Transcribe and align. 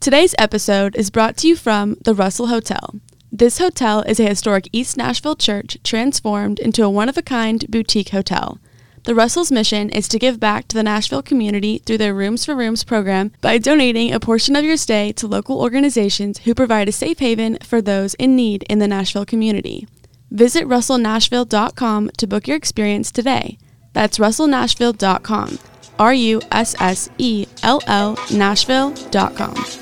Today's 0.00 0.34
episode 0.38 0.96
is 0.96 1.10
brought 1.10 1.36
to 1.36 1.46
you 1.46 1.54
from 1.54 1.94
the 2.00 2.14
Russell 2.14 2.46
Hotel. 2.46 2.94
This 3.30 3.58
hotel 3.58 4.00
is 4.00 4.18
a 4.18 4.26
historic 4.26 4.66
East 4.72 4.96
Nashville 4.96 5.36
church 5.36 5.76
transformed 5.84 6.58
into 6.58 6.82
a 6.82 6.88
one 6.88 7.10
of 7.10 7.18
a 7.18 7.22
kind 7.22 7.70
boutique 7.70 8.08
hotel. 8.08 8.58
The 9.04 9.14
Russell's 9.14 9.52
mission 9.52 9.90
is 9.90 10.08
to 10.08 10.18
give 10.18 10.40
back 10.40 10.68
to 10.68 10.74
the 10.74 10.82
Nashville 10.82 11.20
community 11.20 11.76
through 11.80 11.98
their 11.98 12.14
Rooms 12.14 12.46
for 12.46 12.56
Rooms 12.56 12.82
program 12.82 13.32
by 13.42 13.58
donating 13.58 14.10
a 14.10 14.18
portion 14.18 14.56
of 14.56 14.64
your 14.64 14.78
stay 14.78 15.12
to 15.12 15.26
local 15.26 15.60
organizations 15.60 16.38
who 16.38 16.54
provide 16.54 16.88
a 16.88 16.92
safe 16.92 17.18
haven 17.18 17.58
for 17.62 17.82
those 17.82 18.14
in 18.14 18.34
need 18.34 18.62
in 18.70 18.78
the 18.78 18.88
Nashville 18.88 19.26
community. 19.26 19.86
Visit 20.30 20.64
russellnashville.com 20.64 22.10
to 22.16 22.26
book 22.26 22.48
your 22.48 22.56
experience 22.56 23.12
today. 23.12 23.58
That's 23.92 24.16
russellnashville.com. 24.16 25.58
R 25.98 26.14
U 26.14 26.40
S 26.50 26.74
S 26.80 27.10
E 27.18 27.46
L 27.62 27.82
L 27.86 28.16
Nashville.com. 28.32 29.79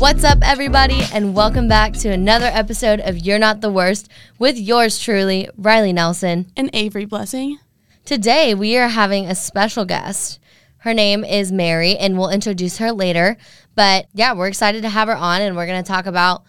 What's 0.00 0.24
up, 0.24 0.38
everybody, 0.40 1.02
and 1.12 1.34
welcome 1.34 1.68
back 1.68 1.92
to 1.98 2.08
another 2.08 2.46
episode 2.46 3.00
of 3.00 3.18
You're 3.18 3.38
Not 3.38 3.60
the 3.60 3.70
Worst 3.70 4.08
with 4.38 4.56
yours 4.56 4.98
truly, 4.98 5.50
Riley 5.58 5.92
Nelson. 5.92 6.50
And 6.56 6.70
Avery 6.72 7.04
Blessing. 7.04 7.58
Today, 8.06 8.54
we 8.54 8.78
are 8.78 8.88
having 8.88 9.26
a 9.26 9.34
special 9.34 9.84
guest. 9.84 10.40
Her 10.78 10.94
name 10.94 11.22
is 11.22 11.52
Mary, 11.52 11.98
and 11.98 12.16
we'll 12.16 12.30
introduce 12.30 12.78
her 12.78 12.92
later. 12.92 13.36
But 13.74 14.06
yeah, 14.14 14.32
we're 14.32 14.48
excited 14.48 14.80
to 14.82 14.88
have 14.88 15.06
her 15.06 15.14
on, 15.14 15.42
and 15.42 15.54
we're 15.54 15.66
going 15.66 15.84
to 15.84 15.86
talk 15.86 16.06
about 16.06 16.44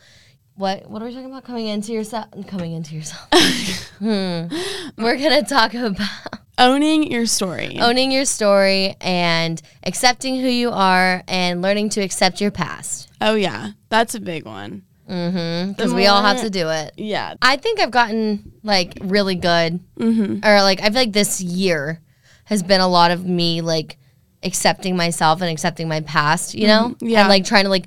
what 0.56 0.90
what 0.90 1.02
are 1.02 1.06
we 1.06 1.14
talking 1.14 1.30
about? 1.30 1.44
Coming 1.44 1.68
into 1.68 1.92
yourself, 1.92 2.28
coming 2.48 2.72
into 2.72 2.96
yourself. 2.96 3.28
hmm. 4.00 4.48
We're 4.98 5.18
going 5.18 5.44
to 5.44 5.46
talk 5.46 5.74
about 5.74 6.08
Owning 6.58 7.12
your 7.12 7.26
story. 7.26 7.78
owning 7.82 8.14
your 8.14 8.24
story 8.26 8.96
and 9.02 9.62
accepting 9.84 10.40
who 10.40 10.48
you 10.48 10.72
are, 10.72 11.22
and 11.28 11.62
learning 11.62 11.90
to 11.90 12.02
accept 12.02 12.40
your 12.40 12.52
past. 12.52 13.11
Oh, 13.22 13.36
yeah. 13.36 13.72
That's 13.90 14.16
a 14.16 14.20
big 14.20 14.46
one. 14.46 14.84
Mm-hmm. 15.10 15.72
Because 15.74 15.94
we 15.94 16.08
all 16.08 16.22
have 16.22 16.42
to 16.42 16.50
do 16.50 16.70
it. 16.70 16.94
Yeah. 16.98 17.34
I 17.42 17.58
think 17.58 17.80
I've 17.80 17.92
gotten 17.92 18.54
like 18.64 18.98
really 19.02 19.36
good, 19.36 19.80
Mm-hmm. 20.00 20.46
or 20.48 20.62
like 20.62 20.82
I 20.82 20.86
feel 20.86 20.94
like 21.02 21.12
this 21.14 21.42
year 21.42 22.02
has 22.46 22.64
been 22.64 22.82
a 22.82 22.88
lot 22.88 23.12
of 23.12 23.26
me 23.26 23.62
like 23.62 23.98
accepting 24.44 24.96
myself 24.96 25.42
and 25.42 25.50
accepting 25.50 25.88
my 25.88 26.02
past, 26.02 26.56
you 26.56 26.68
know, 26.68 26.96
Mhm. 27.02 27.10
Yeah. 27.10 27.20
and 27.22 27.30
like 27.30 27.46
trying 27.46 27.66
to 27.66 27.70
like 27.70 27.86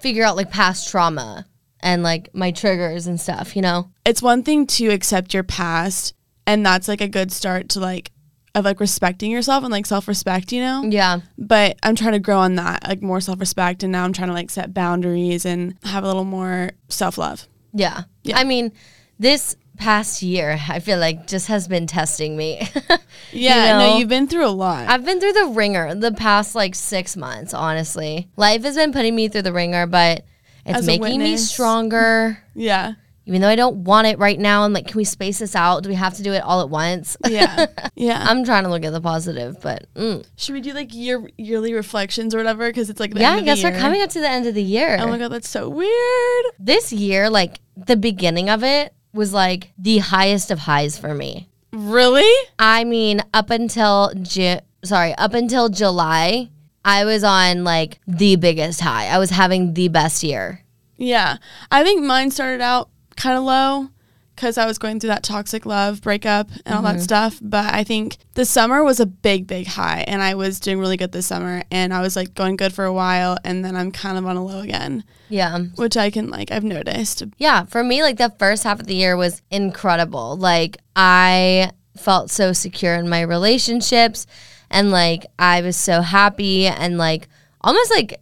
figure 0.00 0.24
out 0.24 0.36
like 0.36 0.50
past 0.50 0.88
trauma 0.90 1.46
and 1.80 2.02
like 2.02 2.30
my 2.34 2.50
triggers 2.50 3.06
and 3.06 3.20
stuff, 3.20 3.54
you 3.56 3.62
know. 3.62 3.90
It's 4.04 4.20
one 4.22 4.42
thing 4.42 4.66
to 4.68 4.88
accept 4.88 5.32
your 5.34 5.42
past, 5.44 6.14
and 6.46 6.66
that's 6.66 6.88
like 6.88 7.00
a 7.00 7.08
good 7.08 7.30
start 7.32 7.68
to 7.70 7.80
like, 7.80 8.10
of 8.56 8.64
like 8.64 8.80
respecting 8.80 9.30
yourself 9.30 9.62
and 9.62 9.70
like 9.70 9.86
self 9.86 10.08
respect, 10.08 10.50
you 10.50 10.60
know? 10.60 10.82
Yeah, 10.84 11.20
But 11.38 11.76
I'm 11.82 11.94
trying 11.94 12.12
to 12.12 12.18
grow 12.18 12.38
on 12.38 12.56
that, 12.56 12.82
like 12.88 13.02
more 13.02 13.20
self 13.20 13.38
respect. 13.38 13.82
And 13.82 13.92
now 13.92 14.04
I'm 14.04 14.12
trying 14.12 14.28
to 14.28 14.34
like 14.34 14.50
set 14.50 14.74
boundaries 14.74 15.44
and 15.44 15.76
have 15.84 16.02
a 16.02 16.06
little 16.06 16.24
more 16.24 16.70
self 16.88 17.18
love. 17.18 17.46
yeah, 17.72 18.04
Yeah. 18.24 18.38
I 18.38 18.44
mean, 18.44 18.72
this 19.18 19.56
past 19.76 20.22
year 20.22 20.58
I 20.70 20.78
feel 20.80 20.98
like 20.98 21.26
just 21.26 21.48
has 21.48 21.68
been 21.68 21.86
testing 21.86 22.36
me. 22.36 22.66
Yeah. 23.32 23.54
I 23.54 23.68
know? 23.72 23.78
No, 23.90 23.98
you've 23.98 24.08
been 24.08 24.26
through 24.28 24.46
a 24.46 24.48
lot. 24.48 24.88
I've 24.88 25.04
been 25.04 25.20
through 25.20 25.34
the 25.34 25.46
ringer 25.48 25.94
the 25.94 26.12
past 26.12 26.54
like 26.54 26.74
six 26.74 27.16
months, 27.16 27.52
honestly. 27.52 28.28
Life 28.36 28.62
has 28.62 28.76
been 28.76 28.92
putting 28.92 29.14
me 29.14 29.28
through 29.28 29.42
the 29.42 29.52
ringer, 29.52 29.86
but 29.86 30.24
it's 30.64 30.78
As 30.78 30.86
making 30.86 31.18
me 31.18 31.36
stronger. 31.36 32.38
yeah. 32.54 32.94
Even 33.26 33.40
though 33.40 33.48
I 33.48 33.56
don't 33.56 33.78
want 33.78 34.06
it 34.06 34.20
right 34.20 34.38
now, 34.38 34.62
I'm 34.62 34.72
like, 34.72 34.86
can 34.86 34.96
we 34.96 35.04
space 35.04 35.40
this 35.40 35.56
out? 35.56 35.82
Do 35.82 35.88
we 35.88 35.96
have 35.96 36.14
to 36.14 36.22
do 36.22 36.32
it 36.32 36.42
all 36.44 36.60
at 36.60 36.70
once? 36.70 37.16
Yeah. 37.28 37.66
Yeah. 37.96 38.24
I'm 38.26 38.44
trying 38.44 38.62
to 38.64 38.70
look 38.70 38.84
at 38.84 38.92
the 38.92 39.00
positive, 39.00 39.60
but 39.60 39.92
mm. 39.94 40.24
Should 40.36 40.54
we 40.54 40.60
do 40.60 40.72
like 40.72 40.94
year 40.94 41.28
yearly 41.36 41.74
reflections 41.74 42.34
or 42.34 42.38
whatever? 42.38 42.68
Because 42.68 42.88
it's 42.88 43.00
like 43.00 43.12
the 43.12 43.20
yeah, 43.20 43.32
I 43.32 43.42
guess 43.42 43.62
we're 43.62 43.76
coming 43.76 44.00
up 44.00 44.10
to 44.10 44.20
the 44.20 44.28
end 44.28 44.46
of 44.46 44.54
the 44.54 44.62
year. 44.62 44.96
Oh 45.00 45.08
my 45.08 45.18
god, 45.18 45.32
that's 45.32 45.48
so 45.48 45.68
weird. 45.68 46.44
This 46.58 46.92
year, 46.92 47.28
like 47.28 47.60
the 47.76 47.96
beginning 47.96 48.48
of 48.48 48.62
it 48.62 48.94
was 49.12 49.32
like 49.32 49.72
the 49.76 49.98
highest 49.98 50.50
of 50.50 50.60
highs 50.60 50.96
for 50.96 51.14
me. 51.14 51.48
Really? 51.72 52.32
I 52.58 52.84
mean, 52.84 53.22
up 53.34 53.50
until 53.50 54.12
Ju- 54.22 54.60
sorry, 54.84 55.14
up 55.14 55.34
until 55.34 55.68
July, 55.68 56.50
I 56.84 57.04
was 57.04 57.24
on 57.24 57.64
like 57.64 57.98
the 58.06 58.36
biggest 58.36 58.80
high. 58.80 59.08
I 59.08 59.18
was 59.18 59.30
having 59.30 59.74
the 59.74 59.88
best 59.88 60.22
year. 60.22 60.62
Yeah. 60.96 61.38
I 61.70 61.82
think 61.82 62.04
mine 62.04 62.30
started 62.30 62.62
out 62.62 62.88
kind 63.16 63.36
of 63.38 63.44
low 63.44 63.88
because 64.34 64.58
I 64.58 64.66
was 64.66 64.76
going 64.76 65.00
through 65.00 65.08
that 65.08 65.22
toxic 65.22 65.64
love 65.64 66.02
breakup 66.02 66.50
and 66.66 66.74
all 66.74 66.82
Mm-hmm. 66.82 66.98
that 66.98 67.02
stuff. 67.02 67.38
But 67.40 67.72
I 67.72 67.84
think 67.84 68.18
the 68.34 68.44
summer 68.44 68.84
was 68.84 69.00
a 69.00 69.06
big, 69.06 69.46
big 69.46 69.66
high. 69.66 70.04
And 70.06 70.20
I 70.20 70.34
was 70.34 70.60
doing 70.60 70.78
really 70.78 70.98
good 70.98 71.10
this 71.12 71.24
summer. 71.26 71.62
And 71.70 71.94
I 71.94 72.02
was 72.02 72.16
like 72.16 72.34
going 72.34 72.56
good 72.56 72.74
for 72.74 72.84
a 72.84 72.92
while. 72.92 73.38
And 73.44 73.64
then 73.64 73.74
I'm 73.74 73.90
kind 73.90 74.18
of 74.18 74.26
on 74.26 74.36
a 74.36 74.44
low 74.44 74.60
again, 74.60 75.04
Yeah. 75.30 75.58
which 75.76 75.96
I 75.96 76.10
can 76.10 76.28
like, 76.28 76.50
I've 76.50 76.64
noticed. 76.64 77.22
Yeah, 77.38 77.64
for 77.64 77.82
me, 77.82 78.02
like 78.02 78.18
the 78.18 78.34
first 78.38 78.62
half 78.64 78.78
of 78.78 78.86
the 78.86 78.94
year 78.94 79.16
was 79.16 79.40
incredible. 79.50 80.36
Like 80.36 80.76
I 80.94 81.70
felt 81.96 82.30
so 82.30 82.52
secure 82.52 82.94
in 82.96 83.08
my 83.08 83.22
relationships 83.22 84.26
and 84.70 84.90
like 84.90 85.24
I 85.38 85.62
was 85.62 85.76
so 85.78 86.02
happy 86.02 86.66
and 86.66 86.98
like 86.98 87.26
almost 87.62 87.90
like 87.90 88.20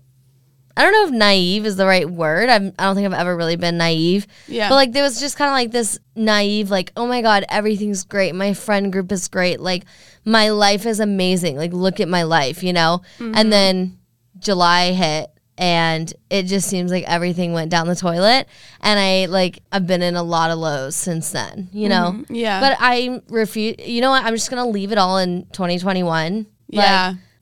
I 0.76 0.82
don't 0.82 0.92
know 0.92 1.04
if 1.04 1.10
naive 1.12 1.66
is 1.66 1.76
the 1.76 1.86
right 1.86 2.08
word. 2.08 2.48
I'm, 2.48 2.72
I 2.78 2.84
don't 2.84 2.96
think 2.96 3.06
I've 3.06 3.18
ever 3.20 3.36
really 3.36 3.56
been 3.56 3.76
naive. 3.78 4.26
Yeah. 4.48 4.68
But 4.68 4.74
like 4.74 4.92
there 4.92 5.02
was 5.04 5.20
just 5.20 5.36
kind 5.36 5.48
of 5.48 5.52
like 5.54 5.70
this 5.70 5.98
naive, 6.16 6.70
like, 6.70 6.92
oh 6.96 7.06
my 7.06 7.22
God, 7.22 7.44
everything's 7.48 8.02
great. 8.04 8.34
My 8.34 8.54
friend 8.54 8.92
group 8.92 9.12
is 9.12 9.28
great. 9.28 9.60
Like 9.60 9.84
my 10.24 10.50
life 10.50 10.84
is 10.86 10.98
amazing. 11.00 11.56
Like 11.56 11.72
look 11.72 12.00
at 12.00 12.08
my 12.08 12.24
life, 12.24 12.62
you 12.62 12.72
know? 12.72 13.02
And 13.20 13.52
then 13.52 13.98
July 14.38 14.92
hit 14.92 15.30
and 15.56 16.12
it 16.30 16.44
just 16.46 16.68
seems 16.68 16.90
like 16.90 17.04
everything 17.04 17.52
went 17.52 17.70
down 17.70 17.86
the 17.86 17.94
toilet. 17.94 18.48
And 18.80 18.98
I 18.98 19.26
like 19.26 19.60
I've 19.70 19.86
been 19.86 20.02
in 20.02 20.16
a 20.16 20.22
lot 20.24 20.50
of 20.50 20.58
lows 20.58 20.96
since 20.96 21.30
then, 21.30 21.68
you 21.72 21.88
know? 21.88 22.16
Mhm. 22.16 22.26
Yeah. 22.30 22.58
But 22.60 22.76
I 22.80 23.20
refuse 23.28 23.76
you 23.78 24.00
know 24.00 24.10
what? 24.10 24.24
I'm 24.24 24.34
just 24.34 24.50
gonna 24.50 24.66
leave 24.68 24.90
it 24.90 24.98
all 24.98 25.18
in 25.18 25.46
twenty 25.52 25.78
twenty 25.78 26.02
one. 26.02 26.46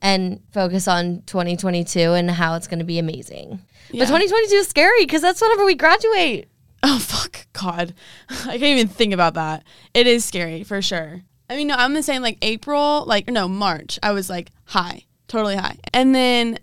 And 0.02 0.40
focus 0.52 0.88
on 0.88 1.22
2022 1.26 2.00
and 2.12 2.30
how 2.30 2.56
it's 2.56 2.66
going 2.66 2.80
to 2.80 2.84
be 2.84 2.98
amazing. 2.98 3.60
Yeah. 3.90 4.00
But 4.00 4.06
2022 4.06 4.54
is 4.56 4.68
scary 4.68 5.04
because 5.04 5.22
that's 5.22 5.40
whenever 5.40 5.64
we 5.64 5.74
graduate. 5.74 6.48
Oh 6.84 6.98
fuck 6.98 7.46
God. 7.52 7.94
I 8.28 8.58
can't 8.58 8.62
even 8.62 8.88
think 8.88 9.14
about 9.14 9.34
that. 9.34 9.62
It 9.94 10.08
is 10.08 10.24
scary 10.24 10.64
for 10.64 10.82
sure. 10.82 11.22
I 11.48 11.54
mean, 11.54 11.68
no, 11.68 11.76
I'm 11.76 11.94
the 11.94 12.02
same 12.02 12.22
like 12.22 12.38
April, 12.42 13.04
like 13.06 13.28
no, 13.28 13.46
March, 13.46 14.00
I 14.02 14.10
was 14.10 14.28
like 14.28 14.50
high, 14.64 15.04
totally 15.28 15.54
high. 15.54 15.76
And 15.94 16.12
then 16.12 16.58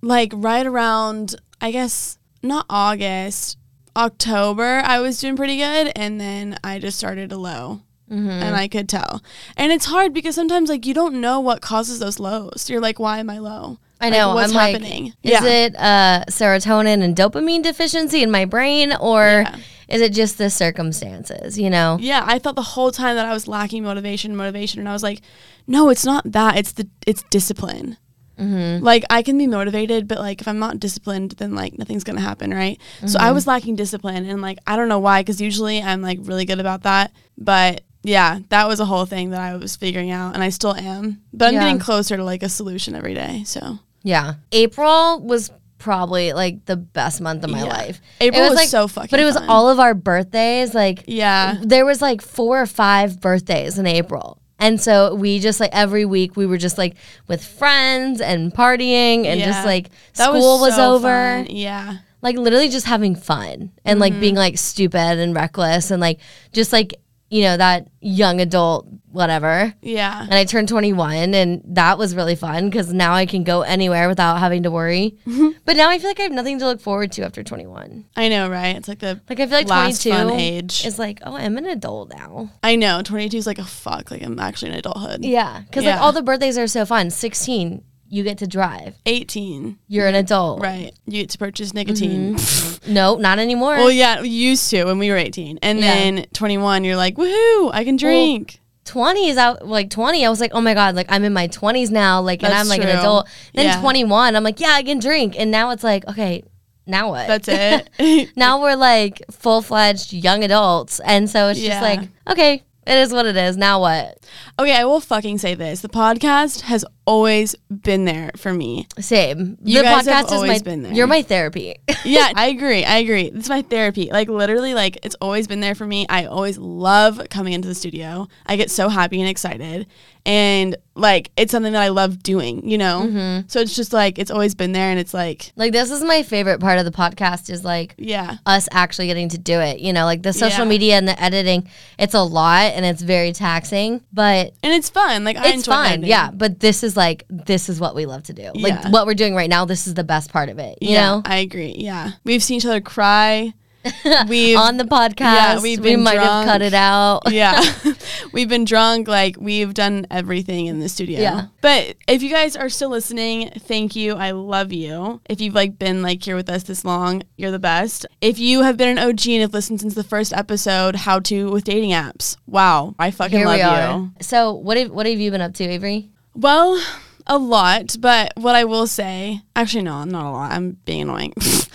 like 0.00 0.32
right 0.34 0.66
around 0.66 1.34
I 1.60 1.70
guess 1.70 2.18
not 2.42 2.64
August, 2.70 3.58
October, 3.94 4.80
I 4.84 5.00
was 5.00 5.20
doing 5.20 5.36
pretty 5.36 5.58
good 5.58 5.92
and 5.94 6.18
then 6.18 6.56
I 6.64 6.78
just 6.78 6.96
started 6.96 7.30
a 7.30 7.36
low. 7.36 7.82
Mm-hmm. 8.10 8.28
And 8.30 8.56
I 8.56 8.68
could 8.68 8.88
tell. 8.88 9.22
And 9.56 9.70
it's 9.72 9.84
hard 9.86 10.12
because 10.14 10.34
sometimes 10.34 10.68
like 10.70 10.86
you 10.86 10.94
don't 10.94 11.20
know 11.20 11.40
what 11.40 11.60
causes 11.60 11.98
those 11.98 12.18
lows. 12.18 12.68
You're 12.70 12.80
like, 12.80 12.98
why 12.98 13.18
am 13.18 13.28
I 13.30 13.38
low? 13.38 13.78
I 14.00 14.10
Like, 14.10 14.18
know. 14.18 14.34
what's 14.34 14.50
I'm 14.52 14.56
like, 14.56 14.72
happening? 14.74 15.12
is 15.22 15.42
it 15.42 15.76
uh, 15.76 16.24
serotonin 16.30 17.02
and 17.02 17.16
dopamine 17.16 17.62
deficiency 17.62 18.22
in 18.22 18.30
my 18.30 18.44
brain, 18.44 18.92
or 19.00 19.44
Yeah. 19.46 19.56
is 19.88 20.00
it 20.00 20.12
just 20.12 20.38
the 20.38 20.50
circumstances? 20.50 21.58
You 21.58 21.68
know? 21.68 21.98
Yeah, 22.00 22.22
I 22.26 22.38
thought 22.38 22.54
the 22.56 22.62
whole 22.62 22.92
time 22.92 23.16
that 23.16 23.26
I 23.26 23.32
was 23.32 23.48
lacking 23.48 23.82
motivation, 23.82 24.36
motivation, 24.36 24.78
and 24.80 24.88
I 24.88 24.92
was 24.92 25.02
like, 25.02 25.20
no, 25.66 25.88
it's 25.90 26.04
not 26.04 26.30
that. 26.32 26.56
It's 26.56 26.72
the 26.72 26.88
it's 27.06 27.22
discipline. 27.30 27.96
Mm-hmm. 28.38 28.84
Like 28.84 29.04
I 29.10 29.22
can 29.22 29.36
be 29.36 29.48
motivated, 29.48 30.06
but 30.06 30.18
like 30.18 30.40
if 30.40 30.46
I'm 30.46 30.60
not 30.60 30.78
disciplined, 30.78 31.32
then 31.32 31.56
like 31.56 31.76
nothing's 31.76 32.04
gonna 32.04 32.20
happen, 32.20 32.54
right? 32.54 32.78
So 33.00 33.06
Mm-hmm. 33.06 33.16
I 33.26 33.32
was 33.32 33.46
lacking 33.48 33.74
discipline, 33.74 34.26
and 34.26 34.40
like 34.40 34.58
I 34.66 34.76
don't 34.76 34.88
know 34.88 35.00
why, 35.00 35.22
because 35.22 35.40
usually 35.40 35.82
I'm 35.82 36.02
like 36.02 36.18
really 36.22 36.44
good 36.44 36.60
about 36.60 36.84
that, 36.84 37.10
but 37.36 37.82
yeah, 38.02 38.38
that 38.50 38.68
was 38.68 38.80
a 38.80 38.84
whole 38.84 39.06
thing 39.06 39.30
that 39.30 39.40
I 39.40 39.56
was 39.56 39.76
figuring 39.76 40.10
out, 40.10 40.34
and 40.34 40.42
I 40.42 40.48
still 40.50 40.74
am. 40.74 41.20
But 41.32 41.48
I'm 41.48 41.54
Yeah. 41.54 41.60
getting 41.60 41.78
closer 41.78 42.16
to 42.16 42.24
like 42.24 42.42
a 42.42 42.48
solution 42.48 42.94
every 42.94 43.14
day. 43.14 43.42
So 43.46 43.78
Yeah. 44.02 44.34
April 44.52 45.20
was 45.20 45.50
probably 45.78 46.32
like 46.32 46.64
the 46.66 46.76
best 46.76 47.20
month 47.20 47.44
of 47.44 47.50
my 47.50 47.58
Yeah. 47.58 47.64
life. 47.64 48.00
April 48.20 48.44
It 48.44 48.48
was, 48.48 48.56
like, 48.56 48.68
so 48.68 48.88
fucking. 48.88 49.08
But 49.10 49.20
it 49.20 49.24
was 49.24 49.36
fun. 49.36 49.48
all 49.48 49.68
of 49.68 49.78
our 49.78 49.94
birthdays. 49.94 50.74
Like, 50.74 51.04
Yeah. 51.06 51.56
there 51.62 51.84
was 51.86 52.00
like 52.02 52.20
four 52.20 52.60
or 52.60 52.66
five 52.66 53.20
birthdays 53.20 53.78
in 53.78 53.86
April. 53.86 54.38
And 54.60 54.80
so 54.80 55.14
we 55.14 55.38
just 55.38 55.60
like 55.60 55.70
every 55.72 56.04
week 56.04 56.36
we 56.36 56.44
were 56.46 56.58
just 56.58 56.78
like 56.78 56.96
with 57.28 57.44
friends 57.44 58.20
and 58.20 58.52
partying 58.52 59.24
and 59.26 59.40
just 59.40 59.60
Yeah. 59.60 59.64
like 59.64 59.90
That 60.16 60.30
school 60.30 60.60
was, 60.60 60.74
so 60.74 60.94
over. 60.94 61.06
fun. 61.08 61.46
Yeah. 61.50 61.98
Like 62.22 62.36
literally 62.36 62.68
just 62.68 62.86
having 62.86 63.14
fun 63.14 63.70
and 63.84 64.00
like 64.00 64.18
being 64.18 64.34
mm-hmm. 64.34 64.38
like 64.40 64.58
stupid 64.58 65.18
and 65.20 65.32
reckless 65.34 65.92
and 65.92 66.00
like 66.00 66.18
just 66.52 66.72
like 66.72 66.94
you 67.30 67.42
know, 67.42 67.56
that 67.56 67.88
young 68.00 68.40
adult, 68.40 68.86
whatever. 69.10 69.74
Yeah. 69.82 70.22
And 70.22 70.34
I 70.34 70.44
turned 70.44 70.68
21, 70.68 71.34
and 71.34 71.62
that 71.66 71.98
was 71.98 72.14
really 72.14 72.36
fun 72.36 72.70
because 72.70 72.92
now 72.92 73.12
I 73.12 73.26
can 73.26 73.44
go 73.44 73.62
anywhere 73.62 74.08
without 74.08 74.36
having 74.38 74.62
to 74.62 74.70
worry. 74.70 75.18
Mm-hmm. 75.26 75.58
but 75.64 75.76
now 75.76 75.90
I 75.90 75.98
feel 75.98 76.08
like 76.10 76.20
I 76.20 76.24
have 76.24 76.32
nothing 76.32 76.58
to 76.60 76.66
look 76.66 76.80
forward 76.80 77.12
to 77.12 77.22
after 77.22 77.42
21. 77.42 78.06
I 78.16 78.28
know, 78.28 78.48
right? 78.48 78.76
It's 78.76 78.88
like 78.88 79.00
the 79.00 79.20
Like 79.28 79.40
I 79.40 79.46
feel 79.46 79.58
like 79.58 79.66
22 79.66 80.10
fun 80.10 80.30
age. 80.30 80.86
is 80.86 80.98
like, 80.98 81.20
oh, 81.22 81.34
I'm 81.34 81.58
an 81.58 81.66
adult 81.66 82.10
now. 82.10 82.50
I 82.62 82.76
know. 82.76 83.02
22 83.02 83.36
is 83.36 83.46
like, 83.46 83.58
oh, 83.58 83.64
fuck. 83.64 84.10
Like, 84.10 84.22
I'm 84.22 84.38
actually 84.38 84.72
in 84.72 84.78
adulthood. 84.78 85.24
Yeah, 85.24 85.60
because 85.60 85.84
like 85.84 86.00
all 86.00 86.12
the 86.12 86.22
birthdays 86.22 86.56
are 86.56 86.66
so 86.66 86.86
fun. 86.86 87.10
16, 87.10 87.82
you 88.08 88.22
get 88.24 88.38
to 88.38 88.46
drive. 88.46 88.96
18. 89.06 89.78
You're 89.86 90.06
an 90.06 90.14
adult. 90.14 90.60
Right. 90.62 90.92
You 91.06 91.22
get 91.22 91.30
to 91.30 91.38
purchase 91.38 91.74
nicotine. 91.74 92.34
Mm-hmm. 92.36 92.64
No, 92.88 93.16
not 93.16 93.38
anymore. 93.38 93.74
Well, 93.76 93.90
yeah, 93.90 94.22
we 94.22 94.30
used 94.30 94.70
to 94.70 94.84
when 94.84 94.98
we 94.98 95.10
were 95.10 95.16
18. 95.18 95.58
And 95.60 95.78
Yeah. 95.78 95.94
then 95.94 96.26
21, 96.32 96.84
you're 96.84 96.96
like, 96.96 97.16
woohoo, 97.16 97.70
I 97.72 97.84
can 97.84 97.96
drink. 97.96 98.60
20 98.86 99.28
is 99.28 99.36
out 99.36 99.66
like 99.68 99.90
20 99.90 100.24
i 100.24 100.30
was 100.30 100.40
like 100.40 100.52
oh 100.54 100.62
my 100.62 100.72
god 100.72 100.94
like 100.94 101.04
i'm 101.10 101.22
in 101.22 101.32
my 101.34 101.46
20s 101.48 101.90
now 101.90 102.22
like 102.22 102.42
and 102.42 102.54
i'm 102.54 102.66
like 102.68 102.80
an 102.80 102.88
adult 102.88 103.28
then 103.52 103.66
Yeah. 103.66 103.80
21 103.82 104.34
i'm 104.34 104.42
like 104.42 104.60
yeah 104.60 104.70
i 104.72 104.82
can 104.82 104.98
drink 104.98 105.38
and 105.38 105.50
now 105.50 105.72
it's 105.72 105.84
like 105.84 106.08
okay 106.08 106.42
now 106.86 107.10
what 107.10 107.26
That's 107.26 107.48
it. 107.98 108.34
now 108.34 108.62
we're 108.62 108.76
like 108.76 109.20
full-fledged 109.30 110.14
young 110.14 110.42
adults 110.42 111.00
and 111.00 111.28
so 111.28 111.48
it's 111.48 111.60
Yeah. 111.60 111.68
just 111.68 111.82
like 111.82 112.08
okay 112.30 112.62
it 112.86 112.94
is 112.94 113.12
what 113.12 113.26
it 113.26 113.36
is 113.36 113.58
now 113.58 113.78
what 113.80 114.26
okay, 114.58 114.74
I 114.74 114.84
will 114.86 115.00
fucking 115.00 115.38
say 115.38 115.54
this. 115.54 115.82
The 115.82 115.88
podcast 115.88 116.62
has 116.62 116.84
always 117.08 117.54
been 117.88 118.04
there 118.04 118.30
for 118.36 118.52
me. 118.52 118.86
same 119.00 119.56
You 119.64 119.78
the 119.78 119.82
guys 119.84 120.06
have 120.06 120.24
podcast 120.24 120.26
is 120.26 120.32
always 120.32 120.50
my 120.50 120.70
been 120.70 120.82
there. 120.82 120.92
you're 120.92 121.06
my 121.06 121.22
therapy 121.22 121.76
yeah, 122.04 122.30
I 122.34 122.48
agree. 122.48 122.84
I 122.84 122.98
agree. 122.98 123.24
It's 123.34 123.48
my 123.48 123.62
therapy. 123.62 124.10
Like 124.12 124.28
literally, 124.28 124.74
like 124.74 124.98
it's 125.04 125.16
always 125.20 125.46
been 125.48 125.60
there 125.60 125.74
for 125.74 125.86
me. 125.86 126.06
I 126.08 126.26
always 126.26 126.58
love 126.58 127.20
coming 127.30 127.52
into 127.54 127.66
the 127.68 127.74
studio. 127.74 128.28
I 128.46 128.56
get 128.56 128.70
so 128.70 128.88
happy 128.88 129.20
and 129.20 129.28
excited, 129.28 129.86
and 130.26 130.76
like 130.94 131.30
it's 131.36 131.50
something 131.52 131.72
that 131.72 131.82
I 131.82 131.88
love 131.88 132.22
doing. 132.22 132.68
You 132.68 132.78
know, 132.78 133.02
Mm-hmm. 133.08 133.48
so 133.48 133.60
it's 133.60 133.74
just 133.74 133.92
like 133.92 134.18
it's 134.18 134.30
always 134.30 134.54
been 134.54 134.72
there, 134.72 134.90
and 134.90 134.98
it's 135.00 135.14
like 135.14 135.52
like 135.56 135.72
this 135.72 135.90
is 135.90 136.02
my 136.04 136.22
favorite 136.22 136.60
part 136.60 136.78
of 136.78 136.84
the 136.84 136.90
podcast 136.92 137.50
is 137.50 137.64
like 137.64 137.94
yeah, 137.98 138.36
us 138.46 138.68
actually 138.72 139.06
getting 139.06 139.28
to 139.30 139.38
do 139.38 139.58
it 139.60 139.80
you 139.80 139.92
know 139.92 140.04
like 140.04 140.22
the 140.22 140.32
social 140.32 140.64
Yeah. 140.64 140.70
media 140.74 140.94
and 140.98 141.06
the 141.08 141.20
editing 141.22 141.68
it's 141.98 142.14
a 142.14 142.22
lot 142.22 142.72
and 142.74 142.84
it's 142.84 143.02
very 143.02 143.32
taxing 143.32 144.02
but 144.12 144.52
and 144.62 144.72
it's 144.74 144.90
fun. 144.90 145.24
Like 145.24 145.36
I 145.36 145.48
it's 145.48 145.56
enjoy 145.58 145.72
fine 145.72 145.86
editing. 145.92 146.10
yeah 146.10 146.30
but 146.32 146.60
this 146.60 146.82
is 146.82 146.96
like 146.98 147.24
this 147.30 147.70
is 147.70 147.80
what 147.80 147.94
we 147.94 148.04
love 148.04 148.24
to 148.24 148.34
do 148.34 148.50
like 148.54 148.84
what 148.92 149.06
we're 149.06 149.14
doing 149.14 149.34
right 149.34 149.48
now 149.48 149.64
this 149.64 149.86
is 149.86 149.94
the 149.94 150.04
best 150.04 150.30
part 150.30 150.50
of 150.50 150.58
it 150.58 150.76
you 150.82 150.90
yeah, 150.90 151.08
know 151.08 151.22
I 151.24 151.36
agree. 151.38 151.74
Yeah, 151.78 152.12
we've 152.24 152.42
seen 152.42 152.58
each 152.58 152.66
other 152.66 152.80
cry. 152.80 153.54
We've 154.28 154.58
on 154.58 154.76
the 154.76 154.84
podcast 154.84 155.20
Yeah, 155.20 155.60
we've 155.62 155.78
we 155.78 155.92
been 155.94 156.02
might 156.02 156.18
have 156.18 156.44
cut 156.44 156.62
it 156.62 156.74
out 156.74 157.22
yeah. 157.30 157.62
we've 158.32 158.48
been 158.48 158.64
drunk. 158.64 159.08
Like, 159.08 159.36
we've 159.38 159.72
done 159.72 160.06
everything 160.10 160.66
in 160.66 160.80
the 160.80 160.88
studio. 160.88 161.20
Yeah. 161.20 161.46
But 161.60 161.96
if 162.06 162.22
you 162.22 162.28
guys 162.28 162.56
are 162.56 162.68
still 162.68 162.90
listening, 162.90 163.50
thank 163.50 163.94
you. 163.94 164.14
I 164.14 164.32
love 164.32 164.72
you. 164.72 165.20
If 165.30 165.40
you've 165.40 165.54
like 165.54 165.78
been 165.78 166.02
like 166.02 166.22
here 166.22 166.36
with 166.36 166.50
us 166.50 166.64
this 166.64 166.84
long, 166.84 167.22
you're 167.36 167.52
the 167.52 167.60
best. 167.60 168.04
If 168.20 168.38
you 168.38 168.62
have 168.62 168.76
been 168.76 168.98
an 168.98 168.98
OG 168.98 169.28
and 169.28 169.42
have 169.42 169.54
listened 169.54 169.80
since 169.80 169.94
the 169.94 170.04
first 170.04 170.32
episode, 170.32 170.96
How 170.96 171.20
to 171.20 171.50
with 171.50 171.64
Dating 171.64 171.90
Apps, 171.90 172.36
wow. 172.46 172.94
I 172.98 173.10
fucking 173.10 173.38
here 173.38 173.46
love 173.46 174.00
we 174.00 174.02
you. 174.02 174.12
so 174.20 174.52
what 174.54 174.76
have 174.76 174.90
what 174.90 175.06
have 175.06 175.18
you 175.18 175.30
been 175.30 175.40
up 175.40 175.54
to 175.54 175.64
avery 175.64 176.10
Well, 176.38 176.80
a 177.26 177.36
lot, 177.36 177.96
but 177.98 178.32
what 178.36 178.54
I 178.54 178.62
will 178.62 178.86
say, 178.86 179.42
actually, 179.56 179.82
no, 179.82 180.04
not 180.04 180.24
a 180.24 180.30
lot. 180.30 180.52
I'm 180.52 180.78
being 180.84 181.02
annoying. 181.02 181.34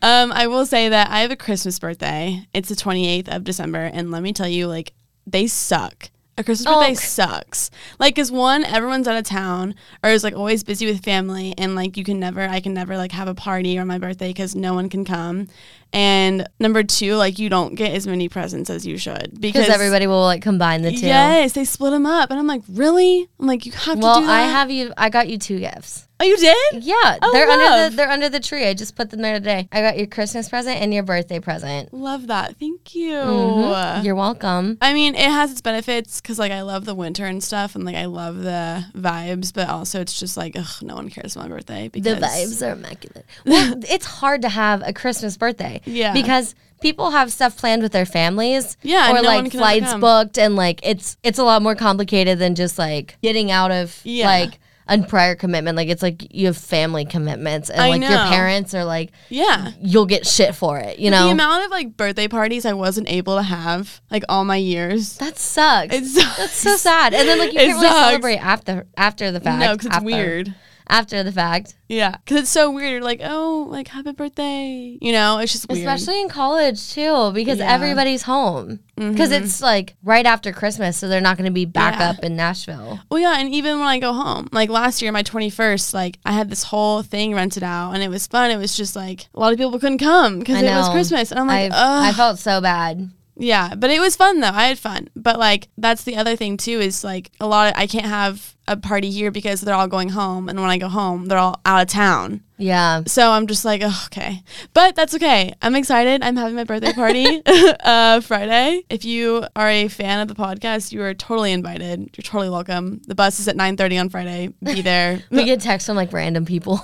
um, 0.00 0.30
I 0.30 0.46
will 0.48 0.64
say 0.64 0.90
that 0.90 1.10
I 1.10 1.22
have 1.22 1.32
a 1.32 1.36
Christmas 1.36 1.76
birthday. 1.80 2.46
It's 2.54 2.68
the 2.68 2.76
28th 2.76 3.26
of 3.26 3.42
December, 3.42 3.90
and 3.92 4.12
let 4.12 4.22
me 4.22 4.32
tell 4.32 4.46
you, 4.46 4.68
like, 4.68 4.92
they 5.26 5.48
suck. 5.48 6.10
A 6.38 6.44
Christmas 6.44 6.66
Oh, 6.68 6.80
birthday 6.80 6.94
sucks. 6.94 7.70
Like, 7.98 8.14
cause 8.14 8.30
one, 8.30 8.62
everyone's 8.64 9.08
out 9.08 9.16
of 9.16 9.24
town 9.24 9.74
or 10.04 10.10
is 10.10 10.22
like 10.22 10.34
always 10.34 10.64
busy 10.64 10.84
with 10.84 11.02
family, 11.02 11.54
and 11.56 11.74
like 11.74 11.96
you 11.96 12.04
can 12.04 12.20
never, 12.20 12.42
I 12.42 12.60
can 12.60 12.74
never 12.74 12.96
like 12.98 13.12
have 13.12 13.26
a 13.26 13.34
party 13.34 13.78
on 13.78 13.86
my 13.86 13.98
birthday 13.98 14.28
because 14.28 14.54
no 14.54 14.74
one 14.74 14.88
can 14.90 15.04
come. 15.04 15.48
And 15.92 16.46
number 16.60 16.82
two, 16.82 17.14
like 17.16 17.38
you 17.38 17.48
don't 17.48 17.74
get 17.74 17.94
as 17.94 18.06
many 18.06 18.28
presents 18.28 18.68
as 18.68 18.86
you 18.86 18.98
should 18.98 19.40
because 19.40 19.68
everybody 19.70 20.06
will 20.06 20.22
like 20.24 20.42
combine 20.42 20.82
the 20.82 20.92
two 20.92 21.06
Yes, 21.06 21.52
they 21.54 21.64
split 21.64 21.92
them 21.92 22.04
up, 22.04 22.30
and 22.30 22.38
I'm 22.38 22.46
like, 22.46 22.62
really? 22.68 23.28
I'm 23.40 23.46
like, 23.46 23.64
you 23.64 23.72
have 23.72 23.98
well 23.98 24.16
to 24.16 24.20
do 24.20 24.26
that. 24.26 24.32
i 24.32 24.42
have 24.46 24.70
you 24.70 24.92
i 24.98 25.08
got 25.08 25.28
you 25.28 25.38
two 25.38 25.58
gifts 25.58 26.05
Oh, 26.18 26.24
you 26.24 26.36
did? 26.38 26.82
yeah 26.84 27.18
Oh, 27.20 27.30
they're 27.32 27.48
under 27.48 27.90
the 27.90 27.96
they're 27.96 28.10
under 28.10 28.28
the 28.30 28.40
tree 28.40 28.66
i 28.66 28.72
just 28.72 28.96
put 28.96 29.10
them 29.10 29.20
there 29.20 29.34
today 29.34 29.68
i 29.70 29.82
got 29.82 29.98
your 29.98 30.06
christmas 30.06 30.48
present 30.48 30.80
and 30.80 30.94
your 30.94 31.02
birthday 31.02 31.40
present 31.40 31.92
Love 31.92 32.28
that. 32.28 32.56
Thank 32.56 32.94
you. 32.94 33.12
Mhm. 33.16 34.04
you're 34.04 34.14
welcome 34.14 34.78
I 34.80 34.94
mean, 34.94 35.14
it 35.14 35.30
has 35.30 35.50
its 35.52 35.60
benefits 35.60 36.20
because, 36.20 36.38
like, 36.38 36.52
I 36.52 36.62
love 36.62 36.84
the 36.84 36.94
winter 36.94 37.26
and 37.26 37.42
stuff, 37.42 37.74
and 37.74 37.84
like, 37.84 37.96
I 37.96 38.06
love 38.06 38.38
the 38.42 38.84
vibes. 38.96 39.52
But 39.52 39.68
also, 39.68 40.00
it's 40.00 40.18
just 40.18 40.36
like, 40.36 40.56
ugh, 40.58 40.82
no 40.82 40.94
one 40.94 41.08
cares 41.10 41.34
about 41.36 41.48
my 41.50 41.56
birthday. 41.56 41.88
Because 41.88 42.18
the 42.20 42.26
vibes 42.26 42.66
are 42.66 42.72
immaculate. 42.72 43.26
Well, 43.44 43.74
it's 43.90 44.06
hard 44.06 44.42
to 44.42 44.48
have 44.48 44.82
a 44.86 44.92
Christmas 44.92 45.36
birthday. 45.36 45.80
Yeah. 45.84 46.12
Because 46.12 46.54
people 46.80 47.10
have 47.10 47.32
stuff 47.32 47.56
planned 47.56 47.82
with 47.82 47.92
their 47.92 48.06
families. 48.06 48.76
Yeah, 48.82 49.10
Or 49.10 49.14
no 49.16 49.22
like 49.22 49.52
flights 49.52 49.94
booked 49.94 50.38
and 50.38 50.56
like 50.56 50.80
it's 50.82 51.16
it's 51.22 51.38
a 51.38 51.44
lot 51.44 51.62
more 51.62 51.74
complicated 51.74 52.38
than 52.38 52.54
just 52.54 52.78
like 52.78 53.16
getting 53.22 53.50
out 53.50 53.70
of 53.70 54.00
Yeah. 54.04 54.26
like 54.26 54.58
a 54.88 55.02
prior 55.02 55.34
commitment. 55.34 55.76
Like 55.76 55.88
it's 55.88 56.02
like 56.02 56.34
you 56.34 56.46
have 56.46 56.56
family 56.56 57.04
commitments 57.04 57.70
and 57.70 57.80
I 57.80 57.88
like 57.90 58.00
your 58.02 58.10
parents 58.10 58.72
are 58.74 58.84
like 58.84 59.10
Yeah. 59.28 59.72
you'll 59.80 60.06
get 60.06 60.26
shit 60.26 60.54
for 60.54 60.78
it, 60.78 60.98
you 60.98 61.10
know? 61.10 61.26
The 61.26 61.32
amount 61.32 61.64
of 61.64 61.70
like 61.70 61.96
birthday 61.96 62.28
parties 62.28 62.64
I 62.64 62.72
wasn't 62.72 63.08
able 63.10 63.36
to 63.36 63.42
have 63.42 64.00
like 64.10 64.22
all 64.28 64.44
my 64.44 64.56
years. 64.56 65.16
that 65.18 65.38
sucks. 65.38 65.94
It 65.94 66.04
sucks. 66.04 66.36
That's 66.38 66.52
so 66.52 66.76
sad. 66.76 67.14
And 67.14 67.28
then 67.28 67.38
like 67.38 67.52
you 67.52 67.58
It 67.60 67.66
can't 67.66 67.80
really 67.82 67.88
celebrate 67.94 68.36
after 68.38 68.86
after 68.96 69.32
the 69.32 69.40
fact. 69.40 69.58
No, 69.60 69.72
because 69.72 69.86
it's 69.86 69.96
after- 69.96 70.06
weird. 70.06 70.54
After 70.88 71.22
the 71.24 71.32
fact. 71.32 71.74
Yeah, 71.88 72.16
because 72.24 72.42
it's 72.42 72.50
so 72.50 72.70
weird. 72.70 72.92
You're 72.92 73.00
like, 73.02 73.20
oh, 73.24 73.66
like 73.68 73.88
happy 73.88 74.12
birthday. 74.12 74.96
You 75.00 75.12
know, 75.12 75.38
it's 75.38 75.52
just 75.52 75.68
weird. 75.68 75.80
Especially 75.86 76.20
in 76.20 76.28
college 76.28 76.92
too, 76.92 77.32
because 77.32 77.58
Yeah. 77.58 77.72
everybody's 77.72 78.22
home. 78.22 78.80
Because 78.96 79.30
Mhm. 79.30 79.42
it's 79.42 79.60
like 79.60 79.94
right 80.04 80.24
after 80.26 80.52
Christmas, 80.52 80.96
so 80.96 81.08
they're 81.08 81.20
not 81.20 81.36
going 81.36 81.44
to 81.46 81.50
be 81.52 81.64
back 81.64 81.98
Yeah. 81.98 82.10
up 82.10 82.20
in 82.24 82.36
Nashville. 82.36 83.00
Well, 83.10 83.20
yeah, 83.20 83.36
and 83.38 83.52
even 83.52 83.78
when 83.78 83.88
I 83.88 83.98
go 83.98 84.12
home, 84.12 84.48
like 84.52 84.70
last 84.70 85.02
year, 85.02 85.12
my 85.12 85.22
21st, 85.22 85.92
like 85.92 86.18
I 86.24 86.32
had 86.32 86.50
this 86.50 86.62
whole 86.64 87.02
thing 87.02 87.34
rented 87.34 87.62
out 87.62 87.92
and 87.92 88.02
it 88.02 88.08
was 88.10 88.26
fun. 88.26 88.50
It 88.50 88.56
was 88.56 88.76
just 88.76 88.94
like 88.96 89.28
a 89.34 89.40
lot 89.40 89.52
of 89.52 89.58
people 89.58 89.78
couldn't 89.78 89.98
come 89.98 90.38
because 90.38 90.62
it 90.62 90.66
was. 90.70 90.88
Christmas. 90.90 91.30
And 91.30 91.40
I'm 91.40 91.46
like, 91.48 91.72
I 91.72 92.08
ugh. 92.08 92.14
felt 92.14 92.38
so 92.38 92.60
bad. 92.60 93.10
Yeah, 93.38 93.74
but 93.76 93.90
it 93.90 94.00
was 94.00 94.16
fun 94.16 94.40
though. 94.40 94.48
I 94.52 94.68
had 94.68 94.78
fun. 94.78 95.08
But 95.14 95.38
like 95.38 95.68
that's 95.76 96.04
the 96.04 96.16
other 96.16 96.36
thing 96.36 96.56
too 96.56 96.80
is 96.80 97.04
like 97.04 97.30
a 97.38 97.46
lot 97.46 97.68
of 97.68 97.78
I 97.78 97.86
can't 97.86 98.06
have 98.06 98.55
a 98.68 98.76
party 98.76 99.10
here 99.10 99.30
because 99.30 99.60
they're 99.60 99.74
all 99.74 99.88
going 99.88 100.08
home 100.10 100.48
and 100.48 100.60
when 100.60 100.70
I 100.70 100.78
go 100.78 100.88
home, 100.88 101.26
they're 101.26 101.38
all 101.38 101.60
out 101.64 101.82
of 101.82 101.88
town. 101.88 102.42
Yeah. 102.58 103.02
So 103.06 103.30
I'm 103.30 103.46
just 103.46 103.66
like, 103.66 103.82
oh, 103.84 104.02
okay. 104.06 104.42
But 104.72 104.96
that's 104.96 105.14
okay. 105.14 105.52
I'm 105.60 105.74
excited. 105.76 106.22
I'm 106.22 106.36
having 106.36 106.54
my 106.56 106.64
birthday 106.64 106.94
party 106.94 107.42
uh, 107.84 108.20
Friday. 108.22 108.82
If 108.88 109.04
you 109.04 109.44
are 109.54 109.68
a 109.68 109.88
fan 109.88 110.20
of 110.20 110.28
the 110.28 110.34
podcast, 110.34 110.90
you 110.90 111.02
are 111.02 111.12
totally 111.12 111.52
invited. 111.52 111.98
You're 112.16 112.22
totally 112.22 112.48
welcome. 112.48 113.02
The 113.06 113.14
bus 113.14 113.40
is 113.40 113.46
at 113.48 113.56
9:30 113.56 114.00
on 114.00 114.08
Friday. 114.08 114.54
Be 114.62 114.80
there. 114.82 115.22
We 115.30 115.44
get 115.44 115.60
texts 115.60 115.86
from 115.86 115.96
like 115.96 116.14
random 116.14 116.46
people. 116.46 116.78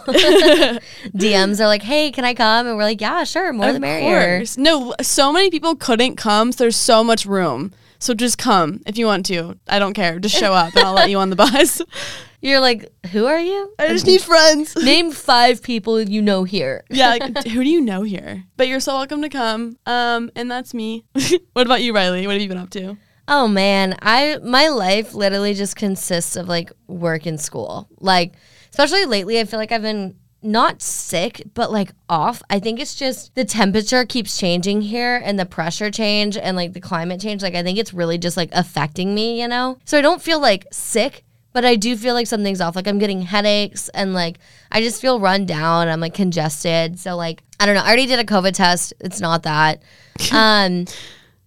DMs 1.17 1.61
are 1.61 1.67
like, 1.67 1.83
"Hey, 1.83 2.11
can 2.11 2.25
I 2.25 2.35
come?" 2.35 2.67
And 2.67 2.77
we're 2.77 2.83
like, 2.83 3.01
"Yeah, 3.01 3.25
sure, 3.25 3.53
more 3.53 3.71
the 3.71 3.77
Of 3.77 3.81
merrier." 3.81 4.39
course. 4.39 4.59
No, 4.59 4.95
so 5.01 5.33
many 5.33 5.51
people 5.51 5.75
couldn't 5.75 6.17
come. 6.17 6.53
So 6.53 6.65
there's 6.65 6.77
so 6.77 7.03
much 7.03 7.27
room. 7.27 7.73
So 8.03 8.15
just 8.15 8.37
come 8.37 8.81
if 8.85 8.99
you 8.99 9.07
want 9.07 9.27
to. 9.27 9.57
I 9.69 9.79
don't 9.79 9.93
care. 9.95 10.19
Just 10.19 10.35
show 10.35 10.53
up 10.53 10.75
and 10.75 10.85
I'll 10.85 10.93
let 10.93 11.09
you 11.09 11.19
on 11.19 11.31
the 11.31 11.37
bus. 11.37 11.81
You're 12.41 12.59
like, 12.59 12.93
"Who 13.13 13.27
are 13.27 13.39
you?" 13.39 13.73
I 13.79 13.87
just 13.87 14.09
need 14.09 14.21
friends. 14.21 14.75
Name 14.83 15.13
five 15.13 15.63
people 15.63 16.01
you 16.01 16.21
know 16.21 16.43
here. 16.43 16.83
yeah, 16.91 17.11
like, 17.11 17.47
who 17.47 17.63
do 17.63 17.71
you 17.71 17.81
know 17.81 18.03
here? 18.03 18.43
But 18.57 18.67
you're 18.67 18.81
so 18.81 18.95
welcome 18.95 19.23
to 19.23 19.29
come. 19.29 19.77
Um, 19.87 20.33
and 20.35 20.51
that's 20.51 20.75
me. 20.75 21.05
what 21.53 21.67
about 21.67 21.83
you, 21.83 21.95
Riley? 21.95 22.27
What 22.27 22.33
have 22.33 22.43
you 22.43 22.49
been 22.49 22.59
up 22.59 22.71
to? 22.71 22.97
Oh 23.29 23.47
man, 23.47 23.97
I 24.03 24.39
my 24.43 24.67
life 24.67 25.15
literally 25.15 25.55
just 25.55 25.77
consists 25.77 26.35
of 26.35 26.49
like 26.49 26.73
work 26.89 27.27
and 27.27 27.41
school. 27.41 27.89
Like 28.01 28.35
especially 28.71 29.05
lately 29.05 29.39
I 29.39 29.45
feel 29.45 29.61
like 29.61 29.71
I've 29.71 29.83
been 29.83 30.17
not 30.43 30.83
sick, 30.83 31.43
but 31.55 31.71
like 31.71 31.93
off. 32.09 32.43
I 32.51 32.59
think 32.59 32.81
it's 32.81 32.95
just 32.95 33.35
the 33.35 33.45
temperature 33.45 34.05
keeps 34.05 34.39
changing 34.39 34.83
here 34.83 35.21
and 35.25 35.39
the 35.39 35.47
pressure 35.47 35.91
change 35.91 36.37
and 36.37 36.57
like 36.57 36.73
the 36.73 36.81
climate 36.81 37.21
change. 37.21 37.43
Like 37.43 37.55
I 37.55 37.63
think 37.63 37.79
it's 37.79 37.95
really 37.95 38.19
just 38.19 38.37
like 38.37 38.51
affecting 38.53 39.15
me, 39.15 39.41
you 39.41 39.49
know? 39.49 39.79
So 39.85 39.99
I 39.99 40.03
don't 40.03 40.23
feel 40.23 40.41
like 40.41 40.67
sick, 40.73 41.25
but 41.53 41.65
I 41.65 41.77
do 41.77 41.97
feel 41.97 42.15
like 42.15 42.27
something's 42.27 42.61
off. 42.61 42.77
Like 42.77 42.89
I'm 42.89 42.99
getting 42.99 43.23
headaches 43.23 43.89
and 43.91 44.15
like 44.15 44.39
I 44.71 44.81
just 44.81 45.01
feel 45.01 45.21
run 45.21 45.47
down. 45.47 45.89
I'm 45.89 46.01
like 46.01 46.15
congested. 46.15 46.99
So 46.99 47.17
like 47.17 47.43
I 47.61 47.67
don't 47.67 47.75
know. 47.75 47.83
I 47.83 47.87
already 47.87 48.07
did 48.07 48.19
a 48.19 48.25
COVID 48.25 48.55
test. 48.55 48.93
It's 49.01 49.21
not 49.21 49.45
that. 49.45 49.83
Um 50.33 50.87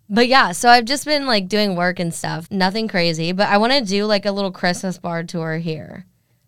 but 0.07 0.27
yeah, 0.27 0.51
so 0.51 0.69
I've 0.69 0.85
just 0.85 1.05
been 1.05 1.25
like 1.25 1.47
doing 1.47 1.75
work 1.75 1.99
and 1.99 2.13
stuff. 2.13 2.49
Nothing 2.51 2.87
crazy, 2.87 3.31
but 3.31 3.47
I 3.47 3.57
want 3.57 3.73
to 3.73 3.81
do 3.81 4.05
like 4.05 4.25
a 4.25 4.31
little 4.31 4.51
Christmas 4.51 4.97
bar 4.99 5.23
tour 5.23 5.57
here. 5.57 6.05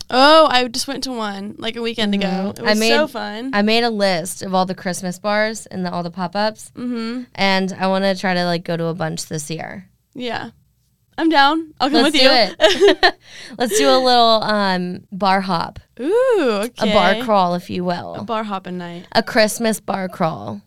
Oh, 0.09 0.47
I 0.49 0.67
just 0.67 0.87
went 0.87 1.03
to 1.05 1.11
one 1.11 1.55
like 1.57 1.75
a 1.75 1.81
weekend 1.81 2.13
ago. 2.15 2.27
Mhm. 2.27 2.59
It 2.59 2.63
was 2.63 2.79
made- 2.79 2.89
so 2.89 3.07
fun. 3.07 3.51
I 3.53 3.61
made 3.61 3.83
a 3.83 3.89
list 3.89 4.41
of 4.41 4.53
all 4.55 4.65
the 4.65 4.75
Christmas 4.75 5.19
bars 5.19 5.65
and 5.65 5.85
the, 5.85 5.91
all 5.91 6.03
the 6.03 6.11
pop 6.11 6.35
ups, 6.35 6.71
mm-hmm. 6.75 7.23
and 7.35 7.73
I 7.77 7.87
want 7.87 8.03
to 8.05 8.15
try 8.15 8.33
to 8.33 8.45
like 8.45 8.63
go 8.63 8.77
to 8.77 8.85
a 8.85 8.93
bunch 8.93 9.25
this 9.25 9.49
year. 9.49 9.89
Yeah. 10.13 10.51
I'm 11.19 11.29
down. 11.29 11.73
I'll 11.79 11.89
come 11.89 12.03
with 12.03 12.13
you. 12.15 12.27
Let's 12.29 12.57
with 12.59 12.69
do 12.69 12.79
you. 12.79 12.95
it. 13.01 13.15
Let's 13.57 13.77
do 13.77 13.89
a 13.89 13.97
little 13.97 14.43
um, 14.43 15.07
bar 15.11 15.41
hop, 15.41 15.79
Ooh, 15.99 16.61
okay. 16.65 16.91
a 16.91 16.93
bar 16.93 17.23
crawl, 17.25 17.55
if 17.55 17.69
you 17.71 17.83
will. 17.83 18.13
A 18.15 18.23
bar 18.23 18.43
hopping 18.43 18.77
night. 18.77 19.07
a 19.13 19.23
Christmas 19.23 19.79
bar 19.79 20.07
crawl. 20.09 20.61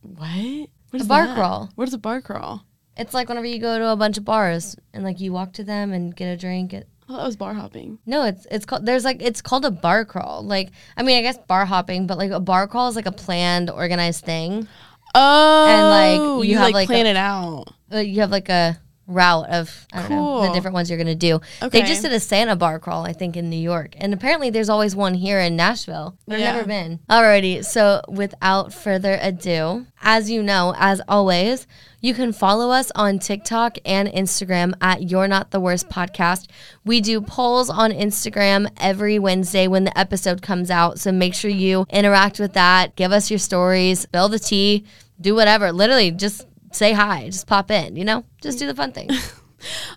What? 0.00 0.68
What 0.90 1.02
A 1.02 1.04
bar 1.04 1.26
that? 1.26 1.36
crawl. 1.36 1.70
What 1.74 1.86
is 1.86 1.94
a 1.94 1.98
bar 1.98 2.20
crawl? 2.22 2.64
It's 2.96 3.12
like 3.14 3.28
whenever 3.28 3.46
you 3.46 3.58
go 3.60 3.78
to 3.78 3.88
a 3.88 3.96
bunch 3.96 4.16
of 4.18 4.24
bars 4.24 4.74
and 4.92 5.04
like 5.04 5.20
you 5.20 5.32
walk 5.32 5.52
to 5.54 5.64
them 5.64 5.92
and 5.92 6.16
get 6.16 6.26
a 6.32 6.36
drink. 6.36 6.74
I 7.10 7.12
thought 7.14 7.18
that 7.18 7.26
was 7.26 7.36
bar 7.36 7.54
hopping. 7.54 7.98
no, 8.06 8.24
it's 8.24 8.46
it's 8.52 8.64
called 8.64 8.86
there's 8.86 9.04
like 9.04 9.20
it's 9.20 9.42
called 9.42 9.64
a 9.64 9.70
bar 9.72 10.04
crawl. 10.04 10.44
Like 10.44 10.70
I 10.96 11.02
mean, 11.02 11.18
I 11.18 11.22
guess 11.22 11.36
bar 11.38 11.64
hopping, 11.64 12.06
but 12.06 12.16
like 12.18 12.30
a 12.30 12.38
bar 12.38 12.68
crawl 12.68 12.88
is 12.88 12.94
like 12.94 13.06
a 13.06 13.12
planned, 13.12 13.68
organized 13.68 14.24
thing. 14.24 14.68
Oh, 15.12 15.66
and 15.68 15.88
like, 15.88 16.44
you, 16.44 16.52
you 16.52 16.58
have, 16.58 16.66
like, 16.66 16.74
like, 16.74 16.86
plan 16.86 17.06
a- 17.06 17.10
it 17.10 17.16
out. 17.16 17.64
Uh, 17.92 17.98
you 17.98 18.20
have 18.20 18.30
like 18.30 18.48
a 18.48 18.78
route 19.10 19.48
of 19.50 19.86
I 19.92 20.00
don't 20.02 20.10
know 20.10 20.46
the 20.46 20.52
different 20.52 20.74
ones 20.74 20.88
you're 20.88 20.98
gonna 20.98 21.14
do. 21.14 21.40
Okay. 21.62 21.80
They 21.80 21.86
just 21.86 22.02
did 22.02 22.12
a 22.12 22.20
Santa 22.20 22.56
bar 22.56 22.78
crawl, 22.78 23.04
I 23.04 23.12
think, 23.12 23.36
in 23.36 23.50
New 23.50 23.56
York, 23.60 23.94
and 23.98 24.14
apparently 24.14 24.50
there's 24.50 24.68
always 24.68 24.94
one 24.96 25.14
here 25.14 25.38
in 25.40 25.56
Nashville. 25.56 26.16
I've 26.28 26.38
Yeah. 26.38 26.52
never 26.52 26.66
been. 26.66 27.00
Alrighty, 27.10 27.64
so 27.64 28.02
without 28.08 28.72
further 28.72 29.18
ado, 29.20 29.86
as 30.02 30.30
you 30.30 30.42
know, 30.42 30.74
as 30.78 31.00
always, 31.08 31.66
you 32.00 32.14
can 32.14 32.32
follow 32.32 32.70
us 32.70 32.90
on 32.94 33.18
TikTok 33.18 33.76
and 33.84 34.08
Instagram 34.08 34.72
at 34.80 35.10
You're 35.10 35.28
Not 35.28 35.50
the 35.50 35.60
Worst 35.60 35.88
Podcast. 35.90 36.46
We 36.84 37.02
do 37.02 37.20
polls 37.20 37.68
on 37.68 37.90
Instagram 37.92 38.70
every 38.78 39.18
Wednesday 39.18 39.66
when 39.68 39.84
the 39.84 39.98
episode 39.98 40.40
comes 40.40 40.70
out, 40.70 40.98
so 40.98 41.12
make 41.12 41.34
sure 41.34 41.50
you 41.50 41.84
interact 41.90 42.40
with 42.40 42.54
that. 42.54 42.96
Give 42.96 43.12
us 43.12 43.30
your 43.30 43.38
stories, 43.38 44.00
spill 44.00 44.30
the 44.30 44.38
tea, 44.38 44.84
do 45.20 45.34
whatever. 45.34 45.70
Literally, 45.72 46.10
just 46.10 46.46
say 46.70 46.92
hi, 46.92 47.26
just 47.26 47.46
pop 47.46 47.70
in, 47.70 47.96
you 47.96 48.04
know? 48.04 48.24
Just 48.42 48.58
do 48.58 48.66
the 48.66 48.74
fun 48.74 48.92
thing. 48.92 49.08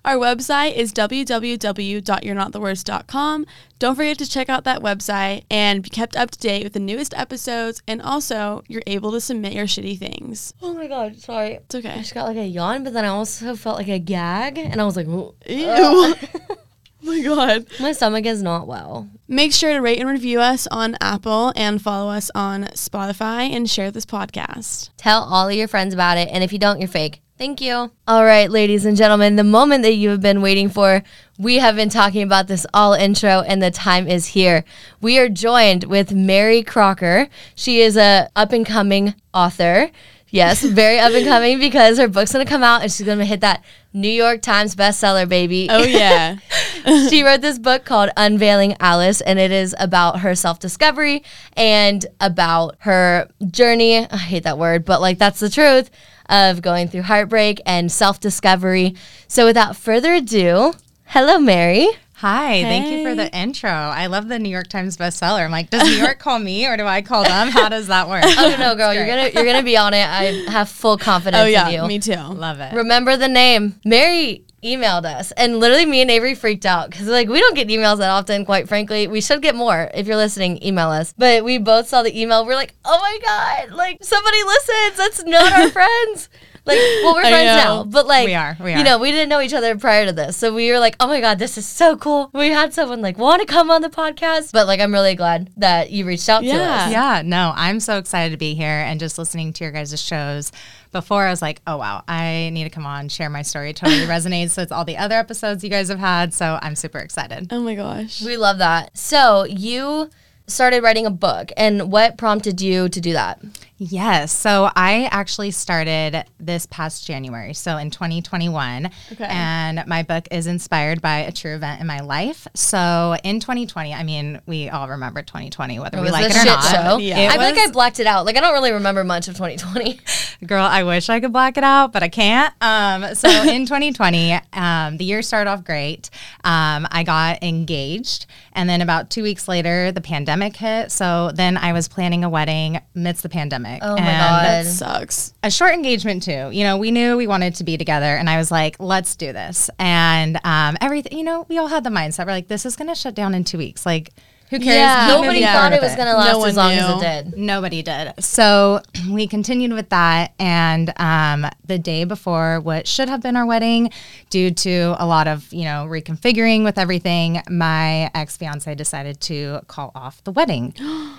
Our 0.03 0.18
website 0.18 0.75
is 0.75 0.92
www.you'renottheworst.com. 0.92 3.46
Don't 3.80 3.96
forget 3.96 4.18
to 4.18 4.30
check 4.30 4.50
out 4.50 4.65
that 4.65 4.82
website 4.82 5.46
and 5.50 5.82
be 5.82 5.89
kept 5.89 6.18
up 6.18 6.32
to 6.32 6.39
date 6.39 6.65
with 6.65 6.74
the 6.74 6.80
newest 6.80 7.13
episodes. 7.15 7.82
And 7.88 8.01
also, 8.01 8.63
you're 8.68 8.84
able 8.88 9.13
to 9.13 9.22
submit 9.22 9.53
your 9.53 9.65
shitty 9.65 9.98
things. 9.98 10.53
oh 10.62 10.74
my 10.74 10.88
god, 10.88 11.18
sorry. 11.18 11.53
It's 11.56 11.75
okay. 11.75 11.92
I 11.92 11.98
just 12.00 12.13
got 12.13 12.25
like 12.25 12.36
a 12.38 12.46
yawn, 12.46 12.84
but 12.84 12.92
then 12.92 13.06
I 13.06 13.10
also 13.10 13.56
felt 13.56 13.77
like 13.77 13.88
a 13.88 14.00
gag, 14.00 14.58
and 14.58 14.82
I 14.82 14.84
was 14.84 14.98
like, 14.98 15.08
"Ooh." 15.08 15.34
Ew. 15.48 16.15
oh 17.03 17.05
my 17.05 17.22
god. 17.22 17.67
my 17.79 17.91
stomach 17.91 18.25
is 18.25 18.41
not 18.41 18.67
well. 18.67 19.10
Make 19.27 19.53
sure 19.53 19.74
to 19.74 19.79
rate 19.79 20.00
and 20.00 20.10
review 20.10 20.39
us 20.39 20.67
on 20.67 20.95
Apple 21.01 21.53
and 21.55 21.81
follow 21.81 22.12
us 22.12 22.29
on 22.36 22.65
Spotify 22.74 23.50
and 23.50 23.69
share 23.69 23.91
this 23.91 24.05
podcast. 24.05 24.89
Tell 24.98 25.24
all 25.24 25.50
of 25.50 25.55
your 25.55 25.67
friends 25.67 25.93
about 25.93 26.17
it, 26.17 26.29
and 26.31 26.43
if 26.43 26.53
you 26.53 26.60
don't, 26.60 26.79
you're 26.79 26.88
fake. 26.88 27.22
Thank 27.38 27.62
you. 27.62 27.91
All 28.07 28.24
right, 28.24 28.50
ladies 28.50 28.86
and 28.86 28.95
gentlemen, 28.95 29.36
the 29.36 29.43
moment 29.43 29.83
that 29.83 29.95
you 29.95 30.10
have 30.10 30.22
been 30.22 30.41
waiting 30.41 30.69
for, 30.69 31.03
we 31.39 31.57
have 31.57 31.75
been 31.75 31.89
talking 31.89 32.22
about 32.22 32.48
this 32.48 32.65
all 32.74 32.93
intro, 32.93 33.41
and 33.41 33.62
the 33.62 33.72
time 33.72 34.07
is 34.07 34.27
here. 34.27 34.63
We 35.01 35.17
are 35.17 35.29
joined 35.29 35.86
with 35.86 36.13
Mary 36.13 36.62
Crocker. 36.62 37.27
She 37.55 37.81
is 37.81 37.98
a 37.98 38.29
up 38.36 38.53
and 38.53 38.65
coming 38.65 39.15
author. 39.33 39.89
Yes, 40.29 40.63
very 40.63 41.00
up 41.00 41.12
and 41.13 41.25
coming 41.25 41.60
because 41.60 41.98
her 41.98 42.07
book's 42.07 42.31
gonna 42.31 42.45
come 42.45 42.63
out 42.63 42.81
and 42.81 42.91
she's 42.91 43.05
gonna 43.05 43.25
hit 43.25 43.41
that 43.41 43.63
New 43.93 44.10
York 44.10 44.41
Times 44.41 44.75
bestseller, 44.75 45.29
baby. 45.29 45.67
Oh, 45.69 45.83
yeah. 45.83 46.38
she 47.09 47.23
wrote 47.23 47.41
this 47.41 47.59
book 47.59 47.85
called 47.85 48.09
Unveiling 48.17 48.75
Alice, 48.79 49.21
and 49.21 49.39
it 49.39 49.51
is 49.51 49.75
about 49.79 50.19
her 50.19 50.35
self 50.35 50.59
discovery 50.59 51.23
and 51.53 52.05
about 52.19 52.75
her 52.79 53.29
journey. 53.47 54.09
I 54.09 54.17
hate 54.17 54.43
that 54.43 54.57
word, 54.57 54.85
but 54.85 55.01
like 55.01 55.17
that's 55.17 55.39
the 55.39 55.49
truth 55.49 55.89
of 56.29 56.61
going 56.61 56.87
through 56.87 57.03
heartbreak 57.03 57.61
and 57.65 57.91
self 57.91 58.19
discovery. 58.19 58.95
So, 59.27 59.45
without 59.45 59.75
further 59.75 60.13
ado, 60.13 60.73
hello, 61.05 61.39
Mary. 61.39 61.87
Hi, 62.23 62.61
thank 62.61 62.89
you 62.89 63.03
for 63.03 63.15
the 63.15 63.29
intro. 63.37 63.69
I 63.69 64.05
love 64.05 64.29
the 64.29 64.39
New 64.39 64.47
York 64.47 64.69
Times 64.69 64.95
bestseller. 64.95 65.43
I'm 65.43 65.51
like, 65.51 65.69
does 65.69 65.83
New 65.83 65.97
York 65.97 66.19
call 66.19 66.39
me 66.39 66.65
or 66.65 66.77
do 66.77 66.85
I 66.85 67.01
call 67.01 67.23
them? 67.23 67.49
How 67.49 67.67
does 67.67 67.87
that 67.87 68.07
work? 68.07 68.23
Oh 68.25 68.55
no, 68.57 68.75
girl, 68.75 68.93
you're 68.93 69.05
gonna 69.05 69.29
you're 69.33 69.43
gonna 69.43 69.61
be 69.61 69.75
on 69.75 69.93
it. 69.93 70.07
I 70.07 70.49
have 70.49 70.69
full 70.69 70.97
confidence 71.09 71.41
oh, 71.41 71.45
in 71.47 71.51
yeah. 71.51 71.69
you. 71.69 71.85
Me 71.85 71.99
too. 71.99 72.13
Love 72.13 72.61
it. 72.61 72.73
Remember 72.73 73.17
the 73.17 73.27
name. 73.27 73.77
Mary 73.83 74.45
emailed 74.63 75.05
us, 75.05 75.32
and 75.34 75.60
literally 75.60 75.86
me 75.86 76.01
and 76.01 76.10
Avery 76.10 76.36
freaked 76.36 76.65
out 76.65 76.89
because 76.89 77.08
like 77.08 77.27
we 77.27 77.39
don't 77.39 77.55
get 77.55 77.67
emails 77.67 77.98
that 77.98 78.10
often. 78.10 78.46
Quite 78.46 78.67
frankly, 78.67 79.08
we 79.08 79.22
should 79.22 79.41
get 79.41 79.55
more. 79.55 79.89
If 79.93 80.08
you're 80.08 80.15
listening, 80.15 80.63
email 80.63 80.89
us. 80.89 81.13
But 81.17 81.43
we 81.43 81.58
both 81.58 81.88
saw 81.88 82.03
the 82.03 82.20
email. 82.20 82.46
We're 82.46 82.55
like, 82.55 82.74
oh 82.86 83.00
my 83.00 83.20
god, 83.25 83.75
like 83.75 84.03
somebody 84.03 84.43
listens. 84.43 84.98
That's 84.98 85.24
not 85.25 85.51
our 85.53 85.70
friends. 85.72 86.29
Like, 86.65 86.77
well, 86.77 87.15
we're 87.15 87.24
I 87.24 87.29
friends 87.29 87.46
know. 87.46 87.55
now, 87.55 87.84
but 87.84 88.08
like, 88.08 88.25
We 88.25 88.36
are, 88.36 88.55
we 88.62 88.74
You 88.74 88.84
know, 88.84 88.98
we 88.98 89.12
didn't 89.12 89.27
know 89.29 89.41
each 89.41 89.53
other 89.53 89.77
prior 89.77 90.05
to 90.05 90.13
this, 90.13 90.38
so 90.38 90.53
we 90.53 90.72
were 90.72 90.79
like, 90.79 90.96
oh 91.01 91.08
my 91.08 91.20
god, 91.20 91.38
this 91.38 91.58
is 91.58 91.65
so 91.65 91.98
cool. 91.98 92.29
We 92.34 92.50
had 92.50 92.74
someone 92.74 93.01
like 93.01 93.17
want 93.17 93.41
to 93.41 93.46
come 93.46 93.70
on 93.70 93.82
the 93.82 93.89
podcast, 93.89 94.53
but 94.53 94.65
like, 94.65 94.79
I'm 94.79 94.93
really 94.93 95.15
glad 95.15 95.50
that 95.58 95.91
you 95.91 96.05
reached 96.05 96.29
out 96.29 96.41
to 96.43 96.50
us. 96.50 96.91
yeah, 96.91 97.22
no, 97.25 97.51
I'm 97.55 97.79
so 97.82 97.98
excited 97.98 98.32
to 98.32 98.38
be 98.38 98.53
here 98.53 98.65
and 98.67 98.98
just 99.00 99.17
listening 99.17 99.51
to 99.53 99.63
your 99.63 99.72
guys' 99.74 100.01
shows. 100.01 100.51
Before 100.93 101.25
I 101.25 101.32
was 101.32 101.41
like, 101.41 101.60
oh 101.65 101.77
wow, 101.77 102.03
I 102.08 102.51
need 102.53 102.65
to 102.65 102.70
come 102.70 102.86
on, 102.86 103.10
share 103.10 103.29
my 103.29 103.41
story. 103.41 103.72
It 103.72 103.75
totally 103.75 104.01
resonates. 104.05 104.51
So 104.51 104.62
it's 104.62 104.72
all 104.72 104.86
the 104.86 104.96
other 104.98 105.15
episodes 105.15 105.63
you 105.63 105.70
guys 105.72 105.89
have 105.89 105.98
had. 106.00 106.34
So 106.36 106.60
I'm 106.62 106.75
super 106.75 107.00
excited. 107.00 107.48
Oh, 107.51 107.62
my 107.62 107.74
gosh. 107.74 108.22
We 108.22 108.38
love 108.38 108.60
that. 108.60 108.96
So 108.96 109.43
you 109.46 110.12
started 110.46 110.84
writing 110.84 111.05
a 111.08 111.10
book, 111.10 111.51
and 111.58 111.91
what 111.91 112.17
prompted 112.17 112.62
you 112.62 112.89
to 112.89 113.01
do 113.01 113.13
that? 113.13 113.41
Yes. 113.77 114.32
So 114.32 114.70
I 114.75 115.10
actually 115.12 115.51
started 115.51 116.25
this 116.39 116.65
past 116.68 117.06
January. 117.06 117.53
So 117.53 117.77
in 117.77 117.89
2021. 117.89 118.89
Okay. 119.12 119.25
And 119.27 119.84
my 119.88 120.03
book 120.03 120.27
is 120.32 120.48
inspired 120.48 121.01
by 121.01 121.20
a 121.20 121.32
true 121.32 121.56
event 121.56 121.82
in 121.82 121.88
my 121.88 122.01
life. 122.01 122.48
So 122.53 123.15
in 123.24 123.39
2020, 123.39 123.94
I 123.94 124.03
mean, 124.03 124.42
we 124.46 124.70
all 124.70 124.89
remember 124.89 125.22
2020, 125.22 125.80
whether 125.80 125.98
we 125.98 126.03
was 126.03 126.12
like 126.12 126.25
it 126.25 126.36
or 126.36 126.39
shit 126.39 126.46
not. 126.46 126.63
show. 126.63 126.98
Yeah. 126.98 127.20
It 127.20 127.30
I 127.30 127.34
feel 127.34 127.42
like 127.42 127.58
I 127.58 127.72
blacked 127.72 128.00
it 128.00 128.08
out. 128.08 128.25
Like 128.25 128.38
I 128.38 128.42
don't 128.42 128.53
really 128.53 128.72
remember 128.72 129.03
much 129.03 129.27
of 129.27 129.36
2020. 129.36 130.00
Girl, 130.46 130.65
I 130.65 130.84
wish 130.84 131.10
I 131.10 131.20
could 131.20 131.34
black 131.34 131.58
it 131.58 131.63
out, 131.63 131.94
but 131.94 132.03
I 132.03 132.10
can't. 132.10 132.53
Um, 132.62 133.15
so 133.15 133.30
in 133.30 133.65
2020, 133.65 134.39
um, 134.53 134.98
the 134.98 135.06
year 135.06 135.22
started 135.22 135.50
off 135.50 135.63
great. 135.63 136.10
Um, 136.44 136.88
I 136.92 137.03
got 137.03 137.42
engaged, 137.44 138.25
and 138.51 138.70
then 138.70 138.82
about 138.82 139.10
two 139.10 139.24
weeks 139.24 139.48
later, 139.48 139.92
the 139.92 140.01
pandemic 140.01 140.56
hit. 140.58 140.92
So 140.92 141.32
then 141.34 141.58
I 141.58 141.74
was 141.74 141.88
planning 141.88 142.24
a 142.24 142.30
wedding 142.30 142.82
amidst 142.96 143.24
the 143.24 143.30
pandemic. 143.30 143.62
Oh 143.82 143.96
my 143.96 144.01
And 144.01 144.05
God. 144.05 144.46
that 144.46 144.65
sucks. 144.65 145.34
a 145.43 145.51
short 145.51 145.74
engagement 145.74 146.24
too. 146.24 146.50
You 146.51 146.63
know, 146.63 146.77
we 146.77 146.91
knew 146.91 147.17
we 147.17 147.27
wanted 147.27 147.55
to 147.55 147.63
be 147.63 147.77
together, 147.77 148.15
and 148.15 148.29
I 148.29 148.38
was 148.38 148.51
like, 148.51 148.75
"Let's 148.79 149.15
do 149.15 149.32
this." 149.34 149.70
And 149.79 150.39
um, 150.43 150.77
everything, 150.82 151.17
you 151.17 151.24
know, 151.24 151.46
we 151.50 151.58
all 151.58 151.67
had 151.67 151.84
the 151.84 151.89
mindset. 151.89 152.25
We're 152.25 152.34
like, 152.34 152.48
"This 152.48 152.65
is 152.65 152.75
going 152.75 152.89
to 152.89 152.96
shut 152.96 153.15
down 153.15 153.34
in 153.34 153.43
two 153.43 153.58
weeks. 153.58 153.86
Like, 153.86 154.12
who 154.50 154.60
cares?" 154.60 154.75
Yeah. 154.75 155.08
Nobody 155.10 155.39
yeah. 155.39 155.53
thought 155.53 155.74
it 155.74 155.82
was 155.82 155.96
going 155.96 156.08
to 156.08 156.13
last 156.15 156.34
No 156.34 156.46
as 156.46 156.55
one 156.55 156.65
long 156.65 156.72
as 156.74 157.01
it 157.03 157.32
did. 157.32 157.38
Nobody 157.38 157.82
did. 157.82 158.13
So 158.24 158.82
we 159.10 159.27
continued 159.27 159.74
with 159.74 159.89
that. 159.89 160.34
And 160.39 160.93
um, 160.98 161.46
the 161.65 161.79
day 161.79 162.03
before 162.03 162.60
what 162.60 162.88
should 162.88 163.10
have 163.10 163.22
been 163.22 163.36
our 163.36 163.46
wedding, 163.46 163.91
due 164.29 164.51
to 164.51 164.96
a 165.00 165.05
lot 165.05 165.27
of, 165.27 165.51
you 165.51 165.63
know, 165.63 165.88
reconfiguring 165.89 166.63
with 166.63 166.77
everything, 166.77 167.41
my 167.50 168.12
ex 168.13 168.38
fiance 168.38 168.74
decided 168.75 169.20
to 169.22 169.62
call 169.67 169.91
off 169.96 170.24
the 170.24 170.32
wedding. 170.32 170.74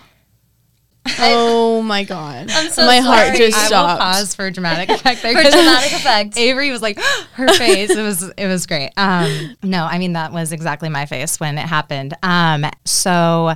Oh, 1.18 1.82
my 1.82 2.04
God. 2.04 2.50
I'm 2.50 2.70
so 2.70 2.86
my 2.86 2.98
heart 3.00 3.26
sorry. 3.26 3.38
just 3.38 3.56
I 3.56 3.60
will 3.62 3.66
stopped. 3.68 4.00
pause 4.00 4.34
for 4.34 4.50
dramatic 4.50 4.88
effect 4.96 5.22
there. 5.22 5.34
For 5.34 5.42
dramatic 5.42 5.92
effect. 5.92 6.36
Avery 6.38 6.70
was 6.70 6.82
like, 6.82 6.98
her 7.34 7.48
face. 7.48 7.90
It 7.90 8.02
was 8.02 8.22
it 8.22 8.46
was 8.46 8.66
great. 8.66 8.92
Um, 8.96 9.56
no, 9.62 9.84
I 9.84 9.98
mean 9.98 10.14
that 10.14 10.32
was 10.32 10.52
exactly 10.52 10.88
my 10.88 11.06
face 11.06 11.38
when 11.38 11.58
it 11.58 11.66
happened. 11.66 12.14
Um, 12.22 12.64
so 12.84 13.54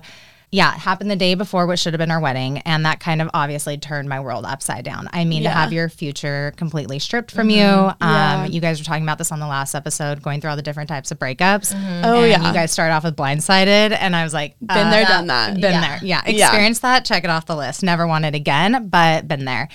yeah, 0.50 0.74
it 0.74 0.78
happened 0.78 1.10
the 1.10 1.16
day 1.16 1.34
before 1.34 1.66
what 1.66 1.78
should 1.78 1.92
have 1.92 1.98
been 1.98 2.10
our 2.10 2.20
wedding, 2.20 2.58
and 2.60 2.86
that 2.86 3.00
kind 3.00 3.20
of 3.20 3.28
obviously 3.34 3.76
turned 3.76 4.08
my 4.08 4.18
world 4.20 4.46
upside 4.46 4.84
down. 4.84 5.08
I 5.12 5.24
mean, 5.24 5.42
to 5.42 5.50
have 5.50 5.72
your 5.74 5.88
future 5.90 6.54
completely 6.56 6.98
stripped 6.98 7.30
from 7.30 7.50
you. 7.50 7.64
Um, 7.64 7.96
Yeah. 8.00 8.46
You 8.46 8.60
guys 8.60 8.78
were 8.80 8.84
talking 8.84 9.02
about 9.02 9.18
this 9.18 9.30
on 9.30 9.40
the 9.40 9.46
last 9.46 9.74
episode, 9.74 10.22
going 10.22 10.40
through 10.40 10.50
all 10.50 10.56
the 10.56 10.62
different 10.62 10.88
types 10.88 11.10
of 11.10 11.18
breakups. 11.18 11.74
Oh, 12.02 12.22
And 12.22 12.30
yeah. 12.30 12.46
You 12.48 12.54
guys 12.54 12.72
start 12.72 12.92
off 12.92 13.04
with 13.04 13.14
blindsided, 13.16 13.96
and 14.00 14.16
I 14.16 14.24
was 14.24 14.32
like, 14.32 14.58
Been 14.60 14.70
uh, 14.86 14.90
there, 14.90 15.04
done 15.04 15.26
that. 15.26 15.54
been 15.54 15.62
Yeah. 15.72 15.80
there. 15.80 15.98
Yeah. 16.02 16.22
Yeah. 16.26 16.46
Experienced 16.46 16.80
that. 16.82 17.04
Check 17.04 17.24
it 17.24 17.30
off 17.30 17.44
the 17.46 17.56
list. 17.56 17.82
Never 17.82 18.06
want 18.06 18.24
it 18.24 18.34
again, 18.34 18.88
but 18.88 19.28
been 19.28 19.44
there. 19.44 19.68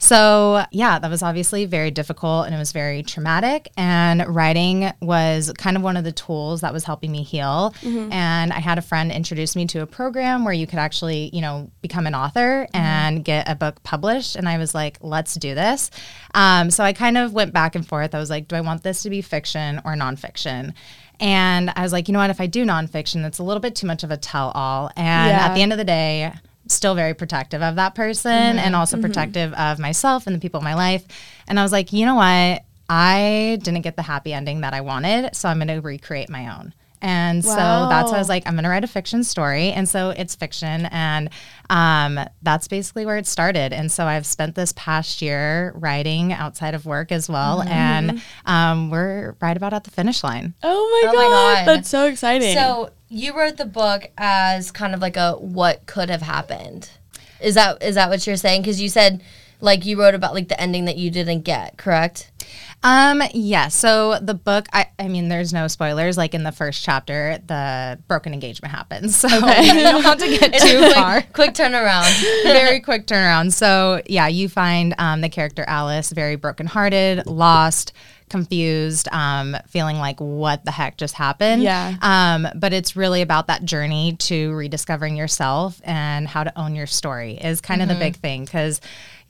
So, 0.00 0.64
yeah, 0.70 1.00
that 1.00 1.10
was 1.10 1.24
obviously 1.24 1.64
very 1.64 1.90
difficult 1.90 2.46
and 2.46 2.54
it 2.54 2.58
was 2.58 2.70
very 2.70 3.02
traumatic. 3.02 3.68
And 3.76 4.24
writing 4.32 4.92
was 5.02 5.52
kind 5.58 5.76
of 5.76 5.82
one 5.82 5.96
of 5.96 6.04
the 6.04 6.12
tools 6.12 6.60
that 6.60 6.72
was 6.72 6.84
helping 6.84 7.10
me 7.10 7.24
heal. 7.24 7.74
And 7.84 8.52
I 8.52 8.60
had 8.60 8.78
a 8.78 8.82
friend 8.82 9.10
introduce 9.10 9.56
me 9.56 9.66
to 9.66 9.80
a 9.82 9.86
program 9.86 10.44
where 10.44 10.54
you 10.54 10.66
could 10.68 10.78
actually, 10.78 11.30
you 11.32 11.40
know, 11.40 11.70
become 11.82 12.06
an 12.06 12.14
author 12.14 12.68
and 12.72 13.24
get 13.24 13.48
a 13.48 13.56
book 13.56 13.82
published. 13.82 14.36
And 14.36 14.48
I 14.48 14.56
was 14.58 14.72
like, 14.74 14.98
let's 15.00 15.34
do 15.34 15.54
this. 15.56 15.90
Um, 16.32 16.70
so 16.70 16.84
I 16.84 16.92
kind 16.92 17.18
of 17.18 17.32
went 17.32 17.52
back 17.52 17.74
and 17.74 17.86
forth. 17.86 18.14
I 18.14 18.18
was 18.18 18.30
like, 18.30 18.46
do 18.46 18.54
I 18.54 18.60
want 18.60 18.84
this 18.84 19.02
to 19.02 19.10
be 19.10 19.20
fiction 19.20 19.80
or 19.84 19.94
nonfiction? 19.94 20.74
And 21.20 21.72
I 21.74 21.82
was 21.82 21.92
like, 21.92 22.06
you 22.06 22.12
know 22.12 22.20
what? 22.20 22.30
If 22.30 22.40
I 22.40 22.46
do 22.46 22.64
nonfiction, 22.64 23.26
it's 23.26 23.40
a 23.40 23.42
little 23.42 23.60
bit 23.60 23.74
too 23.74 23.88
much 23.88 24.04
of 24.04 24.12
a 24.12 24.16
tell 24.16 24.52
all. 24.52 24.90
And 24.96 25.30
Yeah. 25.30 25.46
at 25.46 25.54
the 25.54 25.62
end 25.62 25.72
of 25.72 25.78
the 25.78 25.84
day, 25.84 26.32
still 26.74 26.94
very 26.94 27.14
protective 27.14 27.62
of 27.62 27.76
that 27.76 27.94
person 27.94 28.30
and 28.58 28.74
also 28.76 29.00
protective 29.00 29.52
of 29.54 29.78
myself 29.78 30.26
and 30.26 30.34
the 30.36 30.40
people 30.40 30.58
in 30.60 30.64
my 30.64 30.74
life. 30.74 31.04
And 31.46 31.58
I 31.58 31.62
was 31.62 31.72
like, 31.72 31.92
you 31.92 32.04
know 32.06 32.14
what? 32.16 32.62
I 32.88 33.58
didn't 33.62 33.82
get 33.82 33.96
the 33.96 34.02
happy 34.02 34.32
ending 34.32 34.62
that 34.62 34.72
I 34.74 34.80
wanted, 34.80 35.34
so 35.36 35.48
I'm 35.48 35.58
going 35.58 35.68
to 35.68 35.80
recreate 35.80 36.30
my 36.30 36.56
own. 36.58 36.72
And 37.00 37.44
so 37.44 37.54
that's 37.54 38.10
why 38.10 38.16
I 38.16 38.18
was 38.18 38.28
like, 38.28 38.44
I'm 38.46 38.54
going 38.54 38.64
to 38.64 38.70
write 38.70 38.82
a 38.82 38.88
fiction 38.88 39.22
story. 39.22 39.70
And 39.70 39.88
so 39.88 40.10
it's 40.10 40.34
fiction. 40.34 40.86
And 40.90 41.30
um, 41.70 42.18
that's 42.42 42.66
basically 42.66 43.06
where 43.06 43.16
it 43.16 43.26
started. 43.26 43.72
And 43.72 43.92
so 43.92 44.04
I've 44.06 44.26
spent 44.26 44.56
this 44.56 44.72
past 44.72 45.22
year 45.22 45.72
writing 45.76 46.32
outside 46.32 46.74
of 46.74 46.86
work 46.86 47.12
as 47.12 47.28
well. 47.28 47.62
And 47.62 48.20
um, 48.46 48.90
we're 48.90 49.36
right 49.40 49.56
about 49.56 49.72
at 49.74 49.84
the 49.84 49.92
finish 49.92 50.24
line. 50.24 50.54
Oh 50.62 51.02
my, 51.04 51.10
Oh 51.10 51.14
my 51.14 51.22
god, 51.22 51.54
God. 51.54 51.66
that's 51.68 51.88
so 51.88 52.06
exciting. 52.06 52.56
So 52.56 52.90
you 53.08 53.36
wrote 53.36 53.56
the 53.56 53.66
book 53.66 54.10
as 54.16 54.70
kind 54.70 54.94
of 54.94 55.00
like 55.00 55.16
a 55.16 55.32
what 55.32 55.86
could 55.86 56.10
have 56.10 56.22
happened. 56.22 56.90
Is 57.40 57.54
that 57.54 57.82
is 57.82 57.94
that 57.94 58.10
what 58.10 58.26
you're 58.26 58.36
saying? 58.36 58.62
Because 58.62 58.80
you 58.80 58.88
said 58.88 59.22
like 59.60 59.84
you 59.84 59.98
wrote 59.98 60.14
about 60.14 60.34
like 60.34 60.48
the 60.48 60.60
ending 60.60 60.84
that 60.84 60.96
you 60.96 61.10
didn't 61.10 61.42
get, 61.42 61.76
correct? 61.76 62.30
Um, 62.84 63.22
yeah. 63.34 63.68
So 63.68 64.18
the 64.20 64.34
book, 64.34 64.66
I, 64.72 64.86
I 64.98 65.08
mean, 65.08 65.28
there's 65.28 65.52
no 65.52 65.66
spoilers. 65.66 66.16
Like 66.16 66.32
in 66.32 66.44
the 66.44 66.52
first 66.52 66.84
chapter, 66.84 67.38
the 67.46 67.98
broken 68.06 68.32
engagement 68.32 68.72
happens. 68.72 69.16
So 69.28 69.28
you 69.36 69.82
don't 69.82 70.02
have 70.02 70.18
to 70.18 70.38
get 70.38 70.54
too 70.60 70.92
far. 70.92 71.20
quick, 71.22 71.32
quick 71.34 71.54
turnaround. 71.54 72.22
very 72.44 72.80
quick 72.80 73.06
turnaround. 73.06 73.52
So 73.52 74.00
yeah, 74.06 74.28
you 74.28 74.48
find 74.48 74.94
um, 74.98 75.20
the 75.22 75.28
character 75.28 75.64
Alice 75.66 76.10
very 76.12 76.36
brokenhearted, 76.36 77.26
lost, 77.26 77.92
confused, 78.28 79.08
um, 79.12 79.56
feeling 79.68 79.98
like 79.98 80.20
what 80.20 80.64
the 80.64 80.70
heck 80.70 80.96
just 80.96 81.14
happened. 81.14 81.62
Yeah. 81.62 81.94
Um, 82.02 82.48
but 82.56 82.72
it's 82.72 82.96
really 82.96 83.22
about 83.22 83.46
that 83.48 83.64
journey 83.64 84.16
to 84.20 84.52
rediscovering 84.54 85.16
yourself 85.16 85.80
and 85.84 86.26
how 86.28 86.44
to 86.44 86.58
own 86.58 86.74
your 86.74 86.86
story 86.86 87.34
is 87.34 87.60
kind 87.60 87.82
of 87.82 87.88
the 87.88 87.94
big 87.94 88.16
thing 88.16 88.44
because. 88.44 88.80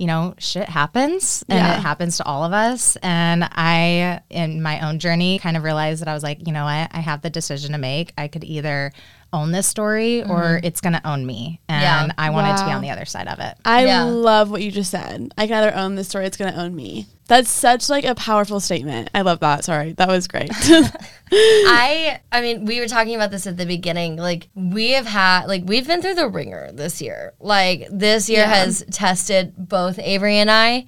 You 0.01 0.07
know, 0.07 0.37
shit 0.39 0.69
happens 0.69 1.45
and 1.49 1.59
Yeah. 1.59 1.77
it 1.77 1.81
happens 1.81 2.19
to 2.19 2.25
all 2.25 2.45
of 2.45 2.53
us. 2.53 2.95
And 3.03 3.43
I, 3.51 4.21
in 4.31 4.63
my 4.63 4.87
own 4.89 5.01
journey, 5.01 5.41
kind 5.41 5.57
of 5.57 5.65
realized 5.65 6.03
that 6.03 6.07
I 6.07 6.15
was 6.15 6.23
like, 6.23 6.47
you 6.47 6.53
know 6.53 6.67
what? 6.67 6.89
I 6.93 7.01
have 7.01 7.21
the 7.21 7.31
decision 7.31 7.73
to 7.73 7.79
make. 7.79 8.13
I 8.17 8.29
could 8.29 8.45
either 8.45 8.93
own 9.33 9.53
this 9.53 9.67
story 9.67 10.23
or 10.23 10.41
mm-hmm. 10.43 10.67
it's 10.67 10.81
going 10.81 10.95
to 10.95 11.07
own 11.07 11.27
me. 11.27 11.61
And 11.69 11.83
Yeah. 12.09 12.15
I 12.17 12.31
wanted 12.31 12.57
to 12.59 12.65
be 12.65 12.73
on 12.73 12.81
the 12.83 12.91
other 12.91 13.05
side 13.05 13.29
of 13.29 13.39
it. 13.41 13.55
I 13.65 13.87
Yeah. 13.87 14.05
love 14.05 14.51
what 14.51 14.63
you 14.63 14.71
just 14.71 14.91
said. 14.91 15.33
I 15.37 15.47
can 15.47 15.57
either 15.63 15.75
own 15.77 15.95
this 15.97 16.09
story, 16.09 16.27
it's 16.27 16.37
gonna 16.37 16.57
own 16.57 16.75
me. 16.75 17.07
That's 17.27 17.51
such 17.51 17.91
like 17.91 18.05
a 18.07 18.15
powerful 18.15 18.59
statement. 18.59 19.11
I 19.15 19.21
love 19.21 19.41
that. 19.41 19.65
Sorry, 19.65 19.93
that 19.93 20.09
was 20.09 20.27
great. 20.29 20.51
I 21.33 22.21
I 22.33 22.41
mean, 22.41 22.65
we 22.65 22.81
were 22.81 22.89
talking 22.89 23.15
about 23.15 23.31
this 23.31 23.47
at 23.47 23.57
the 23.59 23.67
beginning. 23.67 24.17
Like 24.17 24.49
we 24.55 24.93
have 24.93 25.07
had 25.07 25.45
like 25.47 25.63
we've 25.67 25.87
been 25.87 26.01
through 26.01 26.15
the 26.15 26.29
ringer 26.29 26.73
this 26.73 27.03
year. 27.03 27.35
Like 27.39 27.87
this 27.91 28.29
year 28.31 28.41
Yeah. 28.41 28.55
has 28.55 28.85
tested 28.91 29.53
both 29.57 29.99
Avery 29.99 30.37
and 30.37 30.51
I. 30.51 30.87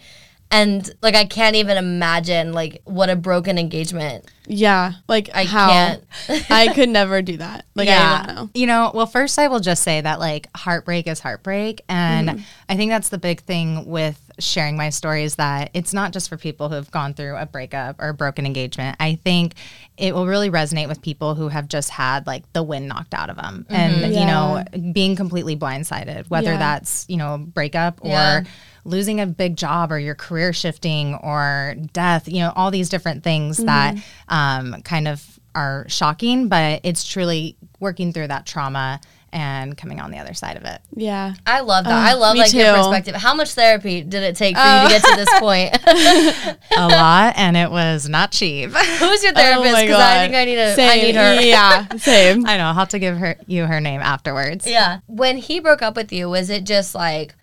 And 0.50 0.90
like 1.02 1.14
I 1.14 1.26
can't 1.26 1.56
even 1.56 1.76
imagine 1.76 2.52
like 2.52 2.80
what 2.85 3.11
a 3.11 3.16
broken 3.16 3.59
engagement. 3.59 4.25
Yeah, 4.47 4.92
like 5.09 5.30
I 5.35 5.44
how 5.44 5.68
can't. 5.68 6.04
I 6.50 6.73
could 6.75 6.88
never 6.88 7.23
do 7.23 7.37
that. 7.37 7.66
Like 7.75 7.88
I 7.88 8.26
don't 8.26 8.35
know. 8.35 8.50
You 8.54 8.66
know, 8.66 8.90
well, 8.94 9.06
first 9.06 9.38
I 9.38 9.49
will 9.49 9.61
just 9.61 9.82
say 9.82 10.00
that 10.00 10.18
like 10.18 10.49
heartbreak 10.56 11.06
is 11.06 11.20
heartbreak. 11.20 11.82
And 11.88 12.28
mm-hmm. 12.28 12.42
I 12.68 12.76
think 12.76 12.90
that's 12.90 13.11
the 13.11 13.18
big 13.18 13.42
thing 13.42 13.87
with 13.87 14.18
sharing 14.38 14.76
my 14.76 14.90
story 14.90 15.25
is 15.25 15.37
that 15.37 15.70
it's 15.75 15.92
not 15.92 16.12
just 16.12 16.28
for 16.28 16.37
people 16.37 16.68
who 16.68 16.75
have 16.75 16.90
gone 16.90 17.14
through 17.14 17.37
a 17.37 17.47
breakup 17.47 18.00
or 18.00 18.09
a 18.09 18.14
broken 18.14 18.47
engagement. 18.47 18.97
I 18.99 19.16
think 19.16 19.54
it 19.97 20.14
will 20.14 20.26
really 20.26 20.50
resonate 20.50 20.88
with 20.88 21.02
people 21.02 21.35
who 21.35 21.49
have 21.49 21.68
just 21.68 21.90
had 21.90 22.26
like 22.26 22.50
the 22.52 22.62
wind 22.62 22.88
knocked 22.88 23.14
out 23.14 23.30
of 23.30 23.37
them 23.37 23.66
mm-hmm. 23.68 23.75
and, 23.75 24.14
you 24.14 24.25
know, 24.25 24.64
being 24.92 25.14
completely 25.14 25.56
blindsided, 25.56 26.28
whether 26.30 26.52
Yeah. 26.52 26.59
that's, 26.59 27.04
you 27.09 27.18
know, 27.18 27.38
breakup 27.38 28.00
or 28.02 28.09
Yeah. 28.09 28.44
losing 28.85 29.20
a 29.20 29.26
big 29.26 29.56
job 29.56 29.92
or 29.92 29.99
your 29.99 30.14
career 30.14 30.54
shifting 30.54 31.14
or 31.16 31.76
death, 31.92 32.26
you 32.28 32.38
know, 32.38 32.52
all 32.56 32.70
these 32.70 32.88
different 32.88 33.23
things 33.23 33.59
that 33.59 33.94
mm-hmm. 33.94 34.29
Um, 34.30 34.80
kind 34.82 35.06
of 35.08 35.22
are 35.54 35.84
shocking, 35.88 36.49
but 36.49 36.80
it's 36.84 37.04
truly 37.04 37.56
working 37.80 38.12
through 38.12 38.28
that 38.28 38.46
trauma 38.46 39.00
and 39.32 39.76
coming 39.76 40.00
on 40.00 40.10
the 40.10 40.18
other 40.18 40.34
side 40.34 40.56
of 40.56 40.64
it. 40.64 40.80
Yeah. 40.94 41.34
I 41.46 41.60
love 41.60 41.84
that. 41.84 41.92
I 41.92 42.14
love 42.14 42.34
me 42.34 42.40
like 42.40 42.52
your 42.52 42.75
perspective. 42.75 43.14
How 43.14 43.32
much 43.34 43.52
therapy 43.52 44.02
did 44.02 44.22
it 44.25 44.34
take 44.37 44.56
for 44.56 44.62
you 44.62 44.82
to 44.82 44.88
get 44.88 45.04
to 45.04 45.16
this 45.16 45.38
point? 45.38 46.58
a 46.76 46.88
lot, 46.88 47.34
and 47.37 47.56
it 47.56 47.70
was 47.70 48.09
not 48.09 48.33
cheap. 48.33 48.70
Who's 48.70 49.22
your 49.22 49.33
Oh 49.33 49.37
therapist? 49.37 49.72
my 49.72 49.83
Because 49.83 50.00
I 50.00 50.22
think 50.24 50.35
I 50.35 50.44
need 50.44 50.59
a 50.59 50.72
I 50.72 50.74
Same. 50.74 51.05
need 51.07 51.14
her. 51.14 51.40
Yeah, 51.42 51.88
same. 51.96 52.46
I 52.48 52.57
know. 52.57 52.64
I'll 52.64 52.74
have 52.74 52.88
to 52.90 52.98
give 52.98 53.18
her 53.18 53.37
you 53.46 53.66
her 53.66 53.81
name 53.81 54.00
afterwards. 54.00 54.66
Yeah. 54.66 55.00
When 55.07 55.37
he 55.37 55.61
broke 55.61 55.83
up 55.83 55.94
with 55.96 56.12
you, 56.12 56.28
was 56.28 56.50
it 56.50 56.64
just 56.64 56.94
like 56.94 57.35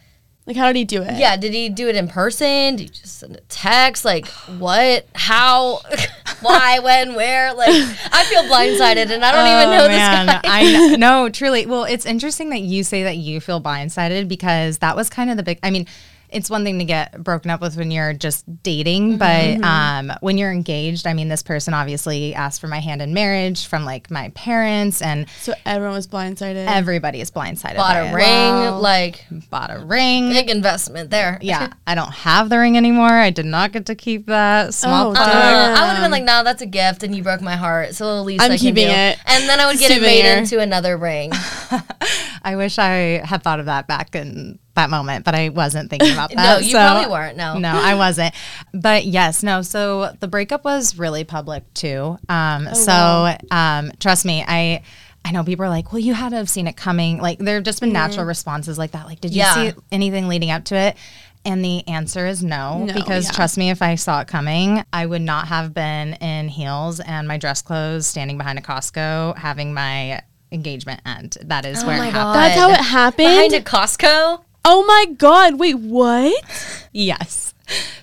Like 0.48 0.56
how 0.56 0.68
did 0.68 0.78
he 0.78 0.86
do 0.86 1.02
it? 1.04 1.18
Yeah, 1.20 1.36
did 1.36 1.54
he 1.54 1.68
do 1.68 1.90
it 1.90 1.98
in 1.98 2.08
person? 2.08 2.78
Did 2.78 2.80
he 2.80 2.88
just 2.88 3.20
send 3.20 3.36
a 3.36 3.42
text? 3.50 4.06
Like, 4.06 4.26
what? 4.28 5.06
How? 5.14 5.82
Why? 6.42 6.80
When? 6.80 7.16
Where? 7.16 7.54
Like, 7.54 7.68
I 7.70 8.24
feel 8.30 8.44
blindsided 8.44 9.12
and 9.12 9.26
I 9.26 9.32
don't 9.34 9.48
even 9.48 9.78
know 9.78 9.86
Oh, 9.86 9.88
this 9.90 9.98
guy. 9.98 10.40
I 10.46 10.72
know, 10.72 10.96
no, 11.24 11.30
truly. 11.30 11.66
Well, 11.66 11.84
it's 11.84 12.06
interesting 12.06 12.50
that 12.52 12.62
you 12.62 12.86
say 12.86 13.04
that 13.04 13.18
you 13.18 13.42
feel 13.42 13.62
blindsided 13.62 14.30
because 14.30 14.78
that 14.78 14.96
was 14.96 15.10
kind 15.10 15.30
of 15.30 15.36
the 15.36 15.44
big. 15.44 15.60
I 15.64 15.70
mean, 15.70 15.86
it's 16.30 16.50
one 16.50 16.64
thing 16.64 16.80
to 16.80 16.86
get 16.86 17.24
broken 17.24 17.50
up 17.52 17.62
with 17.62 17.78
when 17.78 17.90
you're 17.92 18.14
just 18.14 18.44
dating, 18.64 19.18
Mm-hmm, 19.18 19.62
but 19.62 19.66
um, 19.68 20.12
when 20.22 20.38
you're 20.38 20.52
engaged, 20.52 21.08
I 21.08 21.14
mean, 21.14 21.30
this 21.30 21.42
person 21.44 21.74
obviously 21.74 22.34
asked 22.36 22.60
for 22.62 22.68
my 22.68 22.80
hand 22.80 23.02
in 23.02 23.14
marriage 23.14 23.66
from 23.68 23.86
like 23.86 24.12
my 24.12 24.30
parents, 24.30 25.02
and 25.02 25.30
So 25.40 25.54
everyone 25.66 25.96
was 25.96 26.08
blindsided. 26.08 26.68
everybody 26.68 27.22
is 27.22 27.32
blindsided. 27.32 27.78
Bought 27.78 27.96
a 27.96 28.08
it. 28.10 28.14
ring, 28.14 28.26
Wow. 28.26 28.80
like, 28.80 29.26
Bought 29.50 29.72
a 29.74 29.80
ring. 29.80 30.30
big 30.30 30.50
investment 30.50 31.10
there. 31.10 31.38
yeah, 31.42 31.72
I 31.86 31.96
don't 31.96 32.12
have 32.14 32.50
the 32.50 32.58
ring 32.58 32.76
anymore. 32.78 33.08
I 33.10 33.30
did 33.30 33.46
not 33.46 33.72
get 33.72 33.86
to 33.88 33.96
keep 33.96 34.26
that. 34.28 34.74
Small 34.74 35.12
Oh, 35.12 35.14
part. 35.14 35.30
Uh, 35.30 35.32
Damn. 35.32 35.76
I 35.78 35.88
would 35.88 35.94
have 35.96 36.04
been 36.04 36.12
like, 36.12 36.24
no, 36.24 36.44
that's 36.44 36.62
a 36.62 36.66
gift, 36.66 37.04
and 37.04 37.16
you 37.16 37.24
broke 37.24 37.42
my 37.42 37.56
heart. 37.56 37.96
So 37.96 38.18
at 38.20 38.26
least 38.26 38.44
I'm 38.44 38.52
I 38.52 38.58
can 38.58 38.60
keeping 38.60 38.88
do. 38.88 38.94
it. 38.94 39.18
And 39.26 39.48
then 39.48 39.60
I 39.60 39.68
would 39.68 39.80
get 39.80 39.92
it 39.92 40.02
made 40.02 40.26
into 40.38 40.60
another 40.60 40.98
ring. 40.98 41.32
I 42.44 42.56
wish 42.56 42.78
I 42.80 43.22
had 43.26 43.44
thought 43.44 43.60
of 43.60 43.66
that 43.68 43.88
back 43.88 44.16
in 44.16 44.60
that 44.76 44.90
moment, 44.90 45.26
but 45.26 45.34
I 45.36 45.50
wasn't 45.50 45.90
thinking 45.90 46.12
about 46.12 46.30
that. 46.36 46.36
no, 46.38 46.58
you 46.66 46.72
so- 46.72 46.78
probably 46.80 47.12
weren't. 47.12 47.38
No. 47.38 47.58
No, 47.58 47.70
I 47.70 47.96
wasn't. 47.96 48.34
But 48.74 49.06
yes, 49.06 49.44
no. 49.44 49.62
So 49.62 50.14
the 50.20 50.28
breakup 50.28 50.64
was 50.64 50.98
really 50.98 51.24
public 51.24 51.64
too. 51.74 52.18
Um, 52.30 52.74
so 52.74 53.36
um, 53.52 53.92
trust 54.00 54.26
me, 54.26 54.44
I. 54.48 54.82
I 55.26 55.32
know 55.32 55.44
people 55.44 55.66
are 55.66 55.70
like, 55.70 55.92
well, 55.92 56.00
you 56.00 56.14
had 56.14 56.30
to 56.30 56.38
have 56.38 56.48
seen 56.50 56.68
it 56.68 56.78
coming. 56.78 57.18
Like, 57.18 57.38
there 57.40 57.56
have 57.56 57.66
just 57.66 57.82
been 57.82 57.92
natural 57.92 58.26
responses 58.26 58.78
like 58.78 58.92
that. 58.92 59.08
Like, 59.08 59.20
did 59.20 59.32
you 59.34 59.40
Yeah. 59.40 59.54
see 59.56 59.74
anything 59.92 60.30
leading 60.30 60.52
up 60.52 60.64
to 60.66 60.76
it? 60.78 60.96
And 61.44 61.66
the 61.66 61.86
answer 61.86 62.26
is 62.28 62.42
no, 62.42 62.86
No, 62.86 62.94
because 62.94 63.26
yeah. 63.26 63.32
trust 63.32 63.58
me, 63.58 63.70
if 63.70 63.82
I 63.82 63.96
saw 63.96 64.22
it 64.22 64.30
coming, 64.30 64.86
I 64.94 65.06
would 65.06 65.22
not 65.22 65.48
have 65.50 65.74
been 65.74 66.14
in 66.14 66.48
heels 66.48 67.02
and 67.02 67.28
my 67.28 67.38
dress 67.38 67.62
clothes, 67.62 68.08
standing 68.08 68.38
behind 68.38 68.58
a 68.58 68.62
Costco, 68.62 69.38
having 69.38 69.74
my 69.74 70.22
engagement 70.52 71.02
end. 71.06 71.38
That 71.46 71.66
is 71.66 71.84
where 71.84 71.96
Oh 71.96 72.00
my 72.00 72.08
it 72.08 72.12
happened. 72.14 72.34
God. 72.34 72.36
That's 72.36 72.60
how 72.60 72.70
it 72.70 72.82
happened. 72.86 73.18
Behind 73.18 73.54
a 73.54 73.62
Costco? 73.62 74.44
oh 74.66 74.84
my 74.86 75.06
god! 75.14 75.58
Wait, 75.60 75.76
what? 75.76 76.44
Yes. 76.92 77.54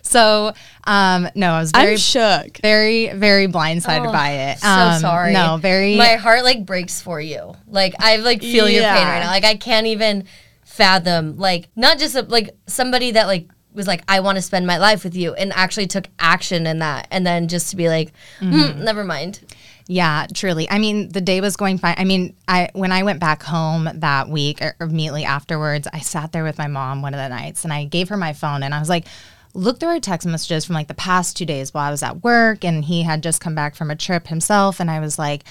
So, 0.02 0.52
um, 0.86 1.28
no, 1.34 1.52
I 1.52 1.60
was 1.60 1.72
very 1.72 1.92
I'm 1.92 1.96
shook. 1.98 2.58
very 2.58 3.08
very 3.14 3.48
blindsided 3.48 4.12
by 4.12 4.30
it 4.30 4.58
So 4.60 4.68
Um, 4.68 5.00
sorry. 5.00 5.32
no 5.32 5.56
very 5.56 5.96
My 5.96 6.14
heart 6.16 6.44
like 6.44 6.64
breaks 6.64 7.00
for 7.00 7.20
you. 7.20 7.54
Like 7.66 7.94
I 7.98 8.16
like 8.16 8.40
feel 8.40 8.68
your 8.68 8.82
pain 8.82 9.06
right 9.06 9.20
now. 9.20 9.30
Like 9.30 9.44
I 9.44 9.56
can't 9.56 9.86
even 9.86 10.24
fathom 10.64 11.36
like 11.38 11.68
not 11.76 11.98
just 11.98 12.14
a, 12.14 12.22
like 12.22 12.50
somebody 12.66 13.12
that 13.12 13.26
like 13.26 13.48
was 13.72 13.86
like 13.86 14.02
I 14.06 14.20
want 14.20 14.36
to 14.36 14.42
spend 14.42 14.66
my 14.66 14.78
life 14.78 15.02
with 15.04 15.16
you 15.16 15.34
and 15.34 15.52
actually 15.52 15.86
took 15.86 16.06
action 16.18 16.66
in 16.66 16.78
that 16.80 17.08
and 17.10 17.26
then 17.26 17.48
just 17.48 17.70
to 17.70 17.76
be 17.76 17.88
like 17.88 18.12
mm, 18.40 18.76
never 18.78 19.02
mind. 19.04 19.40
Yeah 19.86 20.26
truly 20.32 20.68
i 20.70 20.78
mean 20.78 21.10
the 21.10 21.20
day 21.20 21.40
was 21.40 21.56
going 21.56 21.76
fine 21.76 21.94
i 21.98 22.04
mean 22.04 22.34
i 22.48 22.68
when 22.72 22.90
i 22.90 23.02
went 23.02 23.20
back 23.20 23.42
home 23.42 23.88
that 23.94 24.28
week 24.28 24.62
or 24.62 24.74
immediately 24.80 25.24
afterwards 25.24 25.86
i 25.92 25.98
sat 25.98 26.32
there 26.32 26.42
with 26.44 26.56
my 26.56 26.66
mom 26.66 27.02
one 27.02 27.12
of 27.12 27.18
the 27.18 27.28
nights 27.28 27.64
and 27.64 27.72
i 27.72 27.84
gave 27.84 28.08
her 28.08 28.16
my 28.16 28.32
phone 28.32 28.62
and 28.62 28.74
i 28.74 28.78
was 28.78 28.88
like 28.88 29.06
look 29.52 29.78
through 29.78 29.90
our 29.90 30.00
text 30.00 30.26
messages 30.26 30.64
from 30.64 30.74
like 30.74 30.88
the 30.88 30.94
past 30.94 31.36
two 31.36 31.44
days 31.44 31.74
while 31.74 31.86
i 31.86 31.90
was 31.90 32.02
at 32.02 32.24
work 32.24 32.64
and 32.64 32.86
he 32.86 33.02
had 33.02 33.22
just 33.22 33.40
come 33.40 33.54
back 33.54 33.74
from 33.74 33.90
a 33.90 33.96
trip 33.96 34.26
himself 34.28 34.80
and 34.80 34.90
i 34.90 34.98
was 35.00 35.18
like 35.18 35.44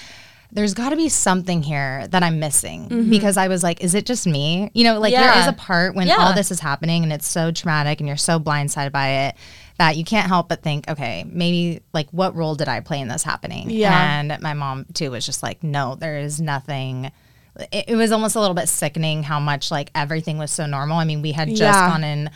there's 0.54 0.74
got 0.74 0.90
to 0.90 0.96
be 0.96 1.08
something 1.08 1.64
here 1.64 2.06
that 2.08 2.22
I'm 2.22 2.38
missing 2.38 2.88
mm-hmm. 2.88 3.10
because 3.10 3.36
I 3.36 3.48
was 3.48 3.64
like, 3.64 3.82
is 3.82 3.96
it 3.96 4.06
just 4.06 4.24
me? 4.24 4.70
You 4.72 4.84
know, 4.84 5.00
like 5.00 5.12
there 5.12 5.22
Yeah. 5.22 5.42
is 5.42 5.48
a 5.48 5.52
part 5.52 5.96
when 5.96 6.06
Yeah. 6.06 6.18
all 6.18 6.32
this 6.32 6.52
is 6.52 6.60
happening 6.60 7.02
and 7.02 7.12
it's 7.12 7.26
so 7.26 7.50
traumatic 7.50 7.98
and 7.98 8.06
you're 8.06 8.16
so 8.16 8.38
blindsided 8.38 8.92
by 8.92 9.08
it 9.08 9.34
that 9.78 9.96
you 9.96 10.04
can't 10.04 10.28
help 10.28 10.48
but 10.48 10.62
think, 10.62 10.88
okay, 10.88 11.24
maybe 11.28 11.80
like 11.92 12.08
what 12.10 12.34
role 12.36 12.54
did 12.54 12.68
I 12.68 12.80
play 12.80 13.00
in 13.00 13.08
this 13.08 13.22
happening? 13.22 13.70
Yeah. 13.70 14.18
And 14.20 14.40
my 14.40 14.54
mom 14.54 14.86
too 14.94 15.10
was 15.10 15.26
just 15.26 15.42
like, 15.42 15.62
no, 15.64 15.96
there 15.96 16.18
is 16.18 16.40
nothing. 16.40 17.10
It, 17.72 17.84
it 17.88 17.96
was 17.96 18.12
almost 18.12 18.36
a 18.36 18.40
little 18.40 18.54
bit 18.54 18.68
sickening 18.68 19.22
how 19.24 19.40
much 19.40 19.70
like 19.70 19.90
everything 19.94 20.38
was 20.38 20.50
so 20.52 20.66
normal. 20.66 20.98
I 20.98 21.04
mean, 21.04 21.22
we 21.22 21.32
had 21.32 21.48
just 21.48 21.60
Yeah. 21.60 21.88
gone 21.88 22.04
in 22.04 22.30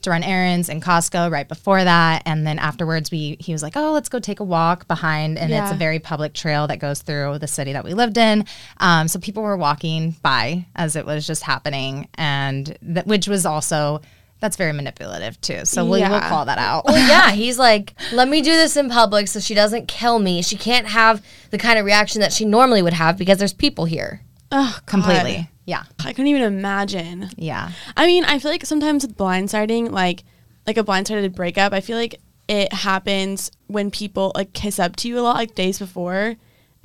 to 0.00 0.10
run 0.10 0.22
errands 0.22 0.68
in 0.68 0.80
Costco 0.80 1.28
right 1.30 1.48
before 1.48 1.82
that. 1.82 2.22
And 2.24 2.46
then 2.46 2.58
afterwards, 2.60 3.10
we 3.10 3.36
he 3.40 3.52
was 3.52 3.64
like, 3.64 3.76
oh, 3.76 3.92
let's 3.92 4.08
go 4.08 4.20
take 4.20 4.38
a 4.40 4.44
walk 4.44 4.86
behind. 4.86 5.36
And 5.36 5.52
it's 5.52 5.72
a 5.72 5.74
very 5.74 5.98
public 5.98 6.34
trail 6.34 6.68
that 6.68 6.78
goes 6.78 7.02
through 7.02 7.38
the 7.40 7.48
city 7.48 7.72
that 7.72 7.84
we 7.84 7.94
lived 7.94 8.16
in. 8.16 8.44
Um, 8.78 9.08
so 9.08 9.18
people 9.18 9.42
were 9.42 9.56
walking 9.56 10.14
by 10.22 10.66
as 10.76 10.94
it 10.96 11.04
was 11.04 11.26
just 11.26 11.42
happening. 11.42 12.08
And 12.14 12.78
that, 12.82 13.08
which 13.08 13.26
was 13.26 13.44
also, 13.44 14.00
that's 14.40 14.56
very 14.56 14.72
manipulative 14.72 15.40
too. 15.40 15.64
So 15.64 15.84
we 15.84 15.90
will 15.90 15.98
Yeah. 15.98 16.28
call 16.28 16.44
that 16.44 16.58
out. 16.58 16.84
Well, 16.84 16.96
yeah, 17.08 17.30
he's 17.32 17.58
like, 17.58 17.94
let 18.12 18.28
me 18.28 18.40
do 18.40 18.52
this 18.52 18.76
in 18.76 18.88
public 18.88 19.28
so 19.28 19.40
she 19.40 19.54
doesn't 19.54 19.88
kill 19.88 20.18
me. 20.18 20.42
She 20.42 20.56
can't 20.56 20.86
have 20.86 21.24
the 21.50 21.58
kind 21.58 21.78
of 21.78 21.84
reaction 21.84 22.20
that 22.20 22.32
she 22.32 22.44
normally 22.44 22.82
would 22.82 22.92
have 22.92 23.18
because 23.18 23.38
there's 23.38 23.52
people 23.52 23.84
here. 23.84 24.22
Oh, 24.52 24.78
Completely. 24.86 25.50
Yeah. 25.66 25.82
I 26.04 26.12
couldn't 26.12 26.28
even 26.28 26.42
imagine. 26.42 27.28
Yeah. 27.36 27.72
I 27.96 28.06
mean, 28.06 28.24
I 28.24 28.38
feel 28.38 28.50
like 28.50 28.64
sometimes 28.64 29.06
with 29.06 29.16
blindsiding, 29.16 29.90
like 29.90 30.24
like 30.66 30.76
a 30.78 30.84
blindsided 30.84 31.34
breakup, 31.34 31.72
I 31.72 31.80
feel 31.80 31.96
like 31.98 32.20
it 32.48 32.72
happens 32.72 33.50
when 33.66 33.90
people 33.90 34.32
like 34.34 34.52
kiss 34.54 34.78
up 34.78 34.96
to 34.96 35.08
you 35.08 35.18
a 35.18 35.20
lot, 35.20 35.36
like 35.36 35.54
days 35.54 35.78
before, 35.78 36.36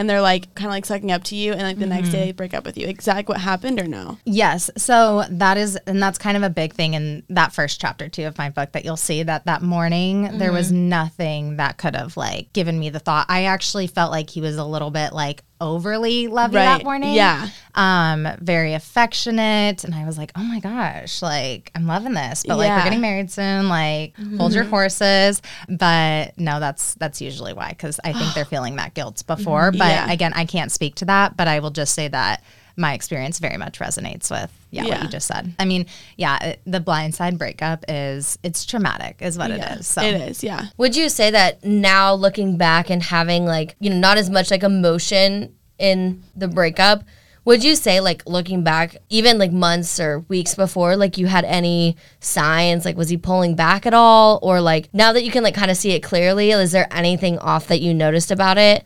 and 0.03 0.09
they're 0.09 0.21
like 0.21 0.53
kind 0.53 0.67
of 0.67 0.71
like 0.71 0.85
sucking 0.85 1.13
up 1.13 1.23
to 1.23 1.35
you, 1.35 1.53
and 1.53 1.61
like 1.61 1.79
the 1.79 1.85
next 1.85 2.09
day 2.09 2.17
mm-hmm. 2.17 2.25
they 2.25 2.31
break 2.33 2.53
up 2.53 2.65
with 2.65 2.77
you. 2.77 2.85
Exactly 2.87 3.31
what 3.31 3.39
happened 3.39 3.79
or 3.79 3.87
no? 3.87 4.17
Yes. 4.25 4.69
So 4.75 5.23
that 5.29 5.57
is, 5.57 5.77
and 5.87 6.03
that's 6.03 6.17
kind 6.17 6.35
of 6.35 6.43
a 6.43 6.49
big 6.49 6.73
thing 6.73 6.93
in 6.93 7.23
that 7.29 7.53
first 7.53 7.79
chapter 7.79 8.09
too 8.09 8.25
of 8.25 8.37
my 8.37 8.49
book 8.49 8.73
that 8.73 8.83
you'll 8.83 8.97
see 8.97 9.23
that 9.23 9.45
that 9.45 9.61
morning 9.61 10.37
there 10.37 10.51
was 10.51 10.73
mm-hmm. 10.73 10.89
nothing 10.89 11.55
that 11.55 11.77
could 11.77 11.95
have 11.95 12.17
like 12.17 12.51
given 12.51 12.77
me 12.77 12.89
the 12.89 12.99
thought. 12.99 13.27
I 13.29 13.45
actually 13.45 13.87
felt 13.87 14.11
like 14.11 14.29
he 14.29 14.41
was 14.41 14.57
a 14.57 14.65
little 14.65 14.91
bit 14.91 15.13
like 15.13 15.41
overly 15.63 16.27
lovey 16.27 16.55
that 16.55 16.83
morning. 16.83 17.13
Yeah. 17.15 17.47
Um, 17.75 18.27
very 18.39 18.73
affectionate. 18.73 19.83
And 19.83 19.95
I 19.95 20.05
was 20.05 20.17
like, 20.17 20.31
oh 20.35 20.43
my 20.43 20.59
gosh, 20.59 21.21
like 21.21 21.71
I'm 21.73 21.87
loving 21.87 22.13
this. 22.13 22.43
But 22.47 22.57
like 22.57 22.69
we're 22.69 22.83
getting 22.83 23.01
married 23.01 23.31
soon. 23.31 23.69
Like 23.69 24.13
hold 24.37 24.53
your 24.53 24.65
horses. 24.65 25.41
But 25.69 26.37
no, 26.37 26.59
that's 26.59 26.93
that's 26.95 27.21
usually 27.21 27.53
why. 27.53 27.73
Cause 27.79 27.99
I 28.03 28.13
think 28.13 28.33
they're 28.33 28.45
feeling 28.55 28.75
that 28.75 28.93
guilt 28.93 29.23
before. 29.25 29.71
But 29.71 29.79
Yeah. 29.79 30.11
again, 30.11 30.33
I 30.33 30.45
can't 30.45 30.71
speak 30.71 30.95
to 30.95 31.05
that, 31.05 31.37
but 31.37 31.47
I 31.47 31.59
will 31.59 31.71
just 31.71 31.93
say 31.95 32.07
that 32.09 32.43
my 32.75 32.93
experience 32.93 33.39
very 33.39 33.57
much 33.57 33.79
resonates 33.79 34.31
with 34.31 34.51
yeah, 34.71 34.85
what 34.85 35.03
you 35.03 35.07
just 35.09 35.27
said. 35.27 35.53
I 35.59 35.65
mean, 35.65 35.85
yeah, 36.17 36.43
it, 36.43 36.61
the 36.65 36.79
blindside 36.79 37.37
breakup 37.37 37.85
is 37.87 38.39
it's 38.43 38.65
traumatic 38.65 39.17
is 39.21 39.37
what 39.37 39.51
Yeah, 39.51 39.73
it 39.73 39.79
is. 39.79 39.87
So 39.87 40.01
It 40.01 40.15
is, 40.15 40.43
yeah. 40.43 40.67
Would 40.77 40.95
you 40.95 41.09
say 41.09 41.29
that 41.31 41.63
now 41.63 42.13
looking 42.13 42.57
back 42.57 42.89
and 42.89 43.03
having 43.03 43.45
like, 43.45 43.75
you 43.79 43.89
know, 43.89 43.97
not 43.97 44.17
as 44.17 44.29
much 44.29 44.49
like 44.49 44.63
emotion 44.63 45.55
in 45.77 46.23
the 46.35 46.47
breakup, 46.47 47.03
would 47.45 47.63
you 47.63 47.75
say 47.75 47.99
like 47.99 48.25
looking 48.25 48.63
back, 48.63 48.95
even 49.09 49.37
like 49.37 49.51
months 49.51 49.99
or 49.99 50.19
weeks 50.29 50.55
before, 50.55 50.95
like 50.95 51.17
you 51.17 51.27
had 51.27 51.45
any 51.45 51.97
signs? 52.19 52.85
Like 52.85 52.97
was 52.97 53.09
he 53.09 53.17
pulling 53.17 53.55
back 53.55 53.85
at 53.85 53.93
all? 53.93 54.39
Or 54.41 54.61
like 54.61 54.91
now 54.93 55.13
that 55.13 55.23
you 55.23 55.31
can 55.31 55.43
like 55.43 55.55
kind 55.55 55.69
of 55.69 55.77
see 55.77 55.91
it 55.91 55.99
clearly, 55.99 56.51
is 56.51 56.71
there 56.71 56.87
anything 56.89 57.37
off 57.39 57.67
that 57.67 57.81
you 57.81 57.93
noticed 57.93 58.31
about 58.31 58.57
it? 58.57 58.85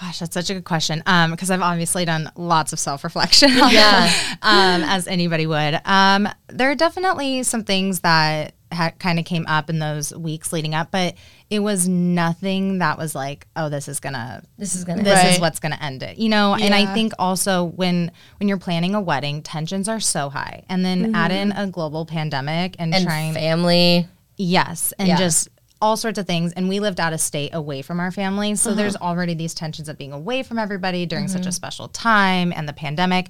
Gosh, 0.00 0.20
that's 0.20 0.32
such 0.32 0.48
a 0.48 0.54
good 0.54 0.64
question. 0.64 1.02
Um, 1.04 1.30
because 1.32 1.50
I've 1.50 1.60
obviously 1.60 2.06
done 2.06 2.30
lots 2.34 2.72
of 2.72 2.78
self 2.78 3.04
reflection. 3.04 3.50
Yeah. 3.50 4.10
um, 4.42 4.82
as 4.82 5.06
anybody 5.06 5.46
would. 5.46 5.78
Um, 5.84 6.26
there 6.48 6.70
are 6.70 6.74
definitely 6.74 7.42
some 7.42 7.64
things 7.64 8.00
that 8.00 8.54
ha- 8.72 8.92
kind 8.98 9.18
of 9.18 9.26
came 9.26 9.44
up 9.46 9.68
in 9.68 9.78
those 9.78 10.14
weeks 10.16 10.54
leading 10.54 10.74
up, 10.74 10.90
but 10.90 11.16
it 11.50 11.58
was 11.58 11.86
nothing 11.86 12.78
that 12.78 12.96
was 12.96 13.14
like, 13.14 13.46
oh, 13.56 13.68
this 13.68 13.88
is 13.88 14.00
gonna, 14.00 14.42
This 14.56 14.74
is 14.74 14.84
gonna 14.84 15.02
this 15.02 15.34
is 15.34 15.40
what's 15.40 15.60
gonna 15.60 15.78
end 15.80 16.02
it. 16.02 16.16
You 16.16 16.30
know. 16.30 16.54
And 16.54 16.74
I 16.74 16.94
think 16.94 17.12
also 17.18 17.64
when 17.64 18.10
when 18.38 18.48
you're 18.48 18.58
planning 18.58 18.94
a 18.94 19.00
wedding, 19.02 19.42
tensions 19.42 19.86
are 19.86 20.00
so 20.00 20.30
high, 20.30 20.64
and 20.70 20.82
then 20.82 21.14
add 21.14 21.30
in 21.30 21.52
a 21.52 21.66
global 21.66 22.06
pandemic 22.06 22.76
and, 22.78 22.94
and 22.94 23.04
trying 23.04 23.34
family. 23.34 24.08
Yes, 24.38 24.94
and 24.98 25.08
Yeah. 25.08 25.18
just 25.18 25.48
all 25.80 25.96
sorts 25.96 26.18
of 26.18 26.26
things. 26.26 26.52
And 26.52 26.68
we 26.68 26.80
lived 26.80 27.00
out 27.00 27.12
of 27.12 27.20
state 27.20 27.50
away 27.54 27.82
from 27.82 28.00
our 28.00 28.10
family. 28.10 28.54
So 28.54 28.70
uh-huh. 28.70 28.76
there's 28.76 28.96
already 28.96 29.34
these 29.34 29.54
tensions 29.54 29.88
of 29.88 29.98
being 29.98 30.12
away 30.12 30.42
from 30.42 30.58
everybody 30.58 31.06
during 31.06 31.28
such 31.28 31.40
a 31.40 31.44
mm-hmm. 31.44 31.50
special 31.50 31.88
time 31.88 32.52
and 32.54 32.68
the 32.68 32.72
pandemic 32.72 33.28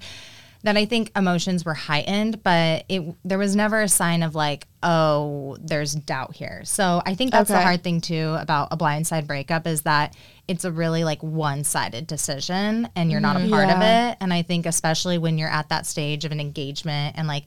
that 0.62 0.76
I 0.76 0.84
think 0.84 1.10
emotions 1.16 1.64
were 1.64 1.74
heightened, 1.74 2.42
but 2.42 2.84
it 2.88 3.02
there 3.24 3.38
was 3.38 3.56
never 3.56 3.80
a 3.80 3.88
sign 3.88 4.22
of 4.22 4.34
like, 4.34 4.66
oh, 4.82 5.56
there's 5.60 5.94
doubt 5.94 6.36
here. 6.36 6.62
So 6.64 7.00
I 7.06 7.14
think 7.14 7.30
that's 7.30 7.48
the 7.48 7.60
hard 7.60 7.82
thing 7.82 8.00
too 8.02 8.36
about 8.38 8.68
a 8.70 8.76
blindside 8.76 9.26
breakup 9.26 9.66
is 9.66 9.82
that 9.82 10.14
it's 10.48 10.64
a 10.64 10.72
really 10.72 11.02
like 11.02 11.22
one-sided 11.22 12.06
decision 12.06 12.88
and 12.94 13.10
you're 13.10 13.20
not 13.20 13.36
a 13.36 13.40
mm-hmm. 13.40 13.50
part 13.50 13.70
of 13.70 13.80
it. 13.80 14.18
And 14.20 14.34
I 14.34 14.42
think 14.42 14.66
especially 14.66 15.16
when 15.16 15.38
you're 15.38 15.48
at 15.48 15.70
that 15.70 15.86
stage 15.86 16.26
of 16.26 16.32
an 16.32 16.40
engagement 16.40 17.16
and 17.16 17.26
like 17.26 17.44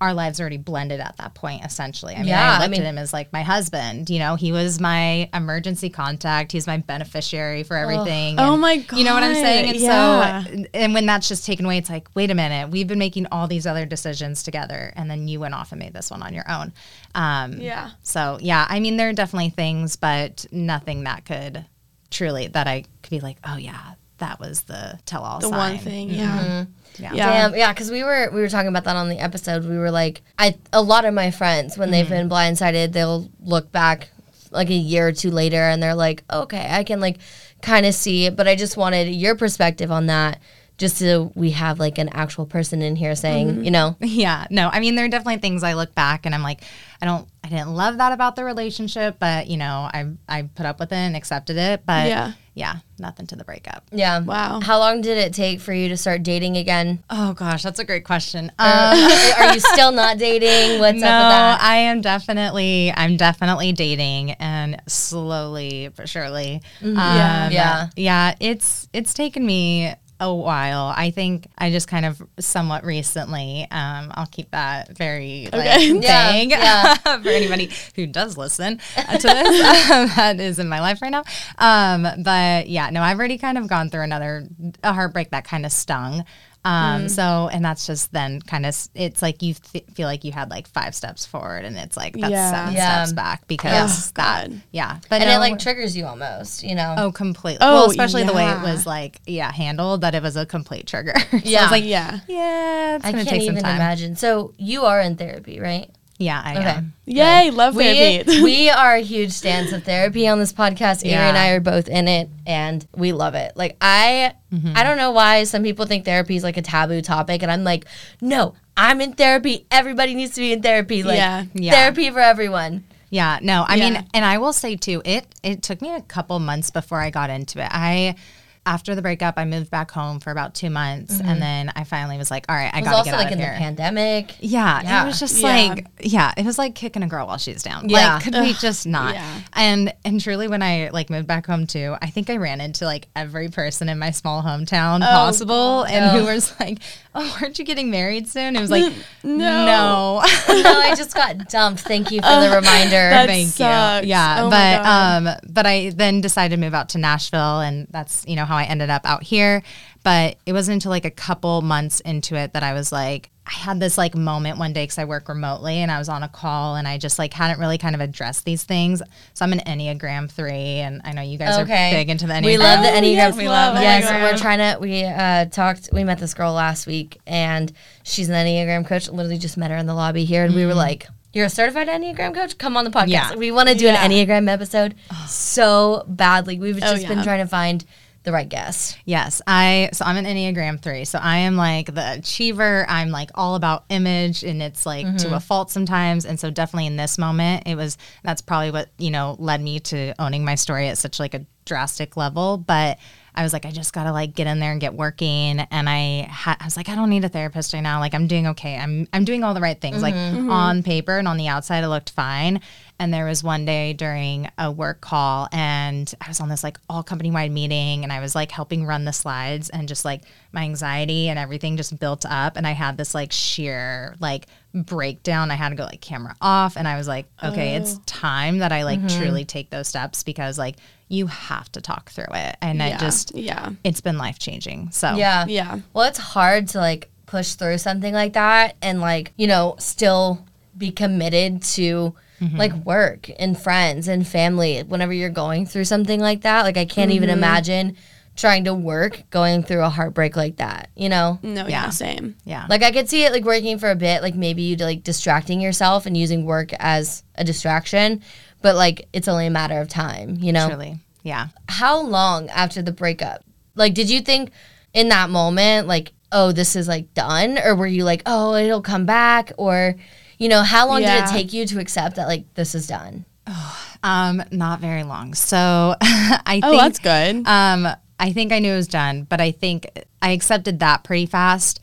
our 0.00 0.14
lives 0.14 0.40
already 0.40 0.56
blended 0.56 0.98
at 1.00 1.16
that 1.18 1.34
point 1.34 1.64
essentially. 1.64 2.14
I 2.14 2.18
mean, 2.20 2.28
Yeah, 2.28 2.52
I 2.52 2.56
I 2.56 2.58
looked 2.60 2.70
mean- 2.70 2.80
at 2.82 2.86
him 2.86 2.98
as 2.98 3.12
like 3.12 3.32
my 3.32 3.42
husband, 3.42 4.08
you 4.08 4.18
know, 4.18 4.34
he 4.36 4.50
was 4.52 4.80
my 4.80 5.28
emergency 5.34 5.90
contact, 5.90 6.52
he's 6.52 6.66
my 6.66 6.78
beneficiary 6.78 7.62
for 7.64 7.76
everything. 7.76 8.38
Oh 8.38 8.52
and- 8.54 8.62
my 8.62 8.78
god! 8.78 8.98
You 8.98 9.04
know 9.04 9.14
what 9.14 9.22
I'm 9.22 9.34
saying? 9.34 9.68
And 9.70 9.76
yeah. 9.78 10.44
so 10.44 10.64
and 10.74 10.94
when 10.94 11.06
that's 11.06 11.28
just 11.28 11.44
taken 11.44 11.64
away, 11.66 11.78
it's 11.78 11.90
like, 11.90 12.08
wait 12.14 12.30
a 12.30 12.34
minute, 12.34 12.70
we've 12.70 12.86
been 12.88 12.98
making 12.98 13.26
all 13.30 13.46
these 13.46 13.66
other 13.66 13.84
decisions 13.86 14.42
together 14.42 14.92
and 14.96 15.10
then 15.10 15.28
you 15.28 15.38
went 15.40 15.54
off 15.54 15.72
and 15.72 15.78
made 15.78 15.92
this 15.92 16.10
one 16.10 16.22
on 16.22 16.32
your 16.32 16.50
own. 16.50 16.72
Um 17.14 17.60
Yeah. 17.60 17.90
so 18.02 18.38
yeah, 18.40 18.66
I 18.68 18.80
mean 18.80 18.96
there 18.96 19.08
are 19.10 19.12
definitely 19.12 19.50
things, 19.50 19.96
but 19.96 20.46
nothing 20.50 21.04
that 21.04 21.24
could 21.26 21.66
truly 22.10 22.48
that 22.48 22.66
I 22.66 22.84
could 23.02 23.10
be 23.10 23.20
like, 23.20 23.36
oh 23.44 23.56
yeah, 23.56 23.92
that 24.20 24.40
was 24.40 24.62
the 24.62 24.98
tell 25.04 25.22
all 25.22 25.40
The 25.40 25.48
sign. 25.48 25.74
one 25.74 25.78
thing, 25.78 26.08
mm-hmm. 26.08 26.18
yeah. 26.18 26.64
Yeah. 26.98 27.12
Yeah. 27.14 27.48
Damn, 27.48 27.56
yeah, 27.56 27.72
because 27.72 27.90
we 27.90 28.04
were 28.04 28.30
we 28.32 28.40
were 28.40 28.48
talking 28.48 28.68
about 28.68 28.84
that 28.84 28.96
on 28.96 29.08
the 29.08 29.18
episode. 29.18 29.64
We 29.64 29.78
were 29.78 29.90
like, 29.90 30.22
I 30.38 30.56
a 30.72 30.82
lot 30.82 31.04
of 31.04 31.14
my 31.14 31.30
friends 31.30 31.76
when 31.76 31.90
they've 31.90 32.04
mm-hmm. 32.04 32.28
been 32.28 32.28
blindsided, 32.28 32.92
they'll 32.92 33.30
look 33.40 33.72
back 33.72 34.10
like 34.50 34.70
a 34.70 34.74
year 34.74 35.08
or 35.08 35.12
two 35.12 35.30
later, 35.30 35.62
and 35.62 35.82
they're 35.82 35.94
like, 35.94 36.24
okay, 36.30 36.66
I 36.70 36.84
can 36.84 37.00
like 37.00 37.18
kind 37.62 37.86
of 37.86 37.94
see 37.94 38.26
it. 38.26 38.36
But 38.36 38.48
I 38.48 38.56
just 38.56 38.76
wanted 38.76 39.08
your 39.08 39.34
perspective 39.34 39.90
on 39.90 40.06
that, 40.06 40.40
just 40.78 40.96
so 40.96 41.32
we 41.34 41.50
have 41.52 41.78
like 41.78 41.98
an 41.98 42.08
actual 42.08 42.46
person 42.46 42.82
in 42.82 42.96
here 42.96 43.14
saying, 43.14 43.48
mm-hmm. 43.48 43.64
you 43.64 43.70
know, 43.70 43.96
Yeah, 44.00 44.46
no, 44.50 44.68
I 44.72 44.80
mean, 44.80 44.94
there 44.96 45.04
are 45.04 45.08
definitely 45.08 45.38
things 45.38 45.62
I 45.62 45.74
look 45.74 45.94
back 45.94 46.26
and 46.26 46.34
I'm 46.34 46.42
like, 46.42 46.62
I 47.00 47.06
don't, 47.06 47.28
I 47.44 47.48
didn't 47.48 47.74
love 47.74 47.98
that 47.98 48.12
about 48.12 48.34
the 48.34 48.44
relationship, 48.44 49.16
but 49.18 49.46
you 49.46 49.56
know, 49.56 49.88
I 49.92 50.06
I 50.28 50.42
put 50.42 50.66
up 50.66 50.80
with 50.80 50.92
it 50.92 50.96
and 50.96 51.16
accepted 51.16 51.56
it. 51.56 51.84
But 51.86 52.08
Yeah. 52.08 52.32
Yeah, 52.54 52.76
nothing 52.98 53.26
to 53.28 53.36
the 53.36 53.44
breakup. 53.44 53.84
yeah. 53.92 54.20
Wow. 54.20 54.60
How 54.60 54.78
long 54.78 55.00
did 55.00 55.16
it 55.18 55.32
take 55.32 55.60
for 55.60 55.72
you 55.72 55.88
to 55.88 55.96
start 55.96 56.22
dating 56.22 56.56
again? 56.56 57.02
Oh 57.08 57.32
gosh, 57.32 57.62
that's 57.62 57.78
a 57.78 57.84
great 57.84 58.04
question. 58.04 58.50
Or 58.58 58.64
Um, 58.66 58.98
are 59.38 59.54
you 59.54 59.60
still 59.60 59.92
not 59.92 60.18
dating? 60.18 60.80
What's 60.80 61.00
no, 61.00 61.06
up 61.06 61.20
with 61.22 61.30
that? 61.30 61.60
I 61.62 61.76
am 61.76 62.00
definitely, 62.00 62.92
I'm 62.96 63.16
definitely 63.16 63.72
dating, 63.72 64.32
and 64.32 64.80
slowly 64.88 65.90
but 65.94 66.08
surely, 66.08 66.60
um, 66.82 66.96
Yeah. 66.96 67.50
Yeah. 67.50 67.88
yeah. 67.96 68.34
It's 68.40 68.88
it's 68.92 69.14
taken 69.14 69.44
me 69.46 69.94
a 70.20 70.32
while. 70.32 70.92
I 70.96 71.10
think 71.10 71.48
I 71.58 71.70
just 71.70 71.88
kind 71.88 72.04
of 72.04 72.22
somewhat 72.38 72.84
recently. 72.84 73.66
Um, 73.70 74.12
I'll 74.14 74.26
keep 74.26 74.50
that 74.50 74.96
very 74.96 75.48
Okay. 75.48 75.92
like 75.94 76.02
Yeah, 76.04 76.32
vague 76.32 76.50
yeah. 76.50 76.94
for 76.94 77.28
anybody 77.28 77.70
who 77.96 78.06
does 78.06 78.36
listen 78.36 78.80
uh, 78.96 79.16
to 79.18 79.26
this. 79.26 79.90
um, 79.90 80.08
that 80.16 80.38
is 80.38 80.58
in 80.58 80.68
my 80.68 80.80
life 80.80 81.00
right 81.02 81.10
now. 81.10 81.24
Um, 81.58 82.06
but 82.22 82.68
yeah, 82.68 82.90
no, 82.90 83.02
I've 83.02 83.18
already 83.18 83.38
kind 83.38 83.58
of 83.58 83.66
gone 83.66 83.88
through 83.90 84.02
another 84.02 84.46
a 84.84 84.92
heartbreak 84.92 85.30
that 85.30 85.44
kind 85.44 85.64
of 85.66 85.72
stung. 85.72 86.24
Um, 86.64 87.08
so, 87.08 87.48
and 87.50 87.64
that's 87.64 87.86
just 87.86 88.12
then 88.12 88.42
kind 88.42 88.66
of, 88.66 88.76
it's 88.94 89.22
like 89.22 89.40
you 89.42 89.54
th- 89.54 89.84
feel 89.94 90.06
like 90.06 90.24
you 90.24 90.32
had 90.32 90.50
like 90.50 90.68
five 90.68 90.94
steps 90.94 91.24
forward 91.24 91.64
and 91.64 91.76
it's 91.78 91.96
like, 91.96 92.14
that's 92.14 92.30
Yeah. 92.30 92.50
seven 92.50 92.74
Yeah. 92.74 93.04
steps 93.04 93.12
back 93.14 93.46
because 93.46 94.08
Oh, 94.08 94.12
that, 94.16 94.48
God. 94.50 94.60
yeah. 94.70 94.98
But 95.08 95.22
and 95.22 95.30
no, 95.30 95.36
it 95.36 95.38
like 95.38 95.58
triggers 95.58 95.96
you 95.96 96.04
almost, 96.06 96.62
you 96.62 96.74
know. 96.74 96.94
Oh, 96.98 97.12
completely. 97.12 97.58
Oh, 97.62 97.72
well, 97.74 97.90
especially 97.90 98.24
the 98.24 98.34
way 98.34 98.46
it 98.50 98.60
was 98.60 98.86
like, 98.86 99.20
yeah, 99.26 99.50
handled. 99.50 100.02
That 100.02 100.14
it 100.14 100.22
was 100.22 100.36
a 100.36 100.44
complete 100.44 100.86
trigger. 100.86 101.14
so 101.30 101.38
Yeah. 101.44 101.60
I 101.60 101.62
was 101.62 101.70
like, 101.70 101.84
Yeah. 101.84 102.20
yeah, 102.28 102.96
it's 102.96 103.04
I 103.06 103.12
gonna 103.12 103.24
can't 103.24 103.42
even 103.42 103.62
time. 103.62 103.76
imagine. 103.76 104.16
So 104.16 104.52
you 104.58 104.84
are 104.84 105.00
in 105.00 105.16
therapy, 105.16 105.60
right? 105.60 105.90
Yeah, 106.20 106.40
I 106.44 106.50
Okay. 106.58 106.68
am. 106.68 106.92
Yay, 107.06 107.50
love 107.50 107.74
We, 107.74 107.84
therapy. 107.84 108.42
we 108.42 108.68
are 108.84 108.98
huge 108.98 109.40
fans 109.40 109.72
of 109.72 109.84
therapy 109.84 110.28
on 110.28 110.38
this 110.38 110.52
podcast. 110.52 111.02
Avery 111.04 111.14
and 111.14 111.36
I 111.36 111.48
are 111.52 111.60
both 111.60 111.88
in 111.88 112.06
it, 112.08 112.28
and 112.46 112.86
we 112.94 113.12
love 113.12 113.34
it. 113.34 113.52
Like 113.56 113.76
I, 113.80 114.34
Mm-hmm. 114.52 114.72
I 114.76 114.82
don't 114.82 114.96
know 114.96 115.12
why 115.12 115.44
some 115.44 115.62
people 115.62 115.86
think 115.86 116.04
therapy 116.04 116.34
is 116.36 116.42
like 116.42 116.56
a 116.56 116.62
taboo 116.62 117.00
topic, 117.02 117.42
and 117.42 117.50
I'm 117.52 117.62
like, 117.64 117.84
no, 118.20 118.54
I'm 118.76 119.00
in 119.00 119.12
therapy. 119.14 119.64
Everybody 119.70 120.14
needs 120.14 120.34
to 120.34 120.40
be 120.40 120.52
in 120.52 120.60
therapy. 120.60 121.02
Like 121.04 121.16
Yeah. 121.18 121.44
Yeah. 121.54 121.72
therapy 121.72 122.10
for 122.10 122.18
everyone. 122.18 122.82
Yeah, 123.10 123.38
no, 123.42 123.64
I 123.66 123.76
Yeah. 123.76 123.90
mean, 123.90 124.06
and 124.12 124.24
I 124.24 124.38
will 124.38 124.52
say 124.52 124.76
too, 124.76 125.02
it 125.04 125.24
it 125.42 125.62
took 125.62 125.80
me 125.80 125.94
a 125.94 126.00
couple 126.02 126.38
months 126.40 126.70
before 126.70 127.00
I 127.00 127.10
got 127.10 127.30
into 127.30 127.60
it. 127.62 127.68
I 127.72 128.16
after 128.66 128.94
the 128.94 129.02
breakup, 129.02 129.34
I 129.38 129.44
moved 129.46 129.70
back 129.70 129.90
home 129.90 130.20
for 130.20 130.30
about 130.30 130.54
two 130.54 130.68
months, 130.70 131.18
and 131.18 131.40
then 131.40 131.72
I 131.74 131.84
finally 131.84 132.18
was 132.18 132.30
like, 132.30 132.44
all 132.48 132.54
right, 132.54 132.70
I 132.72 132.78
Mm-hmm. 132.78 132.78
It 132.78 132.80
was 132.82 132.88
gotta 132.90 132.98
also 132.98 133.10
get 133.12 133.16
like 133.16 133.26
out 133.26 133.32
in 133.32 133.38
of 133.38 133.44
here. 133.44 133.52
the 133.54 133.58
pandemic. 133.58 134.34
Yeah, 134.40 134.82
Yeah. 134.82 135.02
it 135.02 135.06
was 135.06 135.18
just 135.18 135.40
Yeah. 135.40 135.48
like 135.48 135.86
yeah, 136.00 136.32
it 136.36 136.44
was 136.44 136.58
like 136.58 136.74
kicking 136.74 137.02
a 137.02 137.06
girl 137.08 137.26
while 137.26 137.38
she's 137.38 137.62
down. 137.62 137.88
Yeah. 137.88 138.14
Like, 138.14 138.24
could 138.24 138.34
we 138.34 138.52
just 138.54 138.86
not? 138.86 139.14
Yeah. 139.14 139.40
And 139.54 139.92
and 140.04 140.20
truly, 140.20 140.46
when 140.48 140.62
I 140.62 140.90
like 140.92 141.08
moved 141.10 141.26
back 141.26 141.46
home 141.46 141.66
too, 141.66 141.96
I 142.02 142.10
think 142.10 142.28
I 142.30 142.36
ran 142.36 142.60
into 142.60 142.84
like 142.84 143.08
every 143.16 143.48
person 143.48 143.88
in 143.88 143.98
my 143.98 144.10
small 144.10 144.42
hometown 144.42 145.00
possible, 145.00 145.84
and 145.84 146.18
who 146.18 146.24
was 146.26 146.52
like, 146.60 146.78
oh, 147.14 147.38
aren't 147.42 147.58
you 147.58 147.64
getting 147.64 147.90
married 147.90 148.28
soon? 148.28 148.56
It 148.56 148.60
was 148.60 148.70
like, 148.70 148.92
No. 149.24 149.34
no. 149.34 150.20
no, 150.48 150.80
I 150.80 150.94
just 150.96 151.14
got 151.14 151.48
dumped. 151.48 151.80
Thank 151.80 152.10
you 152.10 152.20
for 152.20 152.28
the 152.28 152.50
reminder. 152.54 152.90
That 153.10 153.26
Thank 153.26 153.48
sucks. 153.48 154.04
you. 154.04 154.10
Yeah, 154.10 154.44
Oh 154.44 154.50
but 154.50 154.86
um, 154.86 155.28
but 155.52 155.66
I 155.66 155.90
then 155.90 156.20
decided 156.20 156.54
to 156.56 156.60
move 156.60 156.74
out 156.74 156.90
to 156.90 156.98
Nashville, 156.98 157.60
and 157.60 157.86
that's 157.90 158.24
you 158.26 158.36
know 158.36 158.44
how 158.44 158.56
I 158.56 158.64
ended 158.64 158.90
up 158.90 159.04
out 159.04 159.22
here. 159.22 159.62
But 160.02 160.38
it 160.46 160.52
wasn't 160.52 160.74
until 160.74 160.90
like 160.90 161.04
a 161.04 161.10
couple 161.10 161.60
months 161.62 162.00
into 162.00 162.34
it 162.36 162.54
that 162.54 162.62
I 162.62 162.72
was 162.72 162.90
like, 162.90 163.30
I 163.50 163.54
had 163.54 163.80
this 163.80 163.98
like 163.98 164.14
moment 164.14 164.58
one 164.58 164.72
day 164.72 164.84
because 164.84 164.98
I 164.98 165.04
work 165.06 165.28
remotely, 165.28 165.78
and 165.78 165.90
I 165.90 165.98
was 165.98 166.08
on 166.08 166.22
a 166.22 166.28
call, 166.28 166.76
and 166.76 166.86
I 166.86 166.98
just 166.98 167.18
like 167.18 167.34
hadn't 167.34 167.58
really 167.58 167.78
kind 167.78 167.96
of 167.96 168.00
addressed 168.00 168.44
these 168.44 168.62
things. 168.62 169.02
So 169.34 169.44
I'm 169.44 169.52
an 169.52 169.58
Enneagram 169.66 170.30
three, 170.30 170.52
and 170.78 171.00
I 171.04 171.12
know 171.12 171.22
you 171.22 171.36
guys 171.36 171.58
Okay. 171.58 171.88
are 171.90 171.94
big 171.94 172.10
into 172.10 172.26
the 172.28 172.34
Enneagram. 172.34 172.44
We 172.44 172.58
love 172.58 172.82
the 172.82 172.90
Oh, 172.90 172.94
Enneagram. 172.94 173.14
yes, 173.16 173.36
we 173.36 173.48
love 173.48 173.74
Yes, 173.74 174.06
Enneagram. 174.06 174.22
we're 174.32 174.38
trying 174.38 174.58
to. 174.74 174.78
We 174.80 175.04
uh, 175.04 175.46
talked. 175.46 175.88
We 175.92 176.04
met 176.04 176.18
this 176.20 176.32
girl 176.32 176.52
last 176.52 176.86
week, 176.86 177.18
and 177.26 177.72
she's 178.04 178.28
an 178.28 178.34
Enneagram 178.36 178.86
coach. 178.86 179.08
Literally 179.08 179.38
just 179.38 179.56
met 179.56 179.70
her 179.72 179.76
in 179.76 179.86
the 179.86 179.94
lobby 179.94 180.24
here, 180.24 180.44
and 180.44 180.54
we 180.54 180.64
were 180.64 180.74
like, 180.74 181.08
"You're 181.32 181.46
a 181.46 181.50
certified 181.50 181.88
Enneagram 181.88 182.32
coach? 182.34 182.56
Come 182.56 182.76
on 182.76 182.84
the 182.84 182.90
podcast." 182.90 183.08
Yeah. 183.08 183.34
We 183.34 183.50
want 183.50 183.68
to 183.68 183.74
do 183.74 183.86
Yeah. 183.86 184.04
an 184.04 184.12
Enneagram 184.12 184.48
episode 184.48 184.94
so 185.26 186.04
badly. 186.06 186.58
We've 186.60 186.76
Oh, 186.76 186.94
just 186.94 187.08
been 187.08 187.22
trying 187.24 187.40
to 187.40 187.48
find 187.48 187.84
the 188.22 188.32
right 188.32 188.48
guest. 188.48 188.98
Yes, 189.04 189.40
I 189.46 189.90
so 189.92 190.04
I'm 190.04 190.16
an 190.16 190.26
Enneagram 190.26 190.80
3. 190.80 191.04
So 191.04 191.18
I 191.18 191.38
am 191.38 191.56
like 191.56 191.94
the 191.94 192.18
achiever. 192.18 192.84
I'm 192.88 193.10
like 193.10 193.30
all 193.34 193.54
about 193.54 193.84
image 193.88 194.42
and 194.42 194.62
it's 194.62 194.84
like 194.84 195.06
to 195.06 195.26
mm-hmm. 195.26 195.34
a 195.34 195.40
fault 195.40 195.70
sometimes. 195.70 196.26
And 196.26 196.38
so 196.38 196.50
definitely 196.50 196.86
in 196.86 196.96
this 196.96 197.16
moment, 197.16 197.64
it 197.66 197.76
was 197.76 197.96
that's 198.22 198.42
probably 198.42 198.70
what, 198.70 198.90
you 198.98 199.10
know, 199.10 199.36
led 199.38 199.62
me 199.62 199.80
to 199.80 200.14
owning 200.18 200.44
my 200.44 200.54
story 200.54 200.88
at 200.88 200.98
such 200.98 201.18
like 201.18 201.34
a 201.34 201.46
drastic 201.64 202.16
level, 202.16 202.58
but 202.58 202.98
I 203.34 203.42
was 203.42 203.52
like, 203.52 203.64
I 203.64 203.70
just 203.70 203.92
gotta 203.92 204.12
like 204.12 204.34
get 204.34 204.46
in 204.46 204.58
there 204.58 204.72
and 204.72 204.80
get 204.80 204.94
working. 204.94 205.60
And 205.60 205.88
I, 205.88 206.28
ha- 206.30 206.56
I 206.60 206.64
was 206.64 206.76
like, 206.76 206.88
I 206.88 206.94
don't 206.94 207.10
need 207.10 207.24
a 207.24 207.28
therapist 207.28 207.72
right 207.72 207.80
now. 207.80 208.00
Like 208.00 208.12
I'm 208.12 208.26
doing 208.26 208.48
okay. 208.48 208.76
I'm 208.76 209.08
I'm 209.12 209.24
doing 209.24 209.44
all 209.44 209.54
the 209.54 209.60
right 209.60 209.80
things. 209.80 210.02
Like 210.02 210.14
mm-hmm. 210.14 210.36
Mm-hmm. 210.36 210.50
on 210.50 210.82
paper 210.82 211.16
and 211.16 211.28
on 211.28 211.36
the 211.36 211.48
outside, 211.48 211.84
it 211.84 211.88
looked 211.88 212.10
fine. 212.10 212.60
And 213.00 213.12
there 213.12 213.24
was 213.24 213.42
one 213.42 213.64
day 213.64 213.94
during 213.94 214.50
a 214.58 214.70
work 214.70 215.00
call, 215.00 215.48
and 215.52 216.12
I 216.20 216.28
was 216.28 216.38
on 216.38 216.50
this 216.50 216.62
like 216.62 216.78
all 216.88 217.02
company 217.02 217.30
wide 217.30 217.50
meeting, 217.50 218.04
and 218.04 218.12
I 218.12 218.20
was 218.20 218.34
like 218.34 218.52
helping 218.52 218.84
run 218.84 219.06
the 219.06 219.12
slides, 219.12 219.70
and 219.70 219.88
just 219.88 220.04
like 220.04 220.20
my 220.52 220.62
anxiety 220.62 221.30
and 221.30 221.38
everything 221.38 221.78
just 221.78 221.98
built 221.98 222.26
up, 222.28 222.58
and 222.58 222.66
I 222.66 222.72
had 222.72 222.98
this 222.98 223.14
like 223.14 223.32
sheer 223.32 224.14
like 224.20 224.46
breakdown. 224.74 225.50
I 225.50 225.54
had 225.54 225.70
to 225.70 225.76
go 225.76 225.84
like 225.84 226.02
camera 226.02 226.36
off, 226.42 226.76
and 226.76 226.86
I 226.86 226.98
was 226.98 227.08
like, 227.08 227.24
okay, 227.42 227.74
it's 227.76 227.96
oh. 227.96 228.02
time 228.04 228.58
that 228.58 228.70
I 228.70 228.84
like 228.84 229.00
mm-hmm. 229.00 229.18
truly 229.18 229.44
take 229.46 229.70
those 229.70 229.88
steps 229.88 230.22
because 230.22 230.58
like 230.58 230.76
you 231.08 231.26
have 231.26 231.72
to 231.72 231.80
talk 231.80 232.10
through 232.10 232.34
it, 232.34 232.56
and 232.60 232.78
yeah. 232.78 232.96
I 232.96 232.98
just 232.98 233.34
yeah. 233.34 233.70
it's 233.82 234.02
been 234.02 234.18
life 234.18 234.38
changing. 234.38 234.90
So 234.90 235.16
Yeah. 235.16 235.46
Yeah. 235.48 235.80
Well, 235.94 236.06
it's 236.06 236.18
hard 236.18 236.68
to 236.68 236.78
like 236.78 237.08
push 237.24 237.54
through 237.54 237.78
something 237.78 238.12
like 238.12 238.34
that 238.34 238.76
and 238.82 239.00
like, 239.00 239.32
you 239.36 239.46
know, 239.46 239.76
still 239.78 240.44
be 240.76 240.90
committed 240.90 241.62
to 241.62 242.14
Mm-hmm. 242.40 242.56
like 242.56 242.72
work 242.72 243.28
and 243.38 243.60
friends 243.60 244.08
and 244.08 244.26
family 244.26 244.80
whenever 244.80 245.12
you're 245.12 245.28
going 245.28 245.66
through 245.66 245.84
something 245.84 246.20
like 246.20 246.40
that. 246.42 246.62
Like 246.62 246.78
I 246.78 246.86
can't 246.86 247.10
even 247.10 247.28
mm-hmm. 247.28 247.38
imagine 247.38 247.96
trying 248.36 248.64
to 248.64 248.72
work 248.72 249.22
going 249.28 249.62
through 249.62 249.82
a 249.82 249.90
heartbreak 249.90 250.36
like 250.36 250.56
that, 250.56 250.88
you 250.96 251.10
know? 251.10 251.38
No, 251.42 251.62
Yeah. 251.62 251.84
yeah, 251.84 251.90
same. 251.90 252.36
yeah, 252.44 252.66
Like 252.70 252.82
I 252.82 252.92
could 252.92 253.08
see 253.08 253.24
it 253.24 253.32
like 253.32 253.44
working 253.44 253.78
for 253.78 253.90
a 253.90 253.94
bit, 253.96 254.22
like 254.22 254.34
maybe 254.34 254.62
you 254.62 254.76
like 254.76 255.02
distracting 255.02 255.60
yourself 255.60 256.06
and 256.06 256.16
using 256.16 256.46
work 256.46 256.72
as 256.78 257.22
a 257.34 257.44
distraction, 257.44 258.22
but 258.62 258.74
like 258.74 259.06
it's 259.12 259.28
only 259.28 259.46
a 259.46 259.50
matter 259.50 259.78
of 259.78 259.88
time, 259.88 260.36
you 260.40 260.52
know? 260.52 260.68
truly, 260.68 260.98
yeah. 261.22 261.48
how 261.68 262.00
long 262.00 262.48
after 262.48 262.80
the 262.80 262.92
breakup? 262.92 263.44
Like, 263.74 263.92
did 263.92 264.08
you 264.08 264.20
think 264.20 264.50
in 264.94 265.08
that 265.10 265.28
moment, 265.28 265.86
like, 265.86 266.12
oh, 266.32 266.52
this 266.52 266.76
is 266.76 266.88
like 266.88 267.12
done? 267.14 267.58
Or 267.58 267.74
were 267.74 267.86
you 267.86 268.04
like, 268.04 268.22
oh, 268.26 268.54
it'll 268.54 268.82
come 268.82 269.04
back? 269.04 269.52
Or, 269.58 269.96
you 270.40 270.48
know, 270.48 270.62
how 270.62 270.88
long 270.88 271.02
did 271.02 271.22
it 271.24 271.30
take 271.30 271.52
you 271.52 271.64
to 271.66 271.78
accept 271.78 272.16
that, 272.16 272.26
like, 272.26 272.52
this 272.54 272.74
is 272.74 272.88
done? 272.88 273.24
Um, 274.02 274.42
not 274.50 274.80
very 274.80 275.02
long. 275.02 275.34
So 275.34 275.94
I 276.00 276.60
Oh, 276.62 276.70
think 276.70 276.80
that's 276.82 276.98
good. 276.98 277.46
Um, 277.46 277.86
I 278.18 278.32
think 278.32 278.50
I 278.50 278.58
knew 278.58 278.72
it 278.72 278.76
was 278.76 278.88
done, 278.88 279.24
but 279.24 279.42
I 279.42 279.50
think 279.50 279.90
I 280.22 280.30
accepted 280.30 280.78
that 280.78 281.04
pretty 281.04 281.26
fast. 281.26 281.80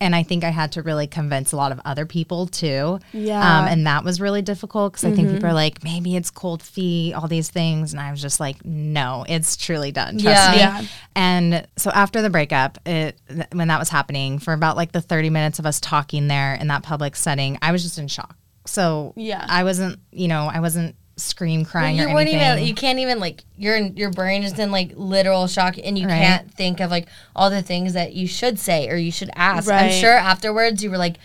And 0.00 0.14
I 0.14 0.22
think 0.22 0.44
I 0.44 0.50
had 0.50 0.72
to 0.72 0.82
really 0.82 1.06
convince 1.06 1.52
a 1.52 1.56
lot 1.56 1.72
of 1.72 1.80
other 1.84 2.06
people 2.06 2.46
too. 2.46 2.98
Yeah. 3.12 3.38
Um, 3.60 3.66
and 3.68 3.86
that 3.86 4.04
was 4.04 4.20
really 4.20 4.42
difficult 4.42 4.92
because 4.92 5.04
I 5.04 5.12
think 5.14 5.30
people 5.30 5.46
are 5.48 5.52
like, 5.52 5.82
maybe 5.84 6.16
it's 6.16 6.30
cold 6.30 6.62
feet, 6.62 7.14
all 7.14 7.28
these 7.28 7.50
things. 7.50 7.92
And 7.92 8.00
I 8.00 8.10
was 8.10 8.20
just 8.20 8.40
like, 8.40 8.64
no, 8.64 9.24
it's 9.28 9.56
truly 9.56 9.92
done. 9.92 10.18
Trust 10.18 10.24
Yeah. 10.24 10.52
me. 10.52 10.58
Yeah. 10.58 10.82
And 11.16 11.66
so 11.76 11.90
after 11.90 12.22
the 12.22 12.30
breakup, 12.30 12.78
it 12.86 13.18
when 13.52 13.68
that 13.68 13.78
was 13.78 13.88
happening, 13.88 14.38
for 14.38 14.52
about 14.52 14.76
like 14.76 14.92
the 14.92 15.00
30 15.00 15.30
minutes 15.30 15.58
of 15.58 15.66
us 15.66 15.80
talking 15.80 16.28
there 16.28 16.54
in 16.54 16.68
that 16.68 16.82
public 16.82 17.16
setting, 17.16 17.58
I 17.62 17.72
was 17.72 17.82
just 17.82 17.98
in 17.98 18.08
shock. 18.08 18.36
So 18.66 19.12
Yeah. 19.16 19.44
I 19.48 19.64
wasn't, 19.64 19.98
you 20.12 20.28
know, 20.28 20.50
I 20.52 20.60
wasn't 20.60 20.94
scream 21.18 21.64
crying 21.64 21.96
you 21.96 22.06
or 22.06 22.18
anything. 22.18 22.40
even, 22.40 22.64
you 22.64 22.74
can't 22.74 22.98
even, 22.98 23.20
like, 23.20 23.44
your 23.56 23.76
your 23.78 24.10
brain 24.10 24.42
is 24.42 24.58
in, 24.58 24.70
like, 24.70 24.92
literal 24.94 25.46
shock 25.46 25.76
and 25.82 25.98
you 25.98 26.06
Right. 26.06 26.18
can't 26.18 26.54
think 26.54 26.80
of, 26.80 26.90
like, 26.90 27.08
all 27.36 27.50
the 27.50 27.62
things 27.62 27.92
that 27.94 28.14
you 28.14 28.26
should 28.26 28.58
say 28.58 28.88
or 28.88 28.96
you 28.96 29.12
should 29.12 29.30
ask. 29.34 29.70
I'm 29.70 29.90
sure 29.90 30.12
afterwards 30.16 30.82
you 30.82 30.90
were 30.90 30.98
like, 30.98 31.16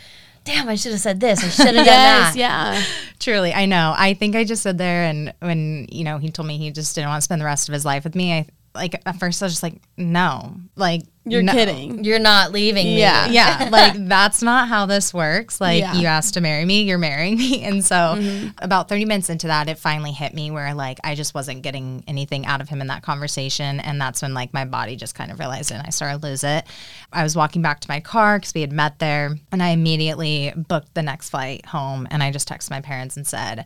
damn, 0.45 0.67
I 0.67 0.75
should 0.75 0.91
have 0.91 0.99
said 1.01 1.19
this. 1.21 1.41
I 1.43 1.47
should 1.49 1.65
have 1.67 1.75
done 1.75 1.85
yes, 1.85 2.33
that. 2.33 2.37
yeah. 2.37 2.83
Truly, 3.19 3.53
I 3.53 3.65
know. 3.65 3.93
I 3.97 4.13
think 4.13 4.35
I 4.35 4.43
just 4.43 4.61
stood 4.61 4.77
there, 4.77 5.03
and 5.05 5.33
when 5.39 5.87
you 5.89 6.03
know 6.03 6.17
he 6.17 6.29
told 6.31 6.47
me 6.47 6.57
he 6.57 6.69
just 6.71 6.93
didn't 6.95 7.09
want 7.09 7.21
to 7.21 7.23
spend 7.23 7.39
the 7.39 7.45
rest 7.45 7.69
of 7.69 7.73
his 7.73 7.85
life 7.85 8.03
with 8.03 8.15
me, 8.15 8.33
I 8.33 8.45
like 8.75 8.99
at 9.05 9.19
first 9.19 9.41
I 9.41 9.45
was 9.45 9.53
just 9.53 9.63
like, 9.63 9.81
no, 9.97 10.55
like 10.75 11.03
You're 11.25 11.43
no. 11.43 11.53
kidding. 11.53 12.03
You're 12.03 12.19
not 12.19 12.51
leaving 12.51 12.85
me. 12.85 12.99
Yeah. 12.99 13.27
Yeah, 13.27 13.69
like 13.71 13.93
that's 14.07 14.41
not 14.41 14.67
how 14.67 14.85
this 14.87 15.13
works. 15.13 15.61
Like 15.61 15.79
Yeah. 15.79 15.93
you 15.93 16.07
asked 16.07 16.33
to 16.33 16.41
marry 16.41 16.65
me, 16.65 16.81
you're 16.83 16.97
marrying 16.97 17.37
me, 17.37 17.63
and 17.63 17.85
so 17.85 17.95
mm-hmm. 17.95 18.49
about 18.57 18.89
thirty 18.89 19.05
minutes 19.05 19.29
into 19.29 19.47
that, 19.47 19.69
it 19.69 19.77
finally 19.77 20.11
hit 20.11 20.33
me 20.33 20.49
where 20.49 20.73
like 20.73 20.99
I 21.03 21.13
just 21.15 21.35
wasn't 21.35 21.61
getting 21.61 22.03
anything 22.07 22.45
out 22.45 22.61
of 22.61 22.69
him 22.69 22.81
in 22.81 22.87
that 22.87 23.03
conversation, 23.03 23.79
and 23.79 24.01
that's 24.01 24.21
when 24.21 24.33
like 24.33 24.53
my 24.53 24.65
body 24.65 24.95
just 24.95 25.13
kind 25.13 25.31
of 25.31 25.39
realized 25.39 25.71
it, 25.71 25.75
and 25.75 25.85
I 25.85 25.91
started 25.91 26.21
to 26.21 26.27
lose 26.27 26.43
it. 26.43 26.65
I 27.11 27.23
was 27.23 27.35
walking 27.35 27.61
back 27.61 27.79
to 27.81 27.89
my 27.89 27.99
car 27.99 28.39
because 28.39 28.53
we 28.53 28.61
had 28.61 28.71
met 28.73 28.97
there, 28.99 29.35
and 29.51 29.61
I 29.61 29.69
immediately 29.69 30.51
booked 30.55 30.95
the 30.95 31.03
next 31.03 31.29
flight 31.29 31.65
home, 31.67 32.07
and 32.09 32.23
I 32.23 32.31
just 32.31 32.49
texted 32.49 32.71
my 32.71 32.81
parents 32.81 33.17
and 33.17 33.27
said. 33.27 33.65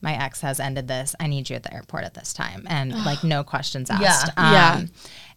My 0.00 0.14
ex 0.14 0.40
has 0.42 0.60
ended 0.60 0.88
this. 0.88 1.14
I 1.18 1.26
need 1.26 1.50
you 1.50 1.56
at 1.56 1.62
the 1.64 1.74
airport 1.74 2.04
at 2.04 2.14
this 2.14 2.32
time, 2.32 2.66
and 2.68 2.92
like 3.04 3.24
no 3.34 3.42
questions 3.44 3.90
asked. 3.90 4.32
Um, 4.36 4.52
Yeah. 4.52 4.84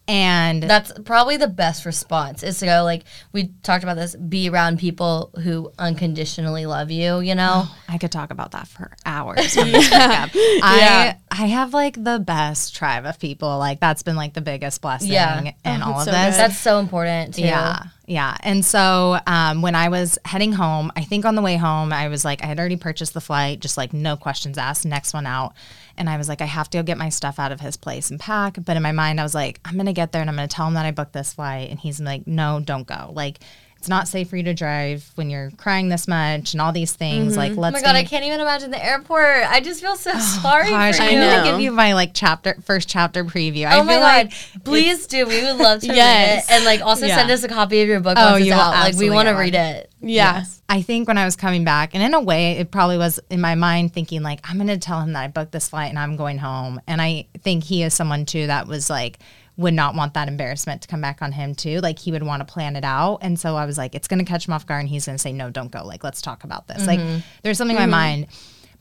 And 0.08 0.64
That's 0.64 0.92
probably 1.04 1.36
the 1.36 1.46
best 1.48 1.86
response 1.86 2.42
is 2.42 2.58
to 2.58 2.66
go 2.66 2.82
like 2.82 3.04
we 3.32 3.52
talked 3.62 3.84
about 3.84 3.94
this 3.96 4.16
be 4.16 4.48
around 4.48 4.78
people 4.80 5.30
who 5.42 5.72
unconditionally 5.78 6.66
love 6.66 6.90
you, 6.90 7.20
you 7.20 7.34
know? 7.36 7.64
I 7.88 7.98
could 7.98 8.10
talk 8.10 8.30
about 8.32 8.50
that 8.50 8.66
for 8.66 8.90
hours. 9.06 9.54
when 9.56 9.70
this 9.70 9.88
breakup. 9.88 10.30
I 10.34 11.16
I 11.30 11.46
have 11.46 11.72
like 11.72 12.02
the 12.02 12.18
best 12.18 12.74
tribe 12.74 13.06
of 13.06 13.18
people. 13.20 13.58
Like 13.58 13.78
that's 13.78 14.02
been 14.02 14.16
like 14.16 14.34
the 14.34 14.40
biggest 14.40 14.80
blessing 14.82 15.12
Yeah. 15.12 15.40
in 15.64 15.82
Oh, 15.82 15.92
all 15.92 15.98
of 16.00 16.04
so 16.04 16.10
this. 16.10 16.34
good. 16.34 16.40
That's 16.40 16.58
so 16.58 16.78
important 16.80 17.34
too. 17.34 17.42
Yeah, 17.42 17.84
yeah. 18.06 18.36
And 18.40 18.64
so 18.64 19.18
um, 19.26 19.62
when 19.62 19.74
I 19.76 19.88
was 19.88 20.18
heading 20.24 20.52
home, 20.52 20.90
I 20.96 21.02
think 21.04 21.24
on 21.24 21.36
the 21.36 21.42
way 21.42 21.56
home, 21.56 21.92
I 21.92 22.08
was 22.08 22.24
like, 22.24 22.42
I 22.42 22.46
had 22.46 22.58
already 22.58 22.76
purchased 22.76 23.14
the 23.14 23.20
flight, 23.20 23.60
just 23.60 23.76
like 23.76 23.92
no 23.92 24.16
questions 24.16 24.58
asked, 24.58 24.84
next 24.84 25.14
one 25.14 25.26
out. 25.26 25.54
And 25.96 26.08
I 26.08 26.16
was 26.16 26.28
like, 26.28 26.40
I 26.40 26.46
have 26.46 26.70
to 26.70 26.78
go 26.78 26.82
get 26.82 26.98
my 26.98 27.08
stuff 27.08 27.38
out 27.38 27.52
of 27.52 27.60
his 27.60 27.76
place 27.76 28.10
and 28.10 28.18
pack. 28.18 28.56
But 28.64 28.76
in 28.76 28.82
my 28.82 28.92
mind, 28.92 29.20
I 29.20 29.22
was 29.22 29.34
like, 29.34 29.60
I'm 29.64 29.76
gonna 29.76 29.92
get 29.92 30.12
there 30.12 30.20
and 30.20 30.30
I'm 30.30 30.36
gonna 30.36 30.48
tell 30.48 30.66
him 30.66 30.74
that 30.74 30.86
I 30.86 30.90
booked 30.90 31.12
this 31.12 31.34
flight. 31.34 31.70
And 31.70 31.78
he's 31.78 32.00
like, 32.00 32.26
No, 32.26 32.60
don't 32.64 32.86
go. 32.86 33.10
Like. 33.12 33.38
It's 33.82 33.88
not 33.88 34.06
safe 34.06 34.30
for 34.30 34.36
you 34.36 34.44
to 34.44 34.54
drive 34.54 35.10
when 35.16 35.28
you're 35.28 35.50
crying 35.56 35.88
this 35.88 36.06
much 36.06 36.52
and 36.54 36.60
all 36.60 36.70
these 36.70 36.92
things. 36.92 37.36
Like, 37.36 37.50
mm-hmm. 37.50 37.58
Oh 37.58 37.62
let's 37.62 37.74
my 37.74 37.80
god, 37.80 37.88
stay- 37.96 37.98
I 37.98 38.04
can't 38.04 38.24
even 38.24 38.38
imagine 38.40 38.70
the 38.70 38.80
airport. 38.84 39.42
I 39.50 39.58
just 39.58 39.80
feel 39.80 39.96
so 39.96 40.12
sorry 40.40 40.68
Gosh, 40.70 40.98
for 40.98 41.02
I 41.02 41.08
you. 41.08 41.18
need 41.18 41.36
to 41.36 41.42
give 41.50 41.60
you 41.60 41.72
my 41.72 41.92
like 41.94 42.12
chapter 42.14 42.54
first 42.62 42.88
chapter 42.88 43.24
preview. 43.24 43.66
I 43.66 43.80
Oh 43.80 43.82
my 43.82 43.94
god! 43.96 44.02
like 44.02 44.32
Please 44.62 45.08
do. 45.08 45.26
We 45.26 45.42
would 45.42 45.56
love 45.56 45.80
to 45.80 45.88
Yes. 45.88 46.48
read 46.48 46.54
it, 46.54 46.56
and 46.56 46.64
like 46.64 46.80
also 46.80 47.06
Yeah. 47.06 47.16
send 47.16 47.32
us 47.32 47.42
a 47.42 47.48
copy 47.48 47.82
of 47.82 47.88
your 47.88 47.98
book 47.98 48.16
Oh, 48.20 48.34
once 48.34 48.44
you 48.46 48.52
will 48.52 48.60
out. 48.60 48.70
Like 48.84 48.94
we 48.94 49.10
want 49.10 49.26
to 49.26 49.34
read 49.34 49.56
it. 49.56 49.90
Yeah. 50.00 50.44
I 50.68 50.80
think 50.82 51.08
when 51.08 51.18
I 51.18 51.24
was 51.24 51.34
coming 51.34 51.64
back, 51.64 51.90
and 51.92 52.04
in 52.04 52.14
a 52.14 52.20
way, 52.20 52.52
it 52.52 52.70
probably 52.70 52.98
was 52.98 53.18
in 53.30 53.40
my 53.40 53.56
mind 53.56 53.92
thinking 53.92 54.22
like 54.22 54.38
I'm 54.44 54.58
going 54.58 54.68
to 54.68 54.78
tell 54.78 55.00
him 55.00 55.12
that 55.14 55.24
I 55.24 55.26
booked 55.26 55.50
this 55.50 55.68
flight 55.70 55.88
and 55.88 55.98
I'm 55.98 56.14
going 56.14 56.38
home. 56.38 56.80
And 56.86 57.02
I 57.02 57.26
think 57.42 57.64
he 57.64 57.82
is 57.82 57.94
someone 57.94 58.26
too 58.26 58.46
that 58.46 58.68
was 58.68 58.88
like 58.88 59.18
would 59.56 59.74
not 59.74 59.94
want 59.94 60.14
that 60.14 60.28
embarrassment 60.28 60.82
to 60.82 60.88
come 60.88 61.00
back 61.00 61.20
on 61.20 61.32
him 61.32 61.54
too. 61.54 61.80
Like 61.80 61.98
he 61.98 62.10
would 62.12 62.22
want 62.22 62.46
to 62.46 62.52
plan 62.52 62.76
it 62.76 62.84
out. 62.84 63.18
And 63.20 63.38
so 63.38 63.56
I 63.56 63.66
was 63.66 63.76
like, 63.76 63.94
it's 63.94 64.08
going 64.08 64.18
to 64.18 64.24
catch 64.24 64.48
him 64.48 64.54
off 64.54 64.66
guard, 64.66 64.80
and 64.80 64.88
he's 64.88 65.06
going 65.06 65.16
to 65.16 65.22
say, 65.22 65.32
no, 65.32 65.50
don't 65.50 65.70
go. 65.70 65.84
Like 65.84 66.04
let's 66.04 66.22
talk 66.22 66.44
about 66.44 66.68
this. 66.68 66.86
Like 66.86 67.00
mm-hmm. 67.00 67.18
there's 67.42 67.58
something 67.58 67.76
in 67.76 67.80
my 67.80 67.84
mm-hmm. 67.84 68.22
mind. 68.22 68.26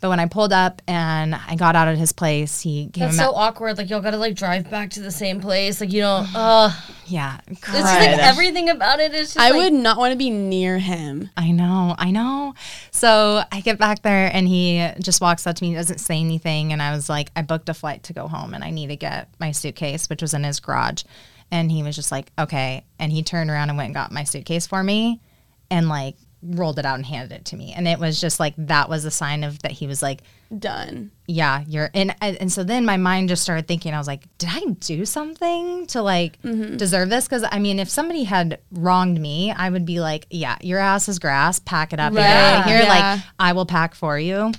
But 0.01 0.09
when 0.09 0.19
I 0.19 0.25
pulled 0.25 0.51
up 0.51 0.81
and 0.87 1.35
I 1.35 1.55
got 1.55 1.75
out 1.75 1.87
at 1.87 1.95
his 1.95 2.11
place, 2.11 2.59
he 2.59 2.87
came. 2.87 3.05
That's 3.05 3.17
so 3.17 3.33
awkward. 3.33 3.77
Like 3.77 3.91
y'all 3.91 4.01
gotta 4.01 4.17
like 4.17 4.35
drive 4.35 4.69
back 4.69 4.89
to 4.91 4.99
the 4.99 5.11
same 5.11 5.39
place. 5.39 5.79
Like 5.79 5.93
you 5.93 6.01
don't. 6.01 6.27
Uh, 6.33 6.71
yeah, 7.05 7.39
it's 7.47 7.61
just 7.61 7.83
like 7.83 8.17
everything 8.17 8.69
about 8.69 8.99
it 8.99 9.13
is 9.13 9.35
just. 9.35 9.39
I 9.39 9.51
like, 9.51 9.61
would 9.61 9.73
not 9.73 9.99
want 9.99 10.11
to 10.11 10.17
be 10.17 10.31
near 10.31 10.79
him. 10.79 11.29
I 11.37 11.51
know, 11.51 11.95
I 11.99 12.09
know. 12.09 12.55
So 12.89 13.43
I 13.51 13.61
get 13.61 13.77
back 13.77 14.01
there 14.01 14.31
and 14.33 14.47
he 14.47 14.89
just 14.99 15.21
walks 15.21 15.45
up 15.45 15.55
to 15.57 15.63
me, 15.63 15.69
He 15.69 15.75
doesn't 15.75 15.99
say 15.99 16.19
anything. 16.19 16.73
And 16.73 16.81
I 16.81 16.95
was 16.95 17.07
like, 17.07 17.29
I 17.35 17.43
booked 17.43 17.69
a 17.69 17.73
flight 17.75 18.01
to 18.03 18.13
go 18.13 18.27
home 18.27 18.55
and 18.55 18.63
I 18.63 18.71
need 18.71 18.87
to 18.87 18.95
get 18.95 19.29
my 19.39 19.51
suitcase, 19.51 20.09
which 20.09 20.23
was 20.23 20.33
in 20.33 20.43
his 20.43 20.59
garage. 20.59 21.03
And 21.51 21.71
he 21.71 21.83
was 21.83 21.95
just 21.95 22.11
like, 22.11 22.31
okay. 22.39 22.85
And 22.97 23.11
he 23.11 23.21
turned 23.21 23.51
around 23.51 23.69
and 23.69 23.77
went 23.77 23.87
and 23.87 23.95
got 23.95 24.11
my 24.11 24.23
suitcase 24.23 24.65
for 24.65 24.81
me 24.81 25.21
and 25.69 25.87
like 25.87 26.15
rolled 26.43 26.79
it 26.79 26.85
out 26.85 26.95
and 26.95 27.05
handed 27.05 27.33
it 27.35 27.45
to 27.45 27.55
me. 27.55 27.73
And 27.73 27.87
it 27.87 27.99
was 27.99 28.19
just 28.19 28.39
like, 28.39 28.53
that 28.57 28.89
was 28.89 29.05
a 29.05 29.11
sign 29.11 29.43
of 29.43 29.59
that 29.59 29.71
he 29.71 29.87
was 29.87 30.01
like, 30.01 30.21
Done. 30.57 31.11
yeah, 31.27 31.63
you're 31.65 31.89
and 31.93 32.13
and 32.19 32.51
so 32.51 32.65
then 32.65 32.85
my 32.85 32.97
mind 32.97 33.29
just 33.29 33.41
started 33.41 33.69
thinking. 33.69 33.93
I 33.93 33.97
was 33.97 34.07
like, 34.07 34.25
did 34.37 34.49
I 34.51 34.59
do 34.81 35.05
something 35.05 35.87
to 35.87 36.01
like 36.01 36.41
mm-hmm. 36.41 36.75
deserve 36.75 37.09
this? 37.09 37.25
Because 37.25 37.45
I 37.49 37.59
mean, 37.59 37.79
if 37.79 37.89
somebody 37.89 38.23
had 38.25 38.59
wronged 38.71 39.19
me, 39.19 39.51
I 39.51 39.69
would 39.69 39.85
be 39.85 40.01
like, 40.01 40.27
yeah, 40.29 40.57
your 40.61 40.79
ass 40.79 41.07
is 41.07 41.19
grass. 41.19 41.59
Pack 41.59 41.93
it 41.93 41.99
up. 42.01 42.11
You're 42.11 42.21
Right. 42.21 42.29
out 42.29 42.59
of 42.59 42.65
here. 42.65 42.81
Yeah. 42.81 42.89
Like 42.89 43.23
I 43.39 43.53
will 43.53 43.65
pack 43.65 43.95
for 43.95 44.19
you. 44.19 44.51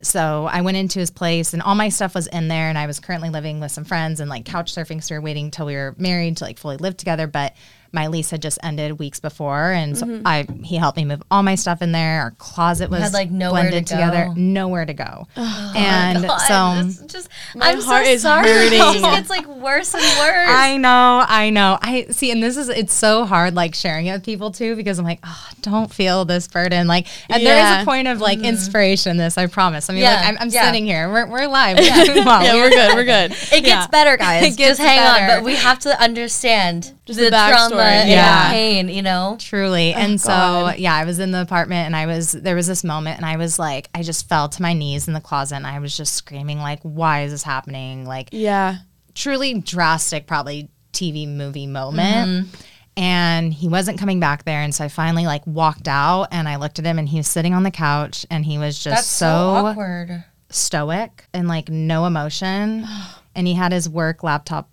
So 0.00 0.46
I 0.50 0.60
went 0.60 0.76
into 0.76 0.98
his 0.98 1.10
place 1.10 1.54
and 1.54 1.62
all 1.62 1.74
my 1.74 1.88
stuff 1.88 2.14
was 2.14 2.26
in 2.26 2.48
there 2.48 2.68
and 2.68 2.76
I 2.76 2.86
was 2.86 3.00
currently 3.00 3.30
living 3.30 3.60
with 3.60 3.72
some 3.72 3.84
friends 3.84 4.20
and 4.20 4.28
like 4.28 4.44
couch 4.44 4.74
surfing. 4.74 5.02
So 5.02 5.14
we 5.14 5.18
were 5.18 5.24
waiting 5.24 5.50
till 5.50 5.66
we 5.66 5.74
were 5.74 5.94
married 5.98 6.36
to 6.38 6.44
like 6.44 6.58
fully 6.58 6.76
live 6.76 6.96
together. 6.96 7.26
But 7.26 7.54
my 7.94 8.08
lease 8.08 8.30
had 8.30 8.42
just 8.42 8.58
ended 8.62 8.98
weeks 8.98 9.20
before 9.20 9.72
and 9.72 9.96
so 9.96 10.04
Mm-hmm. 10.04 10.26
I 10.26 10.46
he 10.62 10.76
helped 10.76 10.96
me 10.98 11.04
move 11.06 11.22
all 11.30 11.42
my 11.42 11.54
stuff 11.54 11.80
in 11.80 11.92
there. 11.92 12.20
Our 12.22 12.30
closet 12.32 12.90
was 12.90 13.00
had, 13.00 13.12
like, 13.14 13.30
nowhere 13.30 13.62
to 13.64 13.68
blended 13.70 13.86
together. 13.86 14.24
go. 14.26 14.34
Nowhere 14.36 14.84
to 14.84 14.92
go. 14.92 15.26
and 15.36 16.22
God, 16.26 16.38
so 16.38 16.86
this 16.86 17.00
is 17.00 17.06
just 17.12 17.28
My 17.54 17.70
I'm 17.70 17.80
heart 17.80 18.04
so 18.06 18.10
is 18.12 18.22
sorry. 18.22 18.48
It 18.50 18.54
hurting. 18.54 18.78
just 18.78 19.00
gets 19.00 19.30
like 19.30 19.46
worse 19.46 19.94
and 19.94 20.02
worse. 20.02 20.50
I 20.50 20.76
know, 20.76 21.24
I 21.26 21.50
know. 21.50 21.78
I 21.80 22.06
see, 22.10 22.30
and 22.30 22.42
this 22.42 22.56
is 22.56 22.68
it's 22.68 22.92
so 22.94 23.24
hard 23.24 23.54
like 23.54 23.74
sharing 23.74 24.06
it 24.06 24.12
with 24.12 24.24
people 24.24 24.50
too 24.50 24.76
because 24.76 24.98
I'm 24.98 25.04
like, 25.04 25.20
oh, 25.24 25.48
don't 25.62 25.92
feel 25.92 26.24
this 26.24 26.46
burden. 26.48 26.86
Like, 26.86 27.06
and 27.30 27.44
there 27.44 27.56
is 27.78 27.82
a 27.82 27.84
point 27.84 28.08
of 28.08 28.20
like 28.20 28.40
inspiration. 28.40 29.12
in 29.12 29.16
This 29.18 29.38
I 29.38 29.46
promise. 29.46 29.88
I 29.88 29.94
mean, 29.94 30.02
Yeah, 30.02 30.16
like 30.16 30.24
I'm, 30.28 30.36
I'm 30.40 30.48
yeah. 30.48 30.66
sitting 30.66 30.84
here. 30.86 31.08
We're, 31.10 31.26
we're 31.26 31.46
live. 31.46 31.78
We're 31.78 32.04
doing 32.04 32.24
well. 32.26 32.42
Yeah, 32.42 32.54
we're 32.54 32.70
good. 32.70 32.94
We're 32.94 33.04
good. 33.14 33.32
it 33.32 33.50
gets 33.50 33.66
Yeah. 33.66 33.86
better, 33.88 34.16
guys. 34.16 34.44
It 34.44 34.56
gets 34.56 34.78
just 34.78 34.80
hang 34.80 34.98
better. 34.98 35.32
on, 35.32 35.38
but 35.40 35.44
we 35.44 35.54
have 35.56 35.78
to 35.80 36.00
understand 36.02 36.92
Just 37.06 37.18
the, 37.18 37.24
the 37.26 37.30
trauma 37.30 37.82
and 37.82 38.08
Yeah. 38.08 38.48
the 38.48 38.52
pain. 38.52 38.88
You 38.88 39.02
know, 39.02 39.36
Truly. 39.38 39.92
Oh, 39.94 39.98
and 39.98 40.20
so, 40.20 40.72
yeah, 40.76 40.94
I 40.94 41.04
was 41.04 41.18
in 41.18 41.32
the 41.32 41.40
apartment 41.42 41.86
and 41.86 41.94
I 41.94 42.06
was, 42.06 42.32
there 42.32 42.54
was 42.56 42.66
this 42.66 42.82
moment 42.84 43.18
and 43.18 43.26
I 43.26 43.36
was 43.36 43.58
like, 43.58 43.88
I 43.94 44.02
just 44.02 44.28
fell 44.28 44.48
to 44.48 44.62
my 44.62 44.72
knees 44.72 45.06
in 45.06 45.12
the 45.14 45.20
closet 45.20 45.56
and 45.56 45.66
I 45.66 45.78
was 45.80 45.94
just 45.96 46.14
screaming, 46.14 46.58
like, 46.60 46.80
why 46.82 47.22
is 47.24 47.32
this 47.32 47.42
happening? 47.42 48.06
Like, 48.06 48.30
Yeah. 48.32 48.76
truly 49.14 49.54
drastic, 49.60 50.26
probably 50.26 50.70
TV 50.94 51.28
movie 51.28 51.66
moment. 51.66 52.46
Mm-hmm. 52.48 52.56
And 52.96 53.52
he 53.52 53.66
wasn't 53.68 53.98
coming 53.98 54.20
back 54.20 54.44
there. 54.44 54.60
And 54.60 54.72
so 54.74 54.84
I 54.84 54.88
finally 54.88 55.26
like 55.26 55.44
walked 55.46 55.88
out 55.88 56.28
and 56.30 56.48
I 56.48 56.56
looked 56.56 56.78
at 56.78 56.84
him 56.86 56.98
and 56.98 57.08
he 57.08 57.16
was 57.18 57.26
sitting 57.26 57.52
on 57.52 57.64
the 57.64 57.70
couch 57.72 58.24
and 58.30 58.44
he 58.44 58.56
was 58.56 58.78
just 58.78 58.96
that's 58.96 59.06
so, 59.08 59.26
so, 59.26 59.66
awkward. 59.66 60.24
stoic 60.50 61.24
and 61.34 61.48
like 61.48 61.68
no 61.68 62.06
emotion. 62.06 62.86
and 63.34 63.46
he 63.48 63.54
had 63.54 63.72
his 63.72 63.88
work 63.88 64.22
laptop 64.22 64.70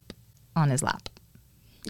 on 0.56 0.70
his 0.70 0.84
lap. 0.84 1.10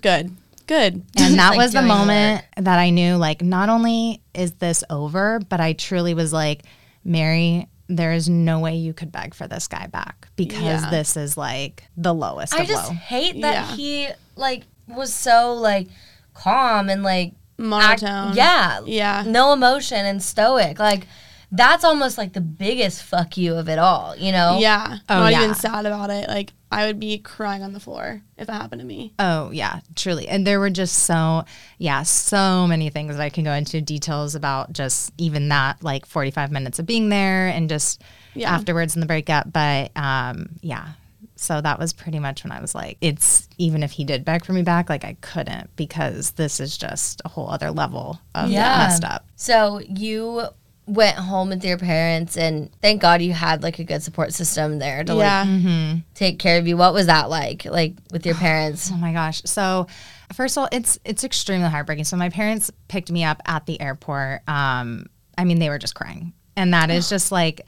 Good. 0.01 0.36
Good. 0.67 1.04
And 1.17 1.38
that 1.39 1.49
Like 1.49 1.58
was 1.58 1.71
the 1.73 1.80
doing 1.80 1.88
moment 1.89 2.45
that 2.58 2.80
I 2.80 2.91
knew 2.91 3.15
like 3.17 3.41
not 3.41 3.69
only 3.69 4.21
is 4.34 4.54
this 4.54 4.84
over, 4.89 5.39
but 5.39 5.60
I 5.60 5.73
truly 5.73 6.13
was 6.13 6.32
like, 6.32 6.63
Mary, 7.04 7.67
there 7.89 8.13
is 8.13 8.30
no 8.30 8.60
way 8.60 8.75
you 8.77 8.93
could 8.93 9.12
beg 9.12 9.34
for 9.34 9.47
this 9.47 9.67
guy 9.67 9.88
back 9.88 10.30
because 10.38 10.62
Yeah. 10.62 10.89
this 10.89 11.17
is 11.17 11.36
like 11.36 11.84
the 11.97 12.13
lowest 12.13 12.54
I 12.54 12.62
of 12.62 12.67
just 12.67 12.88
low. 12.89 12.93
hate 12.95 13.41
that 13.41 13.54
Yeah. 13.69 13.75
he 13.75 14.08
like 14.38 14.63
was 14.88 15.13
so 15.13 15.54
like 15.56 15.88
calm 16.34 16.89
and 16.89 17.04
like 17.04 17.30
act- 17.30 18.01
Monotone. 18.01 18.36
yeah, 18.36 18.80
Yeah. 18.86 19.23
no 19.27 19.51
emotion 19.54 20.06
and 20.06 20.23
stoic. 20.23 20.80
Like 20.80 21.06
that's 21.52 21.84
almost 21.84 22.18
like 22.18 22.34
the 22.34 22.42
biggest 22.42 23.04
fuck 23.04 23.36
you 23.38 23.56
of 23.56 23.68
it 23.70 23.78
all. 23.80 24.16
You 24.16 24.32
know? 24.32 24.58
Yeah. 24.60 24.98
Oh, 25.10 25.20
Not 25.20 25.32
yeah. 25.32 25.44
even 25.44 25.56
sad 25.56 25.86
about 25.86 26.10
it. 26.10 26.28
Like 26.30 26.54
I 26.72 26.86
would 26.86 27.00
be 27.00 27.18
crying 27.18 27.62
on 27.64 27.74
the 27.74 27.80
floor 27.82 28.22
if 28.38 28.48
that 28.48 28.54
happened 28.54 28.80
to 28.82 28.88
me. 28.88 29.14
Oh 29.20 29.52
yeah, 29.52 29.82
truly. 29.96 30.28
And 30.30 30.48
there 30.48 30.60
were 30.60 30.70
just 30.70 31.00
so 31.04 31.44
yeah, 31.78 32.04
so 32.04 32.66
many 32.68 32.90
things 32.90 33.16
that 33.18 33.22
I 33.24 33.30
can 33.30 33.44
go 33.44 33.52
into 33.54 33.82
details 33.82 34.36
about 34.36 34.72
just 34.72 35.12
even 35.18 35.50
that 35.50 35.84
like 35.84 36.06
45 36.06 36.52
minutes 36.52 36.80
of 36.80 36.86
being 36.86 37.10
there 37.10 37.48
and 37.48 37.68
just 37.70 38.02
Yeah. 38.34 38.54
afterwards 38.54 38.96
in 38.96 39.02
the 39.02 39.08
breakup, 39.08 39.52
but 39.52 39.92
um 39.98 40.50
yeah. 40.62 40.90
So 41.36 41.60
that 41.60 41.80
was 41.80 41.92
pretty 41.92 42.20
much 42.20 42.44
when 42.44 42.52
I 42.52 42.62
was 42.62 42.74
like 42.74 42.98
it's 43.02 43.50
even 43.58 43.84
if 43.84 43.92
he 43.92 44.06
did 44.06 44.24
beg 44.24 44.46
for 44.46 44.54
me 44.54 44.62
back 44.62 44.90
like 44.90 45.04
I 45.04 45.18
couldn't 45.22 45.76
because 45.76 46.32
this 46.32 46.60
is 46.62 46.78
just 46.78 47.22
a 47.26 47.30
whole 47.30 47.50
other 47.50 47.72
level 47.72 48.22
of 48.36 48.50
Yeah. 48.50 48.78
messed 48.78 49.04
up. 49.04 49.26
So 49.36 49.80
you 49.90 50.44
went 50.88 51.17
home 51.17 51.50
with 51.50 51.63
your 51.63 51.78
parents 51.78 52.38
and 52.38 52.72
thank 52.82 53.02
God 53.02 53.22
you 53.22 53.34
had 53.34 53.63
like 53.63 53.80
a 53.80 53.84
good 53.84 54.04
support 54.04 54.34
system 54.34 54.80
there 54.80 55.04
to 55.04 55.13
yeah. 55.15 55.46
like 55.46 56.04
take 56.15 56.39
care 56.39 56.58
of 56.58 56.67
you. 56.67 56.76
What 56.76 56.94
was 56.94 57.06
that 57.06 57.30
like? 57.30 57.65
Like 57.65 57.94
with 58.12 58.26
your 58.26 58.36
parents? 58.36 58.89
Oh 58.91 58.98
my 58.98 59.13
gosh. 59.13 59.41
So 59.46 59.88
first 60.34 60.58
of 60.58 60.63
all, 60.63 60.70
it's 60.72 61.00
it's 61.06 61.24
extremely 61.24 61.70
heartbreaking. 61.70 62.06
So 62.06 62.17
my 62.17 62.30
parents 62.30 62.72
picked 62.88 63.12
me 63.12 63.24
up 63.24 63.41
at 63.46 63.65
the 63.65 63.80
airport. 63.80 64.41
Um, 64.48 65.06
I 65.38 65.46
mean, 65.46 65.60
they 65.60 65.70
were 65.70 65.80
just 65.80 65.96
crying. 65.96 66.34
And 66.56 66.74
that 66.74 66.89
is 66.89 67.10
just 67.10 67.32
like 67.32 67.65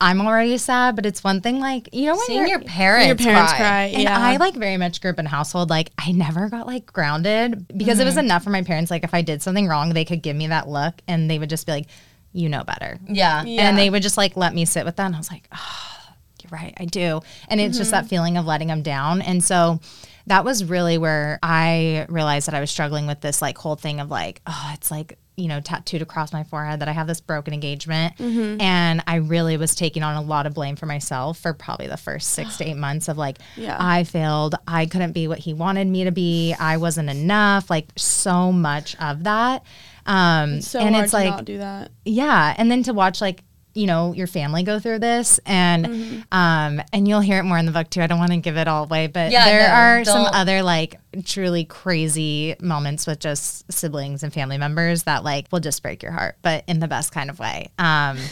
I'm 0.00 0.20
already 0.20 0.58
sad, 0.58 0.94
but 0.94 1.06
it's 1.06 1.24
one 1.24 1.40
thing 1.40 1.58
like, 1.58 1.88
you 1.92 2.06
know, 2.06 2.14
when 2.14 2.26
Seeing 2.26 2.46
your 2.46 2.60
parents, 2.60 3.06
Your 3.08 3.16
parents 3.16 3.52
cry. 3.52 3.58
cry. 3.58 3.82
and 3.86 4.02
yeah. 4.04 4.16
I 4.16 4.36
like 4.36 4.54
very 4.54 4.76
much 4.76 5.00
grew 5.00 5.10
up 5.10 5.18
in 5.18 5.26
a 5.26 5.28
household 5.28 5.70
like 5.70 5.90
I 5.98 6.12
never 6.12 6.48
got 6.48 6.66
like 6.66 6.86
grounded 6.86 7.66
because 7.76 7.98
it 7.98 8.04
was 8.04 8.16
enough 8.16 8.44
for 8.44 8.50
my 8.50 8.62
parents. 8.62 8.90
Like 8.90 9.02
if 9.02 9.12
I 9.12 9.22
did 9.22 9.42
something 9.42 9.66
wrong, 9.66 9.94
they 9.94 10.04
could 10.04 10.22
give 10.22 10.36
me 10.36 10.48
that 10.48 10.68
look 10.68 10.94
and 11.08 11.28
they 11.28 11.38
would 11.38 11.50
just 11.50 11.66
be 11.66 11.72
like, 11.72 11.86
you 12.32 12.48
know 12.48 12.64
better. 12.64 12.98
Yeah. 13.08 13.42
Yeah. 13.44 13.68
And 13.68 13.78
they 13.78 13.90
would 13.90 14.02
just 14.02 14.16
like 14.16 14.36
let 14.36 14.54
me 14.54 14.64
sit 14.64 14.84
with 14.84 14.96
that. 14.96 15.06
And 15.06 15.14
I 15.14 15.18
was 15.18 15.30
like, 15.30 15.48
oh, 15.52 15.98
you're 16.42 16.50
right, 16.50 16.74
I 16.78 16.84
do. 16.84 17.20
And 17.48 17.60
it's 17.60 17.78
just 17.78 17.90
that 17.90 18.02
mm-hmm. 18.02 18.08
feeling 18.08 18.36
of 18.36 18.46
letting 18.46 18.68
them 18.68 18.82
down. 18.82 19.22
And 19.22 19.42
so 19.42 19.80
that 20.26 20.44
was 20.44 20.64
really 20.64 20.98
where 20.98 21.38
I 21.42 22.06
realized 22.08 22.48
that 22.48 22.54
I 22.54 22.60
was 22.60 22.70
struggling 22.70 23.06
with 23.06 23.20
this 23.20 23.42
like 23.42 23.58
whole 23.58 23.76
thing 23.76 24.00
of 24.00 24.10
like, 24.10 24.40
oh, 24.46 24.70
it's 24.74 24.90
like, 24.90 25.18
you 25.36 25.46
know, 25.46 25.60
tattooed 25.60 26.02
across 26.02 26.32
my 26.32 26.42
forehead 26.42 26.80
that 26.80 26.88
I 26.88 26.92
have 26.92 27.06
this 27.06 27.20
broken 27.20 27.54
engagement. 27.54 28.16
Mm-hmm. 28.16 28.60
And 28.60 29.02
I 29.06 29.16
really 29.16 29.56
was 29.56 29.74
taking 29.74 30.02
on 30.02 30.16
a 30.16 30.20
lot 30.20 30.46
of 30.46 30.54
blame 30.54 30.76
for 30.76 30.86
myself 30.86 31.38
for 31.38 31.54
probably 31.54 31.86
the 31.86 31.96
first 31.96 32.30
six 32.34 32.56
to 32.58 32.68
eight 32.68 32.76
months 32.76 33.08
of 33.08 33.16
like, 33.16 33.38
Yeah. 33.56 33.76
I 33.78 34.04
failed. 34.04 34.56
I 34.66 34.86
couldn't 34.86 35.12
be 35.12 35.28
what 35.28 35.38
he 35.38 35.54
wanted 35.54 35.86
me 35.86 36.04
to 36.04 36.12
be. 36.12 36.54
I 36.58 36.76
wasn't 36.76 37.08
enough. 37.08 37.70
Like 37.70 37.86
so 37.96 38.52
much 38.52 38.96
of 38.96 39.24
that. 39.24 39.64
Um, 40.08 40.60
so 40.62 40.78
and 40.80 40.94
hard 40.94 41.04
it's 41.04 41.10
to 41.12 41.16
like, 41.18 41.30
not 41.30 41.44
do 41.44 41.58
that. 41.58 41.90
yeah 42.04 42.54
and 42.58 42.70
then 42.70 42.82
to 42.84 42.92
watch 42.94 43.20
like 43.20 43.44
you 43.74 43.86
know 43.86 44.12
your 44.14 44.26
family 44.26 44.62
go 44.64 44.78
through 44.80 44.98
this 44.98 45.38
and 45.46 45.86
Mm-hmm. 45.86 46.20
um 46.32 46.82
and 46.92 47.06
you'll 47.06 47.20
hear 47.20 47.38
it 47.38 47.44
more 47.44 47.58
in 47.58 47.66
the 47.66 47.70
book 47.72 47.90
too 47.90 48.00
i 48.00 48.06
don't 48.08 48.18
want 48.18 48.32
to 48.32 48.38
give 48.38 48.56
it 48.56 48.66
all 48.66 48.84
away 48.84 49.06
but 49.06 49.30
Yeah, 49.30 49.44
there 49.44 49.68
no, 49.68 49.74
are 49.74 50.04
some 50.04 50.24
don't. 50.24 50.34
other 50.34 50.62
like 50.62 50.98
truly 51.24 51.64
crazy 51.64 52.56
moments 52.60 53.06
with 53.06 53.20
just 53.20 53.70
siblings 53.70 54.22
and 54.22 54.32
family 54.32 54.56
members 54.58 55.02
that 55.04 55.22
like 55.22 55.46
will 55.52 55.60
just 55.60 55.82
break 55.82 56.02
your 56.02 56.12
heart 56.12 56.36
but 56.42 56.64
in 56.66 56.80
the 56.80 56.88
best 56.88 57.12
kind 57.12 57.28
of 57.30 57.38
way 57.38 57.70
um 57.78 58.18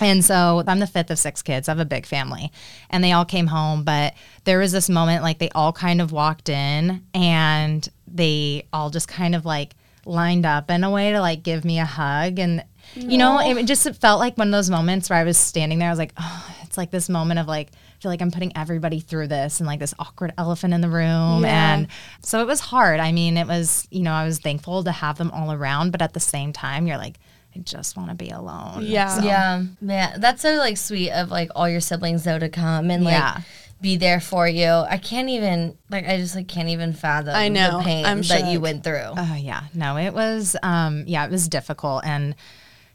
And 0.00 0.24
so 0.24 0.64
I'm 0.66 0.80
the 0.80 0.88
fifth 0.88 1.12
of 1.12 1.20
six 1.20 1.40
kids. 1.40 1.68
I 1.68 1.70
have 1.70 1.78
a 1.78 1.84
big 1.84 2.04
family. 2.04 2.50
And 2.90 3.04
they 3.04 3.12
all 3.12 3.24
came 3.24 3.46
home, 3.46 3.84
but 3.84 4.14
there 4.42 4.58
was 4.58 4.72
this 4.72 4.88
moment 4.90 5.22
like 5.22 5.38
they 5.38 5.50
all 5.50 5.72
kind 5.72 6.00
of 6.00 6.10
walked 6.10 6.48
in 6.48 7.04
and 7.14 7.88
they 8.08 8.66
all 8.72 8.90
just 8.90 9.06
kind 9.06 9.36
of 9.36 9.44
like 9.46 9.76
lined 10.06 10.46
up 10.46 10.70
in 10.70 10.84
a 10.84 10.90
way 10.90 11.12
to 11.12 11.20
like 11.20 11.42
give 11.42 11.64
me 11.64 11.78
a 11.78 11.84
hug. 11.84 12.38
And, 12.38 12.64
you 12.94 13.18
know, 13.18 13.38
it 13.40 13.64
just 13.64 13.86
it 13.86 13.96
felt 13.96 14.20
like 14.20 14.36
one 14.36 14.48
of 14.48 14.52
those 14.52 14.70
moments 14.70 15.10
where 15.10 15.18
I 15.18 15.24
was 15.24 15.38
standing 15.38 15.78
there. 15.78 15.88
I 15.88 15.92
was 15.92 15.98
like, 15.98 16.12
oh, 16.16 16.54
it's 16.62 16.76
like 16.76 16.90
this 16.90 17.08
moment 17.08 17.40
of 17.40 17.46
like, 17.46 17.70
I 17.72 18.02
feel 18.02 18.10
like 18.10 18.20
I'm 18.20 18.30
putting 18.30 18.56
everybody 18.56 19.00
through 19.00 19.28
this 19.28 19.60
and 19.60 19.66
like 19.66 19.80
this 19.80 19.94
awkward 19.98 20.32
elephant 20.36 20.74
in 20.74 20.80
the 20.80 20.88
room. 20.88 21.42
Yeah. 21.42 21.74
And 21.74 21.88
so 22.22 22.40
it 22.40 22.46
was 22.46 22.60
hard. 22.60 23.00
I 23.00 23.12
mean, 23.12 23.36
it 23.36 23.46
was, 23.46 23.88
you 23.90 24.02
know, 24.02 24.12
I 24.12 24.24
was 24.24 24.38
thankful 24.38 24.84
to 24.84 24.92
have 24.92 25.16
them 25.16 25.30
all 25.30 25.52
around, 25.52 25.92
but 25.92 26.02
at 26.02 26.12
the 26.12 26.20
same 26.20 26.52
time, 26.52 26.86
you're 26.86 26.98
like, 26.98 27.18
I 27.56 27.60
just 27.60 27.96
want 27.96 28.10
to 28.10 28.16
be 28.16 28.30
alone. 28.30 28.82
Yeah. 28.82 29.22
Yeah, 29.22 29.62
man, 29.80 30.20
that's 30.20 30.42
so 30.42 30.56
like 30.56 30.76
sweet 30.76 31.12
of 31.12 31.30
like 31.30 31.50
all 31.54 31.68
your 31.68 31.80
siblings 31.80 32.24
though 32.24 32.38
to 32.38 32.48
come 32.48 32.90
and 32.90 33.04
like 33.04 33.12
Yeah. 33.12 33.40
Be 33.84 33.96
there 33.96 34.18
for 34.18 34.48
you. 34.48 34.66
I 34.66 34.96
can't 34.96 35.28
even 35.28 35.76
like 35.90 36.08
I 36.08 36.16
just 36.16 36.34
like 36.34 36.48
can't 36.48 36.68
even 36.70 36.92
fathom 36.94 37.34
I 37.36 37.48
know, 37.48 37.78
the 37.78 37.84
pain 37.84 38.04
I'm 38.06 38.22
that 38.22 38.50
you 38.50 38.60
went 38.60 38.82
through. 38.82 39.12
Oh 39.16 39.36
yeah, 39.38 39.64
no, 39.74 39.96
it 39.98 40.12
was 40.14 40.56
um 40.62 41.04
yeah, 41.06 41.24
it 41.24 41.30
was 41.30 41.48
difficult 41.48 42.04
and 42.04 42.34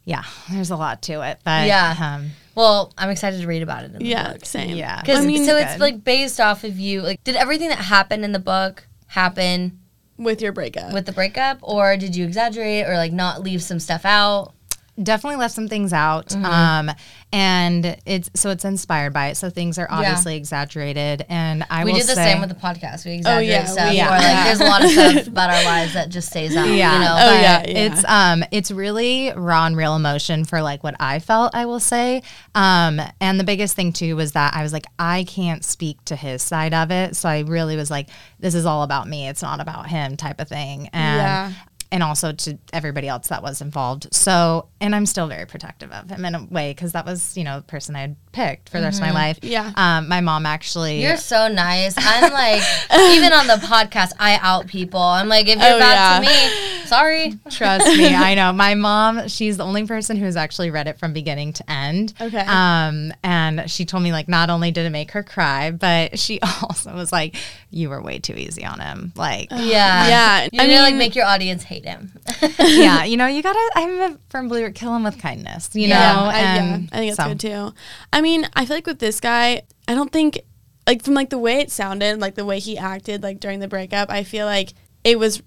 yeah, 0.04 0.24
there's 0.52 0.72
a 0.72 0.76
lot 0.76 1.04
to 1.04 1.22
it, 1.22 1.40
but 1.46 1.68
Yeah. 1.68 1.96
um 2.02 2.32
well, 2.56 2.92
I'm 2.98 3.10
excited 3.12 3.40
to 3.42 3.48
read 3.48 3.62
about 3.62 3.84
it 3.84 3.94
in 3.94 4.00
the 4.00 4.06
Yeah, 4.06 4.34
book. 4.34 4.46
same. 4.46 4.76
Yeah. 4.76 5.00
Because 5.00 5.20
I 5.24 5.26
mean, 5.28 5.46
so 5.46 5.56
it's 5.56 5.74
good. 5.74 5.80
like 5.82 6.04
based 6.04 6.42
off 6.42 6.64
of 6.66 6.78
you. 6.78 7.02
Like, 7.02 7.24
did 7.24 7.36
everything 7.38 7.70
that 7.70 7.78
happened 7.78 8.26
in 8.26 8.34
the 8.34 8.40
book 8.40 8.86
happen 9.08 9.80
with 10.18 10.42
your 10.42 10.52
breakup. 10.52 10.92
with 10.92 11.06
the 11.06 11.14
breakup, 11.14 11.60
or 11.62 11.96
did 11.96 12.16
you 12.18 12.26
exaggerate 12.26 12.86
or 12.88 12.96
like 12.96 13.14
not 13.14 13.42
leave 13.44 13.62
some 13.64 13.80
stuff 13.80 14.04
out? 14.04 14.54
Definitely 15.02 15.38
left 15.38 15.54
some 15.54 15.68
things 15.68 15.94
out. 15.94 16.28
Mm-hmm. 16.28 16.46
Um, 16.46 16.92
and 17.32 17.98
it's 18.06 18.30
so 18.34 18.50
it's 18.50 18.66
inspired 18.66 19.14
by 19.14 19.28
it. 19.28 19.36
So 19.36 19.50
things 19.52 19.78
are 19.78 19.88
obviously 19.90 20.36
exaggerated. 20.36 21.26
And 21.30 21.64
I 21.70 21.86
We 21.86 21.92
will 21.92 22.00
do 22.00 22.06
the 22.08 22.16
say, 22.16 22.32
same 22.32 22.40
with 22.42 22.50
the 22.50 22.56
podcast. 22.56 23.06
We 23.06 23.14
exaggerate 23.14 23.48
yeah, 23.48 23.66
stuff, 23.66 23.92
we- 23.92 24.02
or 24.02 24.06
like 24.06 24.22
yeah. 24.22 24.44
there's 24.46 24.60
a 24.62 24.64
lot 24.64 24.84
of 24.84 24.90
stuff 24.90 25.28
about 25.34 25.50
our 25.52 25.64
lives 25.64 25.94
that 25.94 26.10
just 26.10 26.30
stays 26.30 26.56
out. 26.56 26.68
yeah. 26.70 26.94
you 26.94 27.00
know. 27.00 27.16
Oh, 27.20 27.30
but 27.36 27.42
yeah, 27.42 27.64
yeah. 27.68 27.92
It's 27.92 28.06
um 28.06 28.44
it's 28.52 28.72
really 28.72 29.32
raw 29.36 29.66
and 29.68 29.78
real 29.78 29.96
emotion 29.96 30.44
for 30.46 30.62
like 30.62 30.84
what 30.84 30.96
I 31.00 31.20
felt, 31.20 31.54
I 31.54 31.66
will 31.68 31.80
say. 31.80 32.24
Um 32.56 33.00
and 33.22 33.40
the 33.40 33.44
biggest 33.44 33.76
thing 33.76 33.94
too 33.94 34.16
was 34.16 34.32
that 34.32 34.56
I 34.56 34.64
was 34.64 34.74
like, 34.74 34.86
I 34.98 35.24
can't 35.26 35.64
speak 35.64 36.04
to 36.06 36.16
his 36.16 36.42
side 36.42 36.74
of 36.74 36.90
it. 36.90 37.16
So 37.16 37.30
I 37.30 37.42
really 37.42 37.76
was 37.76 37.92
like, 37.92 38.10
this 38.40 38.56
is 38.56 38.66
all 38.66 38.82
about 38.84 39.08
me. 39.08 39.28
It's 39.28 39.44
not 39.44 39.60
about 39.60 39.88
him 39.88 40.18
type 40.18 40.42
of 40.42 40.48
thing. 40.48 40.90
And 40.94 41.18
Yeah. 41.20 41.52
And 41.92 42.04
also 42.04 42.32
to 42.32 42.58
everybody 42.72 43.08
else 43.08 43.28
that 43.30 43.42
was 43.42 43.62
involved. 43.62 44.14
So, 44.14 44.68
and 44.80 44.94
I'm 44.94 45.06
still 45.08 45.28
very 45.28 45.46
protective 45.48 45.92
of 45.92 46.10
him 46.10 46.24
in 46.24 46.36
a 46.36 46.44
way 46.46 46.72
because 46.72 46.92
that 46.92 47.06
was, 47.06 47.36
you 47.36 47.44
know, 47.44 47.58
the 47.58 47.66
person 47.66 47.96
I 47.96 48.02
had 48.02 48.16
picked 48.32 48.70
for 48.70 48.78
the 48.80 48.84
rest 48.86 49.00
of 49.00 49.08
my 49.08 49.12
life. 49.12 49.40
Yeah. 49.42 49.72
Um, 49.76 50.08
my 50.08 50.22
mom 50.22 50.46
actually. 50.46 51.02
You're 51.02 51.18
so 51.18 51.48
nice. 51.48 51.96
I'm 51.98 52.32
like, 52.32 52.62
even 53.16 53.34
on 53.34 53.48
the 53.48 53.56
podcast, 53.66 54.12
I 54.20 54.38
out 54.42 54.68
people. 54.68 55.00
I'm 55.02 55.28
like, 55.28 55.48
if 55.48 55.58
you're 55.60 55.66
Oh, 55.76 55.80
bad 55.80 56.24
yeah. 56.24 56.30
to 56.30 56.80
me, 56.82 56.86
sorry. 56.86 57.34
Trust 57.50 57.88
me, 57.98 58.08
I 58.14 58.36
know. 58.36 58.54
My 58.54 58.76
mom, 58.76 59.28
she's 59.28 59.58
the 59.58 59.64
only 59.66 59.86
person 59.88 60.16
who's 60.16 60.36
actually 60.36 60.70
read 60.70 60.88
it 60.88 61.00
from 61.00 61.12
beginning 61.14 61.54
to 61.54 61.72
end. 61.72 62.14
Okay. 62.22 62.38
Um, 62.46 63.12
and 63.24 63.70
she 63.70 63.86
told 63.86 64.04
me 64.04 64.12
like 64.12 64.28
not 64.28 64.50
only 64.52 64.70
did 64.72 64.86
it 64.86 64.92
make 64.92 65.12
her 65.12 65.24
cry, 65.24 65.72
but 65.72 66.20
she 66.20 66.40
also 66.62 66.94
was 66.94 67.12
like, 67.12 67.36
"You 67.72 67.90
were 67.90 68.02
way 68.02 68.20
too 68.20 68.34
easy 68.34 68.64
on 68.66 68.80
him." 68.80 69.12
Like, 69.16 69.50
Yeah. 69.52 70.08
Yeah, 70.08 70.48
You're 70.52 70.62
I 70.64 70.68
gonna 70.68 70.82
like 70.82 70.96
make 70.96 71.16
your 71.16 71.26
audience 71.26 71.64
hate 71.64 71.79
him. 71.86 72.18
yeah, 72.60 73.04
you 73.06 73.18
know, 73.18 73.28
you 73.28 73.42
gotta. 73.44 73.72
I'm 73.76 74.02
a 74.14 74.18
firm 74.30 74.48
believer, 74.48 74.72
kill 74.72 74.96
him 74.96 75.04
with 75.04 75.20
kindness. 75.20 75.70
You 75.74 75.88
Yeah, 75.88 76.14
know, 76.14 76.22
I, 76.30 76.40
yeah, 76.42 76.80
I 76.92 76.98
think 76.98 77.16
that's 77.16 77.18
so- 77.18 77.28
good 77.28 77.40
too. 77.40 77.74
I 78.14 78.22
mean, 78.22 78.48
I 78.56 78.66
feel 78.66 78.78
like 78.78 78.88
with 78.88 79.00
this 79.00 79.20
guy, 79.20 79.64
I 79.88 79.94
don't 79.96 80.12
think 80.12 80.40
like 80.88 81.04
from 81.04 81.14
like 81.14 81.30
the 81.30 81.38
way 81.38 81.60
it 81.60 81.72
sounded, 81.72 82.20
like 82.20 82.36
the 82.36 82.46
way 82.46 82.60
he 82.60 82.78
acted, 82.78 83.24
like 83.24 83.40
during 83.40 83.60
the 83.60 83.68
breakup, 83.68 84.10
I 84.10 84.24
feel 84.24 84.46
like 84.46 84.74
it 85.04 85.20
was 85.20 85.42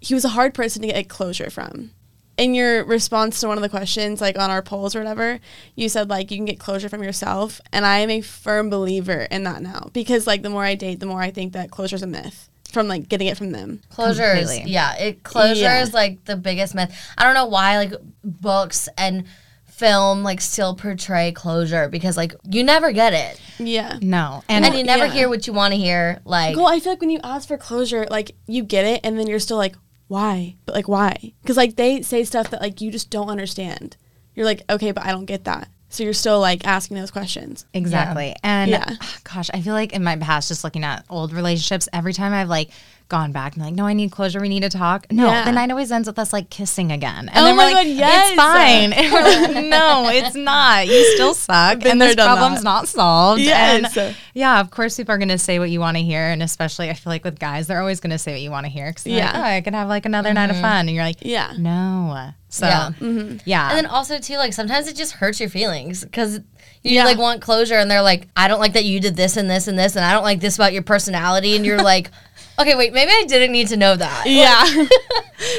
he 0.00 0.14
was 0.14 0.24
a 0.24 0.28
hard 0.30 0.54
person 0.54 0.82
to 0.82 0.88
get 0.88 1.08
closure 1.08 1.50
from. 1.50 1.90
In 2.38 2.54
your 2.54 2.84
response 2.84 3.40
to 3.40 3.48
one 3.48 3.56
of 3.56 3.62
the 3.62 3.68
questions, 3.70 4.20
like 4.20 4.38
on 4.38 4.50
our 4.50 4.60
polls 4.60 4.94
or 4.94 4.98
whatever, 5.00 5.40
you 5.74 5.88
said 5.88 6.10
like 6.10 6.30
you 6.30 6.36
can 6.36 6.44
get 6.44 6.58
closure 6.58 6.90
from 6.90 7.02
yourself, 7.02 7.62
and 7.72 7.86
I 7.86 8.00
am 8.00 8.10
a 8.10 8.20
firm 8.20 8.68
believer 8.68 9.26
in 9.30 9.44
that 9.44 9.62
now 9.62 9.88
because 9.94 10.26
like 10.26 10.42
the 10.42 10.50
more 10.50 10.62
I 10.62 10.74
date, 10.74 11.00
the 11.00 11.06
more 11.06 11.22
I 11.22 11.30
think 11.30 11.54
that 11.54 11.70
closure 11.70 11.96
is 11.96 12.02
a 12.02 12.06
myth 12.06 12.50
from 12.72 12.88
like 12.88 13.08
getting 13.08 13.26
it 13.28 13.36
from 13.36 13.52
them. 13.52 13.80
Closure 13.90 14.34
is 14.34 14.48
Completely. 14.48 14.72
yeah, 14.72 14.94
it 14.96 15.22
closure 15.22 15.62
Yeah. 15.62 15.82
is 15.82 15.92
like 15.94 16.24
the 16.24 16.36
biggest 16.36 16.74
myth. 16.74 16.94
I 17.16 17.24
don't 17.24 17.34
know 17.34 17.46
why 17.46 17.76
like 17.78 17.92
books 18.24 18.88
and 18.98 19.24
film 19.66 20.22
like 20.22 20.40
still 20.40 20.74
portray 20.74 21.32
closure 21.32 21.86
because 21.88 22.16
like 22.16 22.34
you 22.48 22.64
never 22.64 22.92
get 22.92 23.12
it 23.12 23.38
Yeah. 23.58 23.98
No, 24.00 24.42
and, 24.48 24.64
and 24.64 24.74
you 24.74 24.84
never 24.84 25.04
yeah. 25.06 25.12
hear 25.12 25.28
what 25.28 25.46
you 25.46 25.52
want 25.52 25.74
to 25.74 25.78
hear. 25.78 26.20
Like 26.24 26.56
Well, 26.56 26.66
I 26.66 26.80
feel 26.80 26.92
like 26.92 27.00
when 27.00 27.10
you 27.10 27.20
ask 27.22 27.46
for 27.48 27.58
closure, 27.58 28.06
like 28.10 28.32
you 28.46 28.62
get 28.62 28.84
it, 28.86 29.00
and 29.04 29.18
then 29.18 29.26
you're 29.26 29.38
still 29.38 29.58
like, 29.58 29.76
why? 30.08 30.56
But 30.64 30.74
like, 30.74 30.88
why? 30.88 31.34
Because 31.42 31.56
like 31.56 31.76
they 31.76 32.00
say 32.02 32.24
stuff 32.24 32.50
that 32.50 32.60
like 32.62 32.80
you 32.80 32.90
just 32.90 33.10
don't 33.10 33.28
understand. 33.28 33.96
You're 34.34 34.46
like, 34.46 34.62
okay, 34.70 34.92
but 34.92 35.04
I 35.04 35.10
don't 35.12 35.24
get 35.26 35.44
that. 35.44 35.68
So 35.88 36.02
you're 36.04 36.12
still 36.12 36.40
like 36.40 36.66
asking 36.66 36.96
those 36.96 37.10
questions. 37.10 37.64
Exactly. 37.72 38.34
And 38.42 38.70
Yeah. 38.70 38.84
ah, 39.00 39.16
gosh, 39.24 39.50
I 39.54 39.60
feel 39.60 39.74
like 39.74 39.92
in 39.92 40.02
my 40.02 40.16
past, 40.16 40.48
just 40.48 40.64
looking 40.64 40.84
at 40.84 41.04
old 41.08 41.32
relationships, 41.32 41.88
every 41.92 42.12
time 42.12 42.32
I've 42.32 42.48
like 42.48 42.70
gone 43.08 43.30
back 43.32 43.54
and 43.54 43.64
like, 43.64 43.74
no, 43.74 43.86
I 43.86 43.92
need 43.92 44.10
closure. 44.10 44.40
We 44.40 44.48
need 44.48 44.62
to 44.62 44.68
talk. 44.68 45.06
No, 45.12 45.26
Yeah. 45.26 45.44
the 45.44 45.52
night 45.52 45.70
always 45.70 45.92
ends 45.92 46.08
with 46.08 46.18
us 46.18 46.32
like 46.32 46.50
kissing 46.50 46.90
again. 46.90 47.28
And 47.28 47.38
oh 47.38 47.44
then 47.44 47.56
we're 47.56 47.64
like, 47.64 47.74
God, 47.74 47.86
yes. 47.86 48.30
it's 48.30 48.36
fine. 48.36 48.92
And 48.92 49.12
we're 49.12 49.22
like, 49.22 49.66
no, 49.66 50.08
it's 50.08 50.34
not. 50.34 50.86
You 50.86 51.04
still 51.14 51.34
suck. 51.34 51.80
Been 51.80 51.92
and 51.92 52.00
there, 52.00 52.14
this 52.14 52.24
problem's 52.24 52.58
that. 52.58 52.64
not 52.64 52.88
solved. 52.88 53.40
Yes. 53.42 53.96
And 53.96 54.16
yeah, 54.34 54.60
of 54.60 54.70
course, 54.70 54.96
people 54.96 55.14
are 55.14 55.18
going 55.18 55.28
to 55.28 55.38
say 55.38 55.58
what 55.58 55.70
you 55.70 55.78
want 55.80 55.96
to 55.96 56.02
hear. 56.02 56.22
And 56.22 56.42
especially, 56.42 56.90
I 56.90 56.94
feel 56.94 57.12
like 57.12 57.24
with 57.24 57.38
guys, 57.38 57.66
they're 57.68 57.80
always 57.80 58.00
going 58.00 58.10
to 58.10 58.18
say 58.18 58.32
what 58.32 58.40
you 58.40 58.50
want 58.50 58.66
to 58.66 58.70
hear. 58.70 58.92
Cause 58.92 59.06
yeah. 59.06 59.16
Yeah. 59.16 59.26
like, 59.26 59.36
oh, 59.36 59.56
I 59.56 59.60
could 59.60 59.74
have 59.74 59.88
like 59.88 60.06
another 60.06 60.34
night 60.34 60.50
of 60.50 60.56
mm-hmm. 60.56 60.64
fun. 60.64 60.88
And 60.88 60.96
you're 60.96 61.04
like, 61.04 61.18
Yeah. 61.20 61.52
no. 61.58 62.30
So, 62.48 62.66
Yeah. 62.66 62.90
Mm-hmm. 63.00 63.36
yeah. 63.44 63.68
And 63.70 63.76
then 63.78 63.86
also 63.86 64.18
too, 64.18 64.36
like 64.36 64.52
sometimes 64.52 64.88
it 64.88 64.96
just 64.96 65.12
hurts 65.12 65.40
your 65.40 65.48
feelings 65.48 66.02
because 66.04 66.40
you 66.82 66.94
Yeah. 66.94 67.04
like 67.04 67.18
want 67.18 67.42
closure, 67.42 67.74
and 67.74 67.90
they're 67.90 68.02
like, 68.02 68.28
"I 68.36 68.46
don't 68.46 68.60
like 68.60 68.74
that 68.74 68.84
you 68.84 69.00
did 69.00 69.16
this 69.16 69.36
and 69.36 69.50
this 69.50 69.66
and 69.66 69.76
this, 69.78 69.96
and 69.96 70.04
I 70.04 70.12
don't 70.12 70.22
like 70.22 70.40
this 70.40 70.54
about 70.54 70.72
your 70.72 70.82
personality," 70.82 71.56
and 71.56 71.66
you're 71.66 71.82
like, 71.82 72.10
"Okay, 72.58 72.74
wait, 72.74 72.92
maybe 72.92 73.10
I 73.12 73.24
didn't 73.26 73.52
need 73.52 73.68
to 73.68 73.76
know 73.76 73.94
that." 73.96 74.24
Yeah. 74.26 74.62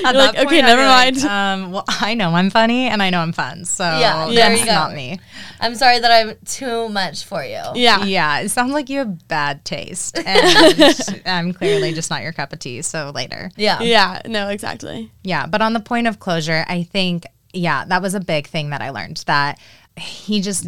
At 0.03 0.13
You're 0.13 0.23
like, 0.23 0.35
that 0.35 0.45
okay, 0.47 0.59
I'd 0.59 0.65
never 0.65 0.81
be 0.81 0.87
like, 0.87 1.15
mind. 1.15 1.63
um, 1.63 1.71
well, 1.71 1.83
I 1.87 2.13
know 2.15 2.31
I'm 2.33 2.49
funny 2.49 2.87
and 2.87 3.01
I 3.01 3.09
know 3.09 3.19
I'm 3.19 3.31
fun. 3.31 3.63
So 3.65 3.83
Yeah, 3.83 4.25
there 4.25 4.35
that's 4.35 4.59
you 4.61 4.65
go. 4.65 4.71
not 4.73 4.93
me. 4.93 5.19
I'm 5.59 5.75
sorry 5.75 5.99
that 5.99 6.11
I'm 6.11 6.35
too 6.45 6.89
much 6.89 7.23
for 7.25 7.43
you. 7.43 7.61
yeah. 7.75 8.03
Yeah, 8.03 8.39
it 8.39 8.49
sounds 8.49 8.73
like 8.73 8.89
you 8.89 8.99
have 8.99 9.27
bad 9.27 9.63
taste. 9.65 10.17
And 10.25 11.19
I'm 11.25 11.53
clearly 11.53 11.93
just 11.93 12.09
not 12.09 12.21
your 12.23 12.31
cup 12.33 12.53
of 12.53 12.59
tea. 12.59 12.81
So 12.81 13.11
later. 13.13 13.51
Yeah. 13.55 13.81
Yeah. 13.81 14.21
No, 14.25 14.49
exactly. 14.49 15.11
Yeah. 15.23 15.45
But 15.45 15.61
on 15.61 15.73
the 15.73 15.79
point 15.79 16.07
of 16.07 16.19
closure, 16.19 16.65
I 16.67 16.83
think, 16.83 17.25
yeah, 17.53 17.85
that 17.85 18.01
was 18.01 18.13
a 18.15 18.19
big 18.19 18.47
thing 18.47 18.71
that 18.71 18.81
I 18.81 18.89
learned 18.89 19.23
that 19.27 19.59
he 19.97 20.41
just. 20.41 20.65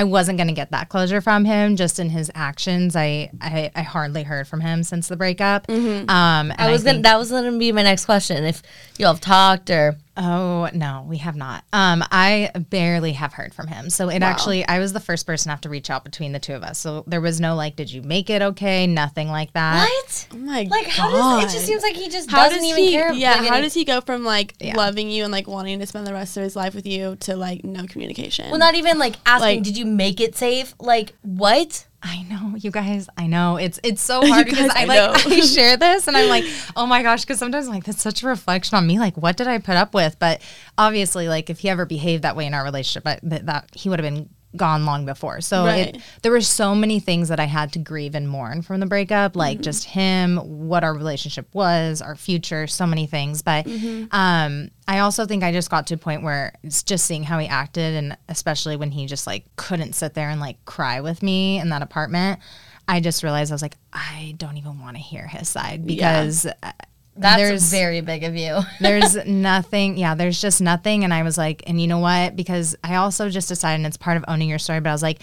I 0.00 0.04
wasn't 0.04 0.38
going 0.38 0.48
to 0.48 0.54
get 0.54 0.70
that 0.70 0.88
closure 0.88 1.20
from 1.20 1.44
him 1.44 1.76
just 1.76 1.98
in 1.98 2.08
his 2.08 2.30
actions. 2.34 2.96
I, 2.96 3.30
I, 3.38 3.70
I 3.76 3.82
hardly 3.82 4.22
heard 4.22 4.48
from 4.48 4.62
him 4.62 4.82
since 4.82 5.08
the 5.08 5.16
breakup. 5.16 5.68
Um, 6.08 6.50
and 6.50 6.54
I 6.58 6.70
was 6.72 6.82
gonna. 6.82 7.02
That 7.02 7.18
was 7.18 7.30
gonna 7.30 7.58
be 7.58 7.70
my 7.70 7.82
next 7.82 8.06
question. 8.06 8.44
If 8.44 8.62
you 8.96 9.04
all 9.04 9.12
have 9.12 9.20
talked 9.20 9.68
or 9.68 9.98
Oh 10.16 10.68
no, 10.74 11.04
we 11.08 11.18
have 11.18 11.36
not. 11.36 11.64
Um, 11.72 12.04
I 12.10 12.50
barely 12.70 13.12
have 13.12 13.32
heard 13.32 13.54
from 13.54 13.68
him. 13.68 13.88
So 13.90 14.08
it 14.10 14.22
actually, 14.22 14.66
I 14.66 14.78
was 14.78 14.92
the 14.92 15.00
first 15.00 15.26
person 15.26 15.44
to 15.44 15.50
have 15.50 15.60
to 15.62 15.68
reach 15.68 15.88
out 15.88 16.04
between 16.04 16.32
the 16.32 16.38
two 16.40 16.52
of 16.54 16.62
us. 16.62 16.78
So 16.78 17.04
there 17.06 17.20
was 17.20 17.40
no 17.40 17.54
like, 17.54 17.76
did 17.76 17.90
you 17.92 18.02
make 18.02 18.28
it 18.28 18.42
okay? 18.42 18.86
Nothing 18.86 19.28
like 19.28 19.52
that. 19.54 19.88
what? 19.88 20.28
Oh 20.32 20.36
my 20.38 20.66
Like 20.70 20.86
how 20.86 21.10
God. 21.10 21.42
does 21.42 21.52
it 21.52 21.56
just 21.56 21.66
seems 21.66 21.82
like 21.82 21.94
he 21.96 22.08
just 22.08 22.30
How 22.30 22.44
doesn't 22.48 22.58
does 22.60 22.68
even 22.70 22.84
he? 22.84 22.90
care? 22.90 23.12
Yeah. 23.12 23.36
like, 23.36 23.48
how 23.48 23.54
any- 23.54 23.62
does 23.62 23.74
he 23.74 23.84
go 23.84 24.00
from 24.00 24.24
like 24.24 24.54
Yeah. 24.60 24.76
loving 24.76 25.10
you 25.10 25.22
and 25.24 25.32
like 25.32 25.46
wanting 25.46 25.78
to 25.78 25.86
spend 25.86 26.06
the 26.06 26.12
rest 26.12 26.36
of 26.36 26.42
his 26.42 26.56
life 26.56 26.74
with 26.74 26.86
you 26.86 27.16
to 27.20 27.36
like 27.36 27.64
no 27.64 27.86
communication? 27.86 28.50
Well, 28.50 28.58
not 28.58 28.74
even 28.74 28.98
like 28.98 29.16
asking. 29.24 29.40
Like- 29.58 29.62
did 29.62 29.78
you 29.78 29.86
make 29.86 30.20
it 30.20 30.36
safe? 30.36 30.74
Like 30.80 31.14
what? 31.22 31.86
I 32.02 32.22
know, 32.22 32.54
you 32.56 32.70
guys. 32.70 33.08
I 33.16 33.26
know 33.26 33.56
it's 33.56 33.78
it's 33.82 34.00
so 34.00 34.26
hard 34.26 34.46
because 34.46 34.68
guys, 34.68 34.76
I 34.76 34.82
I 34.82 35.06
like. 35.08 35.26
I 35.26 35.40
share 35.40 35.76
this 35.78 36.08
and 36.08 36.16
I'm 36.16 36.28
like, 36.28 36.44
oh 36.76 36.86
my 36.86 37.02
gosh, 37.02 37.22
because 37.22 37.38
sometimes 37.38 37.66
I'm 37.66 37.74
like 37.74 37.84
that's 37.84 38.00
such 38.00 38.22
a 38.22 38.26
reflection 38.26 38.76
on 38.76 38.86
me. 38.86 38.98
Like, 38.98 39.16
what 39.16 39.36
did 39.36 39.46
I 39.46 39.58
put 39.58 39.76
up 39.76 39.94
with? 39.94 40.18
But 40.18 40.40
obviously, 40.78 41.28
like 41.28 41.50
if 41.50 41.60
he 41.60 41.68
ever 41.68 41.84
behaved 41.84 42.22
that 42.22 42.36
way 42.36 42.46
in 42.46 42.54
our 42.54 42.64
relationship, 42.64 43.06
I, 43.06 43.18
that, 43.24 43.46
that 43.46 43.70
he 43.74 43.88
would 43.88 43.98
have 43.98 44.14
been 44.14 44.30
gone 44.56 44.84
long 44.84 45.04
before. 45.06 45.40
So 45.40 45.64
Right. 45.64 45.94
it, 45.94 45.98
there 46.22 46.32
were 46.32 46.40
so 46.40 46.74
many 46.74 46.98
things 47.00 47.28
that 47.28 47.38
I 47.38 47.44
had 47.44 47.72
to 47.74 47.78
grieve 47.78 48.14
and 48.16 48.28
mourn 48.28 48.62
from 48.62 48.80
the 48.80 48.86
breakup, 48.86 49.36
like 49.36 49.58
Mm-hmm. 49.58 49.62
just 49.62 49.84
him, 49.84 50.36
what 50.68 50.82
our 50.82 50.92
relationship 50.92 51.46
was, 51.54 52.02
our 52.02 52.16
future, 52.16 52.66
so 52.66 52.86
many 52.86 53.06
things. 53.06 53.42
But 53.42 53.66
Mm-hmm. 53.66 54.06
um, 54.14 54.70
I 54.88 54.98
also 54.98 55.24
think 55.26 55.44
I 55.44 55.52
just 55.52 55.70
got 55.70 55.86
to 55.88 55.94
a 55.94 55.98
point 55.98 56.22
where 56.24 56.52
it's 56.64 56.82
just 56.82 57.06
seeing 57.06 57.22
how 57.22 57.38
he 57.38 57.46
acted, 57.46 57.94
and 57.94 58.16
especially 58.28 58.74
when 58.76 58.90
he 58.90 59.06
just 59.06 59.26
like 59.26 59.44
couldn't 59.56 59.92
sit 59.94 60.14
there 60.14 60.28
and 60.30 60.40
like 60.40 60.64
cry 60.64 61.00
with 61.00 61.22
me 61.22 61.58
in 61.60 61.68
that 61.68 61.82
apartment. 61.82 62.40
I 62.88 62.98
just 62.98 63.22
realized 63.22 63.52
I 63.52 63.54
was 63.54 63.62
like, 63.62 63.76
I 63.92 64.34
don't 64.36 64.56
even 64.56 64.80
want 64.80 64.96
to 64.96 65.02
hear 65.02 65.28
his 65.28 65.48
side 65.48 65.86
because 65.86 66.44
uh, 66.44 66.72
That's 67.20 67.36
there's 67.36 67.70
very 67.70 68.00
big 68.00 68.24
of 68.24 68.36
you. 68.36 68.60
there's 68.80 69.14
nothing 69.26 69.96
yeah 69.96 70.14
there's 70.14 70.40
just 70.40 70.60
nothing 70.60 71.04
and 71.04 71.12
i 71.12 71.22
was 71.22 71.36
like 71.36 71.62
and 71.66 71.80
you 71.80 71.86
know 71.86 71.98
what? 71.98 72.36
Because 72.36 72.76
i 72.82 72.96
also 72.96 73.28
just 73.28 73.48
decided 73.48 73.76
and 73.76 73.86
it's 73.86 73.96
part 73.96 74.16
of 74.16 74.24
owning 74.28 74.48
your 74.48 74.58
story 74.58 74.80
but 74.80 74.90
i 74.90 74.92
was 74.92 75.02
like 75.02 75.20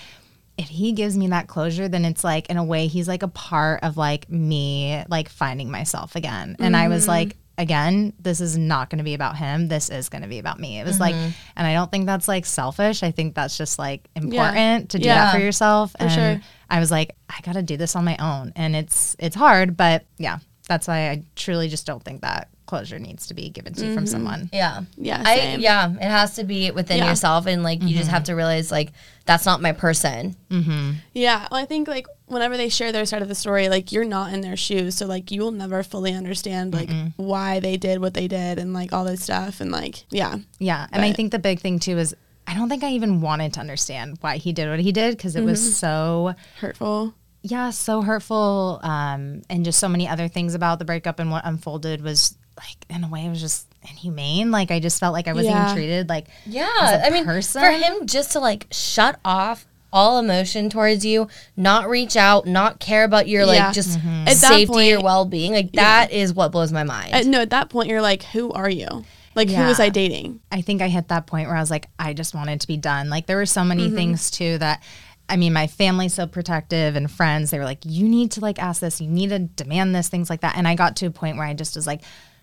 if 0.57 0.67
he 0.67 0.91
gives 0.91 1.17
me 1.17 1.27
that 1.27 1.47
closure 1.47 1.87
then 1.87 2.03
it's 2.03 2.23
like 2.23 2.49
in 2.49 2.57
a 2.57 2.63
way 2.63 2.87
he's 2.87 3.07
like 3.07 3.23
a 3.23 3.27
part 3.27 3.83
of 3.83 3.95
like 3.95 4.29
me 4.29 5.03
like 5.09 5.29
finding 5.29 5.69
myself 5.69 6.15
again. 6.15 6.55
And 6.59 6.75
i 6.75 6.87
was 6.87 7.03
mm-hmm. 7.03 7.11
like 7.11 7.37
again 7.59 8.13
this 8.19 8.39
is 8.39 8.55
not 8.55 8.89
going 8.89 8.99
to 8.99 9.03
be 9.03 9.15
about 9.15 9.35
him 9.35 9.67
this 9.67 9.89
is 9.89 10.09
going 10.09 10.21
to 10.21 10.27
be 10.27 10.39
about 10.39 10.59
me. 10.59 10.79
It 10.79 10.85
was 10.85 10.99
like 10.99 11.15
mm-hmm. 11.15 11.29
and 11.55 11.67
i 11.67 11.73
don't 11.73 11.91
think 11.91 12.05
that's 12.05 12.27
like 12.27 12.45
selfish. 12.45 13.03
I 13.03 13.11
think 13.11 13.35
that's 13.35 13.57
just 13.57 13.79
like 13.79 14.07
important 14.15 14.91
to 14.91 14.99
do 14.99 15.05
that 15.05 15.31
for 15.31 15.39
Yeah, 15.39 15.45
yourself. 15.45 15.95
And 15.99 16.11
sure. 16.11 16.41
i 16.69 16.79
was 16.79 16.91
like 16.91 17.15
i 17.29 17.39
got 17.41 17.53
to 17.53 17.63
do 17.63 17.77
this 17.77 17.95
on 17.95 18.03
my 18.05 18.17
own. 18.17 18.53
And 18.55 18.75
it's 18.75 19.15
it's 19.19 19.35
hard 19.35 19.77
but 19.77 20.05
yeah 20.17 20.39
that's 20.67 20.87
why 20.87 21.09
i 21.09 21.23
truly 21.35 21.67
just 21.67 21.85
don't 21.85 22.03
think 22.03 22.21
that 22.21 22.49
closure 22.67 22.99
needs 22.99 23.27
to 23.27 23.33
be 23.33 23.49
given 23.49 23.73
to 23.73 23.85
you 23.85 23.93
from 23.93 24.03
mm-hmm. 24.03 24.11
someone 24.11 24.49
Yeah. 24.53 24.81
Yeah, 24.97 25.23
I 25.25 25.55
yeah, 25.55 25.89
it 25.89 26.03
has 26.03 26.35
to 26.35 26.43
be 26.43 26.69
within 26.69 26.97
Yeah. 26.97 27.09
yourself 27.09 27.47
and 27.47 27.63
like 27.63 27.81
you 27.81 27.95
just 27.95 28.11
have 28.11 28.25
to 28.25 28.33
mm-hmm. 28.33 28.37
realize 28.37 28.71
like 28.71 28.91
that's 29.25 29.45
not 29.45 29.61
my 29.61 29.71
person. 29.71 30.35
Mm-hmm. 30.51 30.91
Yeah, 31.13 31.47
well, 31.49 31.61
I 31.61 31.65
think 31.65 31.87
like 31.87 32.07
whenever 32.27 32.55
they 32.55 32.69
share 32.69 32.91
their 32.91 33.05
side 33.05 33.21
of 33.21 33.29
the 33.29 33.35
story, 33.35 33.69
like 33.69 33.91
you're 33.91 34.05
not 34.05 34.33
in 34.33 34.41
their 34.41 34.57
shoes, 34.57 34.95
so 34.95 35.05
like 35.05 35.31
you 35.31 35.41
will 35.41 35.51
never 35.51 35.81
fully 35.81 36.13
understand 36.13 36.73
like 36.73 36.89
why 37.15 37.59
they 37.59 37.77
did 37.77 37.99
what 37.99 38.13
they 38.13 38.27
did 38.27 38.59
and 38.59 38.73
like 38.73 38.93
all 38.93 39.05
this 39.05 39.23
stuff 39.23 39.61
and 39.61 39.71
like 39.71 40.03
yeah, 40.11 40.35
Yeah. 40.59 40.87
And 40.91 41.03
I 41.03 41.13
think 41.13 41.31
the 41.31 41.39
big 41.39 41.59
thing 41.61 41.79
too 41.79 41.97
is 41.97 42.15
I 42.45 42.53
don't 42.53 42.69
think 42.69 42.83
I 42.83 42.91
even 42.91 43.21
wanted 43.21 43.53
to 43.53 43.59
understand 43.59 44.17
why 44.21 44.37
he 44.37 44.53
did 44.53 44.69
what 44.69 44.79
he 44.79 44.91
did 44.91 45.17
because 45.17 45.35
it 45.35 45.43
was 45.43 45.77
so, 45.77 46.35
hurtful. 46.59 47.13
Yeah, 47.43 47.69
so 47.69 48.01
hurtful. 48.01 48.79
Um, 48.83 49.41
and 49.49 49.63
just 49.65 49.79
so 49.79 49.87
many 49.87 50.07
other 50.07 50.27
things 50.27 50.53
about 50.55 50.79
the 50.79 50.85
breakup 50.85 51.19
and 51.19 51.31
what 51.31 51.45
unfolded 51.45 52.01
was 52.01 52.37
like, 52.57 52.77
in 52.89 53.03
a 53.03 53.07
way, 53.09 53.25
it 53.25 53.29
was 53.29 53.39
just, 53.41 53.67
inhumane. 53.89 54.51
Like 54.51 54.69
I 54.71 54.79
just 54.81 54.99
felt 54.99 55.13
like 55.13 55.27
I 55.29 55.33
wasn't 55.33 55.55
Yeah. 55.55 55.63
even 55.65 55.75
treated 55.75 56.09
like 56.09 56.27
Yeah, 56.45 56.67
as 56.81 56.91
a 56.93 57.05
I 57.05 57.09
mean, 57.09 57.23
person. 57.25 57.61
for 57.61 57.69
him 57.71 58.05
just 58.05 58.31
to 58.33 58.39
like 58.39 58.67
shut 58.71 59.17
off 59.23 59.65
all 59.93 60.19
emotion 60.19 60.69
towards 60.69 61.05
you, 61.05 61.29
not 61.55 61.87
reach 61.87 62.17
out, 62.17 62.45
not 62.45 62.79
care 62.79 63.05
about 63.05 63.27
your 63.29 63.41
Yeah. 63.43 63.65
like 63.67 63.73
just 63.73 63.97
Mm-hmm. 63.97 64.09
At 64.21 64.25
that 64.25 64.35
safety 64.35 64.91
or 64.91 64.95
point- 64.97 65.03
well 65.05 65.23
being, 65.25 65.53
like 65.53 65.71
that 65.73 66.11
is 66.11 66.33
what 66.33 66.51
blows 66.51 66.73
my 66.73 66.83
mind. 66.83 67.13
Uh, 67.13 67.21
no, 67.21 67.39
at 67.41 67.51
that 67.51 67.69
point, 67.69 67.87
you're 67.87 68.01
like, 68.01 68.23
who 68.23 68.51
are 68.51 68.69
you? 68.69 69.05
Like, 69.35 69.49
who 69.49 69.63
was 69.63 69.79
I 69.79 69.89
dating? 69.89 70.39
I 70.51 70.61
think 70.61 70.81
I 70.81 70.87
hit 70.89 71.07
that 71.09 71.27
point 71.27 71.47
where 71.47 71.55
I 71.55 71.59
was 71.61 71.69
like, 71.71 71.87
I 71.99 72.13
just 72.13 72.33
wanted 72.35 72.59
to 72.61 72.67
be 72.67 72.75
done. 72.75 73.07
Like 73.09 73.27
there 73.27 73.37
were 73.37 73.45
so 73.45 73.63
many 73.63 73.85
Mm-hmm. 73.87 73.95
things 73.95 74.31
too 74.31 74.57
that 74.57 74.81
I 75.29 75.35
mean, 75.37 75.51
my 75.53 75.67
family's 75.67 76.13
so 76.13 76.25
protective 76.27 76.95
and 76.95 77.09
friends, 77.11 77.51
they 77.51 77.59
were 77.59 77.65
like, 77.65 77.79
You 77.83 78.07
need 78.07 78.31
to 78.33 78.41
like 78.41 78.59
ask 78.59 78.81
this, 78.81 79.01
you 79.01 79.07
need 79.09 79.29
to 79.29 79.39
demand 79.39 79.93
this, 79.95 80.09
things 80.09 80.29
like 80.29 80.41
that. 80.41 80.57
And 80.57 80.67
I 80.67 80.75
got 80.75 80.95
to 80.97 81.05
a 81.07 81.11
point 81.11 81.37
where 81.37 81.45
I 81.45 81.53
just 81.53 81.75
was 81.75 81.85
like, 81.87 82.01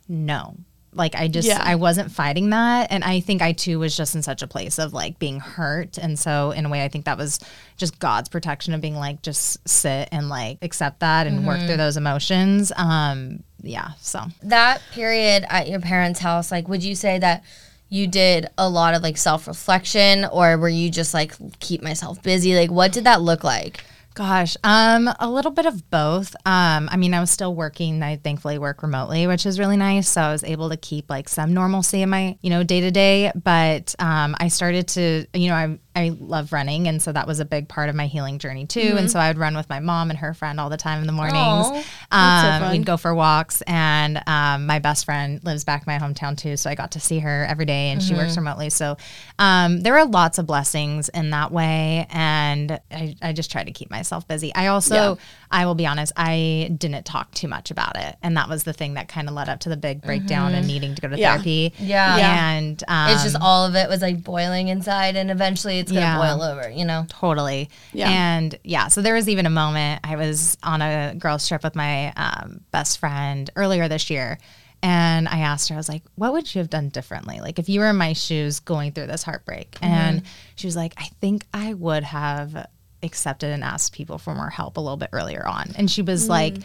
No. 0.08 0.56
Like 0.96 1.16
I 1.16 1.26
just 1.26 1.48
Yeah. 1.48 1.60
I 1.60 1.74
wasn't 1.74 2.12
fighting 2.12 2.50
that. 2.50 2.92
And 2.92 3.02
I 3.02 3.18
think 3.18 3.42
I 3.42 3.50
too 3.52 3.80
was 3.80 3.96
just 3.96 4.14
in 4.14 4.22
such 4.22 4.42
a 4.42 4.46
place 4.46 4.78
of 4.78 4.92
like 4.92 5.18
being 5.18 5.40
hurt. 5.40 5.98
And 5.98 6.16
so 6.16 6.52
in 6.52 6.66
a 6.66 6.68
way 6.68 6.84
I 6.84 6.88
think 6.88 7.06
that 7.06 7.18
was 7.18 7.40
just 7.76 7.98
God's 7.98 8.28
protection 8.28 8.74
of 8.74 8.80
being 8.80 8.94
like 8.94 9.20
just 9.22 9.66
sit 9.68 10.08
and 10.12 10.28
like 10.28 10.58
accept 10.62 11.00
that 11.00 11.26
and 11.26 11.46
work 11.46 11.56
Mm-hmm. 11.58 11.66
through 11.66 11.76
those 11.78 11.96
emotions. 11.96 12.70
Um 12.76 13.42
yeah. 13.60 13.92
So 14.00 14.20
that 14.42 14.82
period 14.92 15.44
at 15.48 15.68
your 15.68 15.80
parents' 15.80 16.20
house, 16.20 16.52
like, 16.52 16.68
would 16.68 16.84
you 16.84 16.94
say 16.94 17.18
that 17.18 17.42
you 17.88 18.06
did 18.06 18.46
a 18.58 18.68
lot 18.68 18.94
of 18.94 19.02
like 19.02 19.16
self 19.16 19.46
reflection, 19.46 20.24
or 20.26 20.58
were 20.58 20.68
you 20.68 20.90
just 20.90 21.14
like 21.14 21.34
keep 21.60 21.82
myself 21.82 22.22
busy? 22.22 22.54
Like, 22.54 22.70
what 22.70 22.92
did 22.92 23.04
that 23.04 23.22
look 23.22 23.44
like? 23.44 23.84
Gosh, 24.14 24.56
um, 24.62 25.10
a 25.18 25.28
little 25.28 25.50
bit 25.50 25.66
of 25.66 25.90
both. 25.90 26.36
Um, 26.46 26.88
I 26.92 26.96
mean, 26.96 27.14
I 27.14 27.20
was 27.20 27.32
still 27.32 27.52
working. 27.52 28.00
I 28.00 28.14
thankfully 28.14 28.58
work 28.58 28.84
remotely, 28.84 29.26
which 29.26 29.44
is 29.44 29.58
really 29.58 29.76
nice. 29.76 30.08
So 30.08 30.20
I 30.20 30.30
was 30.30 30.44
able 30.44 30.70
to 30.70 30.76
keep 30.76 31.10
like 31.10 31.28
some 31.28 31.52
normalcy 31.52 32.00
in 32.00 32.10
my, 32.10 32.38
you 32.40 32.50
know, 32.50 32.62
day 32.62 32.80
to 32.80 32.92
day. 32.92 33.32
But 33.34 33.92
um, 33.98 34.36
I 34.38 34.48
started 34.48 34.86
to, 34.88 35.26
you 35.34 35.48
know, 35.48 35.56
I 35.56 35.78
I 35.96 36.14
love 36.18 36.52
running, 36.52 36.88
and 36.88 37.00
so 37.00 37.12
that 37.12 37.26
was 37.26 37.38
a 37.40 37.44
big 37.44 37.68
part 37.68 37.88
of 37.88 37.94
my 37.94 38.06
healing 38.06 38.38
journey 38.38 38.66
too. 38.66 38.94
And 38.98 39.10
so 39.10 39.18
I 39.20 39.28
would 39.28 39.38
run 39.38 39.56
with 39.56 39.68
my 39.68 39.78
mom 39.80 40.10
and 40.10 40.18
her 40.18 40.34
friend 40.34 40.58
all 40.58 40.68
the 40.68 40.76
time 40.76 41.00
in 41.00 41.06
the 41.06 41.12
mornings. 41.12 41.36
Aw, 41.38 41.70
that's 42.10 42.60
so 42.60 42.66
Um, 42.66 42.72
we'd 42.72 42.84
go 42.86 42.96
for 42.96 43.14
walks, 43.14 43.62
and 43.62 44.20
um, 44.26 44.66
my 44.66 44.78
best 44.80 45.04
friend 45.04 45.40
lives 45.44 45.64
back 45.64 45.84
in 45.86 45.92
my 45.92 45.98
hometown 46.04 46.36
too, 46.36 46.56
so 46.56 46.68
I 46.68 46.74
got 46.74 46.92
to 46.92 47.00
see 47.00 47.20
her 47.20 47.46
every 47.48 47.64
day, 47.64 47.90
and 47.90 48.02
she 48.02 48.14
works 48.14 48.36
remotely. 48.36 48.70
So 48.70 48.96
um, 49.38 49.80
there 49.82 49.92
were 49.92 50.04
lots 50.04 50.38
of 50.38 50.46
blessings 50.46 51.08
in 51.10 51.30
that 51.30 51.52
way, 51.52 52.06
and 52.10 52.80
I, 52.90 53.14
I 53.22 53.32
just 53.32 53.50
try 53.52 53.62
to 53.62 53.72
keep 53.72 53.90
myself 53.90 54.26
busy. 54.26 54.54
I 54.54 54.68
also, 54.68 54.94
Yeah. 54.94 55.14
I 55.50 55.66
will 55.66 55.74
be 55.76 55.86
honest, 55.86 56.12
I 56.16 56.74
didn't 56.76 57.04
talk 57.04 57.30
too 57.32 57.46
much 57.48 57.70
about 57.70 57.96
it, 57.96 58.16
and 58.22 58.36
that 58.36 58.48
was 58.48 58.64
the 58.64 58.72
thing 58.72 58.94
that 58.94 59.08
kind 59.08 59.28
of 59.28 59.34
led 59.34 59.48
up 59.48 59.60
to 59.60 59.68
the 59.68 59.76
big 59.76 60.02
breakdown 60.02 60.54
and 60.54 60.66
needing 60.66 60.94
to 60.96 61.00
go 61.00 61.08
to 61.08 61.16
Yeah. 61.18 61.34
therapy. 61.34 61.72
Yeah. 61.78 62.16
Yeah. 62.16 62.50
and 62.50 62.82
um, 62.88 63.10
it's 63.10 63.22
just 63.22 63.36
all 63.40 63.64
of 63.66 63.74
it 63.76 63.88
was 63.88 64.02
like 64.02 64.22
boiling 64.24 64.68
inside, 64.68 65.14
and 65.16 65.30
eventually 65.30 65.83
it's 65.84 65.92
gonna 65.92 66.00
Yeah. 66.04 66.18
boil 66.36 66.42
over, 66.42 66.68
you 66.70 66.84
know? 66.84 67.06
Totally. 67.08 67.70
Yeah. 67.92 68.10
And 68.10 68.58
yeah, 68.64 68.88
so 68.88 69.00
there 69.02 69.14
was 69.14 69.28
even 69.28 69.46
a 69.46 69.50
moment 69.50 70.00
I 70.04 70.16
was 70.16 70.56
on 70.62 70.82
a 70.82 71.14
girls' 71.16 71.46
trip 71.46 71.62
with 71.62 71.74
my 71.76 72.12
um, 72.16 72.60
best 72.70 72.98
friend 72.98 73.48
earlier 73.56 73.88
this 73.88 74.10
year. 74.10 74.38
And 74.82 75.28
I 75.28 75.38
asked 75.38 75.70
her, 75.70 75.74
I 75.74 75.78
was 75.78 75.88
like, 75.88 76.02
what 76.16 76.32
would 76.34 76.54
you 76.54 76.58
have 76.58 76.68
done 76.68 76.90
differently? 76.90 77.40
Like, 77.40 77.58
if 77.58 77.70
you 77.70 77.80
were 77.80 77.88
in 77.88 77.96
my 77.96 78.12
shoes 78.12 78.60
going 78.60 78.92
through 78.92 79.06
this 79.06 79.22
heartbreak. 79.22 79.78
And 79.80 80.22
she 80.56 80.66
was 80.66 80.76
like, 80.76 80.92
I 80.98 81.04
think 81.22 81.46
I 81.54 81.72
would 81.72 82.04
have 82.04 82.66
accepted 83.02 83.50
and 83.50 83.64
asked 83.64 83.94
people 83.94 84.18
for 84.18 84.34
more 84.34 84.50
help 84.50 84.76
a 84.76 84.80
little 84.80 84.98
bit 84.98 85.08
earlier 85.12 85.46
on. 85.46 85.72
And 85.76 85.90
she 85.90 86.02
was 86.02 86.28
like, 86.28 86.56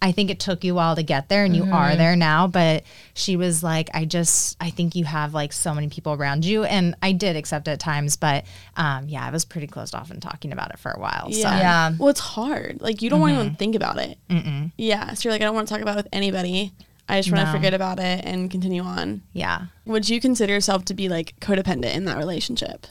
I 0.00 0.12
think 0.12 0.30
it 0.30 0.38
took 0.38 0.62
you 0.62 0.72
a 0.72 0.76
while 0.76 0.94
to 0.96 1.02
get 1.02 1.28
there 1.28 1.44
and 1.44 1.56
you 1.56 1.64
are 1.64 1.96
there 1.96 2.14
now. 2.14 2.46
But 2.46 2.84
she 3.14 3.34
was 3.36 3.62
like, 3.62 3.90
I 3.94 4.04
just, 4.04 4.56
I 4.60 4.70
think 4.70 4.94
you 4.94 5.04
have 5.04 5.34
like 5.34 5.52
so 5.52 5.74
many 5.74 5.88
people 5.88 6.12
around 6.12 6.44
you. 6.44 6.62
And 6.64 6.94
I 7.02 7.12
did 7.12 7.34
accept 7.34 7.66
at 7.66 7.80
times, 7.80 8.16
but 8.16 8.44
um, 8.76 9.08
yeah, 9.08 9.24
I 9.26 9.30
was 9.30 9.44
pretty 9.44 9.66
closed 9.66 9.94
off 9.96 10.10
and 10.12 10.22
talking 10.22 10.52
about 10.52 10.70
it 10.70 10.78
for 10.78 10.92
a 10.92 11.00
while. 11.00 11.32
So 11.32 11.38
Yeah. 11.38 11.58
Yeah. 11.58 11.92
Well, 11.98 12.08
it's 12.10 12.20
hard. 12.20 12.80
Like, 12.80 13.02
you 13.02 13.10
don't 13.10 13.20
want 13.20 13.34
to 13.34 13.40
even 13.42 13.54
think 13.56 13.74
about 13.74 13.98
it. 13.98 14.18
Mm-mm. 14.30 14.70
Yeah. 14.76 15.14
So 15.14 15.28
you're 15.28 15.34
like, 15.34 15.42
I 15.42 15.44
don't 15.46 15.54
want 15.56 15.66
to 15.66 15.74
talk 15.74 15.82
about 15.82 15.94
it 15.98 16.04
with 16.04 16.08
anybody. 16.12 16.72
I 17.08 17.18
just 17.18 17.32
want 17.32 17.40
to 17.40 17.46
No. 17.46 17.58
forget 17.58 17.74
about 17.74 17.98
it 17.98 18.24
and 18.24 18.50
continue 18.50 18.82
on. 18.82 19.22
yeah. 19.32 19.62
Would 19.86 20.08
you 20.08 20.20
consider 20.20 20.52
yourself 20.52 20.84
to 20.84 20.94
be 20.94 21.08
like 21.08 21.34
codependent 21.40 21.94
in 21.94 22.04
that 22.04 22.18
relationship? 22.18 22.86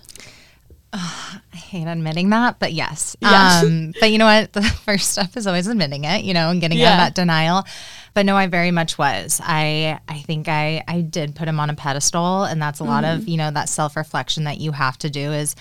I 0.93 1.41
hate 1.57 1.85
admitting 1.87 2.29
that, 2.29 2.59
but 2.59 2.73
yes. 2.73 3.15
Yeah. 3.21 3.61
Um, 3.63 3.93
but 3.99 4.11
you 4.11 4.17
know 4.17 4.25
what? 4.25 4.53
The 4.57 4.61
first 4.61 5.11
step 5.11 5.35
is 5.35 5.45
always 5.47 5.67
admitting 5.67 6.05
it, 6.05 6.23
you 6.23 6.33
know, 6.33 6.49
and 6.49 6.61
getting 6.61 6.81
out 6.81 6.93
of 6.93 6.97
that 6.97 7.15
denial. 7.15 7.65
But 8.13 8.25
no, 8.25 8.35
I 8.35 8.47
very 8.47 8.71
much 8.71 8.97
was. 8.97 9.39
I 9.43 9.99
I 10.07 10.19
think 10.19 10.47
I 10.47 10.83
I 10.87 11.01
did 11.01 11.35
put 11.35 11.47
him 11.47 11.59
on 11.59 11.69
a 11.69 11.75
pedestal, 11.75 12.43
and 12.45 12.61
that's 12.61 12.79
a 12.79 12.83
lot 12.83 13.03
Mm-hmm. 13.03 13.21
of 13.21 13.27
you 13.27 13.37
know 13.37 13.51
that 13.51 13.69
self 13.69 13.95
reflection 13.95 14.45
that 14.45 14.59
you 14.59 14.71
have 14.71 14.97
to 14.99 15.09
do 15.09 15.33
is 15.33 15.55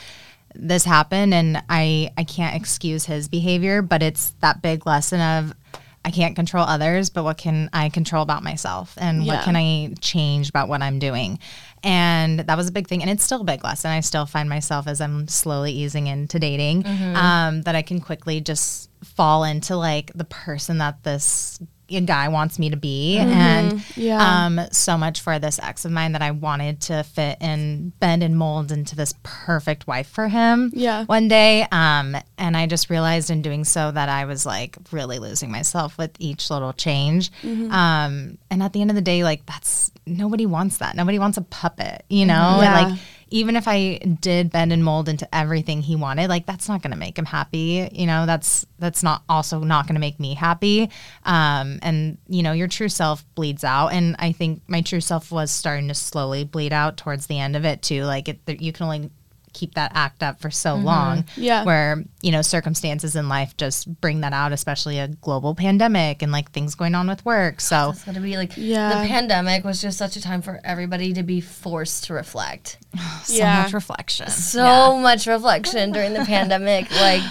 this 0.55 0.85
happened, 0.85 1.35
and 1.35 1.63
I 1.69 2.13
I 2.17 2.25
can't 2.25 2.55
excuse 2.57 3.05
his 3.05 3.29
behavior, 3.29 3.83
but 3.83 4.03
it's 4.03 4.31
that 4.41 4.63
big 4.63 4.87
lesson 4.87 5.21
of. 5.21 5.53
I 6.05 6.13
can't 6.13 6.37
control 6.37 6.65
others, 6.65 7.11
but 7.11 7.25
what 7.25 7.37
can 7.37 7.69
I 7.73 7.89
control 7.89 8.23
about 8.23 8.45
myself? 8.45 8.95
And 8.97 9.25
Yeah. 9.25 9.35
what 9.35 9.45
can 9.45 9.57
I 9.57 9.93
change 10.01 10.49
about 10.49 10.69
what 10.69 10.81
I'm 10.81 11.01
doing? 11.01 11.41
And 11.87 12.41
that 12.41 12.57
was 12.57 12.69
a 12.69 12.73
big 12.73 12.89
thing. 12.89 13.01
And 13.01 13.11
it's 13.11 13.23
still 13.23 13.43
a 13.43 13.45
big 13.45 13.63
lesson. 13.63 13.93
I 13.93 14.01
still 14.01 14.27
find 14.27 14.49
myself 14.49 14.89
as 14.89 15.01
I'm 15.01 15.29
slowly 15.29 15.73
easing 15.73 16.09
into 16.09 16.39
dating 16.39 16.83
Mm-hmm. 16.83 17.17
um, 17.17 17.63
that 17.63 17.77
I 17.77 17.83
can 17.83 18.01
quickly 18.01 18.41
just 18.41 18.91
fall 19.05 19.45
into 19.45 19.77
like 19.77 20.11
the 20.15 20.25
person 20.25 20.79
that 20.79 21.03
this 21.05 21.61
guy 21.89 22.29
wants 22.29 22.59
me 22.59 22.71
to 22.71 22.77
be. 22.77 23.19
And 23.19 23.73
Mm-hmm. 23.73 24.01
Yeah. 24.01 24.45
um, 24.47 24.61
so 24.73 24.97
much 24.99 25.21
for 25.21 25.39
this 25.39 25.59
ex 25.63 25.85
of 25.85 25.93
mine 25.93 26.13
that 26.13 26.23
I 26.23 26.31
wanted 26.33 26.81
to 26.83 27.03
fit 27.05 27.39
and 27.41 27.99
bend 28.01 28.23
and 28.23 28.37
mold 28.37 28.73
into 28.73 28.95
this 28.97 29.15
perfect 29.23 29.87
wife 29.87 30.09
for 30.09 30.29
him 30.29 30.71
Yeah. 30.75 31.05
one 31.05 31.29
day. 31.29 31.67
Um, 31.73 32.17
and 32.39 32.57
I 32.57 32.67
just 32.67 32.91
realized 32.91 33.31
in 33.31 33.43
doing 33.43 33.65
so 33.65 33.91
that 33.91 34.09
I 34.09 34.25
was 34.25 34.45
like 34.47 34.77
really 34.91 35.19
losing 35.19 35.51
myself 35.51 35.97
with 35.99 36.11
each 36.19 36.51
little 36.51 36.73
change. 36.73 37.31
Mm-hmm. 37.43 37.71
Um, 37.73 38.39
and 38.51 38.63
at 38.63 38.73
the 38.73 38.81
end 38.81 38.91
of 38.91 38.97
the 38.97 39.03
day, 39.03 39.25
like 39.25 39.45
that's 39.47 39.91
nobody 40.07 40.47
wants 40.47 40.79
that. 40.79 40.97
Nobody 40.97 41.19
wants 41.19 41.37
a 41.39 41.43
puppet, 41.43 42.05
you 42.09 42.27
know? 42.27 42.59
Yeah. 42.63 42.75
Like 42.89 42.99
even 43.29 43.57
if 43.57 43.67
I 43.67 43.99
did 43.99 44.51
bend 44.51 44.73
and 44.73 44.85
mold 44.85 45.09
into 45.09 45.33
everything 45.35 45.83
he 45.83 45.97
wanted, 45.97 46.29
like 46.29 46.47
that's 46.47 46.69
not 46.69 46.83
going 46.83 46.93
to 46.93 46.97
make 46.97 47.19
him 47.19 47.25
happy. 47.25 47.89
You 47.93 48.07
know, 48.07 48.25
that's 48.25 48.65
that's 48.79 49.03
not 49.03 49.23
also 49.29 49.61
not 49.61 49.87
going 49.87 49.95
to 49.97 50.01
make 50.01 50.21
me 50.21 50.35
happy. 50.35 50.91
Um, 51.25 51.81
and 51.83 52.19
you 52.29 52.43
know, 52.43 52.53
your 52.53 52.69
true 52.69 52.89
self 52.89 53.25
bleeds 53.35 53.65
out, 53.65 53.89
and 53.89 54.15
I 54.19 54.33
think 54.33 54.63
my 54.69 54.81
true 54.81 55.01
self 55.01 55.33
was 55.33 55.51
starting 55.51 55.89
to 55.89 55.95
slowly 55.95 56.45
bleed 56.45 56.73
out 56.73 56.97
towards 56.97 57.27
the 57.27 57.41
end 57.41 57.57
of 57.57 57.65
it 57.65 57.83
too. 57.83 58.05
Like 58.05 58.29
it, 58.29 58.41
you 58.61 58.73
can 58.73 58.85
only 58.85 59.11
keep 59.57 59.75
that 59.75 59.91
act 59.95 60.23
up 60.23 60.41
for 60.41 60.51
so 60.51 60.75
long. 60.77 61.25
Yeah. 61.37 61.65
Where 61.65 62.05
you 62.23 62.31
know 62.33 62.43
circumstances 62.43 63.17
in 63.17 63.29
life 63.29 63.57
just 63.57 64.01
bring 64.01 64.21
that 64.21 64.33
out, 64.33 64.53
especially 64.53 64.99
a 64.99 65.09
global 65.09 65.55
pandemic 65.55 66.23
and 66.23 66.31
like 66.31 66.51
things 66.53 66.75
going 66.75 66.95
on 66.95 67.09
with 67.09 67.25
work. 67.25 67.61
So 67.61 67.91
It's 67.91 68.05
gonna 68.05 68.21
be 68.21 68.37
like 68.37 68.53
Yeah. 68.57 69.01
the 69.03 69.09
pandemic 69.09 69.65
was 69.65 69.81
just 69.81 69.97
such 69.99 70.17
a 70.17 70.21
time 70.21 70.43
for 70.43 70.61
everybody 70.65 71.13
to 71.15 71.23
be 71.23 71.41
forced 71.41 72.05
to 72.05 72.15
reflect. 72.15 72.79
so 73.25 73.35
Yeah. 73.35 73.63
much 73.63 73.73
reflection. 73.73 74.29
So 74.31 74.97
much 74.99 75.27
reflection 75.27 75.93
during 75.93 76.13
the 76.13 76.25
pandemic. 76.25 76.87
Like 77.01 77.23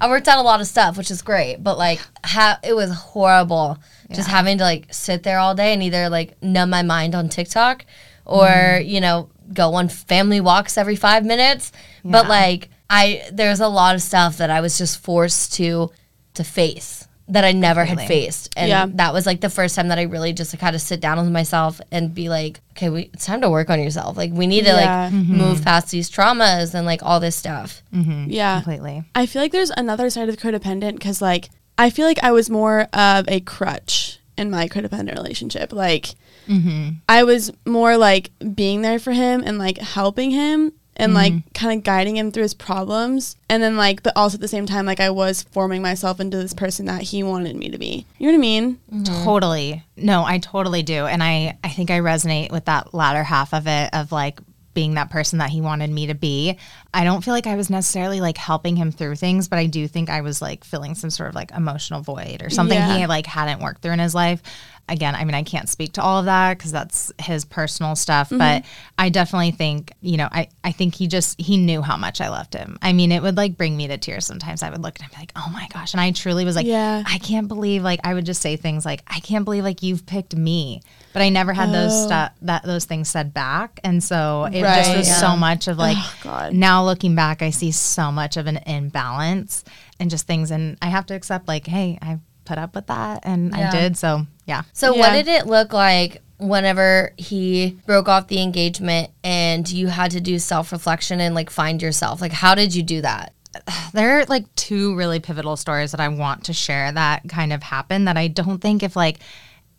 I 0.00 0.08
worked 0.08 0.28
out 0.28 0.38
a 0.38 0.42
lot 0.42 0.60
of 0.60 0.66
stuff, 0.68 0.96
which 0.96 1.10
is 1.10 1.22
great, 1.22 1.56
but 1.62 1.76
like 1.78 2.00
ha- 2.24 2.60
it 2.62 2.72
was 2.74 2.92
horrible 2.94 3.78
just 4.12 4.28
having 4.28 4.58
to 4.58 4.64
like 4.64 4.86
sit 4.94 5.22
there 5.22 5.38
all 5.38 5.54
day 5.54 5.72
and 5.74 5.82
either 5.82 6.08
like 6.08 6.40
numb 6.42 6.70
my 6.70 6.82
mind 6.82 7.14
on 7.14 7.28
TikTok 7.28 7.84
or, 8.24 8.46
Mm. 8.46 8.88
you 8.88 9.00
know, 9.00 9.28
go 9.52 9.74
on 9.74 9.88
family 9.88 10.40
walks 10.40 10.76
every 10.78 10.96
5 10.96 11.24
minutes. 11.24 11.72
But 12.04 12.28
like 12.28 12.68
I 12.90 13.22
there's 13.32 13.60
a 13.60 13.68
lot 13.68 13.94
of 13.94 14.02
stuff 14.02 14.38
that 14.38 14.50
I 14.50 14.60
was 14.60 14.78
just 14.78 15.00
forced 15.00 15.54
to 15.54 15.90
to 16.34 16.44
face 16.44 17.04
that 17.30 17.44
I 17.44 17.52
never 17.52 17.84
had 17.84 18.00
faced. 18.00 18.54
And 18.56 18.70
Yeah. 18.70 18.86
that 18.94 19.12
was 19.12 19.26
like 19.26 19.42
the 19.42 19.50
first 19.50 19.74
time 19.76 19.88
that 19.88 19.98
I 19.98 20.02
really 20.04 20.32
just 20.32 20.54
like, 20.54 20.62
had 20.62 20.70
to 20.70 20.78
sit 20.78 20.98
down 21.00 21.18
with 21.18 21.28
myself 21.30 21.78
and 21.92 22.14
be 22.14 22.30
like, 22.30 22.60
okay, 22.72 22.88
we, 22.88 23.10
it's 23.12 23.26
time 23.26 23.42
to 23.42 23.50
work 23.50 23.68
on 23.68 23.78
yourself. 23.82 24.16
Like 24.16 24.32
we 24.32 24.46
need 24.46 24.62
to 24.64 24.70
Yeah. 24.70 25.10
like 25.12 25.12
move 25.12 25.62
past 25.62 25.90
these 25.90 26.10
traumas 26.10 26.72
and 26.72 26.86
like 26.86 27.02
all 27.02 27.20
this 27.20 27.36
stuff. 27.36 27.82
Mm-hmm. 27.92 28.30
yeah. 28.30 28.62
completely. 28.62 29.02
I 29.14 29.26
feel 29.26 29.42
like 29.42 29.52
there's 29.52 29.68
another 29.76 30.08
side 30.08 30.30
of 30.30 30.36
codependent 30.38 30.94
because, 30.94 31.20
like, 31.20 31.50
I 31.76 31.90
feel 31.90 32.06
like 32.06 32.18
I 32.22 32.30
was 32.32 32.48
more 32.48 32.88
of 32.94 33.26
a 33.28 33.40
crutch 33.40 34.20
in 34.38 34.50
my 34.50 34.66
codependent 34.66 35.14
relationship. 35.14 35.70
Like, 35.72 36.14
Mm-hmm. 36.48 36.90
I 37.08 37.24
was 37.24 37.52
more 37.66 37.96
like 37.96 38.30
being 38.54 38.82
there 38.82 38.98
for 38.98 39.12
him 39.12 39.42
and 39.44 39.58
like 39.58 39.78
helping 39.78 40.30
him 40.30 40.72
and 40.98 41.14
like 41.14 41.32
mm-hmm. 41.32 41.48
kind 41.54 41.78
of 41.78 41.84
guiding 41.84 42.16
him 42.16 42.32
through 42.32 42.42
his 42.42 42.54
problems. 42.54 43.36
And 43.48 43.62
then, 43.62 43.76
like, 43.76 44.02
but 44.02 44.14
also 44.16 44.34
at 44.34 44.40
the 44.40 44.48
same 44.48 44.66
time, 44.66 44.84
like, 44.84 45.00
I 45.00 45.10
was 45.10 45.44
forming 45.44 45.80
myself 45.80 46.18
into 46.20 46.36
this 46.36 46.52
person 46.52 46.86
that 46.86 47.02
he 47.02 47.22
wanted 47.22 47.56
me 47.56 47.70
to 47.70 47.78
be. 47.78 48.04
You 48.18 48.26
know 48.26 48.32
what 48.32 48.38
I 48.38 48.40
mean? 48.40 48.80
Mm-hmm. 48.92 49.24
Totally. 49.24 49.84
No, 49.96 50.24
I 50.24 50.38
totally 50.38 50.82
do. 50.82 51.06
And 51.06 51.22
I, 51.22 51.56
I 51.62 51.68
think 51.68 51.90
I 51.90 52.00
resonate 52.00 52.50
with 52.50 52.64
that 52.64 52.92
latter 52.92 53.22
half 53.22 53.54
of 53.54 53.66
it 53.66 53.90
of 53.92 54.10
like 54.10 54.40
being 54.74 54.94
that 54.94 55.10
person 55.10 55.38
that 55.38 55.50
he 55.50 55.60
wanted 55.60 55.90
me 55.90 56.06
to 56.06 56.14
be. 56.14 56.56
I 56.94 57.02
don't 57.02 57.24
feel 57.24 57.34
like 57.34 57.48
I 57.48 57.56
was 57.56 57.70
necessarily 57.70 58.20
like 58.20 58.36
helping 58.36 58.76
him 58.76 58.92
through 58.92 59.16
things, 59.16 59.48
but 59.48 59.58
I 59.58 59.66
do 59.66 59.88
think 59.88 60.08
I 60.08 60.20
was 60.20 60.40
like 60.40 60.62
filling 60.62 60.94
some 60.94 61.10
sort 61.10 61.30
of 61.30 61.34
like 61.34 61.50
emotional 61.50 62.00
void 62.00 62.42
or 62.42 62.50
something 62.50 62.78
Yeah. 62.78 62.98
he 62.98 63.06
like 63.06 63.26
hadn't 63.26 63.60
worked 63.60 63.82
through 63.82 63.94
in 63.94 63.98
his 63.98 64.14
life. 64.14 64.40
Again, 64.88 65.14
I 65.14 65.24
mean, 65.24 65.34
I 65.34 65.42
can't 65.42 65.68
speak 65.68 65.92
to 65.94 66.02
all 66.02 66.18
of 66.18 66.24
that 66.26 66.56
because 66.56 66.72
that's 66.72 67.12
his 67.18 67.44
personal 67.44 67.96
stuff, 67.96 68.28
mm-hmm. 68.28 68.38
but 68.38 68.64
I 68.98 69.08
definitely 69.08 69.50
think, 69.50 69.92
you 70.00 70.16
know, 70.16 70.28
I, 70.30 70.48
I 70.64 70.72
think 70.72 70.94
he 70.94 71.06
just, 71.06 71.40
he 71.40 71.56
knew 71.56 71.82
how 71.82 71.96
much 71.96 72.20
I 72.20 72.28
loved 72.28 72.54
him. 72.54 72.78
I 72.82 72.92
mean, 72.92 73.12
it 73.12 73.22
would 73.22 73.36
like 73.36 73.56
bring 73.56 73.76
me 73.76 73.86
to 73.88 73.98
tears 73.98 74.26
sometimes. 74.26 74.62
I 74.62 74.70
would 74.70 74.82
look 74.82 74.96
at 74.96 75.02
him 75.02 75.10
and 75.10 75.14
be 75.14 75.20
like, 75.20 75.32
oh 75.36 75.50
my 75.52 75.68
gosh. 75.72 75.94
And 75.94 76.00
I 76.00 76.10
truly 76.12 76.44
was 76.44 76.56
like, 76.56 76.66
Yeah. 76.66 77.02
I 77.06 77.18
can't 77.18 77.48
believe, 77.48 77.82
like, 77.82 78.00
I 78.04 78.14
would 78.14 78.26
just 78.26 78.40
say 78.42 78.56
things 78.56 78.84
like, 78.84 79.02
I 79.06 79.20
can't 79.20 79.44
believe, 79.44 79.64
like, 79.64 79.82
you've 79.82 80.06
picked 80.06 80.34
me. 80.36 80.82
But 81.12 81.22
I 81.22 81.30
never 81.30 81.52
had 81.52 81.72
those 81.72 81.92
oh. 81.92 82.06
stuff, 82.06 82.32
that 82.42 82.62
those 82.64 82.84
things 82.84 83.08
said 83.08 83.34
back. 83.34 83.80
And 83.82 84.02
so 84.02 84.44
it 84.44 84.60
just 84.60 84.96
was 84.96 85.08
Yeah. 85.08 85.14
so 85.14 85.36
much 85.36 85.68
of 85.68 85.78
like, 85.78 85.96
oh, 85.98 86.14
God. 86.22 86.52
now 86.52 86.84
looking 86.84 87.14
back, 87.14 87.42
I 87.42 87.50
see 87.50 87.72
so 87.72 88.12
much 88.12 88.36
of 88.36 88.46
an 88.46 88.58
imbalance 88.66 89.64
and 89.98 90.10
just 90.10 90.26
things. 90.26 90.50
And 90.50 90.78
I 90.80 90.88
have 90.88 91.06
to 91.06 91.14
accept, 91.14 91.48
like, 91.48 91.66
hey, 91.66 91.98
I 92.00 92.18
put 92.48 92.58
up 92.58 92.74
with 92.74 92.86
that 92.86 93.20
and 93.24 93.52
Yeah. 93.54 93.68
I 93.68 93.70
did. 93.70 93.96
So, 93.96 94.26
yeah. 94.46 94.62
So 94.72 94.94
what 94.94 95.12
did 95.12 95.28
it 95.28 95.46
look 95.46 95.72
like 95.72 96.22
whenever 96.38 97.12
he 97.16 97.76
broke 97.84 98.08
off 98.08 98.28
the 98.28 98.40
engagement 98.40 99.10
and 99.22 99.68
you 99.70 99.88
had 99.88 100.12
to 100.12 100.20
do 100.20 100.38
self-reflection 100.38 101.20
and 101.20 101.34
like 101.34 101.50
find 101.50 101.82
yourself? 101.82 102.20
Like 102.20 102.32
how 102.32 102.54
did 102.54 102.74
you 102.74 102.82
do 102.82 103.02
that? 103.02 103.34
there 103.92 104.18
are 104.18 104.24
like 104.24 104.52
two 104.56 104.96
really 104.96 105.20
pivotal 105.20 105.56
stories 105.56 105.90
that 105.92 106.00
I 106.00 106.08
want 106.08 106.44
to 106.44 106.52
share 106.52 106.90
that 106.92 107.28
kind 107.28 107.52
of 107.52 107.62
happened 107.62 108.08
that 108.08 108.16
I 108.16 108.28
don't 108.28 108.60
think 108.60 108.82
if 108.82 108.96
like 108.96 109.18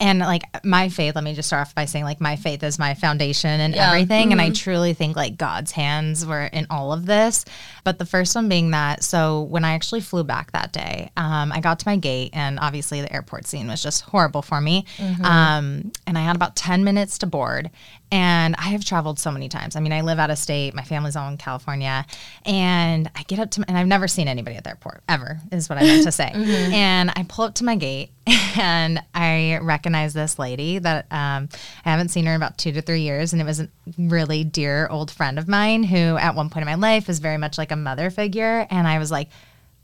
and 0.02 0.20
like 0.20 0.44
my 0.64 0.88
faith, 0.88 1.16
let 1.16 1.26
me 1.26 1.34
just 1.34 1.48
start 1.48 1.68
off 1.68 1.76
by 1.76 1.84
saying 1.84 2.06
like 2.06 2.22
my 2.22 2.38
faith 2.38 2.64
is 2.64 2.80
my 2.80 2.94
foundation 2.94 3.60
and 3.60 3.76
Yeah. 3.76 3.90
everything. 3.90 4.32
And 4.32 4.40
I 4.40 4.46
mm-hmm. 4.46 4.54
truly 4.54 4.94
think 4.94 5.18
like 5.18 5.38
God's 5.38 5.72
hands 5.72 6.26
were 6.26 6.46
in 6.46 6.68
all 6.70 6.94
of 6.94 7.06
this. 7.06 7.44
But 7.84 8.00
the 8.00 8.06
first 8.06 8.36
one 8.36 8.50
being 8.50 8.72
that, 8.72 9.04
so 9.04 9.44
when 9.44 9.64
I 9.64 9.74
actually 9.74 10.02
flew 10.02 10.24
back 10.24 10.52
that 10.52 10.72
day, 10.72 11.12
um, 11.18 11.52
I 11.52 11.60
got 11.60 11.80
to 11.80 11.88
my 11.88 11.98
gate 11.98 12.32
and 12.34 12.60
obviously 12.60 13.02
the 13.02 13.12
airport 13.14 13.46
scene 13.48 13.68
was 13.68 13.82
just 13.82 14.02
horrible 14.02 14.42
for 14.42 14.60
me. 14.62 14.86
Um, 15.24 15.92
and 16.08 16.18
I 16.18 16.22
had 16.22 16.36
about 16.36 16.56
10 16.56 16.84
minutes 16.84 17.18
to 17.20 17.28
board. 17.28 17.70
And 18.12 18.56
I 18.58 18.70
have 18.70 18.84
traveled 18.84 19.20
so 19.20 19.30
many 19.32 19.50
times. 19.50 19.76
I 19.76 19.82
mean, 19.82 19.94
I 19.94 20.02
live 20.02 20.18
out 20.18 20.32
of 20.32 20.40
state. 20.40 20.74
My 20.74 20.82
family's 20.82 21.16
all 21.16 21.30
in 21.30 21.38
California. 21.38 22.06
And 22.44 23.10
I 23.16 23.22
get 23.24 23.38
up 23.38 23.52
to, 23.52 23.60
my, 23.60 23.66
and 23.68 23.78
I've 23.78 23.86
never 23.86 24.08
seen 24.08 24.28
anybody 24.28 24.56
at 24.56 24.64
the 24.64 24.72
airport 24.72 25.04
ever, 25.08 25.40
is 25.52 25.70
what 25.70 25.78
I 25.78 25.82
meant 25.82 26.06
to 26.06 26.12
say. 26.24 26.32
And 26.34 27.12
I 27.16 27.24
pull 27.30 27.46
up 27.46 27.54
to 27.56 27.64
my 27.64 27.76
gate 27.76 28.10
and 28.58 29.00
I 29.14 29.60
recognize 29.62 30.14
this 30.14 30.40
lady 30.40 30.80
that 30.80 31.06
um, 31.12 31.50
I 31.86 31.92
haven't 31.92 32.10
seen 32.10 32.26
her 32.26 32.32
in 32.32 32.38
about 32.38 32.58
two 32.58 32.72
to 32.72 32.82
three 32.82 33.02
years. 33.02 33.32
And 33.32 33.42
it 33.42 33.46
was 33.46 33.60
a 33.60 33.70
really 34.00 34.44
dear 34.44 34.88
old 34.88 35.12
friend 35.12 35.38
of 35.38 35.48
mine 35.48 35.84
who, 35.84 36.18
at 36.18 36.34
one 36.34 36.50
point 36.50 36.64
in 36.64 36.68
my 36.68 36.76
life, 36.76 37.08
was 37.08 37.20
very 37.20 37.38
much 37.38 37.60
like 37.60 37.72
a 37.72 37.76
mother 37.80 38.10
figure. 38.10 38.68
And 38.70 38.88
I 38.88 39.00
was 39.00 39.12
like, 39.12 39.30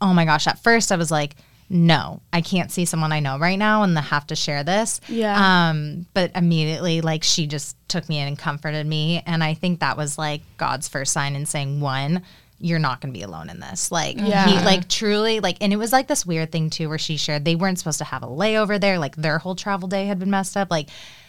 oh 0.00 0.12
my 0.14 0.24
gosh. 0.24 0.46
At 0.46 0.58
first, 0.62 0.92
I 0.92 0.96
was 0.96 1.10
like, 1.10 1.36
no, 1.68 2.20
I 2.32 2.42
can't 2.42 2.70
see 2.70 2.84
someone 2.84 3.10
I 3.12 3.18
know 3.18 3.38
right 3.40 3.58
now 3.58 3.82
and 3.82 3.98
have 3.98 4.26
to 4.28 4.36
share 4.36 4.62
this. 4.62 5.00
Yeah. 5.08 5.68
Um, 5.70 6.06
but 6.14 6.30
immediately, 6.36 7.00
like, 7.00 7.24
she 7.24 7.46
just 7.48 7.76
took 7.88 8.08
me 8.08 8.20
in 8.20 8.28
and 8.28 8.38
comforted 8.38 8.86
me. 8.86 9.22
And 9.26 9.42
I 9.42 9.54
think 9.54 9.80
that 9.80 9.96
was 9.96 10.16
like 10.16 10.42
God's 10.58 10.86
first 10.86 11.12
sign 11.12 11.34
in 11.34 11.44
saying, 11.44 11.80
one, 11.80 12.22
you're 12.60 12.78
not 12.78 13.00
going 13.00 13.12
to 13.12 13.18
be 13.18 13.24
alone 13.24 13.50
in 13.50 13.58
this. 13.58 13.90
Like, 13.90 14.16
Yeah. 14.16 14.46
he, 14.46 14.64
like, 14.64 14.88
truly, 14.88 15.40
like, 15.40 15.56
and 15.60 15.72
it 15.72 15.76
was 15.76 15.92
like 15.92 16.06
this 16.06 16.24
weird 16.24 16.52
thing 16.52 16.70
too, 16.70 16.88
where 16.88 16.98
she 16.98 17.16
shared 17.16 17.44
they 17.44 17.56
weren't 17.56 17.78
supposed 17.78 17.98
to 17.98 18.04
have 18.04 18.22
a 18.22 18.26
layover 18.28 18.80
there. 18.80 18.98
Like, 19.00 19.16
their 19.16 19.38
whole 19.38 19.56
travel 19.56 19.88
day 19.88 20.06
had 20.06 20.18
been 20.20 20.30
messed 20.30 20.56
up. 20.56 20.70
Like, 20.70 20.88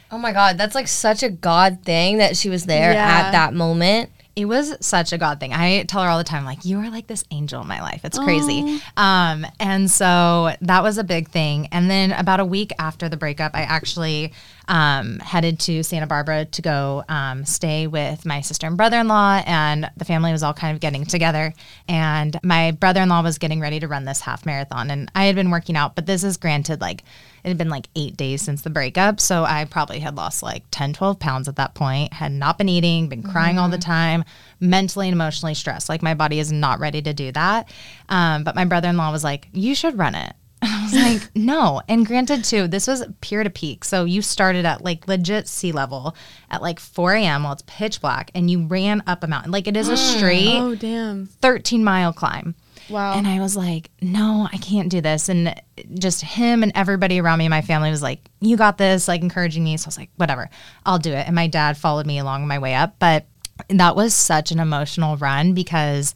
Oh 0.10 0.18
my 0.18 0.32
god, 0.32 0.58
that's 0.58 0.74
like 0.76 0.88
such 0.88 1.22
a 1.24 1.30
God 1.30 1.80
thing 1.84 2.20
that 2.20 2.38
she 2.38 2.48
was 2.48 2.66
there 2.66 2.94
Yeah. 2.94 3.06
at 3.26 3.32
that 3.32 3.54
moment. 3.54 4.10
It 4.38 4.46
was 4.46 4.78
such 4.86 5.14
a 5.14 5.18
God 5.18 5.40
thing. 5.40 5.52
I 5.52 5.82
tell 5.86 6.04
her 6.04 6.10
all 6.10 6.20
the 6.20 6.24
time, 6.24 6.46
like, 6.46 6.64
you 6.64 6.78
are 6.78 6.92
like 6.92 7.08
this 7.08 7.26
angel 7.32 7.60
in 7.60 7.68
my 7.68 7.82
life. 7.82 8.02
It's 8.04 8.20
crazy. 8.20 8.80
Um, 8.96 9.48
and 9.60 9.90
so 9.90 10.52
that 10.62 10.84
was 10.84 11.00
a 11.00 11.04
big 11.04 11.30
thing. 11.30 11.70
And 11.72 11.90
then 11.90 12.12
about 12.12 12.40
a 12.40 12.46
week 12.46 12.72
after 12.78 13.10
the 13.10 13.18
breakup, 13.18 13.56
I 13.56 13.62
actually 13.62 14.34
um, 14.68 15.18
headed 15.20 15.60
to 15.62 15.82
Santa 15.82 16.06
Barbara 16.06 16.46
to 16.46 16.62
go 16.62 17.04
um, 17.10 17.46
stay 17.46 17.88
with 17.88 18.28
my 18.28 18.42
sister 18.42 18.68
and 18.68 18.78
brother 18.78 19.00
in 19.00 19.08
law. 19.08 19.42
And 19.48 19.90
the 19.98 20.06
family 20.06 20.32
was 20.32 20.44
all 20.44 20.54
kind 20.54 20.76
of 20.76 20.82
getting 20.82 21.06
together. 21.06 21.52
And 21.88 22.40
my 22.44 22.70
brother 22.70 23.02
in 23.02 23.10
law 23.10 23.24
was 23.24 23.40
getting 23.40 23.60
ready 23.60 23.80
to 23.80 23.88
run 23.88 24.06
this 24.06 24.22
half 24.22 24.46
marathon. 24.46 24.92
And 24.92 25.10
I 25.16 25.26
had 25.26 25.36
been 25.36 25.50
working 25.50 25.76
out, 25.76 25.96
but 25.96 26.06
this 26.06 26.24
is 26.24 26.38
granted, 26.38 26.80
like, 26.80 27.04
it 27.48 27.52
had 27.52 27.58
been 27.58 27.70
like 27.70 27.88
eight 27.96 28.18
days 28.18 28.42
since 28.42 28.62
the 28.62 28.70
breakup. 28.70 29.22
So 29.22 29.46
I 29.46 29.64
probably 29.64 30.00
had 30.00 30.18
lost 30.18 30.44
like 30.44 30.64
10, 30.72 30.92
12 30.92 31.18
pounds 31.18 31.48
at 31.48 31.56
that 31.56 31.76
point, 31.76 32.12
had 32.12 32.34
not 32.34 32.58
been 32.58 32.68
eating, 32.68 33.08
been 33.08 33.24
crying 33.24 33.58
all 33.58 33.70
the 33.70 33.78
time, 33.78 34.26
mentally 34.60 35.08
and 35.08 35.14
emotionally 35.14 35.54
stressed. 35.54 35.88
Like 35.88 36.02
my 36.02 36.14
body 36.14 36.40
is 36.40 36.52
not 36.52 36.82
ready 36.82 37.02
to 37.02 37.14
do 37.14 37.32
that. 37.32 37.72
Um, 38.10 38.44
but 38.44 38.54
my 38.54 38.66
brother 38.66 38.90
in 38.90 38.98
law 38.98 39.14
was 39.14 39.24
like, 39.24 39.48
you 39.54 39.76
should 39.76 39.98
run 39.98 40.14
it. 40.14 40.34
I 40.62 40.84
was 40.84 40.94
like, 40.94 41.30
no. 41.36 41.82
And 41.88 42.06
granted, 42.06 42.44
too, 42.44 42.68
this 42.68 42.86
was 42.86 43.06
Pier 43.22 43.46
to 43.46 43.50
Peak. 43.50 43.86
So 43.86 44.04
you 44.04 44.22
started 44.22 44.66
at 44.66 44.84
like 44.84 45.08
legit 45.08 45.48
sea 45.48 45.72
level 45.72 46.18
at 46.52 46.62
like 46.62 46.82
4 46.82 47.14
a.m. 47.14 47.44
while 47.44 47.54
it's 47.54 47.64
pitch 47.66 48.02
black 48.02 48.30
and 48.36 48.52
you 48.52 48.66
ran 48.68 49.04
up 49.08 49.24
a 49.24 49.28
mountain. 49.28 49.54
Like 49.54 49.68
it 49.68 49.78
is 49.78 49.88
a 49.88 49.96
straight 50.18 50.58
Oh 50.58 50.76
damn. 50.76 51.28
13 51.28 51.82
mile 51.82 52.12
climb. 52.12 52.56
Wow. 52.90 53.14
And 53.14 53.28
I 53.28 53.40
was 53.40 53.56
like, 53.56 53.90
no, 54.02 54.48
I 54.52 54.58
can't 54.58 54.90
do 54.90 55.02
this. 55.02 55.30
And 55.30 55.62
just 55.94 56.22
him 56.22 56.64
and 56.64 56.72
everybody 56.76 57.20
around 57.20 57.40
me 57.40 57.46
in 57.46 57.50
my 57.50 57.62
family 57.62 57.90
was 57.90 58.02
like, 58.02 58.20
you 58.40 58.58
got 58.58 58.78
this, 58.78 59.08
like 59.08 59.22
encouraging 59.22 59.64
me. 59.64 59.78
So 59.78 59.88
I 59.88 59.90
was 59.90 59.98
like, 59.98 60.10
whatever, 60.16 60.50
I'll 60.86 61.00
do 61.00 61.12
it. 61.12 61.26
And 61.26 61.36
my 61.36 61.48
dad 61.48 61.78
followed 61.78 62.06
me 62.06 62.20
along 62.20 62.48
my 62.48 62.60
way 62.60 62.76
up. 62.76 62.96
But 63.00 63.26
that 63.70 63.96
was 63.96 64.14
such 64.14 64.52
an 64.52 64.60
emotional 64.60 65.18
run 65.18 65.54
because 65.54 66.14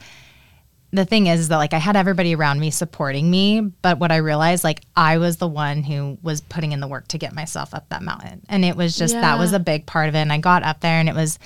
the 0.94 1.06
thing 1.06 1.28
is, 1.28 1.42
is 1.42 1.48
that 1.48 1.58
like 1.58 1.74
I 1.74 1.78
had 1.78 1.96
everybody 1.96 2.36
around 2.36 2.60
me 2.60 2.70
supporting 2.70 3.32
me, 3.32 3.62
but 3.62 3.98
what 3.98 4.12
I 4.12 4.18
realized, 4.18 4.64
like 4.64 4.82
I 4.96 5.18
was 5.18 5.38
the 5.38 5.48
one 5.48 5.84
who 5.84 6.18
was 6.22 6.42
putting 6.42 6.74
in 6.74 6.82
the 6.82 6.88
work 6.88 7.08
to 7.10 7.18
get 7.18 7.34
myself 7.34 7.74
up 7.74 7.88
that 7.90 8.04
mountain, 8.04 8.42
and 8.50 8.66
it 8.66 8.76
was 8.76 8.98
just 8.98 9.14
that 9.14 9.40
was 9.40 9.54
a 9.54 9.60
big 9.60 9.86
part 9.86 10.10
of 10.10 10.16
it. 10.16 10.20
And 10.20 10.34
I 10.34 10.38
got 10.38 10.64
up 10.64 10.82
there, 10.82 11.00
and 11.00 11.08
it 11.08 11.16
was 11.16 11.40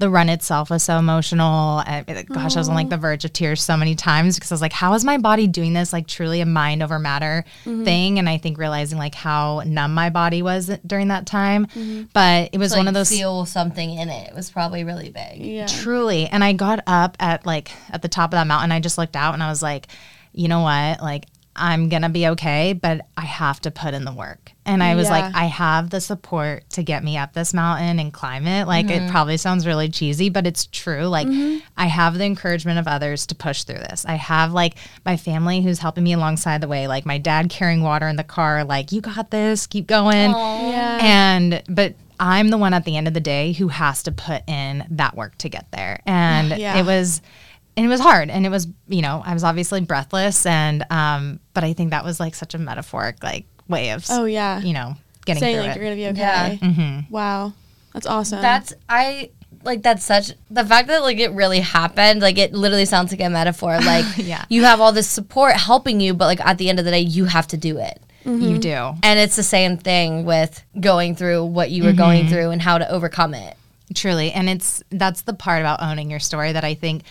the 0.00 0.10
run 0.10 0.28
itself 0.28 0.70
was 0.70 0.82
so 0.82 0.98
emotional. 0.98 1.82
It- 1.86 2.28
gosh, 2.28 2.56
I 2.56 2.58
was 2.58 2.68
on 2.68 2.74
like 2.74 2.88
the 2.88 2.96
verge 2.96 3.24
of 3.24 3.32
tears 3.32 3.62
so 3.62 3.76
many 3.76 3.94
times 3.94 4.34
because 4.34 4.50
I 4.50 4.54
was 4.54 4.62
like, 4.62 4.72
how 4.72 4.94
is 4.94 5.04
my 5.04 5.18
body 5.18 5.46
doing 5.46 5.74
this? 5.74 5.92
Like 5.92 6.06
truly 6.08 6.40
a 6.40 6.46
mind 6.46 6.82
over 6.82 6.98
matter 6.98 7.44
mm-hmm. 7.64 7.84
thing, 7.84 8.18
and 8.18 8.28
I 8.28 8.38
think 8.38 8.58
realizing 8.58 8.98
like 8.98 9.14
how 9.14 9.62
numb 9.64 9.94
my 9.94 10.10
body 10.10 10.42
was 10.42 10.70
during 10.86 11.08
that 11.08 11.26
time. 11.26 11.66
Mm-hmm. 11.66 12.04
But 12.12 12.50
it 12.52 12.58
was 12.58 12.72
To, 12.72 12.78
one 12.78 12.86
like, 12.86 12.90
of 12.90 12.94
those 12.94 13.10
feel 13.10 13.44
something 13.46 13.94
in 13.94 14.08
it. 14.08 14.28
It 14.28 14.34
was 14.34 14.50
probably 14.50 14.84
really 14.84 15.10
big. 15.10 15.36
Yeah. 15.36 15.66
Truly. 15.66 16.26
And 16.26 16.42
I 16.42 16.54
got 16.54 16.82
up 16.86 17.16
at 17.20 17.44
like 17.46 17.70
at 17.90 18.02
the 18.02 18.08
top 18.08 18.30
of 18.30 18.32
that 18.32 18.46
mountain. 18.46 18.72
I 18.72 18.80
just 18.80 18.98
looked 18.98 19.16
out 19.16 19.34
and 19.34 19.42
I 19.42 19.48
was 19.50 19.62
like, 19.62 19.88
you 20.32 20.48
know 20.48 20.62
what? 20.62 21.02
Like 21.02 21.26
I'm 21.56 21.88
going 21.88 22.02
to 22.02 22.08
be 22.08 22.28
okay, 22.28 22.72
but 22.72 23.06
I 23.16 23.22
have 23.22 23.60
to 23.62 23.70
put 23.70 23.92
in 23.92 24.04
the 24.04 24.12
work. 24.12 24.52
And 24.64 24.82
I 24.82 24.94
was 24.94 25.08
Yeah. 25.08 25.18
like, 25.18 25.34
I 25.34 25.46
have 25.46 25.90
the 25.90 26.00
support 26.00 26.68
to 26.70 26.82
get 26.82 27.02
me 27.02 27.18
up 27.18 27.32
this 27.32 27.52
mountain 27.52 27.98
and 27.98 28.12
climb 28.12 28.46
it. 28.46 28.66
Like 28.66 28.86
it 28.86 29.00
mm-hmm. 29.00 29.10
probably 29.10 29.36
sounds 29.36 29.66
really 29.66 29.88
cheesy, 29.88 30.28
but 30.28 30.46
it's 30.46 30.66
true. 30.66 31.06
Like 31.06 31.26
mm-hmm. 31.26 31.58
I 31.76 31.86
have 31.86 32.16
the 32.16 32.24
encouragement 32.24 32.78
of 32.78 32.86
others 32.86 33.26
to 33.26 33.34
push 33.34 33.64
through 33.64 33.80
this. 33.80 34.04
I 34.06 34.14
have 34.14 34.52
like 34.52 34.76
my 35.04 35.16
family 35.16 35.60
who's 35.60 35.80
helping 35.80 36.04
me 36.04 36.12
alongside 36.12 36.60
the 36.60 36.68
way, 36.68 36.86
like 36.86 37.04
my 37.04 37.18
dad 37.18 37.50
carrying 37.50 37.82
water 37.82 38.06
in 38.06 38.16
the 38.16 38.24
car, 38.24 38.62
like, 38.64 38.92
you 38.92 39.00
got 39.00 39.30
this, 39.30 39.66
keep 39.66 39.86
going. 39.88 40.30
Yeah. 40.30 40.98
And 41.02 41.62
but 41.68 41.94
I'm 42.20 42.50
the 42.50 42.58
one 42.58 42.74
at 42.74 42.84
the 42.84 42.96
end 42.96 43.08
of 43.08 43.14
the 43.14 43.20
day 43.20 43.52
who 43.52 43.68
has 43.68 44.02
to 44.04 44.12
put 44.12 44.42
in 44.46 44.86
that 44.90 45.16
work 45.16 45.36
to 45.38 45.48
get 45.48 45.66
there. 45.72 46.00
And 46.06 46.50
Yeah. 46.50 46.78
it 46.78 46.84
was 46.84 47.22
and 47.80 47.86
it 47.86 47.88
was 47.88 48.00
hard 48.00 48.28
and 48.28 48.44
it 48.44 48.50
was, 48.50 48.68
you 48.88 49.00
know, 49.00 49.22
I 49.24 49.32
was 49.32 49.42
obviously 49.42 49.80
breathless 49.80 50.44
and 50.44 50.84
um 50.90 51.40
but 51.54 51.64
I 51.64 51.72
think 51.72 51.90
that 51.92 52.04
was 52.04 52.20
like 52.20 52.34
such 52.34 52.54
a 52.54 52.58
metaphoric 52.58 53.22
like 53.22 53.46
way 53.68 53.92
of 53.92 54.04
oh 54.10 54.26
yeah. 54.26 54.60
you 54.60 54.74
know, 54.74 54.96
getting 55.24 55.40
Saying 55.40 55.56
through 55.56 55.62
like 55.66 55.70
it. 55.70 55.80
you're 55.80 55.84
gonna 55.86 55.96
be 55.96 56.06
okay. 56.20 56.58
Yeah. 56.60 56.68
Mm-hmm. 56.68 57.10
Wow. 57.12 57.54
That's 57.94 58.06
awesome. 58.06 58.42
That's 58.42 58.74
I 58.86 59.30
like 59.64 59.82
that's 59.82 60.04
such 60.04 60.32
the 60.50 60.62
fact 60.64 60.88
that 60.88 61.00
like 61.02 61.18
it 61.18 61.30
really 61.32 61.60
happened 61.60 62.20
like 62.20 62.36
it 62.36 62.52
literally 62.52 62.84
sounds 62.84 63.12
like 63.12 63.20
a 63.22 63.30
metaphor 63.30 63.78
like 63.84 64.04
Yeah. 64.18 64.44
you 64.50 64.64
have 64.64 64.80
all 64.82 64.92
this 64.92 65.08
support 65.08 65.54
helping 65.54 66.00
you 66.00 66.12
but 66.12 66.26
like 66.26 66.40
at 66.40 66.58
the 66.58 66.68
end 66.68 66.78
of 66.78 66.84
the 66.84 66.90
day 66.90 67.00
you 67.00 67.24
have 67.24 67.46
to 67.48 67.56
do 67.56 67.78
it 67.78 67.98
You 68.26 68.58
do. 68.58 68.92
and 69.02 69.18
it's 69.18 69.36
the 69.36 69.42
same 69.42 69.78
thing 69.78 70.26
with 70.26 70.62
going 70.78 71.14
through 71.16 71.46
what 71.46 71.70
you 71.70 71.84
were 71.84 71.92
going 71.94 72.28
through 72.28 72.50
and 72.50 72.60
how 72.60 72.76
to 72.76 72.86
overcome 72.90 73.32
it 73.32 73.56
Truly. 73.92 74.30
And 74.30 74.48
it's 74.48 74.84
that's 74.90 75.22
the 75.22 75.32
part 75.32 75.62
about 75.62 75.82
owning 75.82 76.12
your 76.12 76.20
story 76.20 76.52
that 76.52 76.62
I 76.62 76.74
think 76.74 77.02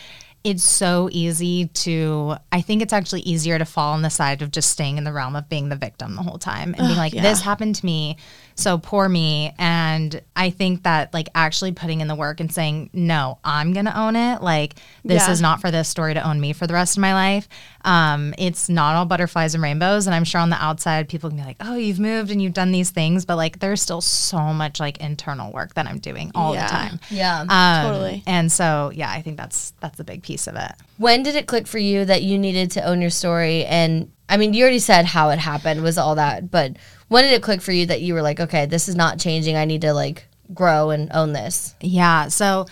it's 0.42 0.62
so 0.64 1.08
easy 1.12 1.66
to 1.66 2.34
I 2.50 2.62
think 2.62 2.80
it's 2.80 2.92
actually 2.94 3.20
easier 3.22 3.58
to 3.58 3.64
fall 3.66 3.92
on 3.92 4.02
the 4.02 4.08
side 4.10 4.40
of 4.42 4.50
just 4.50 4.70
staying 4.70 4.96
in 4.96 5.04
the 5.04 5.12
realm 5.12 5.36
of 5.36 5.48
being 5.48 5.68
the 5.68 5.76
victim 5.76 6.16
the 6.16 6.22
whole 6.22 6.38
time 6.38 6.74
and 6.78 6.86
being 6.86 6.96
like, 6.96 7.12
yeah. 7.12 7.20
this 7.22 7.42
happened 7.42 7.74
to 7.76 7.84
me, 7.84 8.16
so 8.54 8.78
poor 8.78 9.06
me. 9.08 9.52
And 9.58 10.22
I 10.34 10.48
think 10.50 10.84
that 10.84 11.12
like 11.12 11.28
actually 11.34 11.72
putting 11.72 12.00
in 12.00 12.08
the 12.08 12.14
work 12.14 12.40
and 12.40 12.50
saying, 12.52 12.88
No, 12.94 13.38
I'm 13.44 13.74
gonna 13.74 13.92
own 13.94 14.16
it. 14.16 14.42
Like 14.42 14.76
this 15.04 15.26
Yeah. 15.26 15.32
is 15.32 15.40
not 15.42 15.60
for 15.60 15.70
this 15.70 15.88
story 15.90 16.14
to 16.14 16.26
own 16.26 16.40
me 16.40 16.54
for 16.54 16.66
the 16.66 16.72
rest 16.74 16.96
of 16.96 17.00
my 17.02 17.12
life. 17.12 17.46
Um, 17.84 18.34
it's 18.38 18.68
not 18.70 18.94
all 18.96 19.04
butterflies 19.06 19.54
and 19.54 19.62
rainbows. 19.62 20.06
And 20.06 20.14
I'm 20.14 20.24
sure 20.24 20.40
on 20.40 20.48
the 20.50 20.62
outside 20.62 21.08
people 21.08 21.28
can 21.28 21.38
be 21.38 21.44
like, 21.44 21.56
Oh, 21.60 21.74
you've 21.76 22.00
moved 22.00 22.30
and 22.30 22.40
you've 22.40 22.54
done 22.54 22.72
these 22.72 22.90
things, 22.90 23.26
but 23.26 23.36
like 23.36 23.58
there's 23.58 23.82
still 23.82 24.00
so 24.00 24.38
much 24.54 24.80
like 24.80 24.98
internal 24.98 25.52
work 25.52 25.74
that 25.74 25.86
I'm 25.86 25.98
doing 25.98 26.30
all 26.34 26.54
Yeah. 26.54 26.66
the 26.66 26.72
time. 26.72 27.00
yeah 27.10 27.40
Um, 27.48 27.90
Totally. 27.92 28.22
And 28.26 28.50
so, 28.50 28.90
yeah, 28.94 29.10
I 29.10 29.20
think 29.20 29.36
that's 29.36 29.72
that's 29.80 29.98
the 29.98 30.04
big 30.04 30.22
piece 30.22 30.29
piece 30.30 30.46
of 30.46 30.54
it. 30.54 30.72
When 30.96 31.24
did 31.24 31.34
it 31.34 31.48
click 31.48 31.66
for 31.66 31.78
you 31.78 32.04
that 32.04 32.22
you 32.22 32.38
needed 32.38 32.70
to 32.72 32.82
own 32.82 33.00
your 33.00 33.10
story? 33.10 33.64
And 33.64 34.12
I 34.28 34.36
mean, 34.36 34.54
you 34.54 34.62
already 34.62 34.78
said 34.78 35.06
how 35.06 35.30
it 35.30 35.40
happened 35.40 35.82
was 35.82 35.98
all 35.98 36.14
that, 36.14 36.52
but 36.52 36.76
when 37.08 37.24
did 37.24 37.32
it 37.32 37.42
click 37.42 37.60
for 37.60 37.72
you 37.72 37.86
that 37.86 38.00
you 38.00 38.14
were 38.14 38.22
like, 38.22 38.38
okay, 38.38 38.66
this 38.66 38.88
is 38.88 38.94
not 38.94 39.18
changing. 39.18 39.56
I 39.56 39.64
need 39.64 39.80
to 39.80 39.92
like 39.92 40.28
grow 40.54 40.90
and 40.90 41.10
own 41.12 41.32
this? 41.32 41.74
Yeah. 41.80 42.28
So 42.28 42.66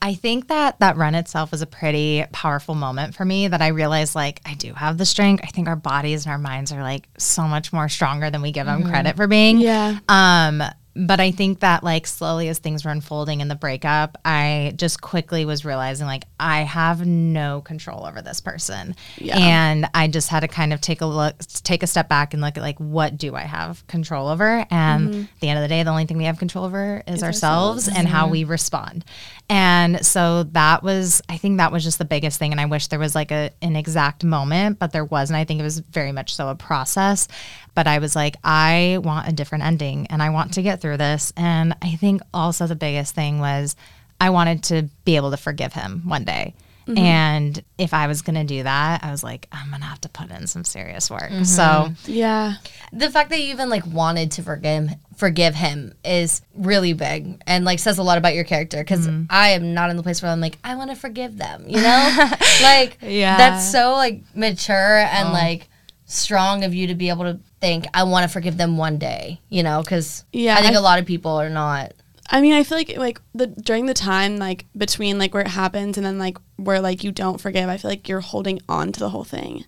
I 0.00 0.14
think 0.14 0.48
that 0.48 0.80
that 0.80 0.96
run 0.96 1.14
itself 1.14 1.50
was 1.50 1.60
a 1.60 1.66
pretty 1.66 2.24
powerful 2.32 2.74
moment 2.74 3.14
for 3.14 3.26
me 3.26 3.46
that 3.46 3.60
I 3.60 3.68
realized 3.68 4.14
like 4.14 4.40
I 4.46 4.54
do 4.54 4.72
have 4.72 4.96
the 4.96 5.04
strength. 5.04 5.44
I 5.44 5.48
think 5.48 5.68
our 5.68 5.76
bodies 5.76 6.24
and 6.24 6.32
our 6.32 6.38
minds 6.38 6.72
are 6.72 6.82
like 6.82 7.06
so 7.18 7.42
much 7.42 7.74
more 7.74 7.90
stronger 7.90 8.30
than 8.30 8.40
we 8.40 8.50
give 8.52 8.66
them 8.66 8.84
credit 8.84 9.16
for 9.16 9.26
being. 9.26 9.58
Yeah. 9.58 9.98
Um, 10.08 10.62
but 10.94 11.20
I 11.20 11.30
think 11.30 11.60
that 11.60 11.82
like 11.82 12.06
slowly 12.06 12.48
as 12.48 12.58
things 12.58 12.84
were 12.84 12.90
unfolding 12.90 13.40
in 13.40 13.48
the 13.48 13.54
breakup, 13.54 14.18
I 14.24 14.74
just 14.76 15.00
quickly 15.00 15.44
was 15.44 15.64
realizing 15.64 16.06
like 16.06 16.24
I 16.38 16.62
have 16.62 17.06
no 17.06 17.62
control 17.62 18.04
over 18.04 18.20
this 18.20 18.40
person. 18.40 18.94
Yeah. 19.16 19.38
And 19.38 19.86
I 19.94 20.08
just 20.08 20.28
had 20.28 20.40
to 20.40 20.48
kind 20.48 20.72
of 20.72 20.80
take 20.80 21.00
a 21.00 21.06
look 21.06 21.38
take 21.64 21.82
a 21.82 21.86
step 21.86 22.08
back 22.08 22.34
and 22.34 22.42
look 22.42 22.58
at 22.58 22.62
like 22.62 22.78
what 22.78 23.16
do 23.16 23.34
I 23.34 23.42
have 23.42 23.86
control 23.86 24.28
over? 24.28 24.66
And 24.70 25.08
mm-hmm. 25.08 25.20
at 25.22 25.40
the 25.40 25.48
end 25.48 25.58
of 25.58 25.62
the 25.62 25.68
day, 25.68 25.82
the 25.82 25.90
only 25.90 26.04
thing 26.04 26.18
we 26.18 26.24
have 26.24 26.38
control 26.38 26.64
over 26.66 27.02
is, 27.06 27.22
ourselves, 27.22 27.88
and 27.88 28.06
how 28.06 28.24
mm-hmm. 28.24 28.32
we 28.32 28.44
respond. 28.44 29.04
And 29.48 30.04
so 30.04 30.44
that 30.44 30.82
was 30.82 31.22
I 31.28 31.38
think 31.38 31.58
that 31.58 31.72
was 31.72 31.84
just 31.84 31.98
the 31.98 32.04
biggest 32.04 32.38
thing. 32.38 32.52
And 32.52 32.60
I 32.60 32.66
wish 32.66 32.88
there 32.88 32.98
was 32.98 33.14
like 33.14 33.30
a 33.30 33.50
an 33.62 33.76
exact 33.76 34.24
moment, 34.24 34.78
but 34.78 34.92
there 34.92 35.04
wasn't. 35.04 35.38
I 35.38 35.44
think 35.44 35.60
it 35.60 35.64
was 35.64 35.78
very 35.78 36.12
much 36.12 36.34
so 36.34 36.48
a 36.48 36.54
process. 36.54 37.28
But 37.74 37.86
I 37.86 37.98
was 37.98 38.14
like, 38.14 38.36
I 38.44 38.98
want 39.02 39.28
a 39.28 39.32
different 39.32 39.64
ending 39.64 40.06
and 40.08 40.22
I 40.22 40.30
want 40.30 40.54
to 40.54 40.62
get 40.62 40.80
through 40.80 40.98
this. 40.98 41.32
And 41.36 41.74
I 41.82 41.96
think 41.96 42.22
also 42.34 42.66
the 42.66 42.76
biggest 42.76 43.14
thing 43.14 43.38
was 43.38 43.76
I 44.20 44.30
wanted 44.30 44.64
to 44.64 44.88
be 45.04 45.16
able 45.16 45.30
to 45.30 45.36
forgive 45.36 45.72
him 45.72 46.02
one 46.06 46.24
day. 46.24 46.54
Mm-hmm. 46.86 46.98
And 46.98 47.64
if 47.78 47.94
I 47.94 48.06
was 48.08 48.22
going 48.22 48.34
to 48.34 48.44
do 48.44 48.64
that, 48.64 49.04
I 49.04 49.10
was 49.10 49.22
like, 49.22 49.46
I'm 49.52 49.68
going 49.68 49.80
to 49.80 49.86
have 49.86 50.00
to 50.02 50.08
put 50.08 50.30
in 50.30 50.46
some 50.46 50.64
serious 50.64 51.10
work. 51.10 51.30
Mm-hmm. 51.30 51.44
So, 51.44 51.92
Yeah. 52.06 52.54
The 52.92 53.10
fact 53.10 53.30
that 53.30 53.40
you 53.40 53.50
even 53.50 53.68
like 53.68 53.86
wanted 53.86 54.32
to 54.32 54.42
forgive 54.42 54.90
forgive 55.16 55.54
him 55.54 55.94
is 56.04 56.42
really 56.54 56.94
big 56.94 57.40
and 57.46 57.64
like 57.64 57.78
says 57.78 57.98
a 57.98 58.02
lot 58.02 58.18
about 58.18 58.34
your 58.34 58.44
character 58.44 58.78
because 58.78 59.06
mm-hmm. 59.06 59.24
I 59.30 59.50
am 59.50 59.72
not 59.74 59.90
in 59.90 59.96
the 59.96 60.02
place 60.02 60.20
where 60.20 60.32
I'm 60.32 60.40
like 60.40 60.58
I 60.64 60.74
want 60.74 60.90
to 60.90 60.96
forgive 60.96 61.36
them, 61.36 61.64
you 61.68 61.80
know? 61.80 62.28
like 62.62 62.98
Yeah. 63.02 63.36
that's 63.36 63.70
so 63.70 63.92
like 63.92 64.22
mature 64.34 64.98
and 64.98 65.28
oh. 65.28 65.32
like 65.32 65.68
strong 66.06 66.64
of 66.64 66.74
you 66.74 66.88
to 66.88 66.94
be 66.94 67.08
able 67.08 67.24
to 67.24 67.40
think 67.62 67.86
I 67.94 68.02
want 68.02 68.24
to 68.24 68.28
forgive 68.28 68.56
them 68.58 68.76
one 68.76 68.98
day, 68.98 69.40
you 69.48 69.62
know? 69.62 69.80
Because 69.82 70.24
Yeah, 70.32 70.56
I 70.56 70.60
think 70.60 70.74
I- 70.74 70.78
a 70.78 70.82
lot 70.82 70.98
of 70.98 71.06
people 71.06 71.30
are 71.32 71.48
not. 71.48 71.92
I 72.30 72.40
mean, 72.40 72.52
I 72.54 72.62
feel 72.64 72.78
like 72.78 72.96
like 72.96 73.20
the 73.34 73.46
during 73.48 73.86
the 73.86 73.94
time 73.94 74.36
like 74.38 74.64
between 74.76 75.18
like 75.18 75.34
where 75.34 75.42
it 75.42 75.48
happens 75.48 75.96
and 75.98 76.06
then 76.06 76.18
like 76.18 76.38
where 76.56 76.80
like 76.80 77.04
you 77.04 77.12
don't 77.12 77.40
forgive, 77.40 77.68
I 77.68 77.76
feel 77.76 77.90
like 77.90 78.08
you're 78.08 78.20
holding 78.20 78.60
on 78.68 78.90
to 78.92 79.00
the 79.00 79.10
whole 79.10 79.24
thing. 79.24 79.64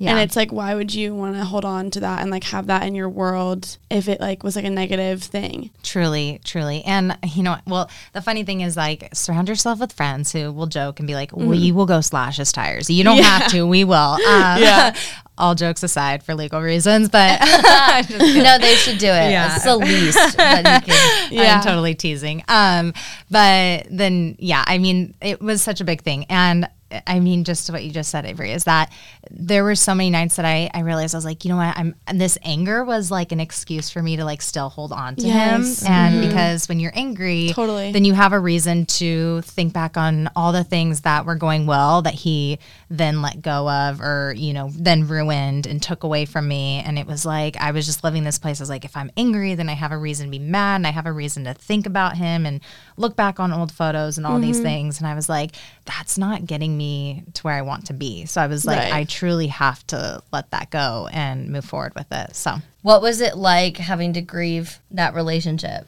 Yeah. 0.00 0.12
And 0.12 0.20
it's 0.20 0.34
like 0.34 0.50
why 0.50 0.74
would 0.74 0.94
you 0.94 1.14
want 1.14 1.36
to 1.36 1.44
hold 1.44 1.66
on 1.66 1.90
to 1.90 2.00
that 2.00 2.22
and 2.22 2.30
like 2.30 2.44
have 2.44 2.68
that 2.68 2.84
in 2.84 2.94
your 2.94 3.10
world 3.10 3.76
if 3.90 4.08
it 4.08 4.18
like 4.18 4.42
was 4.42 4.56
like 4.56 4.64
a 4.64 4.70
negative 4.70 5.22
thing? 5.22 5.70
Truly, 5.82 6.40
truly. 6.42 6.82
And 6.84 7.18
you 7.22 7.42
know, 7.42 7.58
well, 7.66 7.90
the 8.14 8.22
funny 8.22 8.42
thing 8.42 8.62
is 8.62 8.78
like 8.78 9.14
surround 9.14 9.50
yourself 9.50 9.78
with 9.78 9.92
friends 9.92 10.32
who 10.32 10.52
will 10.52 10.66
joke 10.66 11.00
and 11.00 11.06
be 11.06 11.14
like, 11.14 11.36
we 11.36 11.70
will 11.70 11.84
go 11.84 12.00
slash 12.00 12.38
his 12.38 12.50
tires. 12.50 12.88
You 12.88 13.04
don't 13.04 13.22
have 13.22 13.50
to, 13.52 13.66
we 13.66 13.84
will. 13.84 13.96
Um, 13.96 14.60
Yeah. 14.70 14.94
all 15.40 15.54
jokes 15.54 15.82
aside 15.82 16.22
for 16.22 16.34
legal 16.34 16.60
reasons, 16.60 17.08
but 17.08 17.40
no, 18.10 18.58
they 18.58 18.74
should 18.74 18.98
do 18.98 19.06
it. 19.06 19.30
Yeah. 19.30 19.56
It's 19.56 19.64
the 19.64 19.76
least 19.76 20.36
that 20.36 20.84
you 20.86 20.92
can. 20.92 21.32
Yeah. 21.32 21.56
I'm 21.56 21.64
totally 21.64 21.94
teasing. 21.94 22.44
Um, 22.46 22.92
but 23.30 23.86
then, 23.90 24.36
yeah, 24.38 24.62
I 24.66 24.78
mean, 24.78 25.14
it 25.22 25.40
was 25.40 25.62
such 25.62 25.80
a 25.80 25.84
big 25.84 26.02
thing. 26.02 26.26
And 26.28 26.68
I 27.06 27.20
mean, 27.20 27.44
just 27.44 27.70
what 27.70 27.84
you 27.84 27.92
just 27.92 28.10
said, 28.10 28.26
Avery, 28.26 28.52
is 28.52 28.64
that 28.64 28.92
there 29.30 29.62
were 29.62 29.74
so 29.74 29.94
many 29.94 30.10
nights 30.10 30.36
that 30.36 30.44
I, 30.44 30.70
I 30.74 30.80
realized 30.80 31.14
I 31.14 31.18
was 31.18 31.24
like, 31.24 31.44
you 31.44 31.50
know 31.50 31.56
what, 31.56 31.76
I'm 31.76 31.94
and 32.06 32.20
this 32.20 32.36
anger 32.42 32.84
was 32.84 33.10
like 33.10 33.32
an 33.32 33.40
excuse 33.40 33.90
for 33.90 34.02
me 34.02 34.16
to 34.16 34.24
like 34.24 34.42
still 34.42 34.68
hold 34.68 34.92
on 34.92 35.16
to 35.16 35.26
Yes. 35.26 35.82
him. 35.82 35.92
And 35.92 36.14
mm-hmm. 36.16 36.28
because 36.28 36.68
when 36.68 36.80
you're 36.80 36.92
angry, 36.94 37.50
Totally. 37.54 37.92
then 37.92 38.04
you 38.04 38.14
have 38.14 38.32
a 38.32 38.38
reason 38.38 38.86
to 38.86 39.40
think 39.42 39.72
back 39.72 39.96
on 39.96 40.30
all 40.34 40.52
the 40.52 40.64
things 40.64 41.02
that 41.02 41.26
were 41.26 41.36
going 41.36 41.66
well 41.66 42.02
that 42.02 42.14
he 42.14 42.58
then 42.88 43.22
let 43.22 43.40
go 43.40 43.68
of 43.70 44.00
or, 44.00 44.34
you 44.36 44.52
know, 44.52 44.70
then 44.74 45.06
ruined 45.06 45.66
and 45.66 45.80
took 45.80 46.02
away 46.02 46.24
from 46.24 46.48
me. 46.48 46.82
And 46.84 46.98
it 46.98 47.06
was 47.06 47.24
like 47.24 47.56
I 47.56 47.70
was 47.70 47.86
just 47.86 48.02
living 48.02 48.24
this 48.24 48.38
place. 48.38 48.60
I 48.60 48.62
was 48.62 48.70
like, 48.70 48.84
if 48.84 48.96
I'm 48.96 49.10
angry, 49.16 49.54
then 49.54 49.68
I 49.68 49.74
have 49.74 49.92
a 49.92 49.98
reason 49.98 50.26
to 50.26 50.30
be 50.30 50.38
mad 50.40 50.76
and 50.76 50.86
I 50.86 50.90
have 50.90 51.06
a 51.06 51.12
reason 51.12 51.44
to 51.44 51.54
think 51.54 51.86
about 51.86 52.16
him 52.16 52.46
and 52.46 52.60
look 52.96 53.14
back 53.14 53.38
on 53.38 53.52
old 53.52 53.70
photos 53.70 54.18
and 54.18 54.26
all 54.26 54.40
these 54.40 54.56
mm-hmm. 54.56 54.64
things. 54.64 54.98
And 54.98 55.06
I 55.06 55.14
was 55.14 55.28
like, 55.28 55.52
that's 55.84 56.18
not 56.18 56.46
getting 56.46 56.76
me 56.76 56.79
to 57.34 57.42
where 57.42 57.54
I 57.54 57.62
want 57.62 57.86
to 57.86 57.92
be. 57.92 58.24
So 58.26 58.40
I 58.40 58.46
was 58.46 58.64
like, 58.64 58.78
Right. 58.78 58.92
I 58.92 59.04
truly 59.04 59.46
have 59.48 59.86
to 59.88 60.22
let 60.32 60.50
that 60.50 60.70
go 60.70 61.08
and 61.12 61.48
move 61.50 61.64
forward 61.64 61.94
with 61.94 62.06
it. 62.10 62.34
So 62.36 62.56
What 62.82 63.02
was 63.02 63.20
it 63.20 63.36
like 63.36 63.76
having 63.76 64.12
to 64.14 64.20
grieve 64.22 64.78
that 64.92 65.14
relationship? 65.14 65.86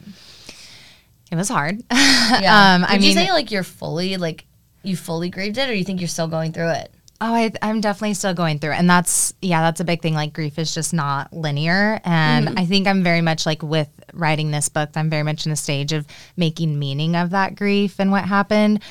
it 1.31 1.35
was 1.35 1.49
hard. 1.49 1.81
Yeah. 1.91 2.75
Um, 2.75 2.81
Would 2.81 2.89
I 2.89 2.93
you 2.95 2.99
mean- 3.01 3.15
say 3.15 3.31
like 3.31 3.51
you're 3.51 3.63
fully 3.63 4.17
like 4.17 4.45
you 4.83 4.95
fully 4.97 5.29
grieved 5.29 5.57
it, 5.57 5.69
or 5.69 5.73
you 5.73 5.83
think 5.85 6.01
you're 6.01 6.07
still 6.09 6.27
going 6.27 6.51
through 6.51 6.69
it? 6.71 6.91
Oh, 7.21 7.33
I, 7.33 7.51
I'm 7.61 7.79
definitely 7.79 8.15
still 8.15 8.33
going 8.33 8.59
through 8.59 8.71
it. 8.73 8.79
And 8.79 8.89
that's, 8.89 9.33
yeah, 9.41 9.61
that's 9.61 9.79
a 9.79 9.85
big 9.85 10.01
thing. 10.01 10.13
Like, 10.13 10.33
grief 10.33 10.59
is 10.59 10.73
just 10.73 10.93
not 10.93 11.31
linear. 11.31 12.01
And 12.03 12.59
I 12.59 12.65
think 12.65 12.85
I'm 12.85 13.01
very 13.01 13.21
much 13.21 13.45
like 13.45 13.63
with 13.63 13.87
writing 14.13 14.51
this 14.51 14.67
book, 14.67 14.89
I'm 14.95 15.09
very 15.09 15.23
much 15.23 15.45
in 15.45 15.53
a 15.53 15.55
stage 15.55 15.93
of 15.93 16.05
making 16.35 16.77
meaning 16.77 17.15
of 17.15 17.29
that 17.29 17.55
grief 17.55 17.97
and 17.99 18.11
what 18.11 18.25
happened. 18.25 18.83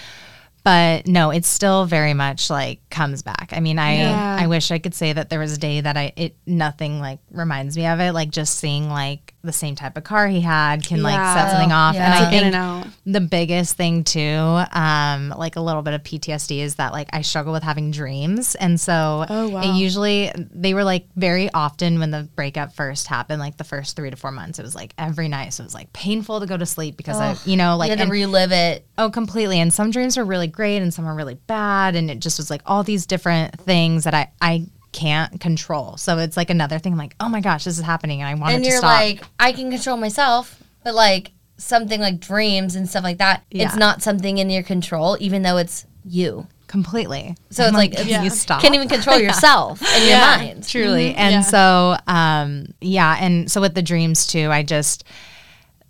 But 0.64 1.08
no, 1.08 1.30
it's 1.30 1.48
still 1.48 1.86
very 1.86 2.14
much 2.14 2.48
like 2.48 2.88
comes 2.88 3.22
back. 3.22 3.50
I 3.52 3.60
mean, 3.60 3.78
I 3.78 3.94
Yeah. 3.94 4.36
I 4.40 4.46
wish 4.46 4.70
I 4.70 4.78
could 4.78 4.94
say 4.94 5.12
that 5.12 5.28
there 5.28 5.40
was 5.40 5.54
a 5.54 5.58
day 5.58 5.80
that 5.80 5.96
I 5.96 6.12
it 6.16 6.36
nothing 6.46 7.00
like 7.00 7.18
reminds 7.30 7.76
me 7.76 7.86
of 7.86 7.98
it. 8.00 8.12
Like 8.12 8.30
just 8.30 8.58
seeing 8.58 8.88
like 8.88 9.31
the 9.42 9.52
same 9.52 9.74
type 9.74 9.96
of 9.96 10.04
car 10.04 10.28
he 10.28 10.40
had 10.40 10.84
can 10.86 11.02
like 11.02 11.14
set 11.36 11.50
something 11.50 11.72
off. 11.72 11.94
Yeah. 11.94 12.04
And 12.04 12.14
I 12.14 12.30
think 12.30 12.40
in 12.42 12.46
and 12.48 12.56
out. 12.56 12.86
the 13.04 13.20
biggest 13.20 13.76
thing 13.76 14.04
too, 14.04 14.62
um, 14.72 15.30
like 15.36 15.56
a 15.56 15.60
little 15.60 15.82
bit 15.82 15.94
of 15.94 16.02
PTSD 16.02 16.58
is 16.60 16.76
that 16.76 16.92
like 16.92 17.08
I 17.12 17.22
struggle 17.22 17.52
with 17.52 17.62
having 17.62 17.90
dreams. 17.90 18.54
And 18.54 18.80
so 18.80 19.24
Oh, 19.28 19.48
wow. 19.48 19.62
it 19.62 19.74
usually 19.76 20.30
they 20.36 20.74
were 20.74 20.84
like 20.84 21.06
very 21.16 21.50
often 21.52 21.98
when 21.98 22.10
the 22.10 22.28
breakup 22.36 22.72
first 22.74 23.06
happened, 23.08 23.40
like 23.40 23.56
the 23.56 23.64
first 23.64 23.96
three 23.96 24.10
to 24.10 24.16
four 24.16 24.30
months, 24.30 24.58
it 24.58 24.62
was 24.62 24.74
like 24.74 24.94
every 24.96 25.28
night. 25.28 25.52
So 25.54 25.62
it 25.62 25.66
was 25.66 25.74
like 25.74 25.92
painful 25.92 26.40
to 26.40 26.46
go 26.46 26.56
to 26.56 26.66
sleep 26.66 26.96
because 26.96 27.16
I, 27.18 27.36
you 27.44 27.56
know, 27.56 27.76
like 27.76 27.88
you 27.88 27.92
had 27.92 27.98
to 27.98 28.02
and- 28.04 28.12
relive 28.12 28.52
it. 28.52 28.86
Oh, 28.98 29.10
completely. 29.10 29.58
And 29.58 29.72
some 29.72 29.90
dreams 29.90 30.16
are 30.18 30.24
really 30.24 30.46
great 30.46 30.78
and 30.82 30.94
some 30.94 31.06
are 31.06 31.14
really 31.14 31.34
bad. 31.34 31.96
And 31.96 32.10
it 32.10 32.20
just 32.20 32.38
was 32.38 32.48
like 32.50 32.62
all 32.66 32.84
these 32.84 33.06
different 33.06 33.58
things 33.60 34.04
that 34.04 34.14
I, 34.14 34.30
I 34.40 34.66
can't 34.92 35.40
control. 35.40 35.96
So 35.96 36.18
it's 36.18 36.36
like 36.36 36.50
another 36.50 36.78
thing. 36.78 36.92
I'm 36.92 36.98
like, 36.98 37.16
oh 37.20 37.28
my 37.28 37.40
gosh, 37.40 37.64
this 37.64 37.78
is 37.78 37.84
happening. 37.84 38.20
And 38.22 38.28
I 38.28 38.34
want 38.34 38.54
and 38.54 38.64
it 38.64 38.70
to 38.70 38.76
stop. 38.76 38.90
And 39.00 39.08
you're 39.10 39.18
like, 39.22 39.30
I 39.40 39.52
can 39.52 39.70
control 39.70 39.96
myself, 39.96 40.62
but 40.84 40.94
like 40.94 41.32
something 41.56 42.00
like 42.00 42.20
dreams 42.20 42.74
and 42.76 42.88
stuff 42.88 43.04
like 43.04 43.18
that, 43.18 43.44
Yeah. 43.50 43.66
it's 43.66 43.76
not 43.76 44.02
something 44.02 44.38
in 44.38 44.50
your 44.50 44.62
control, 44.62 45.16
even 45.20 45.42
though 45.42 45.56
it's 45.56 45.86
you. 46.04 46.46
completely. 46.66 47.36
So 47.50 47.64
I'm 47.64 47.68
it's 47.68 47.76
like, 47.76 47.92
can 47.96 48.08
yeah. 48.08 48.22
you 48.22 48.30
stop? 48.30 48.62
Can't 48.62 48.74
even 48.74 48.88
control 48.88 49.18
yourself 49.26 49.80
in 49.96 50.02
your 50.02 50.10
Yeah. 50.10 50.36
mind. 50.38 50.66
truly 50.68 51.14
and 51.14 51.32
Yeah. 51.34 51.40
so 51.42 51.96
um 52.06 52.66
yeah 52.80 53.16
and 53.20 53.50
so 53.50 53.60
with 53.60 53.74
the 53.74 53.82
dreams 53.82 54.26
too 54.26 54.50
i 54.50 54.62
just 54.62 55.04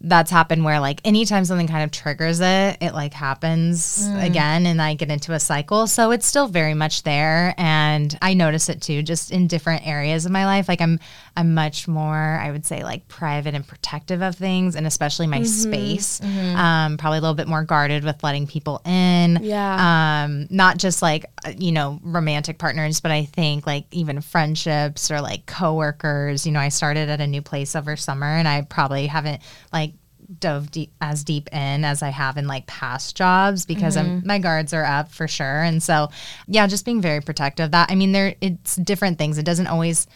that's 0.05 0.31
happened 0.31 0.65
where 0.65 0.81
like 0.81 1.01
anytime 1.05 1.45
something 1.45 1.69
kind 1.69 1.85
of 1.85 1.91
triggers 1.93 2.41
it 2.41 2.77
it 2.81 2.93
like 2.93 3.15
happens 3.15 4.09
again 4.19 4.67
and 4.67 4.83
i 4.83 4.95
get 4.95 5.11
into 5.11 5.33
a 5.33 5.39
cycle. 5.41 5.87
So 5.87 6.11
it's 6.11 6.27
still 6.27 6.49
very 6.49 6.75
much 6.75 7.05
there 7.05 7.55
and 7.57 8.17
i 8.21 8.35
notice 8.35 8.69
it 8.69 8.83
too 8.83 9.03
just 9.03 9.31
in 9.31 9.47
different 9.47 9.87
areas 9.87 10.27
of 10.27 10.33
my 10.33 10.45
life. 10.45 10.69
Like 10.69 10.81
i'm 10.81 10.99
i'm 11.37 11.55
much 11.55 11.87
more 11.87 12.17
i 12.43 12.51
would 12.51 12.67
say 12.67 12.83
like 12.83 13.07
private 13.09 13.55
and 13.55 13.67
protective 13.67 14.23
of 14.23 14.35
things 14.35 14.75
and 14.77 14.87
especially 14.87 15.27
my 15.27 15.43
space. 15.45 16.21
Um 16.23 16.97
probably 16.97 17.19
a 17.19 17.21
little 17.21 17.35
bit 17.37 17.49
more 17.49 17.63
guarded 17.63 18.03
with 18.05 18.23
letting 18.25 18.47
people 18.47 18.81
in. 18.85 19.39
Yeah. 19.43 20.25
um 20.25 20.47
not 20.51 20.79
just 20.79 21.01
like 21.01 21.27
uh, 21.47 21.53
you 21.57 21.73
know 21.73 22.01
romantic 22.03 22.59
partners 22.59 23.01
but 23.01 23.11
i 23.13 23.25
think 23.25 23.67
like 23.67 23.87
even 23.93 24.21
friendships 24.21 25.11
or 25.11 25.21
like 25.21 25.47
coworkers. 25.47 26.45
You 26.45 26.53
know 26.53 26.61
i 26.61 26.69
started 26.71 27.09
at 27.09 27.21
a 27.21 27.27
new 27.27 27.43
place 27.43 27.77
over 27.77 27.97
summer 27.97 28.27
and 28.27 28.49
i 28.49 28.63
probably 28.63 29.07
haven't 29.07 29.41
like 29.73 29.92
dove 30.41 30.71
deep, 30.71 30.93
as 31.01 31.25
deep 31.25 31.49
in 31.53 31.85
as 31.85 32.03
i 32.03 32.09
have 32.11 32.37
in 32.37 32.47
like 32.47 32.67
past 32.67 33.17
jobs 33.17 33.67
because 33.67 33.97
I'm, 33.97 34.23
my 34.27 34.39
guards 34.39 34.73
are 34.73 34.85
up 34.85 35.11
for 35.13 35.29
sure 35.29 35.63
and 35.63 35.83
so 35.83 36.09
yeah 36.47 36.67
just 36.67 36.85
being 36.85 37.01
very 37.01 37.21
protective 37.21 37.67
of 37.67 37.71
that 37.73 37.91
i 37.91 37.95
mean 37.95 38.13
there 38.13 38.35
it's 38.41 38.77
different 38.77 39.19
things 39.19 39.39
it 39.39 39.45
doesn't 39.45 39.67
always 39.67 40.07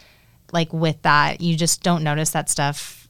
like 0.51 0.71
with 0.73 1.01
that 1.03 1.41
you 1.41 1.55
just 1.55 1.83
don't 1.83 2.03
notice 2.03 2.31
that 2.31 2.49
stuff 2.49 3.07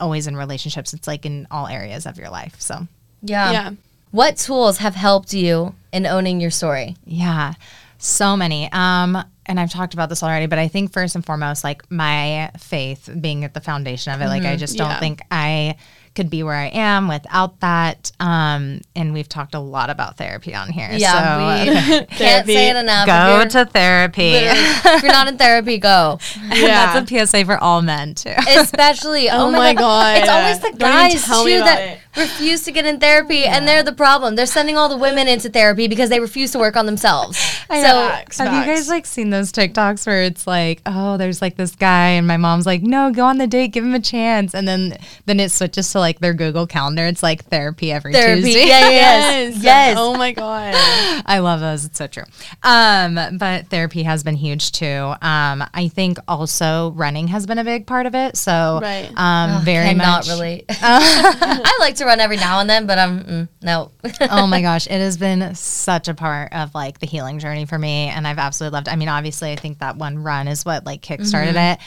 always 0.00 0.26
in 0.26 0.36
relationships 0.36 0.94
it's 0.94 1.06
like 1.06 1.26
in 1.26 1.46
all 1.50 1.66
areas 1.66 2.06
of 2.06 2.16
your 2.18 2.30
life 2.30 2.54
so 2.60 2.86
Yeah. 3.22 3.50
Yeah. 3.52 3.70
What 4.10 4.36
tools 4.38 4.78
have 4.78 4.94
helped 4.94 5.34
you 5.34 5.74
in 5.92 6.06
owning 6.06 6.40
your 6.40 6.50
story? 6.50 6.96
Yeah, 7.04 7.52
so 7.98 8.38
many. 8.38 8.72
Um, 8.72 9.22
and 9.44 9.60
I've 9.60 9.70
talked 9.70 9.92
about 9.92 10.08
this 10.08 10.22
already, 10.22 10.46
but 10.46 10.58
I 10.58 10.66
think 10.68 10.94
first 10.94 11.14
and 11.14 11.22
foremost, 11.26 11.62
like 11.62 11.82
my 11.90 12.50
faith 12.58 13.10
being 13.20 13.44
at 13.44 13.52
the 13.52 13.60
foundation 13.60 14.14
of 14.14 14.22
it. 14.22 14.28
Like 14.28 14.44
I 14.44 14.56
just 14.56 14.78
don't 14.78 14.88
Yeah. 14.88 15.00
think 15.00 15.20
I 15.30 15.76
could 16.18 16.28
be 16.30 16.42
where 16.42 16.56
I 16.56 16.66
am 16.66 17.06
without 17.06 17.60
that. 17.60 18.10
Um, 18.18 18.80
and 18.96 19.12
we've 19.12 19.28
talked 19.28 19.54
a 19.54 19.60
lot 19.60 19.88
about 19.88 20.16
therapy 20.16 20.52
on 20.52 20.68
here. 20.68 20.88
Yeah, 20.92 21.12
so, 21.14 21.70
we 21.70 21.76
can't 22.06 22.10
Therapy. 22.10 22.52
say 22.54 22.70
it 22.70 22.76
enough. 22.76 23.06
go 23.06 23.46
to 23.48 23.64
therapy. 23.70 24.32
if 24.34 25.02
you're 25.04 25.12
not 25.12 25.28
in 25.28 25.38
therapy, 25.38 25.78
go. 25.78 26.18
Yeah. 26.52 26.92
That's 27.00 27.12
a 27.12 27.26
PSA 27.26 27.44
for 27.44 27.56
all 27.58 27.82
men 27.82 28.16
too. 28.16 28.34
Especially, 28.48 29.30
oh, 29.30 29.46
Oh 29.46 29.50
my 29.52 29.58
my 29.58 29.74
god. 29.74 29.80
God. 29.80 30.18
It's 30.18 30.28
always 30.28 30.58
the 30.58 30.70
Don't 30.76 30.90
guys 30.90 31.24
tell 31.24 31.44
too 31.44 31.60
that 31.60 31.80
it. 31.80 31.98
refuse 32.16 32.62
to 32.64 32.72
get 32.72 32.84
in 32.84 32.98
therapy, 32.98 33.44
and 33.44 33.68
they're 33.68 33.82
the 33.84 33.92
problem. 33.92 34.34
They're 34.34 34.46
sending 34.46 34.76
all 34.76 34.88
the 34.88 34.96
women 34.96 35.28
into 35.28 35.48
therapy 35.50 35.86
because 35.86 36.10
they 36.10 36.18
refuse 36.18 36.50
to 36.52 36.58
work 36.58 36.76
on 36.76 36.86
themselves. 36.86 37.38
I 37.70 37.80
so. 37.82 37.88
Facts, 38.08 38.38
Have 38.38 38.52
you 38.66 38.72
guys 38.74 38.88
like 38.88 39.06
seen 39.06 39.30
those 39.30 39.52
TikToks 39.52 40.06
where 40.06 40.22
it's 40.24 40.46
like, 40.46 40.82
oh, 40.86 41.16
there's 41.16 41.40
like 41.40 41.56
this 41.56 41.76
guy, 41.76 42.08
and 42.08 42.26
my 42.26 42.36
mom's 42.38 42.66
like, 42.66 42.82
no, 42.82 43.12
go 43.12 43.24
on 43.26 43.38
the 43.38 43.46
date, 43.46 43.68
give 43.68 43.84
him 43.84 43.94
a 43.94 44.00
chance, 44.00 44.54
and 44.54 44.66
then 44.66 44.96
then 45.26 45.38
it 45.38 45.50
switches 45.52 45.92
to 45.92 45.98
like 45.98 46.07
their 46.18 46.32
Google 46.34 46.66
Calendar. 46.66 47.04
It's 47.06 47.22
like 47.22 47.44
therapy 47.44 47.92
every 47.92 48.12
therapy, 48.12 48.42
Tuesday. 48.42 48.66
yeah, 48.68 48.88
yes, 48.90 49.62
yes. 49.62 49.96
Oh 49.98 50.16
my 50.16 50.32
god. 50.32 50.74
I 51.26 51.40
love 51.40 51.60
those. 51.60 51.84
It's 51.84 51.98
so 51.98 52.06
true. 52.06 52.24
Um, 52.62 53.18
but 53.38 53.66
therapy 53.68 54.02
has 54.04 54.22
been 54.24 54.36
huge 54.36 54.72
too. 54.72 54.86
Um, 55.20 55.62
I 55.74 55.90
think 55.92 56.18
also 56.26 56.92
running 56.92 57.28
has 57.28 57.46
been 57.46 57.58
a 57.58 57.64
big 57.64 57.86
part 57.86 58.06
of 58.06 58.14
it. 58.14 58.36
So 58.36 58.80
Right. 58.82 59.12
um, 59.16 59.62
very 59.64 59.88
Cannot 59.88 60.26
much. 60.26 60.28
relate. 60.28 60.64
I 60.70 61.76
like 61.80 61.96
to 61.96 62.04
run 62.04 62.20
every 62.20 62.36
now 62.36 62.60
and 62.60 62.68
then, 62.70 62.86
but 62.86 62.98
I'm 62.98 63.20
mm, 63.24 63.48
no. 63.62 63.90
oh 64.30 64.46
my 64.46 64.62
gosh, 64.62 64.86
it 64.86 64.92
has 65.00 65.16
been 65.16 65.54
such 65.54 66.08
a 66.08 66.14
part 66.14 66.52
of 66.52 66.74
like 66.74 66.98
the 66.98 67.06
healing 67.06 67.38
journey 67.38 67.66
for 67.66 67.78
me, 67.78 68.08
and 68.08 68.26
I've 68.26 68.38
absolutely 68.38 68.76
loved. 68.76 68.88
It. 68.88 68.92
I 68.92 68.96
mean, 68.96 69.08
obviously, 69.08 69.52
I 69.52 69.56
think 69.56 69.78
that 69.80 69.96
one 69.96 70.18
run 70.22 70.48
is 70.48 70.64
what 70.64 70.86
like 70.86 71.02
kickstarted 71.02 71.72
it, 71.74 71.78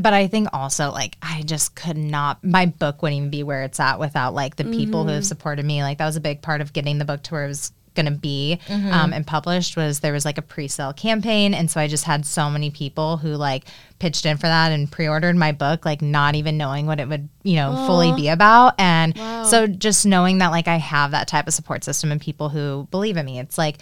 but 0.00 0.12
I 0.12 0.26
think 0.26 0.48
also 0.52 0.90
like 0.90 1.16
I 1.22 1.42
just 1.42 1.74
could 1.74 1.96
not. 1.96 2.42
My 2.44 2.66
book 2.66 3.02
wouldn't 3.02 3.18
even 3.18 3.30
be 3.30 3.42
where 3.42 3.62
it's 3.62 3.80
at 3.80 3.98
without 3.98 4.34
like 4.34 4.56
the 4.56 4.64
people 4.64 5.04
who 5.04 5.10
have 5.10 5.26
supported 5.26 5.64
me. 5.64 5.82
Like 5.82 5.98
that 5.98 6.06
was 6.06 6.16
a 6.16 6.20
big 6.20 6.42
part 6.42 6.60
of 6.60 6.72
getting 6.72 6.98
the 6.98 7.04
book 7.04 7.22
to 7.24 7.34
where 7.34 7.44
it 7.44 7.48
was 7.48 7.72
going 7.94 8.06
to 8.06 8.12
be 8.12 8.58
um, 8.68 9.12
and 9.12 9.26
published 9.26 9.76
was 9.76 10.00
there 10.00 10.12
was 10.12 10.24
like 10.24 10.38
a 10.38 10.42
pre-sale 10.42 10.92
campaign 10.92 11.54
and 11.54 11.70
so 11.70 11.80
i 11.80 11.86
just 11.86 12.04
had 12.04 12.26
so 12.26 12.50
many 12.50 12.70
people 12.70 13.16
who 13.16 13.28
like 13.28 13.64
pitched 13.98 14.26
in 14.26 14.36
for 14.36 14.46
that 14.48 14.72
and 14.72 14.90
pre-ordered 14.90 15.36
my 15.36 15.52
book 15.52 15.84
like 15.84 16.02
not 16.02 16.34
even 16.34 16.56
knowing 16.56 16.86
what 16.86 16.98
it 16.98 17.08
would 17.08 17.28
you 17.44 17.54
know 17.54 17.86
fully 17.86 18.12
be 18.14 18.28
about 18.28 18.74
and 18.78 19.16
so 19.46 19.66
just 19.66 20.04
knowing 20.04 20.38
that 20.38 20.50
like 20.50 20.66
i 20.66 20.76
have 20.76 21.12
that 21.12 21.28
type 21.28 21.46
of 21.46 21.54
support 21.54 21.84
system 21.84 22.10
and 22.10 22.20
people 22.20 22.48
who 22.48 22.86
believe 22.90 23.16
in 23.16 23.24
me 23.24 23.38
it's 23.38 23.56
like 23.56 23.78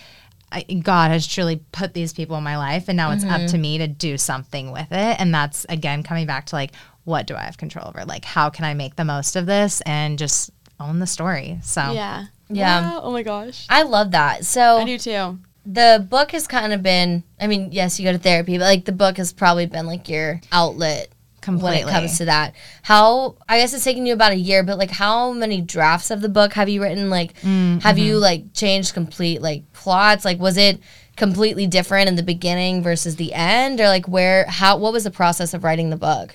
I, 0.52 0.62
god 0.74 1.10
has 1.10 1.26
truly 1.26 1.62
put 1.72 1.94
these 1.94 2.12
people 2.12 2.36
in 2.36 2.44
my 2.44 2.56
life 2.56 2.84
and 2.88 2.96
now 2.96 3.10
it's 3.10 3.24
up 3.24 3.40
to 3.40 3.46
mm-hmm. 3.46 3.60
me 3.60 3.78
to 3.78 3.86
do 3.88 4.18
something 4.18 4.70
with 4.70 4.92
it 4.92 5.20
and 5.20 5.34
that's 5.34 5.64
again 5.68 6.02
coming 6.02 6.26
back 6.26 6.46
to 6.46 6.56
like 6.56 6.72
what 7.04 7.26
do 7.26 7.34
i 7.34 7.40
have 7.40 7.56
control 7.56 7.88
over 7.88 8.04
like 8.04 8.24
how 8.24 8.50
can 8.50 8.64
i 8.64 8.74
make 8.74 8.96
the 8.96 9.04
most 9.04 9.34
of 9.34 9.46
this 9.46 9.80
and 9.82 10.18
just 10.18 10.50
own 10.78 10.98
the 10.98 11.06
story 11.06 11.58
so 11.62 11.92
Yeah. 11.92 12.26
Yeah. 12.52 12.92
Wow. 12.92 13.00
Oh 13.04 13.12
my 13.12 13.22
gosh. 13.22 13.66
I 13.68 13.82
love 13.82 14.10
that. 14.12 14.44
So 14.44 14.78
I 14.78 14.84
do 14.84 14.98
too. 14.98 15.38
the 15.64 16.06
book 16.08 16.32
has 16.32 16.46
kind 16.46 16.72
of 16.72 16.82
been. 16.82 17.22
I 17.40 17.46
mean, 17.46 17.70
yes, 17.72 17.98
you 17.98 18.04
go 18.04 18.12
to 18.12 18.18
therapy, 18.18 18.58
but 18.58 18.64
like 18.64 18.84
the 18.84 18.92
book 18.92 19.16
has 19.16 19.32
probably 19.32 19.66
been 19.66 19.86
like 19.86 20.08
your 20.08 20.40
outlet. 20.50 21.08
When 21.42 21.58
Completely. 21.58 21.90
it 21.90 21.92
comes 21.92 22.18
to 22.18 22.26
that, 22.26 22.54
how 22.82 23.36
I 23.48 23.58
guess 23.58 23.74
it's 23.74 23.82
taken 23.82 24.06
you 24.06 24.12
about 24.12 24.30
a 24.30 24.36
year, 24.36 24.62
but 24.62 24.78
like 24.78 24.92
how 24.92 25.32
many 25.32 25.60
drafts 25.60 26.12
of 26.12 26.20
the 26.20 26.28
book 26.28 26.52
have 26.52 26.68
you 26.68 26.80
written? 26.80 27.10
Like, 27.10 27.34
mm, 27.40 27.82
have 27.82 27.98
you 27.98 28.14
mm-hmm. 28.14 28.22
like 28.22 28.52
changed 28.54 28.94
complete 28.94 29.42
like 29.42 29.70
plots? 29.72 30.24
Like, 30.24 30.38
was 30.38 30.56
it 30.56 30.78
completely 31.16 31.66
different 31.66 32.08
in 32.08 32.14
the 32.14 32.22
beginning 32.22 32.80
versus 32.82 33.16
the 33.16 33.34
end, 33.34 33.80
or 33.80 33.88
like 33.88 34.06
where 34.06 34.46
how 34.46 34.76
what 34.76 34.92
was 34.92 35.02
the 35.02 35.10
process 35.10 35.52
of 35.52 35.64
writing 35.64 35.90
the 35.90 35.96
book? 35.96 36.32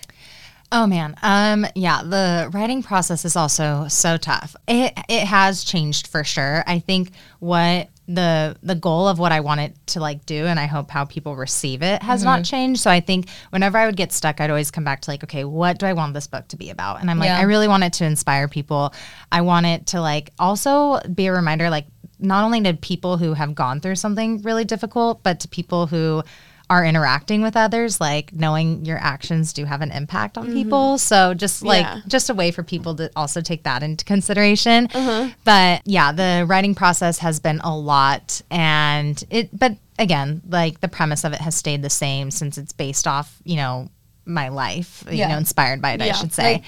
Oh 0.70 0.86
man, 0.86 1.16
um, 1.22 1.66
yeah, 1.76 2.04
the 2.04 2.50
writing 2.52 2.84
process 2.84 3.24
is 3.24 3.38
also 3.38 3.88
so 3.88 4.18
tough. 4.18 4.56
It 4.68 4.94
it 5.08 5.26
has 5.26 5.64
changed 5.64 6.08
for 6.08 6.26
sure. 6.26 6.64
I 6.68 6.80
think 6.80 7.12
what 7.40 7.90
the 8.10 8.58
the 8.64 8.76
goal 8.76 9.08
of 9.08 9.18
what 9.18 9.32
I 9.32 9.40
wanted 9.40 9.76
to 9.88 10.02
like 10.02 10.26
do, 10.26 10.46
and 10.46 10.60
I 10.60 10.66
hope 10.66 10.92
how 10.92 11.06
people 11.06 11.38
receive 11.38 11.82
it 11.82 12.02
has 12.04 12.24
not 12.24 12.44
changed. 12.44 12.82
So 12.82 12.92
I 12.92 13.00
think 13.00 13.30
whenever 13.52 13.78
I 13.78 13.86
would 13.86 13.96
get 13.96 14.12
stuck, 14.12 14.42
I'd 14.42 14.50
always 14.50 14.70
come 14.72 14.84
back 14.84 15.02
to 15.02 15.12
like, 15.12 15.24
okay, 15.24 15.46
what 15.46 15.80
do 15.80 15.86
I 15.86 15.94
want 15.94 16.14
this 16.14 16.28
book 16.28 16.48
to 16.50 16.58
be 16.58 16.70
about? 16.70 17.00
And 17.00 17.10
I'm 17.10 17.20
like, 17.20 17.28
Yeah. 17.28 17.40
I 17.40 17.44
really 17.44 17.68
want 17.68 17.84
it 17.84 17.94
to 17.94 18.06
inspire 18.06 18.50
people. 18.50 18.94
I 19.32 19.42
want 19.42 19.66
it 19.66 19.88
to 19.88 20.02
like 20.02 20.32
also 20.38 21.00
be 21.14 21.28
a 21.28 21.34
reminder, 21.34 21.70
like 21.70 21.88
not 22.20 22.44
only 22.44 22.62
to 22.64 22.74
people 22.74 23.18
who 23.18 23.34
have 23.34 23.56
gone 23.56 23.80
through 23.80 23.96
something 23.96 24.42
really 24.42 24.66
difficult, 24.66 25.22
but 25.24 25.42
to 25.42 25.48
people 25.48 25.88
who 25.88 26.24
are 26.70 26.84
interacting 26.84 27.42
with 27.42 27.56
others, 27.56 28.02
like 28.02 28.34
knowing 28.34 28.84
your 28.86 28.98
actions 28.98 29.54
do 29.54 29.64
have 29.66 29.82
an 29.82 29.92
impact 29.92 30.38
on 30.38 30.46
mm-hmm. 30.46 30.54
people. 30.54 30.98
So 30.98 31.34
just 31.34 31.64
like 31.64 31.86
Yeah. 31.86 32.02
just 32.08 32.30
a 32.30 32.34
way 32.34 32.52
for 32.52 32.64
people 32.64 32.96
to 32.96 33.10
also 33.16 33.42
take 33.42 33.64
that 33.64 33.84
into 33.84 34.04
consideration. 34.04 34.90
Uh-huh. 34.94 35.30
But 35.46 35.82
yeah, 35.86 36.12
the 36.12 36.46
writing 36.48 36.76
process 36.76 37.20
has 37.20 37.40
been 37.40 37.60
a 37.62 37.76
lot 37.76 38.42
and 38.52 39.24
it 39.30 39.50
but 39.58 39.78
again, 39.98 40.42
like 40.48 40.82
the 40.82 40.88
premise 40.88 41.24
of 41.24 41.34
it 41.34 41.40
has 41.40 41.56
stayed 41.56 41.82
the 41.82 41.90
same 41.90 42.32
since 42.32 42.58
it's 42.58 42.74
based 42.74 43.08
off, 43.08 43.38
you 43.44 43.56
know, 43.56 43.90
my 44.26 44.50
life, 44.50 45.04
you 45.10 45.26
know, 45.26 45.38
inspired 45.38 45.82
by 45.82 45.94
it, 45.94 46.02
I 46.02 46.12
should 46.12 46.34
say. 46.34 46.54
Like, 46.56 46.64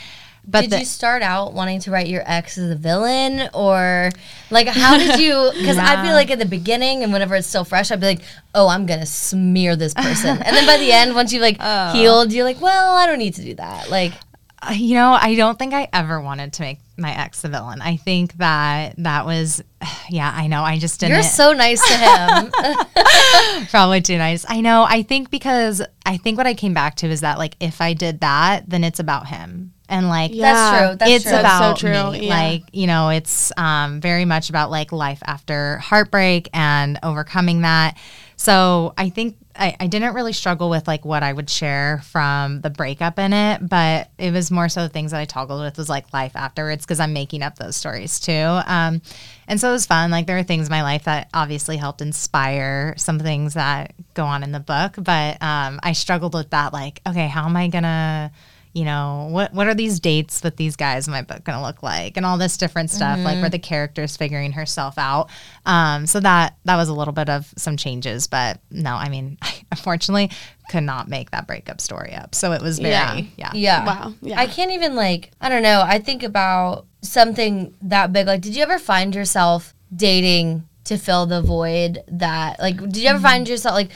but 0.48 0.62
did 0.62 0.70
the, 0.72 0.80
you 0.80 0.86
start 0.86 1.22
out 1.22 1.54
wanting 1.54 1.80
to 1.80 1.92
write 1.92 2.08
your 2.08 2.24
ex 2.26 2.58
as 2.58 2.72
a 2.72 2.76
villain 2.76 3.50
or 3.54 4.10
like 4.50 4.68
how 4.68 4.98
did 4.98 5.20
you 5.20 5.52
because 5.60 5.78
i 5.78 6.02
feel 6.04 6.14
like 6.14 6.32
at 6.32 6.40
the 6.40 6.46
beginning 6.46 7.04
and 7.04 7.12
whenever 7.14 7.36
it's 7.36 7.48
still 7.48 7.64
fresh 7.66 7.92
i'd 7.92 8.00
be 8.00 8.08
like 8.08 8.22
oh 8.56 8.68
i'm 8.68 8.86
gonna 8.86 9.06
smear 9.06 9.76
this 9.76 9.94
person 9.94 10.42
and 10.42 10.56
then 10.56 10.66
by 10.66 10.78
the 10.78 10.92
end 10.92 11.14
once 11.16 11.32
you 11.34 11.40
like 11.42 11.58
Oh. 11.60 11.92
healed 11.94 12.32
you're 12.34 12.46
like 12.46 12.62
well 12.62 12.96
i 12.96 13.06
don't 13.06 13.20
need 13.20 13.36
to 13.36 13.44
do 13.44 13.54
that 13.56 13.90
like 13.90 14.14
Uh, 14.62 14.74
you 14.76 14.94
know, 14.94 15.14
I 15.14 15.36
don't 15.36 15.58
think 15.58 15.74
I 15.74 15.88
ever 15.94 16.20
wanted 16.20 16.52
to 16.52 16.64
make 16.64 16.80
my 16.98 17.16
ex 17.18 17.40
the 17.40 17.48
villain. 17.48 17.80
I 17.82 17.96
think 17.96 18.34
that 18.40 18.96
that 18.98 19.26
was, 19.26 19.64
yeah, 20.10 20.30
I 20.36 20.48
know. 20.48 20.64
I 20.64 20.78
just 20.78 21.00
didn't. 21.00 21.14
you're 21.14 21.24
so 21.24 21.54
nice 21.54 21.80
to 21.88 21.96
him 21.96 22.52
Probably 23.72 24.02
too 24.02 24.18
nice. 24.18 24.46
I 24.50 24.60
know. 24.60 24.84
I 24.84 25.04
think 25.04 25.30
because 25.32 25.82
I 26.06 26.18
think 26.18 26.38
what 26.38 26.46
I 26.46 26.56
came 26.56 26.74
back 26.74 26.96
to 26.96 27.08
is 27.08 27.22
that 27.22 27.38
like 27.38 27.56
if 27.62 27.80
I 27.80 27.94
did 27.94 28.20
that, 28.20 28.70
then 28.70 28.84
it's 28.84 29.00
about 29.00 29.28
him. 29.28 29.72
And 29.90 30.08
like 30.08 30.32
Yeah. 30.34 30.54
that's 30.54 30.78
true 30.88 30.96
that's 30.98 31.12
it's 31.12 31.24
true 31.24 31.32
That's 31.32 31.58
so 31.58 31.58
about 31.66 31.78
true, 31.80 32.20
me. 32.20 32.28
yeah. 32.28 32.36
Like, 32.38 32.64
you 32.72 32.88
know, 32.88 33.10
it's 33.10 33.52
um, 33.58 34.00
very 34.02 34.24
much 34.26 34.50
about 34.50 34.72
like 34.72 34.92
life 34.92 35.20
after 35.26 35.78
heartbreak 35.80 36.50
and 36.54 37.00
overcoming 37.04 37.62
that. 37.62 37.98
So 38.38 38.94
I 38.98 39.10
think 39.10 39.36
I, 39.54 39.76
I 39.82 39.88
didn't 39.88 40.14
really 40.14 40.32
struggle 40.32 40.70
with 40.70 40.88
like 40.88 41.04
what 41.04 41.24
I 41.24 41.34
would 41.34 41.50
share 41.50 42.02
from 42.06 42.62
the 42.62 42.70
breakup 42.70 43.20
in 43.20 43.34
it, 43.34 43.68
but 43.68 44.10
it 44.18 44.32
was 44.32 44.50
more 44.50 44.70
so 44.70 44.84
the 44.84 44.88
things 44.90 45.12
that 45.12 45.20
I 45.20 45.26
toggled 45.26 45.60
with 45.62 45.78
was 45.78 45.90
like 45.90 46.14
life 46.14 46.32
afterwards 46.38 46.86
because 46.86 47.02
I'm 47.02 47.12
making 47.12 47.44
up 47.44 47.58
those 47.58 47.76
stories 47.76 48.18
too. 48.22 48.32
Um, 48.32 49.02
and 49.50 49.60
so 49.60 49.68
it 49.68 49.74
was 49.74 49.86
fun. 49.86 50.12
Like 50.12 50.28
there 50.28 50.38
are 50.38 50.44
things 50.44 50.68
in 50.68 50.72
my 50.72 50.84
life 50.84 51.04
that 51.04 51.28
obviously 51.34 51.76
helped 51.76 52.00
inspire 52.02 52.94
some 52.96 53.20
things 53.20 53.56
that 53.56 53.94
go 54.14 54.24
on 54.24 54.44
in 54.44 54.54
the 54.54 54.62
book, 54.62 54.94
but 54.98 55.42
um, 55.44 55.82
I 55.84 55.92
struggled 55.92 56.34
with 56.34 56.52
that. 56.52 56.72
Like, 56.72 57.02
okay, 57.06 57.28
how 57.28 57.44
am 57.46 57.58
I 57.58 57.68
gonna 57.68 58.32
you 58.80 58.86
know 58.86 59.28
what 59.30 59.54
what 59.54 59.68
are 59.68 59.74
these 59.74 60.00
dates 60.00 60.42
with 60.42 60.56
these 60.56 60.78
guys 60.78 61.06
in 61.06 61.12
my 61.12 61.22
book 61.22 61.44
going 61.44 61.58
to 61.58 61.62
look 61.62 61.84
like 61.84 62.16
and 62.16 62.26
all 62.26 62.38
this 62.38 62.56
different 62.56 62.90
stuff 62.90 63.20
like 63.20 63.42
where 63.42 63.50
the 63.50 63.60
character's 63.60 64.16
figuring 64.16 64.54
herself 64.54 64.98
out? 64.98 65.30
Um 65.66 66.08
so 66.08 66.22
that 66.22 66.56
that 66.64 66.78
was 66.78 66.88
a 66.88 66.94
little 66.94 67.12
bit 67.14 67.30
of 67.30 67.54
some 67.58 67.76
changes 67.76 68.28
but 68.28 68.62
no 68.72 68.94
i 68.96 69.10
mean 69.10 69.38
i 69.42 69.54
unfortunately 69.70 70.32
could 70.70 70.84
not 70.84 71.10
make 71.10 71.32
that 71.32 71.46
breakup 71.46 71.82
story 71.82 72.14
up. 72.14 72.34
So 72.34 72.54
it 72.54 72.62
was 72.62 72.80
very 72.80 72.94
Yeah. 72.94 73.22
yeah. 73.38 73.52
Yeah. 73.54 73.86
Wow, 73.86 74.14
yeah. 74.22 74.40
i 74.40 74.46
can't 74.46 74.72
even 74.72 74.96
like 74.96 75.32
i 75.42 75.50
don't 75.50 75.64
know. 75.64 75.82
I 75.86 76.00
think 76.00 76.24
about 76.24 76.86
something 77.02 77.74
that 77.82 78.14
big. 78.14 78.28
Like 78.28 78.42
did 78.42 78.56
you 78.56 78.64
ever 78.64 78.80
find 78.80 79.14
yourself 79.14 79.74
dating 79.94 80.64
to 80.86 80.98
fill 80.98 81.26
the 81.26 81.42
void 81.42 82.00
that 82.08 82.60
like 82.60 82.78
did 82.78 82.98
you 82.98 83.10
ever 83.10 83.20
find 83.20 83.48
yourself 83.50 83.76
like 83.76 83.92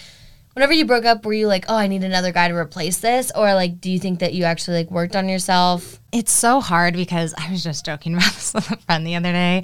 whenever 0.54 0.74
you 0.74 0.86
broke 0.86 1.06
up 1.06 1.26
were 1.26 1.34
you 1.34 1.47
like 1.47 1.66
oh 1.70 1.76
i 1.76 1.88
need 1.88 2.04
another 2.04 2.32
guy 2.32 2.47
to 2.47 2.56
replace 2.56 2.99
this 2.99 3.32
or 3.36 3.54
like 3.54 3.80
do 3.82 3.89
you 3.89 3.99
think 3.99 4.20
that 4.20 4.34
you 4.34 4.43
actually 4.43 4.78
like 4.78 4.91
worked 4.91 5.16
on 5.16 5.30
yourself 5.30 5.99
it's 6.14 6.32
so 6.32 6.62
hard 6.62 6.93
because 6.93 7.34
I 7.36 7.49
was 7.49 7.64
just 7.64 7.84
joking 7.86 8.14
about 8.18 8.32
this 8.34 8.54
with 8.54 8.70
a 8.70 8.78
friend 8.78 9.06
the 9.06 9.16
other 9.16 9.32
day, 9.32 9.64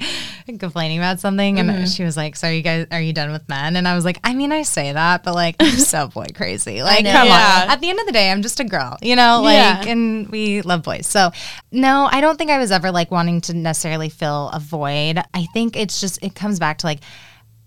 complaining 0.57 0.97
about 0.97 1.19
something, 1.19 1.59
and 1.59 1.69
mm-hmm. 1.69 1.85
she 1.85 2.03
was 2.03 2.17
like, 2.17 2.35
"So 2.35 2.47
are 2.47 2.51
you 2.51 2.63
guys 2.63 2.87
are 2.91 2.99
you 2.99 3.13
done 3.13 3.31
with 3.31 3.47
men?" 3.47 3.75
And 3.75 3.87
I 3.87 3.93
was 3.93 4.03
like, 4.03 4.19
"I 4.23 4.33
mean, 4.33 4.51
I 4.51 4.63
say 4.63 4.91
that, 4.91 5.23
but 5.23 5.35
like, 5.35 5.55
I'm 5.59 5.77
so 5.77 6.07
boy 6.07 6.25
crazy. 6.33 6.81
Like, 6.81 7.05
come 7.05 7.27
Yeah. 7.27 7.61
on. 7.63 7.69
At 7.69 7.81
the 7.81 7.89
end 7.89 7.99
of 7.99 8.07
the 8.07 8.11
day, 8.11 8.31
I'm 8.31 8.41
just 8.41 8.59
a 8.59 8.63
girl, 8.63 8.97
you 9.01 9.15
know. 9.15 9.41
Like, 9.43 9.53
Yeah. 9.53 9.91
and 9.91 10.27
we 10.29 10.63
love 10.63 10.81
boys. 10.81 11.05
So, 11.05 11.31
no, 11.71 12.09
I 12.11 12.19
don't 12.19 12.37
think 12.37 12.49
I 12.49 12.57
was 12.57 12.71
ever 12.71 12.89
like 12.91 13.11
wanting 13.11 13.41
to 13.41 13.53
necessarily 13.53 14.09
fill 14.09 14.49
a 14.49 14.59
void. 14.59 15.21
I 15.35 15.45
think 15.53 15.77
it's 15.77 16.01
just 16.01 16.21
it 16.23 16.33
comes 16.33 16.59
back 16.59 16.79
to 16.79 16.87
like. 16.87 17.01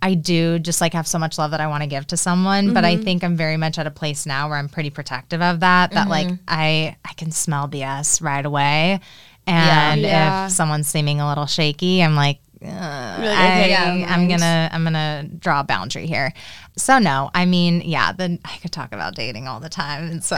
I 0.03 0.15
do 0.15 0.59
just 0.59 0.81
like 0.81 0.95
have 0.95 1.07
so 1.07 1.19
much 1.19 1.39
love 1.39 1.53
that 1.53 1.61
I 1.61 1.69
want 1.69 1.85
to 1.85 1.87
give 1.89 2.07
to 2.09 2.17
someone, 2.17 2.75
but 2.75 2.85
I 2.85 2.97
think 2.97 3.23
I'm 3.23 3.37
very 3.37 3.57
much 3.57 3.79
at 3.79 3.87
a 3.87 3.91
place 3.91 4.27
now 4.27 4.49
where 4.49 4.59
I'm 4.59 4.69
pretty 4.69 4.91
protective 4.91 5.41
of 5.41 5.61
that. 5.61 5.93
That 5.93 6.09
like 6.09 6.29
I 6.49 6.97
I 7.05 7.13
can 7.15 7.31
smell 7.31 7.69
BS 7.69 8.21
right 8.21 8.45
away, 8.45 8.99
and 9.47 10.01
Yeah. 10.01 10.47
if 10.47 10.53
someone's 10.53 10.89
seeming 10.89 11.21
a 11.21 11.29
little 11.29 11.47
shaky, 11.47 12.03
I'm 12.03 12.17
like, 12.17 12.41
uh, 12.65 12.69
I, 12.69 13.67
yeah, 13.69 14.07
I'm 14.09 14.29
gonna 14.29 14.69
I'm 14.73 14.83
gonna 14.85 15.25
draw 15.39 15.61
a 15.61 15.65
boundary 15.65 16.07
here. 16.07 16.33
So 16.77 16.99
no, 16.99 17.31
I 17.35 17.45
mean, 17.45 17.83
yeah, 17.85 18.13
then 18.13 18.39
I 18.45 18.57
could 18.59 18.73
talk 18.73 18.93
about 18.93 19.15
dating 19.15 19.47
all 19.47 19.61
the 19.61 19.69
time, 19.69 20.05
and 20.11 20.25
so 20.25 20.37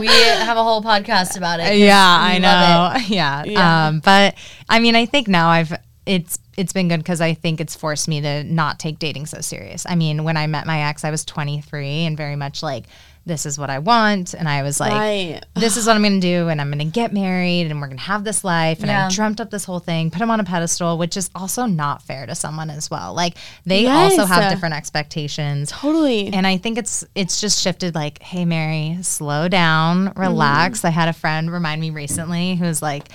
we 0.00 0.06
have 0.08 0.56
a 0.56 0.62
whole 0.62 0.82
podcast 0.82 1.36
about 1.36 1.60
it. 1.60 1.78
yeah, 1.78 1.96
I 2.20 2.38
love 2.38 2.96
it. 2.96 3.08
know, 3.08 3.08
yeah. 3.16 3.44
Yeah. 3.44 3.86
Um, 3.88 4.00
but 4.00 4.34
I 4.68 4.80
mean, 4.80 4.96
I 4.96 5.06
think 5.06 5.28
now 5.28 5.48
I've 5.48 5.72
it's 6.08 6.38
it's 6.56 6.72
been 6.72 6.88
good 6.88 6.98
because 6.98 7.20
I 7.20 7.34
think 7.34 7.60
it's 7.60 7.76
forced 7.76 8.08
me 8.08 8.20
to 8.22 8.42
not 8.42 8.78
take 8.80 8.98
dating 8.98 9.26
so 9.26 9.40
serious. 9.40 9.84
I 9.88 9.94
mean, 9.94 10.24
when 10.24 10.36
I 10.36 10.46
met 10.46 10.66
my 10.66 10.82
ex, 10.88 11.04
I 11.04 11.10
was 11.10 11.24
23 11.24 12.06
and 12.06 12.16
very 12.16 12.34
much 12.34 12.62
like 12.62 12.84
this 13.26 13.44
is 13.44 13.58
what 13.58 13.68
I 13.68 13.78
want, 13.78 14.32
and 14.32 14.48
I 14.48 14.62
was 14.62 14.80
like, 14.80 14.92
Right. 14.92 15.44
this 15.54 15.76
is 15.76 15.86
what 15.86 15.94
I'm 15.96 16.02
going 16.02 16.18
to 16.18 16.26
do, 16.26 16.48
and 16.48 16.62
I'm 16.62 16.68
going 16.70 16.78
to 16.78 16.86
get 16.86 17.12
married, 17.12 17.70
and 17.70 17.78
we're 17.78 17.88
going 17.88 17.98
to 17.98 18.04
have 18.04 18.24
this 18.24 18.42
life. 18.42 18.80
And 18.80 18.90
I 18.90 18.94
Yeah. 18.94 19.08
dreamt 19.10 19.38
up 19.38 19.50
this 19.50 19.64
whole 19.66 19.80
thing, 19.80 20.10
put 20.10 20.22
him 20.22 20.30
on 20.30 20.40
a 20.40 20.44
pedestal, 20.44 20.96
which 20.96 21.14
is 21.14 21.28
also 21.34 21.66
not 21.66 22.02
fair 22.02 22.24
to 22.26 22.34
someone 22.34 22.70
as 22.70 22.90
well. 22.90 23.12
Like 23.12 23.36
they 23.66 23.86
also 23.86 24.24
have 24.24 24.50
different 24.50 24.74
expectations. 24.76 25.70
Totally. 25.70 26.32
And 26.32 26.46
I 26.46 26.56
think 26.56 26.78
it's 26.78 27.04
it's 27.14 27.38
just 27.38 27.62
shifted 27.62 27.94
like, 27.94 28.22
hey 28.22 28.46
Mary, 28.46 28.96
slow 29.02 29.46
down, 29.46 30.12
relax. 30.16 30.78
Mm-hmm. 30.78 30.86
I 30.86 30.90
had 30.90 31.08
a 31.08 31.12
friend 31.12 31.52
remind 31.52 31.82
me 31.82 31.90
recently 31.90 32.54
who's 32.56 32.80
like, 32.80 33.08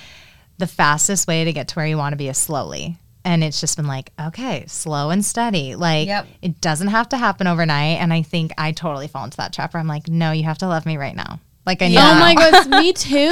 the 0.64 0.68
fastest 0.68 1.28
way 1.28 1.44
to 1.44 1.52
get 1.52 1.68
to 1.68 1.76
where 1.76 1.86
you 1.86 1.98
want 1.98 2.14
to 2.14 2.18
be 2.18 2.30
is 2.30 2.38
slowly. 2.38 2.98
And 3.26 3.44
it's 3.44 3.60
just 3.60 3.76
been 3.76 3.88
like, 3.88 4.12
okay, 4.20 4.64
slow 4.68 5.10
and 5.10 5.24
steady. 5.24 5.76
Like 5.76 6.08
Yep. 6.08 6.28
it 6.42 6.62
doesn't 6.62 6.88
have 6.88 7.10
to 7.10 7.18
happen 7.18 7.48
overnight. 7.48 8.00
And 8.00 8.14
I 8.14 8.22
think 8.22 8.54
I 8.58 8.72
totally 8.72 9.10
fall 9.10 9.26
into 9.26 9.38
that 9.38 9.52
trap 9.52 9.74
where 9.74 9.82
I'm 9.82 9.88
like, 9.88 10.08
no, 10.08 10.32
you 10.32 10.44
have 10.44 10.60
to 10.60 10.68
love 10.68 10.86
me 10.86 10.96
right 10.96 11.16
now. 11.16 11.42
Like 11.66 11.82
I 11.82 11.90
know. 11.90 12.02
Oh 12.02 12.20
my 12.20 12.34
gosh, 12.34 12.68
me 12.68 12.94
too. 13.10 13.30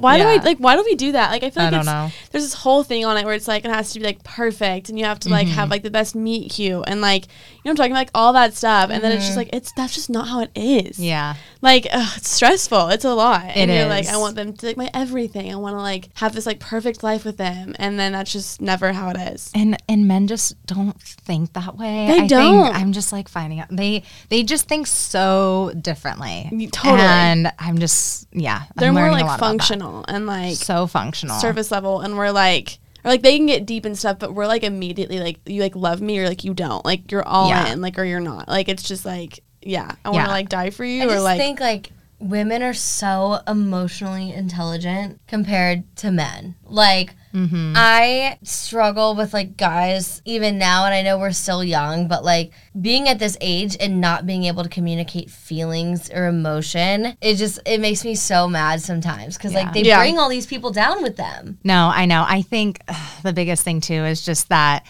Why 0.00 0.18
do 0.18 0.24
I 0.24 0.36
like? 0.44 0.58
Why 0.58 0.76
do 0.76 0.82
we 0.84 0.94
do 0.94 1.12
that? 1.12 1.30
Like, 1.30 1.42
I 1.42 1.50
feel 1.50 1.64
I 1.64 1.70
like 1.70 1.78
it's, 1.80 1.86
know. 1.86 2.10
there's 2.30 2.44
this 2.44 2.54
whole 2.54 2.84
thing 2.84 3.04
on 3.04 3.16
it 3.16 3.24
where 3.24 3.34
it's 3.34 3.48
like 3.48 3.64
it 3.64 3.70
has 3.70 3.92
to 3.92 3.98
be 3.98 4.06
like 4.06 4.22
perfect, 4.22 4.90
and 4.90 4.98
you 4.98 5.04
have 5.06 5.18
to 5.20 5.28
like 5.28 5.48
mm-hmm. 5.48 5.56
have 5.56 5.70
like 5.70 5.82
the 5.82 5.90
best 5.90 6.14
meet 6.14 6.52
cute, 6.52 6.84
and 6.86 7.00
like 7.00 7.24
you 7.24 7.28
know 7.64 7.70
what 7.70 7.70
I'm 7.70 7.76
talking 7.76 7.94
like 7.94 8.10
all 8.14 8.32
that 8.34 8.54
stuff, 8.54 8.90
and 8.90 9.02
then 9.02 9.12
it's 9.12 9.24
just 9.24 9.30
mm-hmm. 9.30 9.38
like 9.38 9.54
it's 9.54 9.72
that's 9.72 9.94
just 9.94 10.10
not 10.10 10.28
how 10.28 10.40
it 10.40 10.50
is. 10.54 10.98
Yeah. 10.98 11.34
Like 11.62 11.86
ugh, 11.90 12.12
it's 12.16 12.28
stressful. 12.28 12.88
It's 12.88 13.04
a 13.04 13.14
lot. 13.14 13.44
and 13.44 13.70
It 13.70 13.74
you're 13.74 13.86
like. 13.86 14.06
I 14.06 14.16
want 14.18 14.36
them 14.36 14.52
to 14.52 14.66
like 14.66 14.76
my 14.76 14.90
everything. 14.92 15.50
I 15.52 15.56
want 15.56 15.74
to 15.74 15.80
like 15.80 16.10
have 16.14 16.34
this 16.34 16.46
like 16.46 16.60
perfect 16.60 17.02
life 17.02 17.24
with 17.24 17.36
them, 17.36 17.74
and 17.78 17.98
then 17.98 18.12
that's 18.12 18.32
just 18.32 18.60
never 18.60 18.92
how 18.92 19.10
it 19.10 19.16
is. 19.16 19.50
And 19.54 19.76
and 19.88 20.06
men 20.06 20.26
just 20.26 20.64
don't 20.66 21.00
think 21.00 21.54
that 21.54 21.76
way. 21.76 22.06
They 22.08 22.20
I 22.20 22.26
don't. 22.26 22.64
Think 22.64 22.76
I'm 22.76 22.92
just 22.92 23.12
like 23.12 23.28
finding 23.28 23.60
out 23.60 23.68
they 23.70 24.02
they 24.28 24.42
just 24.42 24.68
think 24.68 24.86
so 24.86 25.72
differently. 25.80 26.68
Totally. 26.70 27.00
And 27.00 27.52
I'm 27.58 27.78
just 27.78 28.28
yeah. 28.32 28.64
They're 28.76 28.92
more 28.92 29.10
like 29.10 29.24
lot 29.24 29.38
about 29.38 29.40
that. 29.40 29.46
functional 29.46 30.04
and 30.06 30.26
like 30.26 30.56
So 30.56 30.86
functional. 30.86 31.38
service 31.38 31.70
level, 31.70 32.00
and 32.00 32.16
we're 32.18 32.30
like. 32.30 32.78
Or 33.04 33.10
like 33.10 33.22
they 33.22 33.36
can 33.36 33.46
get 33.46 33.66
deep 33.66 33.84
and 33.84 33.98
stuff, 33.98 34.18
but 34.18 34.34
we're 34.34 34.46
like 34.46 34.62
immediately 34.62 35.20
like 35.20 35.38
you 35.46 35.60
like 35.60 35.76
love 35.76 36.00
me 36.00 36.18
or 36.18 36.28
like 36.28 36.42
you 36.44 36.54
don't 36.54 36.84
like 36.84 37.12
you're 37.12 37.26
all 37.26 37.48
Yeah. 37.50 37.72
in 37.72 37.80
like 37.80 37.98
or 37.98 38.04
you're 38.04 38.20
not 38.20 38.48
like 38.48 38.68
it's 38.68 38.82
just 38.82 39.04
like 39.04 39.40
yeah 39.62 39.90
I 40.04 40.08
want 40.08 40.22
Yeah. 40.22 40.26
to 40.26 40.30
like 40.32 40.48
die 40.48 40.70
for 40.70 40.84
you 40.84 41.02
I 41.02 41.06
or 41.06 41.10
just 41.10 41.24
like 41.24 41.38
think 41.38 41.60
like 41.60 41.90
women 42.18 42.62
are 42.62 42.74
so 42.74 43.40
emotionally 43.46 44.32
intelligent 44.32 45.20
compared 45.26 45.84
to 45.96 46.10
men. 46.10 46.54
Like 46.64 47.14
Mm-hmm. 47.34 47.72
I 47.74 48.38
struggle 48.44 49.16
with 49.16 49.34
like 49.34 49.56
guys 49.56 50.22
even 50.24 50.56
now 50.56 50.84
and 50.84 50.94
I 50.94 51.02
know 51.02 51.18
we're 51.18 51.32
still 51.32 51.64
young, 51.64 52.06
but 52.06 52.24
like 52.24 52.52
being 52.80 53.08
at 53.08 53.18
this 53.18 53.36
age 53.40 53.76
and 53.80 54.00
not 54.00 54.24
being 54.24 54.44
able 54.44 54.62
to 54.62 54.68
communicate 54.68 55.30
feelings 55.30 56.08
or 56.10 56.28
emotion, 56.28 57.16
it 57.20 57.34
just 57.34 57.58
it 57.66 57.80
makes 57.80 58.04
me 58.04 58.14
so 58.14 58.46
mad 58.46 58.80
sometimes 58.82 59.36
cuz 59.36 59.52
Yeah. 59.52 59.58
like 59.64 59.72
they 59.72 59.82
Yeah. 59.82 59.98
bring 59.98 60.16
all 60.16 60.28
these 60.28 60.46
people 60.46 60.70
down 60.70 61.02
with 61.02 61.16
them. 61.16 61.58
No, 61.64 61.90
I 61.92 62.06
know. 62.06 62.24
I 62.24 62.42
think 62.42 62.80
ugh, 62.86 62.96
the 63.24 63.32
biggest 63.32 63.64
thing 63.64 63.80
too 63.80 64.04
is 64.04 64.24
just 64.24 64.48
that 64.50 64.86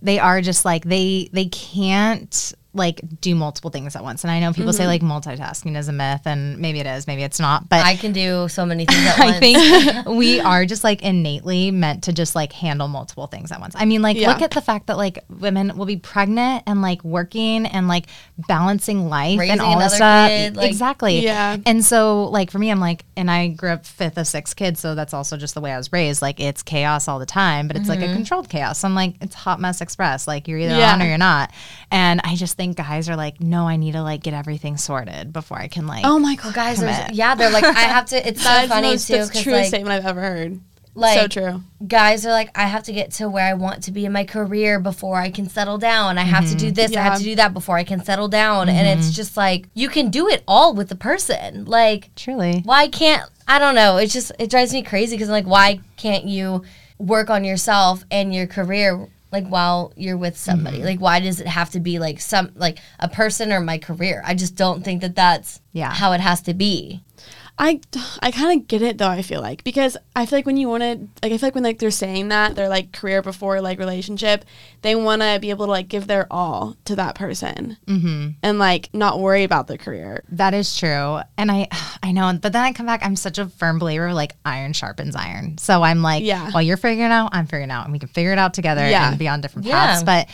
they 0.00 0.20
are 0.20 0.40
just 0.40 0.64
like 0.64 0.84
they 0.84 1.28
they 1.32 1.46
can't 1.46 2.52
like 2.78 3.00
do 3.20 3.34
multiple 3.34 3.70
things 3.70 3.96
at 3.96 4.02
once. 4.02 4.24
And 4.24 4.30
I 4.30 4.40
know 4.40 4.52
people 4.52 4.72
say 4.72 4.84
mm-hmm. 4.84 5.08
like 5.08 5.22
multitasking 5.22 5.76
is 5.76 5.88
a 5.88 5.92
myth 5.92 6.22
and 6.24 6.58
maybe 6.58 6.80
it 6.80 6.86
is, 6.86 7.06
maybe 7.06 7.22
it's 7.22 7.40
not, 7.40 7.68
but 7.68 7.84
I 7.84 7.96
can 7.96 8.12
do 8.12 8.48
so 8.48 8.64
many 8.64 8.86
things 8.86 9.04
at 9.06 9.18
once. 9.18 9.36
I 9.36 9.40
think 9.40 10.06
we 10.18 10.40
are 10.40 10.64
just 10.64 10.84
like 10.84 11.02
innately 11.02 11.70
meant 11.70 12.04
to 12.04 12.12
just 12.12 12.34
like 12.34 12.52
handle 12.52 12.88
multiple 12.88 13.26
things 13.26 13.52
at 13.52 13.60
once. 13.60 13.74
I 13.76 13.84
mean, 13.84 14.02
like, 14.02 14.16
Yeah. 14.16 14.28
look 14.28 14.42
at 14.42 14.52
the 14.52 14.60
fact 14.60 14.86
that 14.86 14.96
like 14.96 15.24
women 15.28 15.76
will 15.76 15.86
be 15.86 15.96
pregnant 15.96 16.62
and 16.66 16.80
like 16.80 17.02
working 17.04 17.66
and 17.66 17.88
like 17.88 18.06
balancing 18.46 19.08
life 19.08 19.38
Raising 19.38 19.52
and 19.52 19.60
all 19.60 19.78
this 19.78 19.94
stuff. 19.94 20.28
kid, 20.30 20.56
like- 20.56 20.68
exactly. 20.68 21.20
Yeah. 21.20 21.56
And 21.66 21.84
so, 21.84 22.24
like, 22.24 22.50
for 22.50 22.58
me, 22.58 22.70
I'm 22.70 22.80
like, 22.80 23.04
and 23.16 23.30
I 23.30 23.48
grew 23.48 23.70
up 23.70 23.84
fifth 23.84 24.16
of 24.16 24.26
six 24.26 24.54
kids. 24.54 24.80
So 24.80 24.94
that's 24.94 25.12
also 25.12 25.36
just 25.36 25.54
the 25.54 25.60
way 25.60 25.72
I 25.72 25.76
was 25.76 25.92
raised. 25.92 26.22
Like, 26.22 26.40
it's 26.40 26.62
chaos 26.62 27.08
all 27.08 27.18
the 27.18 27.26
time, 27.26 27.66
but 27.66 27.76
it's 27.76 27.88
like 27.88 28.00
a 28.00 28.04
mm-hmm. 28.04 28.14
controlled 28.14 28.48
chaos. 28.48 28.84
I'm 28.84 28.94
like, 28.94 29.14
it's 29.20 29.34
hot 29.34 29.60
mess 29.60 29.80
express. 29.80 30.28
Like, 30.28 30.46
you're 30.46 30.58
either 30.58 30.76
Yeah. 30.76 30.92
on 30.92 31.02
or 31.02 31.06
you're 31.06 31.18
not. 31.18 31.50
And 31.90 32.20
I 32.22 32.36
just 32.36 32.56
think 32.56 32.67
guys 32.72 33.08
are 33.08 33.16
like, 33.16 33.40
no, 33.40 33.66
I 33.68 33.76
need 33.76 33.92
to 33.92 34.02
like 34.02 34.22
get 34.22 34.34
everything 34.34 34.76
sorted 34.76 35.32
before 35.32 35.58
I 35.58 35.68
can 35.68 35.86
like, 35.86 36.04
oh 36.04 36.18
my 36.18 36.34
god 36.36 36.54
guys 36.54 36.82
are 36.82 37.08
yeah, 37.12 37.34
they're 37.34 37.50
like 37.50 37.64
I 37.64 37.80
have 37.80 38.06
to 38.06 38.28
it's 38.28 38.42
so 38.42 38.48
funny 38.68 38.88
most 38.88 39.06
too 39.06 39.14
that's 39.14 39.30
the 39.30 39.42
truest 39.42 39.60
like 39.60 39.66
statement 39.68 39.94
I've 39.94 40.06
ever 40.06 40.20
heard 40.20 40.60
Like- 40.94 41.18
so 41.18 41.28
true 41.28 41.62
guys 41.86 42.26
are 42.26 42.32
like, 42.32 42.50
I 42.58 42.64
have 42.64 42.82
to 42.84 42.92
get 42.92 43.12
to 43.12 43.28
where 43.28 43.46
I 43.46 43.54
want 43.54 43.84
to 43.84 43.92
be 43.92 44.04
in 44.04 44.12
my 44.12 44.24
career 44.24 44.80
before 44.80 45.16
I 45.16 45.30
can 45.30 45.48
settle 45.48 45.78
down. 45.78 46.18
I 46.18 46.22
have 46.22 46.48
to 46.48 46.54
do 46.56 46.66
mm-hmm. 46.66 46.74
this, 46.74 46.96
I 46.96 47.02
have 47.02 47.18
to 47.18 47.24
do 47.24 47.36
that 47.36 47.54
before 47.54 47.76
I 47.76 47.84
can 47.84 48.02
settle 48.04 48.28
down. 48.28 48.68
And 48.68 48.86
it's 48.86 49.08
mm-hmm. 49.08 49.14
just 49.14 49.36
like, 49.36 49.68
you 49.74 49.88
can 49.88 50.10
do 50.10 50.28
it 50.28 50.42
all 50.48 50.74
with 50.74 50.88
the 50.88 50.96
person. 50.96 51.64
Like, 51.66 52.14
truly. 52.16 52.62
why 52.64 52.88
can't, 52.88 53.30
I 53.46 53.58
don't 53.58 53.74
know. 53.74 53.96
It's 53.98 54.12
just, 54.12 54.32
it 54.38 54.50
drives 54.50 54.72
me 54.72 54.82
crazy 54.82 55.16
because, 55.16 55.28
like, 55.28 55.46
why 55.46 55.80
can't 55.96 56.24
you 56.24 56.64
work 56.98 57.30
on 57.30 57.44
yourself 57.44 58.04
and 58.10 58.34
your 58.34 58.46
career? 58.46 59.08
Like 59.30 59.46
while 59.46 59.92
you're 59.96 60.16
with 60.16 60.36
somebody, 60.38 60.78
mm-hmm. 60.78 60.86
like 60.86 61.00
why 61.00 61.20
does 61.20 61.40
it 61.40 61.46
have 61.46 61.70
to 61.70 61.80
be 61.80 61.98
like 61.98 62.20
some 62.20 62.50
like 62.54 62.78
a 62.98 63.08
person 63.08 63.52
or 63.52 63.60
my 63.60 63.78
career? 63.78 64.22
I 64.24 64.34
just 64.34 64.54
don't 64.56 64.82
think 64.82 65.02
that 65.02 65.14
that's 65.14 65.60
Yeah. 65.72 65.92
how 65.92 66.12
it 66.12 66.20
has 66.20 66.40
to 66.42 66.54
be. 66.54 67.02
I, 67.60 67.80
I 68.22 68.30
kind 68.30 68.60
of 68.60 68.68
get 68.68 68.82
it 68.82 68.98
though. 68.98 69.08
I 69.08 69.22
feel 69.22 69.40
like 69.40 69.64
because 69.64 69.96
I 70.14 70.26
feel 70.26 70.38
like 70.38 70.46
when 70.46 70.56
you 70.56 70.68
want 70.68 70.82
to 70.82 71.08
like 71.22 71.32
I 71.32 71.38
feel 71.38 71.48
like 71.48 71.54
when 71.54 71.64
like 71.64 71.78
they're 71.78 71.90
saying 71.90 72.28
that 72.28 72.54
they're 72.54 72.68
like 72.68 72.92
career 72.92 73.20
before 73.20 73.60
like 73.60 73.78
relationship, 73.78 74.44
they 74.82 74.94
want 74.94 75.22
to 75.22 75.38
be 75.40 75.50
able 75.50 75.66
to 75.66 75.72
like 75.72 75.88
give 75.88 76.06
their 76.06 76.26
all 76.30 76.76
to 76.84 76.94
that 76.96 77.14
person 77.16 77.76
mm-hmm. 77.86 78.30
and 78.42 78.58
like 78.58 78.90
not 78.94 79.18
worry 79.18 79.42
about 79.44 79.66
their 79.66 79.76
career. 79.76 80.22
That 80.30 80.54
is 80.54 80.76
true. 80.78 81.18
And 81.36 81.50
I 81.50 81.68
I 82.02 82.12
know, 82.12 82.38
but 82.40 82.52
then 82.52 82.62
I 82.62 82.72
come 82.72 82.86
back, 82.86 83.04
I'm 83.04 83.16
such 83.16 83.38
a 83.38 83.46
firm 83.48 83.78
believer 83.78 84.14
like 84.14 84.34
iron 84.44 84.72
sharpens 84.72 85.16
iron. 85.16 85.58
So 85.58 85.82
I'm 85.82 86.00
like, 86.02 86.22
Yeah. 86.22 86.50
while 86.52 86.62
you're 86.62 86.76
figuring 86.76 87.10
out, 87.10 87.30
I'm 87.32 87.46
figuring 87.46 87.70
out 87.70 87.84
and 87.84 87.92
we 87.92 87.98
can 87.98 88.08
figure 88.08 88.32
it 88.32 88.38
out 88.38 88.54
together 88.54 88.88
Yeah. 88.88 89.08
and 89.10 89.18
be 89.18 89.26
on 89.28 89.40
different 89.40 89.66
Yeah. 89.66 89.74
paths. 89.86 90.04
But 90.04 90.28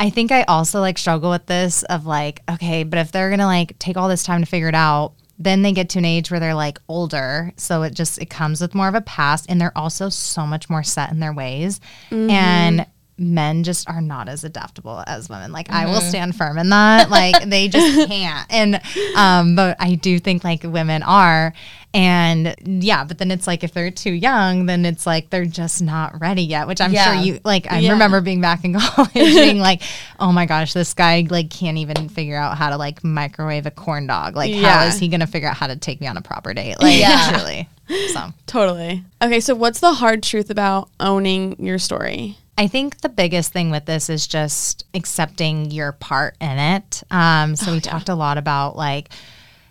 I 0.00 0.10
think 0.10 0.30
I 0.30 0.42
also 0.44 0.80
like 0.80 0.96
struggle 0.96 1.30
with 1.30 1.46
this 1.46 1.82
of 1.82 2.06
like, 2.06 2.42
okay, 2.48 2.84
but 2.84 3.00
if 3.00 3.10
they're 3.10 3.30
gonna 3.30 3.46
like 3.46 3.76
take 3.80 3.96
all 3.96 4.08
this 4.08 4.22
time 4.22 4.40
to 4.42 4.46
figure 4.46 4.68
it 4.68 4.74
out, 4.76 5.12
then 5.38 5.62
they 5.62 5.72
get 5.72 5.88
to 5.90 5.98
an 5.98 6.04
age 6.04 6.30
where 6.30 6.40
they're 6.40 6.54
like 6.54 6.80
older. 6.88 7.52
So 7.56 7.82
it 7.82 7.94
just 7.94 8.18
it 8.18 8.26
comes 8.26 8.60
with 8.60 8.74
more 8.74 8.88
of 8.88 8.94
a 8.94 9.00
past 9.00 9.46
and 9.48 9.60
they're 9.60 9.76
also 9.76 10.08
so 10.08 10.46
much 10.46 10.68
more 10.68 10.82
set 10.82 11.10
in 11.10 11.20
their 11.20 11.32
ways. 11.32 11.80
And 12.10 12.80
mm-hmm. 12.80 12.90
Men 13.18 13.64
just 13.64 13.88
are 13.88 14.00
not 14.00 14.28
as 14.28 14.44
adaptable 14.44 15.02
as 15.06 15.28
women. 15.28 15.50
Like 15.52 15.70
I 15.70 15.86
will 15.86 16.00
stand 16.00 16.36
firm 16.36 16.56
in 16.58 16.68
that. 16.70 17.10
Like 17.10 17.48
they 17.48 17.68
just 17.68 18.08
can't. 18.08 18.46
And 18.50 18.80
um, 19.16 19.56
but 19.56 19.76
I 19.80 19.94
do 19.96 20.18
think 20.18 20.44
like 20.44 20.62
women 20.62 21.02
are. 21.02 21.52
And 21.94 22.54
yeah, 22.64 23.04
but 23.04 23.16
then 23.16 23.30
it's 23.30 23.46
like 23.46 23.64
if 23.64 23.72
they're 23.72 23.90
too 23.90 24.12
young, 24.12 24.66
then 24.66 24.84
it's 24.84 25.06
like 25.06 25.30
they're 25.30 25.46
just 25.46 25.80
not 25.80 26.20
ready 26.20 26.42
yet. 26.42 26.66
Which 26.68 26.80
I'm 26.82 26.92
Yeah. 26.92 27.14
sure 27.14 27.22
you 27.24 27.40
like. 27.44 27.70
I 27.72 27.78
Yeah. 27.78 27.92
remember 27.92 28.20
being 28.20 28.42
back 28.42 28.62
in 28.64 28.74
college, 28.78 29.10
being 29.14 29.58
like, 29.58 29.82
"Oh 30.20 30.30
my 30.30 30.44
gosh, 30.44 30.74
this 30.74 30.92
guy 30.92 31.26
like 31.30 31.48
can't 31.48 31.78
even 31.78 32.10
figure 32.10 32.36
out 32.36 32.58
how 32.58 32.68
to 32.70 32.76
like 32.76 33.02
microwave 33.02 33.64
a 33.64 33.70
corn 33.70 34.06
dog. 34.06 34.36
Like, 34.36 34.52
how 34.52 34.60
Yeah. 34.60 34.84
is 34.88 34.98
he 34.98 35.08
gonna 35.08 35.26
figure 35.26 35.48
out 35.48 35.56
how 35.56 35.66
to 35.66 35.76
take 35.76 36.00
me 36.02 36.06
on 36.06 36.16
a 36.18 36.22
proper 36.22 36.52
date? 36.52 36.76
Like, 36.80 36.98
Yeah. 37.00 37.30
truly." 37.32 37.68
So. 38.12 38.34
Totally. 38.46 39.02
Okay, 39.22 39.40
so 39.40 39.54
what's 39.54 39.80
the 39.80 39.94
hard 39.94 40.22
truth 40.22 40.50
about 40.50 40.90
owning 41.00 41.56
your 41.58 41.78
story? 41.78 42.36
I 42.58 42.66
think 42.66 43.02
the 43.02 43.08
biggest 43.08 43.52
thing 43.52 43.70
with 43.70 43.84
this 43.84 44.10
is 44.10 44.26
just 44.26 44.84
accepting 44.92 45.70
your 45.70 45.92
part 45.92 46.36
in 46.40 46.58
it. 46.58 47.04
Um, 47.08 47.54
so 47.54 47.72
we 47.72 47.80
talked 47.80 48.08
a 48.08 48.16
lot 48.16 48.36
about 48.36 48.74
like, 48.74 49.10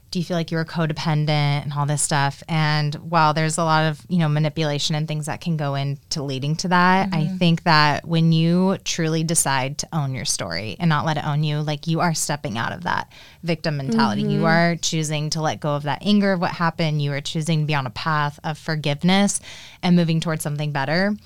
do 0.10 0.20
you 0.20 0.26
feel 0.26 0.38
like 0.38 0.52
you're 0.52 0.64
codependent 0.64 1.28
and 1.28 1.74
all 1.74 1.86
this 1.86 2.02
stuff? 2.02 2.42
And 2.48 2.96
while 2.96 3.34
there's 3.34 3.58
a 3.58 3.66
lot 3.66 3.92
of 3.92 4.02
you 4.08 4.20
know 4.20 4.30
manipulation 4.30 4.96
and 4.96 5.06
things 5.06 5.26
that 5.26 5.42
can 5.42 5.58
go 5.58 5.76
into 5.76 6.24
leading 6.24 6.56
to 6.58 6.70
that, 6.70 7.10
I 7.12 7.28
think 7.38 7.64
that 7.64 8.08
when 8.08 8.32
you 8.32 8.78
truly 8.86 9.26
decide 9.26 9.80
to 9.80 9.88
own 9.92 10.14
your 10.14 10.24
story 10.24 10.78
and 10.80 10.88
not 10.88 11.06
let 11.06 11.18
it 11.18 11.26
own 11.26 11.44
you, 11.44 11.60
like 11.60 11.88
you 11.88 12.00
are 12.00 12.14
stepping 12.14 12.58
out 12.58 12.72
of 12.72 12.84
that 12.84 13.12
victim 13.44 13.76
mentality. 13.76 14.22
You 14.22 14.46
are 14.46 14.78
choosing 14.78 15.30
to 15.32 15.42
let 15.42 15.60
go 15.60 15.76
of 15.76 15.84
that 15.84 16.04
anger 16.06 16.32
of 16.32 16.40
what 16.40 16.52
happened. 16.52 17.02
You 17.02 17.12
are 17.12 17.22
choosing 17.22 17.60
to 17.60 17.66
be 17.66 17.76
on 17.76 17.86
a 17.86 17.90
path 17.90 18.40
of 18.46 18.58
forgiveness 18.58 19.42
and 19.84 19.98
moving 19.98 20.22
towards 20.22 20.42
something 20.42 20.72
better. 20.72 21.18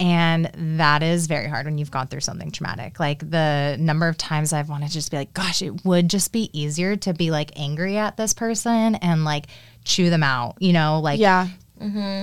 And 0.00 0.50
that 0.78 1.02
is 1.02 1.26
very 1.28 1.48
hard 1.48 1.66
when 1.66 1.78
you've 1.78 1.90
gone 1.90 2.08
through 2.08 2.20
something 2.20 2.50
traumatic. 2.50 2.98
Like 2.98 3.30
the 3.30 3.76
number 3.78 4.08
of 4.08 4.18
times 4.18 4.52
I've 4.52 4.68
wanted 4.68 4.88
to 4.88 4.92
just 4.92 5.10
be 5.10 5.16
like, 5.16 5.32
gosh, 5.34 5.62
it 5.62 5.84
would 5.84 6.10
just 6.10 6.32
be 6.32 6.50
easier 6.52 6.96
to 6.96 7.14
be 7.14 7.30
like 7.30 7.52
angry 7.58 7.96
at 7.96 8.16
this 8.16 8.34
person 8.34 8.96
and 8.96 9.24
like 9.24 9.46
chew 9.84 10.10
them 10.10 10.22
out, 10.22 10.56
you 10.60 10.72
know, 10.72 11.00
like 11.00 11.20
Yeah. 11.20 11.48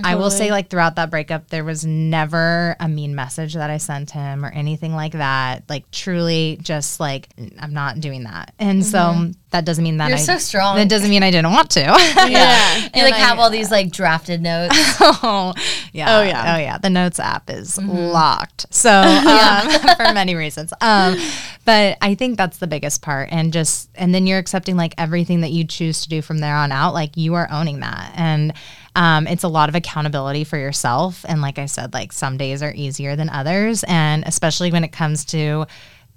I 0.04 0.16
will 0.16 0.32
say, 0.32 0.52
like, 0.52 0.70
throughout 0.70 0.96
that 0.96 1.10
breakup, 1.12 1.50
there 1.50 1.64
was 1.64 1.86
never 1.86 2.76
a 2.80 2.88
mean 2.88 3.16
message 3.16 3.54
that 3.54 3.70
I 3.70 3.78
sent 3.78 4.12
him 4.12 4.44
or 4.46 4.50
anything 4.50 4.94
like 4.96 5.14
that. 5.14 5.64
Like, 5.70 5.90
truly, 5.92 6.58
just 6.62 7.00
like, 7.00 7.30
I'm 7.60 7.74
not 7.74 8.00
doing 8.00 8.24
that. 8.24 8.54
And 8.60 8.86
so 8.86 9.32
that 9.52 9.66
doesn't 9.66 9.84
mean 9.84 9.98
that 9.98 10.08
You're 10.10 10.18
I. 10.18 10.22
so 10.22 10.38
strong. 10.38 10.78
That 10.78 10.88
doesn't 10.90 11.10
mean 11.10 11.24
I 11.24 11.32
didn't 11.32 11.52
want 11.52 11.70
to. 11.72 11.82
Yeah. 12.30 12.88
You 12.96 13.04
like 13.04 13.14
have 13.16 13.40
all 13.40 13.50
these 13.50 13.72
like 13.72 13.92
drafted 13.92 14.42
notes. 14.42 14.76
oh, 15.02 15.54
yeah. 15.94 16.18
Oh, 16.20 16.24
yeah. 16.24 16.56
Oh, 16.56 16.60
yeah. 16.60 16.78
The 16.78 16.90
notes 16.90 17.20
app 17.20 17.50
is 17.50 17.78
Mm-hmm. 17.78 17.90
locked. 17.92 18.66
So, 18.74 18.92
um, 18.92 19.70
for 19.96 20.14
many 20.14 20.36
reasons. 20.36 20.74
Um, 20.82 21.18
but 21.66 21.98
I 22.02 22.16
think 22.16 22.38
that's 22.38 22.58
the 22.58 22.68
biggest 22.68 23.02
part. 23.02 23.30
And 23.32 23.54
just, 23.54 23.90
and 23.96 24.14
then 24.16 24.26
you're 24.28 24.40
accepting 24.40 24.76
like 24.78 24.94
everything 24.98 25.42
that 25.42 25.52
you 25.52 25.64
choose 25.66 26.02
to 26.02 26.10
do 26.10 26.22
from 26.22 26.40
there 26.40 26.56
on 26.56 26.72
out. 26.72 26.94
Like, 26.94 27.18
you 27.18 27.34
are 27.36 27.48
owning 27.52 27.80
that. 27.82 28.14
And, 28.16 28.54
um, 28.96 29.28
it's 29.28 29.44
a 29.44 29.48
lot 29.48 29.70
of 29.70 29.76
accountability 29.76 30.44
for 30.44 30.58
yourself. 30.58 31.26
And 31.28 31.42
like 31.42 31.58
I 31.58 31.66
said, 31.66 31.94
like 31.94 32.12
some 32.12 32.38
days 32.38 32.62
are 32.62 32.74
easier 32.76 33.16
than 33.16 33.30
others. 33.30 33.84
And 33.88 34.24
especially 34.26 34.72
when 34.72 34.84
it 34.84 34.92
comes 34.92 35.26
to, 35.26 35.66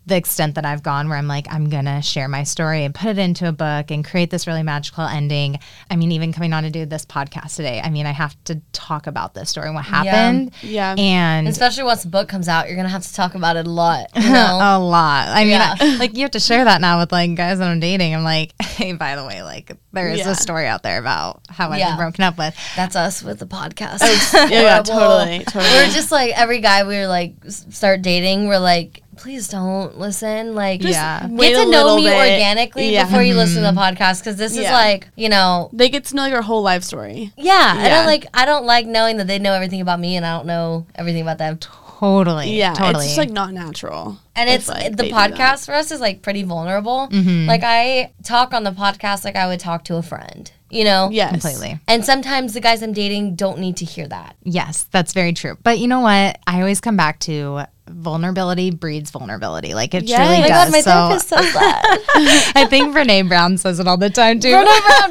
the 0.07 0.17
extent 0.17 0.55
that 0.57 0.67
I've 0.67 0.83
gone 0.83 1.09
where 1.09 1.17
I'm 1.17 1.27
like, 1.27 1.47
I'm 1.51 1.71
gonna 1.71 2.03
share 2.03 2.29
my 2.29 2.43
story 2.43 2.85
and 2.85 2.95
put 2.95 3.09
it 3.09 3.19
into 3.19 3.49
a 3.49 3.53
book 3.53 3.91
and 3.91 4.05
create 4.05 4.31
this 4.31 4.47
really 4.47 4.63
magical 4.63 5.05
ending. 5.05 5.59
I 5.91 5.97
mean, 5.97 6.13
even 6.13 6.33
coming 6.33 6.53
on 6.53 6.63
to 6.65 6.71
do 6.71 6.85
this 6.85 7.07
podcast 7.07 7.57
today, 7.57 7.81
I 7.83 7.89
mean, 7.89 8.05
I 8.05 8.11
have 8.13 8.37
to 8.45 8.61
talk 8.73 9.07
about 9.07 9.33
this 9.33 9.49
story 9.51 9.67
and 9.67 9.75
what 9.75 9.87
happened. 9.87 10.53
Yeah. 10.63 10.95
And 10.99 11.49
Especially 11.49 11.85
once 11.85 12.03
the 12.03 12.11
book 12.11 12.29
comes 12.29 12.49
out, 12.49 12.67
you're 12.67 12.77
gonna 12.77 12.89
have 12.91 13.03
to 13.07 13.15
talk 13.15 13.35
about 13.35 13.57
it 13.57 13.67
a 13.67 13.71
lot. 13.71 14.09
You 14.15 14.23
know? 14.31 14.59
a 14.61 14.79
lot. 14.79 15.29
I 15.29 15.45
mean, 15.45 15.53
Yeah. 15.53 15.75
I- 15.81 15.97
like 15.99 16.15
you 16.15 16.21
have 16.23 16.33
to 16.33 16.41
share 16.41 16.65
that 16.65 16.81
now 16.83 17.01
with 17.01 17.11
like 17.11 17.35
guys 17.35 17.59
that 17.59 17.69
I'm 17.71 17.81
dating. 17.81 18.15
I'm 18.15 18.25
like, 18.25 18.53
hey, 18.63 18.93
by 18.93 19.17
the 19.17 19.25
way, 19.25 19.43
like 19.43 19.75
there 19.93 20.09
is 20.11 20.19
Yeah. 20.19 20.31
a 20.31 20.35
story 20.35 20.67
out 20.67 20.83
there 20.83 20.99
about 20.99 21.41
how 21.49 21.71
I've 21.71 21.79
Yeah. 21.79 21.91
been 21.91 21.99
broken 21.99 22.25
up 22.25 22.37
with. 22.37 22.55
That's 22.77 22.97
us 22.97 23.23
with 23.23 23.39
the 23.39 23.47
podcast. 23.47 24.01
Oh, 24.03 24.47
yeah, 24.51 24.61
yeah, 24.61 24.83
totally, 24.83 25.45
totally. 25.45 25.65
We're 25.73 25.87
just 25.91 26.11
like 26.13 26.39
every 26.39 26.61
guy 26.61 26.87
we 26.87 26.97
were 26.99 27.07
like 27.07 27.37
start 27.49 28.03
dating. 28.03 28.49
We're 28.49 28.59
like, 28.59 29.01
please 29.17 29.49
don't 29.49 29.99
listen. 29.99 30.55
Like, 30.55 30.81
Just 30.81 30.95
Yeah. 30.95 31.27
wait 31.29 31.51
get 31.51 31.65
to 31.65 31.71
know 31.71 31.97
me 31.97 32.05
bit. 32.05 32.15
organically 32.17 32.93
Yeah. 32.93 33.05
before 33.05 33.23
you 33.23 33.35
listen 33.35 33.63
to 33.63 33.71
the 33.73 33.81
podcast 33.81 34.21
because 34.21 34.37
this 34.37 34.53
is 34.57 34.65
like, 34.71 35.09
you 35.17 35.29
know, 35.29 35.71
they 35.73 35.89
get 35.89 36.05
to 36.07 36.17
know 36.17 36.27
your 36.27 36.43
whole 36.43 36.63
life 36.63 36.83
story. 36.83 37.33
yeah. 37.37 37.75
I 37.77 37.83
Yeah. 37.87 37.97
don't 37.97 38.07
like. 38.07 38.27
I 38.35 38.45
don't 38.45 38.65
like 38.67 38.87
knowing 38.87 39.17
that 39.19 39.27
they 39.27 39.39
know 39.39 39.53
everything 39.55 39.81
about 39.81 40.01
me 40.01 40.17
and 40.17 40.25
I 40.27 40.37
don't 40.37 40.47
know 40.47 40.87
everything 40.95 41.23
about 41.23 41.39
them. 41.39 41.59
Totally. 42.01 42.57
Yeah, 42.59 42.75
Totally. 42.75 43.05
it's 43.07 43.15
just 43.15 43.19
like 43.19 43.31
not 43.31 43.53
natural. 43.53 44.19
And 44.37 44.51
it's 44.51 44.69
like, 44.69 44.91
the 44.91 45.05
they 45.05 45.09
do 45.09 45.15
that. 45.15 45.33
podcast 45.33 45.67
for 45.67 45.75
us 45.75 45.91
is 45.91 46.01
like 46.01 46.23
pretty 46.23 46.43
vulnerable. 46.43 47.09
Mm-hmm. 47.11 47.47
Like 47.49 47.63
I 47.65 48.13
talk 48.25 48.53
on 48.53 48.65
the 48.65 48.73
podcast 48.73 49.25
like 49.25 49.37
I 49.37 49.47
would 49.47 49.61
talk 49.61 49.85
to 49.85 49.97
a 49.97 50.03
friend. 50.03 50.51
You 50.71 50.83
know. 50.83 51.09
Yes, 51.13 51.31
completely. 51.31 51.79
And 51.87 52.05
sometimes 52.05 52.53
the 52.53 52.61
guys 52.61 52.83
I'm 52.83 52.93
dating 52.93 53.37
don't 53.37 53.61
need 53.61 53.77
to 53.77 53.85
hear 53.85 54.09
that. 54.09 54.35
Yes, 54.43 54.87
that's 54.91 55.13
very 55.13 55.33
true. 55.33 55.57
But 55.63 55.79
you 55.79 55.87
know 55.87 56.01
what? 56.01 56.39
I 56.49 56.59
always 56.61 56.81
come 56.81 56.97
back 56.97 57.21
to 57.21 57.65
vulnerability 57.89 58.71
breeds 58.71 59.11
vulnerability. 59.11 59.75
Like 59.75 59.95
it 59.95 60.05
Yeah. 60.05 60.17
truly 60.25 60.41
my 60.41 60.49
does. 60.49 60.73
my 60.73 60.81
so 60.81 60.91
therapist 60.91 61.29
says 61.29 61.53
that. 61.55 62.53
I 62.57 62.67
think 62.67 62.95
Brene 62.95 63.29
Brown 63.29 63.59
says 63.59 63.79
it 63.81 63.87
all 63.87 63.97
the 63.99 64.11
time 64.11 64.41
too. 64.41 64.49
Brene 64.49 64.65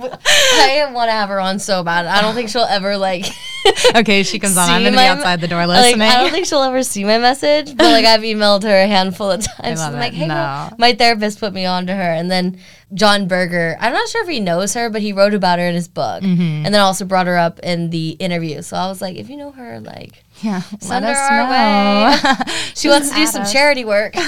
bro, 0.00 0.10
I 0.20 0.90
want 0.92 1.08
to 1.08 1.12
have 1.12 1.28
her 1.28 1.40
on 1.40 1.58
so 1.58 1.82
bad. 1.82 2.06
I 2.06 2.22
don't 2.22 2.34
think 2.34 2.48
she'll 2.48 2.62
ever 2.62 2.96
like. 2.96 3.26
okay, 3.96 4.22
she 4.22 4.38
comes 4.38 4.56
on. 4.56 4.68
I'm 4.68 4.82
gonna 4.84 4.96
be 4.96 5.02
outside 5.02 5.40
the 5.40 5.48
door 5.48 5.66
like, 5.66 5.82
listening. 5.96 6.08
I 6.08 6.20
don't 6.20 6.30
think 6.30 6.46
she'll 6.46 6.62
ever 6.62 6.82
see 6.82 7.04
my 7.04 7.18
message, 7.18 7.76
but 7.76 7.84
like 7.86 8.04
I've 8.04 8.20
emailed 8.22 8.62
her 8.62 8.74
a 8.82 8.86
handful 8.86 9.30
of 9.30 9.44
times. 9.44 9.80
I'm 9.80 9.94
like, 9.94 10.12
hey, 10.12 10.26
No. 10.26 10.70
my 10.78 10.94
therapist 10.94 11.40
put 11.40 11.52
me 11.52 11.64
on 11.66 11.86
to 11.86 11.94
her, 11.94 12.02
and 12.12 12.30
then 12.30 12.58
John 12.92 13.26
Berger. 13.26 13.76
I'm 13.80 13.92
not 13.92 14.08
sure 14.08 14.22
if 14.22 14.28
he 14.28 14.40
knows 14.40 14.74
her, 14.74 14.88
but 14.90 15.00
he 15.02 15.12
wrote 15.12 15.34
about 15.34 15.58
her 15.58 15.66
in 15.66 15.74
his 15.74 15.88
book, 15.88 16.22
Mm-hmm. 16.22 16.64
and 16.66 16.74
then 16.74 16.80
also 16.80 17.04
brought 17.04 17.26
her 17.26 17.36
up 17.38 17.58
in 17.60 17.90
the 17.90 18.10
interview. 18.10 18.60
So 18.62 18.76
I 18.76 18.86
was 18.88 19.00
like, 19.02 19.16
if 19.16 19.28
you 19.30 19.36
know 19.36 19.50
her, 19.52 19.80
like. 19.80 20.22
Yeah, 20.44 20.60
Send 20.80 20.88
let 20.90 21.02
her 21.04 21.10
us 21.10 21.30
our 21.30 22.44
know. 22.46 22.54
She 22.74 22.88
wants 22.88 23.08
to 23.10 23.14
do 23.16 23.26
some 23.26 23.42
us. 23.42 23.52
charity 23.52 23.84
work. 23.84 24.14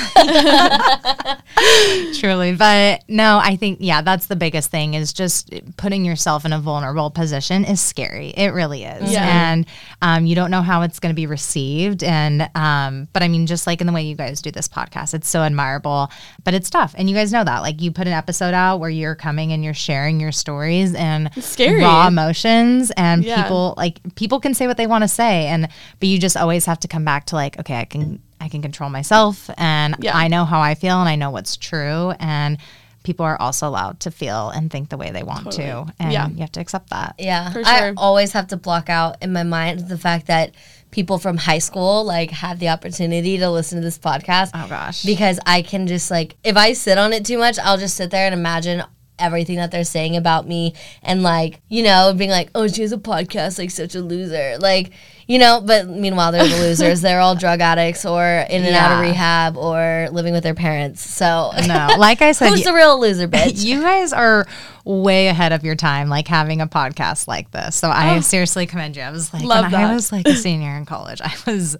Truly, 2.18 2.54
but 2.54 3.02
no, 3.08 3.38
I 3.42 3.56
think 3.56 3.78
yeah, 3.80 4.02
that's 4.02 4.26
the 4.26 4.36
biggest 4.36 4.70
thing 4.70 4.94
is 4.94 5.12
just 5.12 5.52
putting 5.76 6.04
yourself 6.04 6.44
in 6.44 6.52
a 6.52 6.58
vulnerable 6.60 7.10
position 7.10 7.64
is 7.64 7.80
scary. 7.80 8.28
It 8.30 8.48
really 8.52 8.84
is, 8.84 9.12
Yeah. 9.12 9.50
and 9.50 9.66
um, 10.02 10.26
you 10.26 10.34
don't 10.34 10.50
know 10.50 10.62
how 10.62 10.82
it's 10.82 11.00
going 11.00 11.12
to 11.12 11.16
be 11.16 11.26
received. 11.26 12.02
And 12.02 12.48
um, 12.54 13.08
but 13.12 13.22
I 13.22 13.28
mean, 13.28 13.46
just 13.46 13.66
like 13.66 13.80
in 13.80 13.86
the 13.86 13.92
way 13.92 14.02
you 14.02 14.14
guys 14.14 14.42
do 14.42 14.50
this 14.50 14.68
podcast, 14.68 15.14
it's 15.14 15.28
so 15.28 15.42
admirable, 15.42 16.10
but 16.44 16.54
it's 16.54 16.70
tough, 16.70 16.94
and 16.98 17.08
you 17.08 17.16
guys 17.16 17.32
know 17.32 17.44
that. 17.44 17.60
Like 17.60 17.80
you 17.82 17.90
put 17.90 18.06
an 18.06 18.12
episode 18.12 18.54
out 18.54 18.78
where 18.78 18.90
you're 18.90 19.14
coming 19.16 19.52
and 19.52 19.64
you're 19.64 19.74
sharing 19.74 20.20
your 20.20 20.32
stories 20.32 20.94
and 20.94 21.30
scary. 21.42 21.82
raw 21.82 22.06
emotions, 22.08 22.90
and 22.96 23.24
Yeah. 23.24 23.42
people 23.42 23.74
like 23.76 24.00
people 24.14 24.40
can 24.40 24.54
say 24.54 24.66
what 24.66 24.76
they 24.76 24.86
want 24.86 25.02
to 25.02 25.08
say, 25.08 25.46
and 25.46 25.68
but 26.06 26.10
you 26.12 26.18
just 26.18 26.36
always 26.36 26.66
have 26.66 26.78
to 26.80 26.88
come 26.88 27.04
back 27.04 27.26
to 27.26 27.34
like, 27.34 27.58
okay, 27.58 27.74
I 27.76 27.84
can 27.84 28.20
I 28.40 28.48
can 28.48 28.62
control 28.62 28.90
myself, 28.90 29.50
and 29.58 29.96
Yeah. 29.98 30.16
I 30.16 30.28
know 30.28 30.44
how 30.44 30.60
I 30.60 30.74
feel, 30.74 31.00
and 31.00 31.08
I 31.08 31.16
know 31.16 31.30
what's 31.30 31.56
true, 31.56 32.12
and 32.20 32.58
people 33.02 33.24
are 33.24 33.40
also 33.40 33.66
allowed 33.66 33.98
to 34.00 34.10
feel 34.10 34.50
and 34.50 34.70
think 34.70 34.88
the 34.90 34.96
way 34.96 35.10
they 35.10 35.22
want 35.22 35.50
to, 35.52 35.86
and 35.98 36.12
Yeah. 36.12 36.28
you 36.28 36.40
have 36.40 36.52
to 36.52 36.60
accept 36.60 36.90
that. 36.90 37.14
Yeah, 37.18 37.50
For 37.50 37.62
I 37.64 37.92
always 37.96 38.32
have 38.32 38.46
to 38.48 38.56
block 38.56 38.88
out 38.90 39.16
in 39.22 39.32
my 39.32 39.42
mind 39.42 39.88
the 39.88 39.96
fact 39.98 40.26
that 40.26 40.52
people 40.92 41.18
from 41.18 41.36
high 41.38 41.58
school 41.58 42.04
like 42.04 42.30
had 42.30 42.60
the 42.60 42.68
opportunity 42.68 43.38
to 43.38 43.50
listen 43.50 43.78
to 43.78 43.84
this 43.84 43.98
podcast. 43.98 44.50
Oh, 44.54 44.66
gosh. 44.68 45.02
because 45.04 45.40
I 45.46 45.62
can 45.62 45.86
just 45.86 46.10
like 46.10 46.36
if 46.44 46.56
I 46.56 46.74
sit 46.74 46.98
on 46.98 47.12
it 47.12 47.24
too 47.24 47.38
much, 47.38 47.58
I'll 47.58 47.78
just 47.78 47.96
sit 47.96 48.10
there 48.10 48.26
and 48.26 48.34
imagine 48.34 48.84
everything 49.18 49.56
that 49.56 49.70
they're 49.70 49.84
saying 49.84 50.16
about 50.16 50.46
me 50.46 50.74
and 51.02 51.22
like 51.22 51.60
you 51.68 51.82
know 51.82 52.12
being 52.16 52.30
like 52.30 52.50
oh 52.54 52.68
she 52.68 52.82
has 52.82 52.92
a 52.92 52.98
podcast 52.98 53.58
like 53.58 53.70
such 53.70 53.94
a 53.94 54.00
loser. 54.00 54.56
Like 54.58 54.92
you 55.26 55.38
know 55.38 55.60
but 55.64 55.88
meanwhile 55.88 56.32
they're 56.32 56.46
the 56.46 56.56
losers. 56.60 57.00
They're 57.00 57.20
all 57.20 57.34
drug 57.34 57.60
addicts 57.60 58.04
or 58.04 58.24
in 58.24 58.64
and 58.64 58.74
out 58.74 58.92
of 58.92 59.00
rehab 59.00 59.56
or 59.56 60.08
living 60.12 60.32
with 60.32 60.42
their 60.42 60.54
parents. 60.54 61.00
So 61.00 61.52
No, 61.66 61.88
like 61.98 62.22
I 62.22 62.32
said, 62.32 62.50
who's 62.50 62.64
the 62.64 62.74
real 62.74 63.00
loser 63.00 63.28
bitch? 63.28 63.64
You 63.64 63.80
guys 63.80 64.12
are 64.12 64.46
way 64.84 65.26
ahead 65.26 65.52
of 65.52 65.64
your 65.64 65.74
time, 65.74 66.08
like 66.08 66.28
having 66.28 66.60
a 66.60 66.66
podcast 66.66 67.26
like 67.26 67.50
this. 67.50 67.74
So 67.74 67.88
I 67.88 68.16
oh. 68.16 68.20
seriously 68.20 68.66
commend 68.66 68.96
you. 68.96 69.02
I 69.02 69.10
was 69.10 69.32
like, 69.34 69.42
Love 69.42 69.70
that. 69.72 69.90
I 69.90 69.94
was 69.94 70.12
like 70.12 70.28
a 70.28 70.34
senior 70.34 70.76
in 70.76 70.86
college, 70.86 71.20
I 71.20 71.34
was 71.46 71.76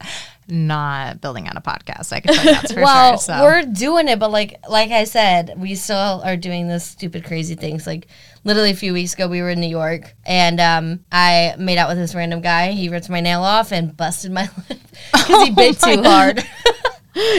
not 0.49 1.21
building 1.21 1.49
out 1.49 1.57
a 1.57 1.61
podcast. 1.61 2.13
I 2.13 2.21
can 2.21 2.35
tell 2.35 2.45
you 2.45 2.53
that's 2.53 2.73
for 2.73 2.81
well, 2.83 3.13
sure. 3.13 3.19
So 3.19 3.43
we're 3.43 3.63
doing 3.63 4.09
it, 4.09 4.19
but 4.19 4.31
like 4.31 4.59
like 4.69 4.91
I 4.91 5.05
said, 5.05 5.55
we 5.57 5.75
still 5.75 6.23
are 6.25 6.37
doing 6.37 6.69
this 6.69 6.85
stupid, 6.85 7.25
crazy 7.25 7.55
things. 7.55 7.87
Like 7.87 8.09
literally 8.45 8.71
a 8.71 8.77
few 8.77 8.93
weeks 8.93 9.15
ago, 9.15 9.29
we 9.29 9.43
were 9.43 9.51
in 9.51 9.61
New 9.61 9.69
York, 9.69 10.15
and 10.25 10.61
um, 10.61 11.05
I 11.11 11.55
made 11.59 11.79
out 11.79 11.89
with 11.89 11.99
this 11.99 12.15
random 12.15 12.41
guy. 12.41 12.73
He 12.73 12.89
ripped 12.89 13.11
my 13.11 13.21
nail 13.21 13.43
off 13.43 13.73
and 13.73 13.97
busted 13.97 14.33
my 14.33 14.49
lip 14.69 14.79
because 15.13 15.49
he 15.49 15.51
bit 15.55 15.79
too 15.81 16.03
hard. 16.03 16.45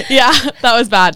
Yeah, 0.10 0.34
that 0.62 0.76
was 0.76 0.90
bad. 0.90 1.16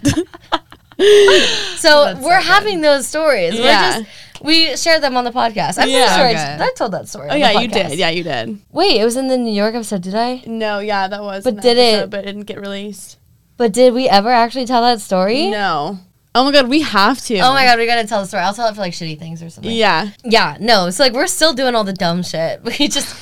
so 1.76 2.18
we're 2.22 2.40
having 2.40 2.80
those 2.80 3.06
stories. 3.06 3.54
We're 3.54 3.64
Yeah. 3.66 3.98
just 4.00 4.10
we 4.42 4.76
share 4.76 4.98
them 5.00 5.16
on 5.16 5.24
the 5.24 5.30
podcast. 5.30 5.78
I'm 5.78 5.88
Yeah. 5.88 6.16
sure 6.16 6.26
I, 6.26 6.66
I 6.68 6.72
told 6.76 6.92
that 6.92 7.08
story. 7.08 7.28
oh 7.30 7.34
yeah, 7.36 7.60
you 7.60 7.68
did. 7.68 7.94
Yeah, 7.98 8.10
you 8.10 8.24
did. 8.24 8.58
Wait, 8.72 9.00
it 9.00 9.04
was 9.04 9.16
in 9.16 9.28
the 9.28 9.36
New 9.38 9.52
York 9.52 9.74
episode, 9.74 10.02
did 10.02 10.14
I? 10.14 10.42
No, 10.46 10.80
yeah, 10.80 11.06
that 11.08 11.22
was. 11.22 11.44
But 11.44 11.60
did 11.60 11.78
episode, 11.78 12.04
it- 12.04 12.10
But 12.10 12.20
it 12.20 12.26
didn't 12.26 12.42
get 12.46 12.60
released. 12.60 13.18
But 13.56 13.72
did 13.72 13.94
we 13.94 14.08
ever 14.08 14.30
actually 14.30 14.66
tell 14.66 14.82
that 14.82 15.00
story? 15.00 15.48
No. 15.50 15.98
Oh 16.34 16.44
my 16.44 16.50
god, 16.50 16.68
we 16.68 16.80
have 16.80 17.20
to. 17.26 17.38
Oh 17.40 17.52
my 17.52 17.64
god, 17.64 17.78
we 17.78 17.86
gotta 17.86 18.08
tell 18.08 18.22
the 18.22 18.26
story. 18.26 18.42
I'll 18.42 18.54
tell 18.54 18.66
it 18.68 18.74
for 18.74 18.80
like 18.80 18.94
shitty 18.94 19.18
things 19.18 19.42
or 19.42 19.50
something. 19.50 19.70
Yeah. 19.70 20.10
Yeah, 20.24 20.56
no. 20.58 20.88
So 20.90 21.04
like 21.04 21.12
we're 21.12 21.26
still 21.26 21.52
doing 21.52 21.74
all 21.74 21.84
the 21.84 21.92
dumb 21.92 22.22
shit. 22.22 22.62
We 22.78 22.88
just 22.88 23.14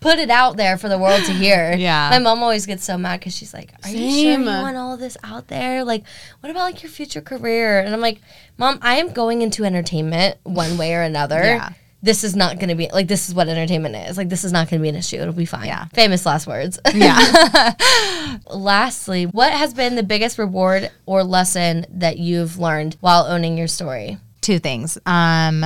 put 0.00 0.18
it 0.18 0.30
out 0.30 0.56
there 0.56 0.78
for 0.78 0.88
the 0.88 0.98
world 0.98 1.24
to 1.24 1.32
hear. 1.32 1.74
Yeah. 1.78 2.10
My 2.10 2.18
mom 2.18 2.42
always 2.42 2.66
gets 2.66 2.84
so 2.84 2.98
mad 2.98 3.20
because 3.20 3.36
she's 3.36 3.54
like, 3.54 3.72
"Are 3.84 3.90
you 3.90 4.10
sure 4.10 4.40
you 4.40 4.44
want 4.44 4.76
all 4.76 4.96
this 4.96 5.16
out 5.22 5.48
there? 5.48 5.84
Like, 5.84 6.04
what 6.40 6.50
about 6.50 6.62
like 6.62 6.82
your 6.82 6.90
future 6.90 7.20
career?" 7.20 7.80
And 7.80 7.94
I'm 7.94 8.00
like, 8.00 8.20
"Mom, 8.56 8.78
I 8.82 8.96
am 8.96 9.12
going 9.12 9.42
into 9.42 9.64
entertainment 9.64 10.38
one 10.42 10.76
way 10.76 10.94
or 10.94 11.02
another. 11.02 11.42
Yeah. 11.42 11.70
This 12.02 12.22
is 12.24 12.36
not 12.36 12.56
going 12.56 12.68
to 12.68 12.74
be 12.74 12.88
like 12.92 13.08
this 13.08 13.28
is 13.28 13.34
what 13.34 13.48
entertainment 13.48 13.96
is. 13.96 14.16
Like 14.16 14.28
this 14.28 14.44
is 14.44 14.52
not 14.52 14.68
going 14.70 14.80
to 14.80 14.82
be 14.82 14.88
an 14.88 14.96
issue. 14.96 15.16
It'll 15.16 15.32
be 15.32 15.44
fine." 15.46 15.66
Yeah. 15.66 15.86
Famous 15.94 16.26
last 16.26 16.46
words. 16.46 16.78
yeah. 16.94 17.74
Lastly, 18.50 19.26
what 19.26 19.52
has 19.52 19.74
been 19.74 19.94
the 19.94 20.02
biggest 20.02 20.38
reward 20.38 20.90
or 21.06 21.22
lesson 21.24 21.86
that 21.90 22.18
you've 22.18 22.58
learned 22.58 22.96
while 23.00 23.24
owning 23.24 23.56
your 23.58 23.68
story? 23.68 24.18
two 24.40 24.58
things. 24.58 24.96
Um, 25.04 25.62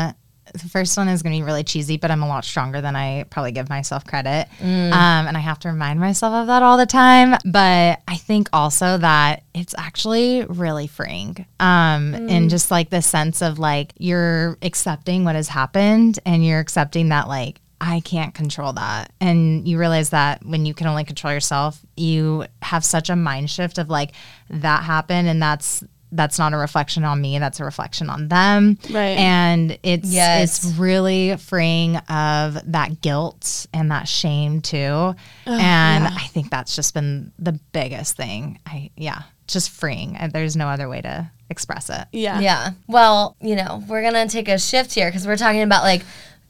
the 0.53 0.68
first 0.68 0.96
one 0.96 1.09
is 1.09 1.22
going 1.22 1.34
to 1.34 1.38
be 1.38 1.44
really 1.44 1.64
cheesy, 1.64 1.96
but 1.96 2.11
I'm 2.11 2.22
a 2.22 2.28
lot 2.28 2.44
stronger 2.44 2.80
than 2.80 2.94
I 2.96 3.24
probably 3.30 3.53
give 3.53 3.68
myself 3.68 4.05
credit. 4.05 4.48
Um, 4.92 5.26
and 5.26 5.36
I 5.36 5.40
have 5.40 5.59
to 5.61 5.68
remind 5.68 6.00
myself 6.00 6.32
of 6.34 6.46
that 6.48 6.62
all 6.62 6.76
the 6.76 6.86
time. 6.86 7.38
But 7.44 8.00
I 8.07 8.16
think 8.16 8.48
also 8.53 8.98
that 8.98 9.42
it's 9.55 9.74
actually 9.78 10.44
really 10.44 10.86
freeing. 10.86 11.44
Um, 11.61 12.14
and 12.28 12.50
just 12.50 12.70
like 12.70 12.90
the 12.90 13.03
sense 13.03 13.42
of 13.42 13.59
like 13.59 13.92
you're 13.98 14.59
accepting 14.62 15.24
what 15.24 15.34
has 15.34 15.48
happened 15.48 16.18
and 16.24 16.44
you're 16.44 16.61
accepting 16.61 17.09
that 17.11 17.28
like 17.28 17.61
I 17.80 17.98
can't 17.98 18.32
control 18.32 18.72
that. 18.74 19.12
And 19.20 19.66
you 19.66 19.76
realize 19.76 20.11
that 20.11 20.46
when 20.46 20.66
you 20.66 20.72
can 20.72 20.86
only 20.86 21.03
control 21.03 21.32
yourself, 21.32 21.80
you 21.96 22.44
have 22.62 22.84
such 22.84 23.11
a 23.11 23.16
mind 23.16 23.50
shift 23.50 23.76
of 23.76 23.90
like 23.90 24.12
that 24.50 24.84
happened 24.84 25.26
and 25.26 25.42
that's 25.42 25.82
that's 26.13 26.39
not 26.39 26.53
a 26.53 26.57
reflection 26.57 27.05
on 27.05 27.21
me. 27.21 27.39
That's 27.39 27.59
a 27.59 27.65
reflection 27.65 28.11
on 28.11 28.29
them. 28.29 28.79
Right. 28.91 29.17
And 29.19 29.79
it's 29.83 30.13
Yes. 30.13 30.65
it's 30.65 30.77
really 30.79 31.37
freeing 31.39 31.97
of 31.97 32.59
that 32.73 33.01
guilt 33.01 33.67
and 33.72 33.91
that 33.91 34.07
shame 34.09 34.61
too. 34.61 35.14
and 35.47 36.05
I 36.07 36.26
think 36.29 36.51
that's 36.51 36.76
just 36.76 36.95
been 36.95 37.33
the 37.39 37.53
biggest 37.72 38.17
thing. 38.17 38.59
I 38.67 38.91
yeah, 38.97 39.22
just 39.47 39.71
freeing. 39.71 40.17
And 40.17 40.33
There's 40.33 40.55
no 40.57 40.68
other 40.68 40.89
way 40.89 41.01
to 41.01 41.30
express 41.51 41.91
it. 41.91 42.07
Yeah. 42.13 42.41
Yeah. 42.41 42.71
Well, 42.87 43.37
you 43.41 43.57
know, 43.57 43.83
we're 43.89 44.03
going 44.03 44.14
to 44.26 44.33
take 44.33 44.49
a 44.49 44.59
shift 44.59 44.95
here 44.95 45.09
because 45.09 45.26
we're 45.26 45.37
talking 45.37 45.63
about 45.63 45.83
like 45.83 46.03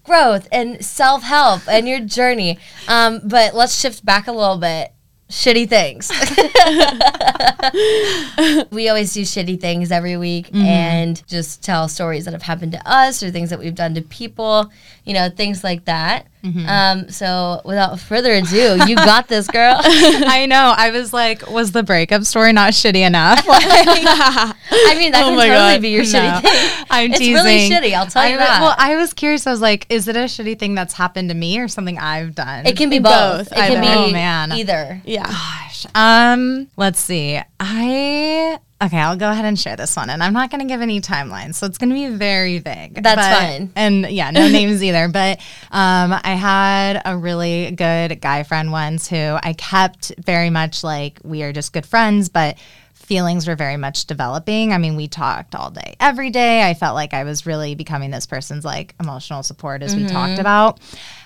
growth 0.05 0.49
and 0.53 0.85
self 0.85 1.23
help 1.23 1.63
and 1.69 1.89
your 1.89 2.01
journey. 2.01 2.59
Um, 2.89 3.21
but 3.25 3.55
let's 3.55 3.79
shift 3.79 4.05
back 4.05 4.27
a 4.27 4.33
little 4.33 4.59
bit. 4.59 4.93
Shitty 5.33 5.69
things. 5.69 6.11
we 8.71 8.89
always 8.89 9.13
do 9.15 9.23
shitty 9.23 9.61
things 9.61 9.91
every 9.91 10.17
week 10.17 10.47
Mm-hmm. 10.49 10.63
and 10.67 11.27
just 11.27 11.63
tell 11.63 11.89
stories 11.89 12.25
that 12.27 12.33
have 12.33 12.43
happened 12.43 12.73
to 12.73 12.91
us 12.91 13.23
or 13.23 13.31
things 13.31 13.51
that 13.51 13.59
we've 13.59 13.75
done 13.75 13.95
to 13.95 14.03
people, 14.03 14.71
you 15.05 15.15
know, 15.15 15.31
things 15.31 15.65
like 15.65 15.85
that. 15.87 16.27
Mm-hmm. 16.45 16.69
Um, 16.69 17.09
so 17.09 17.61
without 17.65 18.01
further 18.01 18.33
ado, 18.33 18.79
you 18.87 18.97
got 18.97 19.29
this, 19.29 19.47
girl. 19.47 19.77
I 19.85 20.47
know. 20.47 20.75
I 20.77 20.91
was 20.91 21.13
like, 21.13 21.49
was 21.51 21.71
the 21.73 21.83
breakup 21.85 22.25
story 22.25 22.53
not 22.53 22.73
shitty 22.73 23.07
enough? 23.07 23.47
Like, 23.53 24.89
I 24.89 24.95
mean, 24.99 25.13
that 25.13 25.23
Oh 25.25 25.29
can 25.29 25.37
totally 25.37 25.49
God. 25.49 25.83
be 25.83 25.89
your 25.91 26.03
No. 26.05 26.09
shitty 26.09 26.43
thing. 26.43 26.87
I'm 26.91 27.11
It's 27.11 27.19
teasing. 27.21 27.35
really 27.35 27.69
shitty, 27.71 27.95
I'll 27.95 28.07
tell 28.07 28.27
you 28.29 28.35
I- 28.35 28.39
that. 28.39 28.61
Well, 28.61 28.75
I 28.79 28.97
was 28.97 29.13
curious. 29.15 29.47
I 29.47 29.51
was 29.53 29.61
like, 29.61 29.87
is 29.89 30.09
it 30.09 30.17
a 30.17 30.21
shitty 30.21 30.59
thing 30.59 30.75
that's 30.75 30.95
happened 30.95 31.29
to 31.29 31.35
me 31.35 31.59
or 31.59 31.69
something 31.69 31.99
I've 31.99 32.35
done? 32.35 32.67
It 32.67 32.77
can 32.77 32.91
be 32.91 32.99
Both, 32.99 33.51
both. 33.51 33.53
It 33.53 33.55
can 33.55 33.73
either. 33.73 33.81
be 33.81 33.87
Oh, 33.89 34.11
man. 34.13 34.53
either. 34.53 35.01
Yeah. 35.05 35.22
Gosh. 35.25 35.87
Um, 35.95 36.69
let's 36.77 37.01
see. 37.01 37.41
I 37.61 38.59
okay, 38.83 38.99
I'll 38.99 39.17
go 39.17 39.31
ahead 39.31 39.45
and 39.45 39.59
share 39.59 39.77
this 39.77 39.97
one. 39.97 40.11
And 40.11 40.23
I'm 40.23 40.33
not 40.33 40.51
gonna 40.51 40.65
give 40.65 40.81
any 40.81 41.01
timelines, 41.01 41.55
so 41.55 41.67
it's 41.67 41.79
gonna 41.79 41.95
be 41.95 42.09
very 42.09 42.59
vague. 42.59 43.03
That's 43.03 43.17
but- 43.17 43.39
fine. 43.39 43.73
And 43.77 44.11
yeah, 44.11 44.31
no 44.31 44.49
names 44.49 44.83
either. 44.83 45.09
But 45.09 45.39
um 45.71 46.13
I 46.23 46.35
had 46.35 47.03
a 47.05 47.17
really 47.17 47.71
good 47.73 48.21
guy 48.21 48.43
friend 48.43 48.73
once 48.73 49.09
who 49.09 49.17
I 49.43 49.55
kept 49.57 50.13
very 50.19 50.51
much 50.51 50.85
like 50.85 51.21
we 51.25 51.43
are 51.43 51.53
just 51.53 51.73
good 51.73 51.87
friends, 51.87 52.29
but 52.29 52.59
feelings 52.95 53.47
were 53.47 53.57
very 53.57 53.77
much 53.77 54.07
developing. 54.07 54.73
I 54.73 54.79
mean, 54.79 54.97
we 54.97 55.09
talked 55.09 55.55
all 55.55 55.71
day, 55.71 55.97
every 56.01 56.31
day. 56.31 56.63
I 56.63 56.73
felt 56.73 56.95
like 56.95 57.13
I 57.13 57.25
was 57.25 57.45
really 57.45 57.75
becoming 57.75 58.11
this 58.11 58.27
person's 58.27 58.65
like 58.65 58.95
emotional 59.01 59.43
support 59.43 59.83
as 59.83 59.95
we 59.95 60.07
talked 60.07 60.39
about. 60.39 60.81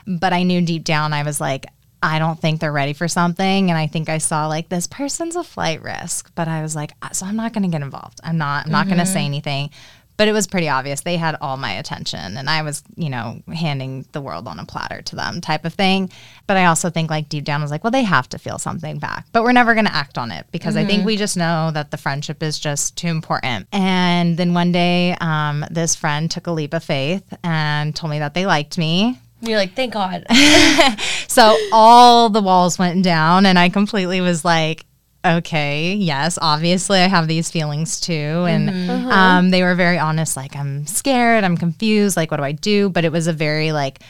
But 0.07 0.33
I 0.33 0.43
knew 0.43 0.63
deep 0.63 0.85
down 0.85 1.13
I 1.13 1.23
was 1.23 1.41
like, 1.41 1.67
I 2.07 2.21
don't 2.21 2.41
think 2.41 2.61
they're 2.61 2.73
ready 2.73 2.93
for 2.93 3.09
something. 3.09 3.69
And 3.69 3.77
I 3.77 3.89
think 3.89 4.09
I 4.09 4.19
saw 4.19 4.47
like 4.47 4.69
this 4.69 4.87
person's 4.87 5.35
a 5.35 5.43
flight 5.43 5.83
risk, 5.83 6.31
but 6.37 6.47
I 6.47 6.63
was 6.63 6.77
like, 6.77 6.93
"Uh, 7.03 7.11
so 7.11 7.27
I'm 7.27 7.35
not 7.35 7.53
going 7.53 7.65
to 7.65 7.69
get 7.69 7.83
involved. 7.83 8.21
I'm 8.23 8.39
not, 8.39 8.67
I'm 8.67 8.73
not 8.73 8.87
going 8.87 8.99
to 8.99 9.07
say 9.07 9.25
anything. 9.25 9.71
But 10.17 10.29
it 10.29 10.33
was 10.33 10.47
pretty 10.47 10.69
obvious. 10.69 11.03
They 11.03 11.19
had 11.19 11.37
all 11.43 11.59
my 11.59 11.73
attention 11.73 12.39
and 12.39 12.49
I 12.49 12.63
was, 12.63 12.83
you 12.97 13.11
know, 13.11 13.43
handing 13.53 14.07
the 14.13 14.23
world 14.23 14.49
on 14.49 14.59
a 14.59 14.65
platter 14.65 15.03
to 15.03 15.17
them 15.17 15.43
type 15.43 15.67
of 15.67 15.75
thing. 15.75 16.11
But 16.47 16.57
I 16.57 16.65
also 16.67 16.89
think 16.89 17.11
like 17.11 17.29
deep 17.29 17.45
down 17.45 17.61
I 17.61 17.65
was 17.65 17.71
like, 17.71 17.85
well, 17.85 17.91
they 17.91 18.03
have 18.05 18.27
to 18.31 18.39
feel 18.39 18.59
something 18.59 18.99
back, 18.99 19.27
but 19.33 19.43
we're 19.43 19.53
never 19.53 19.75
going 19.75 19.85
to 19.85 19.95
act 19.95 20.17
on 20.17 20.31
it 20.31 20.47
because 20.53 20.75
I 20.75 20.87
think 20.87 21.05
we 21.05 21.19
just 21.19 21.37
know 21.37 21.71
that 21.75 21.91
the 21.91 21.99
friendship 21.99 22.43
is 22.43 22.59
just 22.59 22.97
too 22.97 23.09
important. 23.09 23.69
And 23.73 24.39
then 24.39 24.55
one 24.55 24.73
day, 24.73 25.15
um, 25.21 25.67
this 25.71 25.95
friend 25.95 26.31
took 26.31 26.47
a 26.47 26.51
leap 26.53 26.73
of 26.73 26.83
faith 26.83 27.25
and 27.45 27.95
told 27.95 28.11
me 28.11 28.21
that 28.21 28.33
they 28.33 28.47
liked 28.47 28.79
me. 28.79 29.21
You're 29.47 29.59
like, 29.59 29.75
thank 29.75 29.93
God. 29.95 30.27
So 31.29 31.55
all 31.71 32.31
the 32.31 32.41
walls 32.41 32.79
went 32.79 33.05
down, 33.05 33.45
and 33.45 33.59
I 33.59 33.69
completely 33.69 34.23
was 34.23 34.43
like, 34.43 34.87
okay, 35.23 35.93
yes, 35.95 36.39
obviously 36.41 36.99
I 37.01 37.09
have 37.09 37.29
these 37.29 37.51
feelings 37.51 38.01
too. 38.01 38.13
And 38.15 38.71
um, 39.13 39.51
they 39.51 39.63
were 39.63 39.75
very 39.75 39.99
honest, 39.99 40.35
like, 40.37 40.57
I'm 40.57 40.87
scared, 40.87 41.45
I'm 41.45 41.59
confused, 41.59 42.17
like, 42.17 42.31
what 42.31 42.39
do 42.39 42.43
I 42.45 42.53
do? 42.53 42.89
But 42.89 43.05
it 43.05 43.13
was 43.13 43.27
a 43.27 43.35
very, 43.35 43.73
like, 43.73 44.01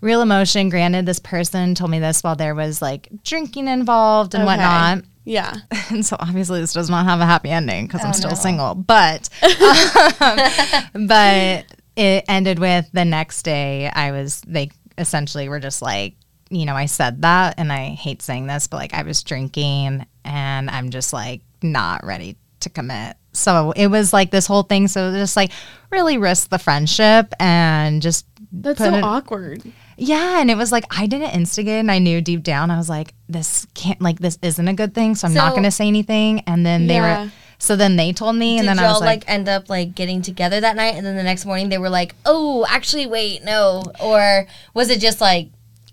real 0.00 0.20
emotion. 0.20 0.68
Granted, 0.68 1.06
this 1.06 1.20
person 1.20 1.74
told 1.76 1.90
me 1.92 1.98
this 2.00 2.22
while 2.22 2.34
there 2.36 2.54
was 2.54 2.82
like 2.82 3.08
drinking 3.22 3.68
involved 3.68 4.34
and 4.34 4.42
Okay. 4.42 4.46
whatnot. 4.56 5.04
Yeah. 5.24 5.54
And 5.90 6.04
so 6.04 6.16
obviously 6.18 6.60
this 6.60 6.72
does 6.72 6.90
not 6.90 7.04
have 7.06 7.20
a 7.20 7.26
happy 7.26 7.50
ending 7.50 7.86
because 7.86 8.04
I'm 8.04 8.12
still 8.14 8.30
no. 8.30 8.36
single. 8.36 8.74
But 8.74 9.28
um, 10.20 11.06
but 11.06 11.64
it 11.96 12.24
ended 12.28 12.58
with 12.58 12.88
the 12.92 13.04
next 13.04 13.42
day 13.44 13.88
I 13.92 14.10
was 14.12 14.40
they 14.46 14.70
essentially 14.98 15.48
were 15.48 15.60
just 15.60 15.82
like, 15.82 16.14
you 16.50 16.64
know, 16.66 16.74
I 16.76 16.86
said 16.86 17.22
that 17.22 17.54
and 17.58 17.72
I 17.72 17.90
hate 17.90 18.22
saying 18.22 18.46
this, 18.46 18.66
but 18.66 18.76
like 18.78 18.94
I 18.94 19.02
was 19.02 19.22
drinking 19.22 20.06
and 20.24 20.70
I'm 20.70 20.90
just 20.90 21.12
like 21.12 21.42
not 21.62 22.04
ready 22.04 22.36
to 22.60 22.70
commit. 22.70 23.16
So 23.32 23.72
it 23.74 23.88
was 23.88 24.12
like 24.12 24.30
this 24.30 24.46
whole 24.46 24.62
thing. 24.62 24.86
So 24.88 25.10
just 25.12 25.36
like 25.36 25.50
really 25.90 26.18
risk 26.18 26.50
the 26.50 26.58
friendship 26.58 27.32
and 27.40 28.00
just 28.02 28.26
That's 28.52 28.78
so 28.78 28.94
it- 28.94 29.02
awkward. 29.04 29.62
yeah, 29.96 30.40
and 30.40 30.50
it 30.50 30.56
was 30.56 30.70
like 30.72 30.84
I 30.96 31.06
didn't 31.06 31.30
instigate, 31.30 31.80
and 31.80 31.90
I 31.90 31.98
knew 31.98 32.20
deep 32.20 32.42
down 32.44 32.70
I 32.70 32.76
was 32.76 32.88
like, 32.88 33.14
this 33.28 33.66
can't 33.74 34.00
like 34.00 34.18
this 34.20 34.38
isn't 34.42 34.68
a 34.68 34.74
good 34.74 34.94
thing, 34.94 35.14
so 35.16 35.26
I'm 35.26 35.34
not 35.34 35.50
going 35.52 35.64
to 35.64 35.70
say 35.72 35.88
anything. 35.88 36.40
And 36.46 36.64
then 36.64 36.86
they 36.86 36.94
Yeah. 36.94 37.24
were, 37.24 37.30
so 37.64 37.76
then 37.76 37.96
they 37.96 38.12
told 38.12 38.36
me, 38.36 38.58
and 38.58 38.68
Did 38.68 38.76
then 38.76 38.78
I 38.78 38.82
y'all 38.82 38.92
was 38.92 39.00
like, 39.00 39.20
like, 39.20 39.24
end 39.26 39.48
up 39.48 39.70
like 39.70 39.94
getting 39.94 40.20
together 40.20 40.60
that 40.60 40.76
night, 40.76 40.96
and 40.96 41.06
then 41.06 41.16
the 41.16 41.22
next 41.22 41.46
morning 41.46 41.70
they 41.70 41.78
were 41.78 41.88
like, 41.88 42.14
"Oh, 42.26 42.66
actually, 42.68 43.06
wait, 43.06 43.42
no," 43.42 43.82
or 44.02 44.46
was 44.74 44.90
it 44.90 45.00
just 45.00 45.18
like 45.18 45.48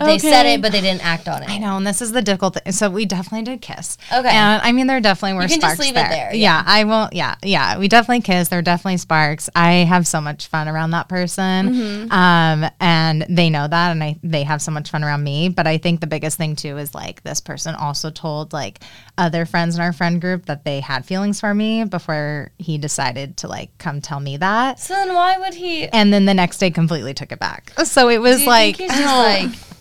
they 0.06 0.18
said 0.20 0.46
it 0.46 0.62
but 0.62 0.72
they 0.72 0.82
didn't 0.82 1.04
act 1.06 1.28
on 1.28 1.44
it? 1.44 1.50
I 1.50 1.58
know, 1.58 1.78
and 1.78 1.86
this 1.88 2.02
is 2.02 2.12
the 2.12 2.22
difficult 2.22 2.56
thing. 2.56 2.72
So 2.74 2.90
we 2.90 3.06
definitely 3.06 3.44
did 3.44 3.62
kiss. 3.62 3.98
Okay. 4.12 4.30
and 4.30 4.62
I 4.62 4.72
mean 4.72 4.88
there 4.88 5.00
definitely 5.02 5.34
were 5.36 5.44
You 5.44 5.50
can 5.50 5.62
just 5.62 5.76
sparks 5.76 5.80
leave 5.80 5.92
it 5.92 5.96
there. 5.96 6.10
there, 6.10 6.36
Yeah. 6.36 6.64
I 6.66 6.84
won't. 6.84 7.14
Yeah, 7.14 7.36
yeah, 7.44 7.78
we 7.78 7.88
definitely 7.88 8.22
kissed. 8.22 8.50
There 8.50 8.58
were 8.60 8.64
definitely 8.64 8.98
sparks. 8.98 9.50
I 9.56 9.72
have 9.86 10.08
so 10.08 10.22
much 10.22 10.48
fun 10.48 10.68
around 10.68 10.92
that 10.92 11.10
person, 11.10 11.70
Mm-hmm. 11.74 12.12
um, 12.12 12.70
and 12.80 13.26
they 13.30 13.50
know 13.50 13.68
that, 13.68 13.92
and 13.92 14.04
I 14.04 14.18
they 14.24 14.44
have 14.44 14.62
so 14.62 14.72
much 14.72 14.90
fun 14.90 15.04
around 15.04 15.24
me. 15.24 15.50
But 15.50 15.68
I 15.68 15.78
think 15.78 16.00
the 16.02 16.08
biggest 16.08 16.38
thing 16.38 16.56
too 16.56 16.78
is 16.78 16.94
like 16.96 17.24
this 17.24 17.42
person 17.42 17.76
also 17.76 18.10
told 18.12 18.54
like 18.54 18.80
other 19.18 19.46
friends 19.46 19.76
in 19.76 19.82
our 19.82 19.94
friend 19.94 20.20
group 20.22 20.46
that 20.46 20.64
they 20.66 20.80
had 20.80 21.06
feelings 21.06 21.40
for 21.40 21.54
me 21.54 21.84
before 21.84 22.52
he 22.58 22.78
decided 22.78 23.38
to 23.38 23.48
like 23.48 23.78
come 23.78 24.02
tell 24.02 24.20
me 24.20 24.38
that. 24.38 24.80
So 24.80 24.94
then 24.94 25.14
why 25.14 25.38
would 25.38 25.54
he? 25.54 25.88
And 25.88 26.12
then 26.14 26.26
the 26.26 26.34
next 26.34 26.58
day 26.58 26.72
completely 26.72 27.14
took 27.14 27.32
it 27.32 27.40
back. 27.40 27.72
So 27.84 28.10
it 28.10 28.20
was 28.22 28.46
like 28.46 28.78
think 28.78 28.92
he's 28.92 29.00
just 29.00 29.16
like 29.18 29.81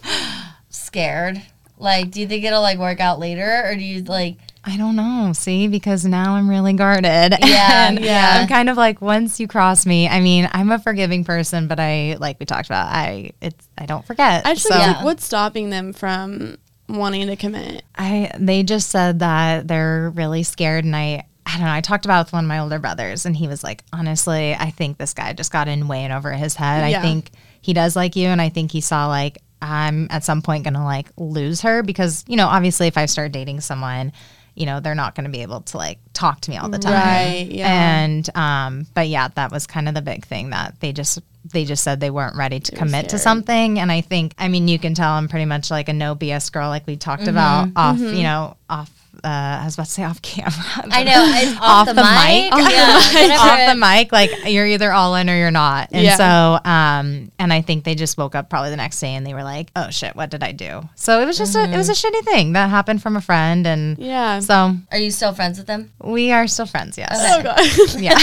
scared? 0.69 1.43
Like, 1.79 2.11
do 2.11 2.21
you 2.21 2.27
think 2.27 2.45
it'll 2.45 2.61
like 2.61 2.79
work 2.79 3.01
out 3.01 3.19
later, 3.19 3.63
or 3.65 3.75
do 3.75 3.83
you 3.83 4.03
like? 4.03 4.37
I 4.63 4.77
don't 4.77 4.97
know. 4.97 5.33
See, 5.35 5.69
because 5.69 6.05
now 6.05 6.35
I'm 6.35 6.49
really 6.49 6.75
guarded. 6.75 7.35
Yeah, 7.43 7.89
And 7.89 7.99
yeah. 8.01 8.41
I'm 8.41 8.49
kind 8.49 8.69
of 8.69 8.77
like 8.77 9.01
once 9.01 9.41
you 9.41 9.49
cross 9.49 9.87
me. 9.87 10.07
I 10.07 10.21
mean, 10.21 10.49
I'm 10.53 10.71
a 10.71 10.79
forgiving 10.79 11.25
person, 11.25 11.67
but 11.69 11.81
I 11.81 12.17
like 12.21 12.39
we 12.39 12.45
talked 12.45 12.67
about. 12.69 12.89
I 12.89 13.33
it's 13.41 13.67
I 13.79 13.87
don't 13.87 14.07
forget. 14.07 14.47
Actually, 14.47 14.73
so 14.73 14.79
like, 14.79 15.05
what's 15.05 15.25
stopping 15.25 15.71
them 15.71 15.95
from 15.95 16.59
wanting 16.89 17.29
to 17.29 17.37
commit? 17.37 17.83
I 17.97 18.31
they 18.39 18.63
just 18.63 18.91
said 18.91 19.21
that 19.21 19.67
they're 19.67 20.11
really 20.11 20.43
scared, 20.43 20.85
and 20.85 20.95
I. 20.95 21.27
I 21.47 21.55
don't 21.55 21.65
know. 21.65 21.73
I 21.73 21.81
talked 21.81 22.05
about 22.05 22.21
it 22.21 22.25
with 22.27 22.33
one 22.35 22.45
of 22.45 22.49
my 22.49 22.61
older 22.61 22.79
brothers, 22.79 23.27
and 23.27 23.35
he 23.35 23.49
was 23.49 23.65
like, 23.65 23.83
"Honestly, 23.93 24.55
I 24.55 24.71
think 24.71 24.99
this 24.99 25.15
guy 25.15 25.33
just 25.33 25.51
got 25.51 25.67
in 25.67 25.89
way 25.89 26.05
and 26.05 26.13
over 26.13 26.31
his 26.33 26.55
head. 26.55 26.89
Yeah. 26.89 26.99
I 26.99 27.03
think 27.03 27.31
he 27.61 27.73
does 27.73 27.97
like 27.97 28.15
you, 28.15 28.29
and 28.29 28.41
I 28.41 28.51
think 28.51 28.71
he 28.71 28.81
saw 28.81 29.09
like 29.09 29.39
I'm 29.63 30.07
at 30.11 30.25
some 30.25 30.43
point 30.43 30.65
gonna 30.65 30.85
like 30.85 31.09
lose 31.17 31.61
her 31.63 31.83
because 31.83 32.25
you 32.29 32.37
know, 32.37 32.47
obviously, 32.47 32.87
if 32.87 32.97
I 32.99 33.07
start 33.07 33.33
dating 33.33 33.61
someone, 33.61 34.13
you 34.55 34.67
know, 34.67 34.81
they're 34.81 34.95
not 34.95 35.15
gonna 35.15 35.29
be 35.29 35.43
able 35.43 35.61
to 35.63 35.77
like 35.77 35.99
talk 36.13 36.41
to 36.43 36.51
me 36.51 36.57
all 36.57 36.69
the 36.69 36.79
time, 36.79 36.93
Right, 36.93 37.49
yeah. 37.51 38.01
And 38.03 38.37
um, 38.37 38.87
but 38.95 39.09
yeah, 39.09 39.29
that 39.29 39.53
was 39.53 39.67
kind 39.67 39.89
of 39.89 39.95
the 39.95 40.03
big 40.03 40.25
thing 40.25 40.51
that 40.51 40.79
they 40.81 40.93
just 40.93 41.21
they 41.53 41.65
just 41.65 41.83
said 41.83 42.01
they 42.01 42.11
weren't 42.11 42.37
ready 42.37 42.61
to 42.61 42.77
commit 42.77 43.09
to 43.11 43.19
something, 43.19 43.79
and 43.79 43.91
I 43.91 44.01
think 44.03 44.35
I 44.39 44.49
mean 44.49 44.69
you 44.69 44.79
can 44.79 44.95
tell 44.95 45.13
I'm 45.13 45.29
pretty 45.29 45.47
much 45.47 45.71
like 45.71 45.89
a 45.89 45.93
no 45.93 46.15
BS 46.15 46.53
girl, 46.53 46.69
like 46.69 46.87
we 46.87 46.97
talked 46.97 47.23
Mm-hmm. 47.23 47.31
about 47.31 47.69
off, 47.77 47.99
you 47.99 48.23
know, 48.23 48.57
off. 48.69 48.91
Uh, 49.23 49.61
I 49.61 49.65
was 49.65 49.75
about 49.75 49.87
to 49.87 49.93
say 49.93 50.05
off 50.05 50.21
camera. 50.23 50.53
I 50.91 51.05
know 51.05 51.25
it's 51.27 51.59
off, 51.61 51.87
the, 51.87 51.95
mic. 51.95 52.53
Off 52.53 52.65
the 52.65 52.71
Yeah, 52.71 53.23
whenever 53.23 53.41
off 53.43 53.75
the 53.75 53.79
mic, 53.79 54.13
like 54.13 54.31
you're 54.53 54.67
either 54.67 54.93
all 54.93 55.15
in 55.17 55.29
or 55.29 55.37
you're 55.37 55.51
not. 55.51 55.89
And 55.93 56.03
Yeah. 56.05 56.17
so, 56.17 56.71
um, 56.71 57.31
and 57.39 57.53
I 57.53 57.61
think 57.63 57.85
they 57.85 57.95
just 57.95 58.17
woke 58.19 58.35
up 58.35 58.49
probably 58.51 58.71
the 58.71 58.77
next 58.77 58.99
day 59.01 59.15
and 59.15 59.27
they 59.27 59.35
were 59.35 59.43
like, 59.45 59.71
"Oh 59.77 59.91
shit, 59.91 60.17
what 60.17 60.31
did 60.31 60.43
I 60.43 60.53
do?" 60.53 60.83
So 60.95 61.21
it 61.21 61.27
was 61.27 61.37
just 61.39 61.55
a, 61.57 61.65
it 61.65 61.77
was 61.77 61.89
a 61.89 61.93
shitty 61.93 62.25
thing 62.25 62.53
that 62.55 62.71
happened 62.71 63.03
from 63.03 63.17
a 63.17 63.21
friend, 63.21 63.67
and 63.67 63.99
Yeah. 63.99 64.41
so 64.41 64.77
Are 64.91 64.99
you 64.99 65.11
still 65.11 65.33
friends 65.35 65.59
with 65.59 65.67
them? 65.67 65.93
we 66.03 66.33
are 66.33 66.47
still 66.47 66.67
friends. 66.67 66.97
Yes. 66.99 67.11
oh 67.15 67.43
god. 67.43 67.59
Yeah. 68.01 68.17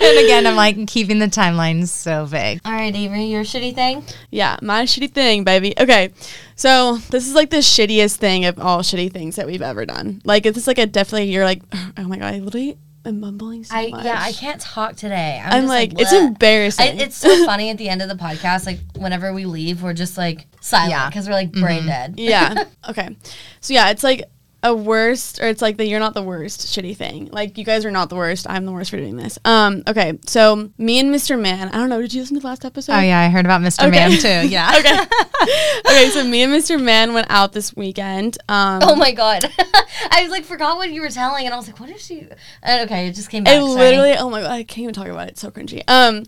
and 0.00 0.18
again, 0.24 0.46
I'm 0.46 0.56
like 0.56 0.86
keeping 0.86 1.18
the 1.18 1.26
timelines 1.26 1.88
so 1.88 2.24
vague. 2.24 2.60
All 2.64 2.72
right, 2.72 2.94
Avery, 2.94 3.24
your 3.24 3.42
shitty 3.44 3.74
thing. 3.74 4.04
yeah, 4.30 4.56
my 4.62 4.82
shitty 4.84 5.10
thing, 5.12 5.44
baby. 5.44 5.74
Okay. 5.78 6.12
So 6.58 6.96
this 7.10 7.28
is 7.28 7.34
like 7.34 7.50
the 7.50 7.58
shittiest 7.58 8.16
thing 8.16 8.46
of 8.46 8.58
all 8.58 8.78
shitty 8.80 9.12
things 9.12 9.36
that 9.36 9.46
we've 9.46 9.60
ever 9.66 9.86
done. 9.86 10.20
Like 10.24 10.46
it's 10.46 10.56
just 10.56 10.66
like 10.66 10.78
a 10.78 10.86
definitely 10.86 11.30
you're 11.30 11.44
like, 11.44 11.62
oh 11.96 12.04
my 12.04 12.16
god, 12.16 12.34
I 12.34 12.38
literally 12.38 12.78
am 13.04 13.20
mumbling 13.20 13.64
so 13.64 13.74
I 13.74 13.88
much. 13.88 14.04
yeah, 14.04 14.18
I 14.20 14.32
can't 14.32 14.60
talk 14.60 14.96
today. 14.96 15.40
I'm, 15.44 15.52
I'm 15.52 15.62
just 15.62 15.68
like, 15.68 16.00
it's 16.00 16.12
embarrassing. 16.12 16.98
I, 17.00 17.02
it's 17.02 17.16
so 17.16 17.44
funny 17.46 17.70
at 17.70 17.78
the 17.78 17.88
end 17.88 18.02
of 18.02 18.08
the 18.08 18.14
podcast. 18.14 18.66
Like 18.66 18.80
whenever 18.96 19.32
we 19.32 19.44
leave, 19.44 19.82
we're 19.82 19.92
just 19.92 20.18
like 20.18 20.46
silent 20.60 20.90
Yeah. 20.90 21.08
because 21.08 21.28
we're 21.28 21.34
like 21.34 21.52
brain 21.52 21.80
mm-hmm. 21.80 21.88
dead. 21.88 22.14
yeah. 22.18 22.64
Okay. 22.88 23.16
So 23.60 23.74
yeah, 23.74 23.90
it's 23.90 24.04
like 24.04 24.22
a 24.62 24.74
worst 24.74 25.40
or 25.40 25.46
it's 25.46 25.62
like 25.62 25.76
the 25.76 25.86
you're 25.86 26.00
not 26.00 26.14
the 26.14 26.22
worst 26.22 26.60
shitty 26.60 26.96
thing. 26.96 27.28
Like 27.30 27.58
you 27.58 27.64
guys 27.64 27.84
are 27.84 27.90
not 27.90 28.08
the 28.08 28.16
worst. 28.16 28.46
I'm 28.48 28.64
the 28.66 28.72
worst 28.72 28.90
for 28.90 28.96
doing 28.96 29.16
this. 29.16 29.38
Um 29.44 29.82
okay. 29.86 30.18
So 30.26 30.70
me 30.78 30.98
and 30.98 31.14
Mr. 31.14 31.40
Man, 31.40 31.68
I 31.68 31.72
don't 31.72 31.88
know, 31.88 32.00
did 32.00 32.12
you 32.14 32.20
listen 32.22 32.36
to 32.36 32.40
the 32.40 32.46
last 32.46 32.64
episode? 32.64 32.92
Oh 32.92 33.00
yeah, 33.00 33.20
I 33.20 33.28
heard 33.28 33.44
about 33.44 33.60
Mr. 33.60 33.86
Okay. 33.86 33.90
Man 33.90 34.10
too. 34.10 34.48
Yeah. 34.56 34.74
okay. 34.78 34.98
okay, 35.86 36.10
so 36.10 36.24
me 36.24 36.42
and 36.42 36.52
Mr. 36.52 36.82
Man 36.82 37.12
went 37.14 37.26
out 37.30 37.52
this 37.52 37.76
weekend. 37.76 38.38
Um 38.48 38.80
Oh 38.82 38.96
my 38.96 39.12
god! 39.12 39.44
I 40.10 40.22
was 40.22 40.30
like 40.30 40.44
forgot 40.44 40.76
what 40.76 40.90
you 40.90 41.00
were 41.02 41.08
telling, 41.08 41.44
and 41.44 41.54
I 41.54 41.56
was 41.56 41.66
like, 41.66 41.78
"What 41.80 41.90
is 41.90 42.04
she?" 42.04 42.26
Uh, 42.62 42.80
okay, 42.84 43.08
it 43.08 43.14
just 43.14 43.30
came 43.30 43.44
back. 43.44 43.54
I 43.54 43.60
sorry. 43.60 43.72
literally, 43.74 44.14
oh 44.14 44.30
my 44.30 44.40
god, 44.40 44.50
I 44.50 44.62
can't 44.62 44.84
even 44.84 44.94
talk 44.94 45.08
about 45.08 45.28
it. 45.28 45.32
It's 45.32 45.40
so 45.40 45.50
cringy. 45.50 45.82
Um, 45.88 46.24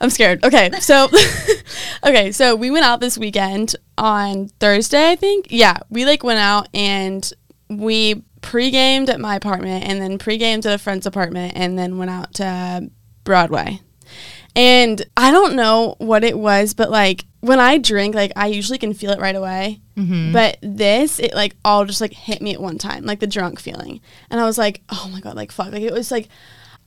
I'm 0.00 0.10
scared. 0.10 0.44
Okay, 0.44 0.70
so, 0.80 1.08
okay, 2.04 2.32
so 2.32 2.56
we 2.56 2.70
went 2.70 2.84
out 2.84 3.00
this 3.00 3.18
weekend 3.18 3.76
on 3.98 4.48
Thursday, 4.60 5.10
I 5.10 5.16
think. 5.16 5.46
Yeah, 5.50 5.78
we 5.90 6.04
like 6.04 6.22
went 6.22 6.38
out 6.38 6.68
and 6.74 7.30
we 7.68 8.22
pre-gamed 8.40 9.10
at 9.10 9.20
my 9.20 9.34
apartment 9.34 9.84
and 9.84 10.00
then 10.00 10.18
pre-gamed 10.18 10.66
at 10.66 10.74
a 10.74 10.78
friend's 10.78 11.06
apartment 11.06 11.54
and 11.56 11.78
then 11.78 11.98
went 11.98 12.10
out 12.10 12.34
to 12.34 12.90
Broadway. 13.24 13.80
And 14.54 15.04
I 15.16 15.32
don't 15.32 15.56
know 15.56 15.96
what 15.98 16.24
it 16.24 16.38
was, 16.38 16.72
but 16.72 16.90
like 16.90 17.26
when 17.40 17.60
I 17.60 17.78
drink, 17.78 18.14
like 18.14 18.32
I 18.36 18.46
usually 18.46 18.78
can 18.78 18.94
feel 18.94 19.10
it 19.10 19.20
right 19.20 19.34
away. 19.34 19.80
Mm-hmm. 19.96 20.32
But 20.32 20.58
this, 20.62 21.18
it 21.18 21.34
like 21.34 21.56
all 21.64 21.84
just 21.84 22.00
like 22.00 22.12
hit 22.12 22.40
me 22.40 22.54
at 22.54 22.60
one 22.60 22.78
time, 22.78 23.04
like 23.04 23.20
the 23.20 23.26
drunk 23.26 23.60
feeling. 23.60 24.00
And 24.30 24.40
I 24.40 24.44
was 24.44 24.56
like, 24.58 24.82
oh 24.88 25.10
my 25.12 25.20
God, 25.20 25.36
like 25.36 25.52
fuck. 25.52 25.72
Like 25.72 25.82
it 25.82 25.92
was 25.92 26.10
like, 26.10 26.28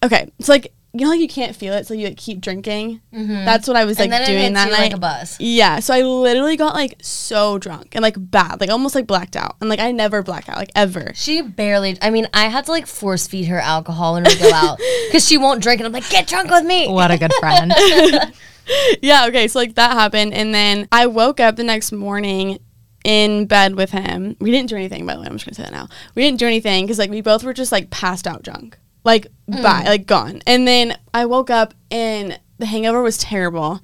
okay, 0.03 0.31
it's 0.39 0.49
like, 0.49 0.73
you 0.93 1.05
know, 1.05 1.11
like 1.11 1.19
you 1.19 1.27
can't 1.27 1.55
feel 1.55 1.73
it, 1.73 1.85
so 1.85 1.93
you 1.93 2.07
like 2.07 2.17
keep 2.17 2.41
drinking. 2.41 3.01
Mm-hmm. 3.13 3.45
That's 3.45 3.67
what 3.67 3.77
I 3.77 3.85
was 3.85 3.99
like 3.99 4.05
and 4.05 4.13
then 4.13 4.21
it 4.23 4.25
doing 4.25 4.39
hits 4.39 4.53
that 4.55 4.65
you 4.65 4.71
night. 4.71 4.81
like 4.81 4.93
a 4.93 4.99
bus. 4.99 5.39
Yeah, 5.39 5.79
so 5.79 5.93
I 5.93 6.01
literally 6.01 6.57
got 6.57 6.73
like 6.73 6.95
so 7.01 7.59
drunk 7.59 7.89
and 7.93 8.01
like 8.01 8.15
bad, 8.17 8.59
like 8.59 8.69
almost 8.69 8.95
like 8.95 9.05
blacked 9.05 9.35
out. 9.35 9.55
And 9.61 9.69
like 9.69 9.79
I 9.79 9.91
never 9.91 10.23
black 10.23 10.49
out, 10.49 10.57
like 10.57 10.71
ever. 10.75 11.11
She 11.15 11.41
barely. 11.41 11.97
I 12.01 12.09
mean, 12.09 12.27
I 12.33 12.45
had 12.45 12.65
to 12.65 12.71
like 12.71 12.87
force 12.87 13.27
feed 13.27 13.45
her 13.45 13.59
alcohol 13.59 14.13
when 14.13 14.23
we 14.23 14.37
go 14.37 14.51
out 14.51 14.79
because 15.07 15.27
she 15.27 15.37
won't 15.37 15.61
drink, 15.61 15.79
and 15.79 15.85
I'm 15.85 15.93
like, 15.93 16.09
"Get 16.09 16.27
drunk 16.27 16.49
with 16.49 16.65
me." 16.65 16.87
What 16.87 17.11
a 17.11 17.17
good 17.17 17.33
friend. 17.39 17.71
yeah, 19.01 19.27
okay, 19.27 19.47
so 19.47 19.59
like 19.59 19.75
that 19.75 19.91
happened. 19.91 20.33
And 20.33 20.53
then 20.53 20.87
I 20.91 21.07
woke 21.07 21.39
up 21.39 21.55
the 21.55 21.63
next 21.63 21.91
morning 21.91 22.59
in 23.03 23.45
bed 23.45 23.75
with 23.75 23.91
him. 23.91 24.35
We 24.39 24.51
didn't 24.51 24.69
do 24.69 24.75
anything, 24.75 25.05
by 25.05 25.15
the 25.15 25.21
way. 25.21 25.27
I'm 25.27 25.33
just 25.33 25.45
gonna 25.45 25.55
say 25.55 25.63
that 25.63 25.71
now. 25.71 25.87
We 26.15 26.23
didn't 26.23 26.39
do 26.39 26.47
anything 26.47 26.85
because 26.85 26.99
like 26.99 27.09
we 27.09 27.21
both 27.21 27.43
were 27.43 27.53
just 27.53 27.71
like 27.71 27.89
passed 27.89 28.27
out 28.27 28.43
drunk, 28.43 28.77
like 29.03 29.27
mm. 29.49 29.61
bye, 29.61 29.83
like 29.85 30.05
gone. 30.05 30.41
And 30.45 30.67
then 30.67 30.97
I 31.13 31.25
woke 31.25 31.49
up 31.49 31.73
and 31.91 32.39
the 32.57 32.65
hangover 32.65 33.01
was 33.01 33.17
terrible. 33.17 33.81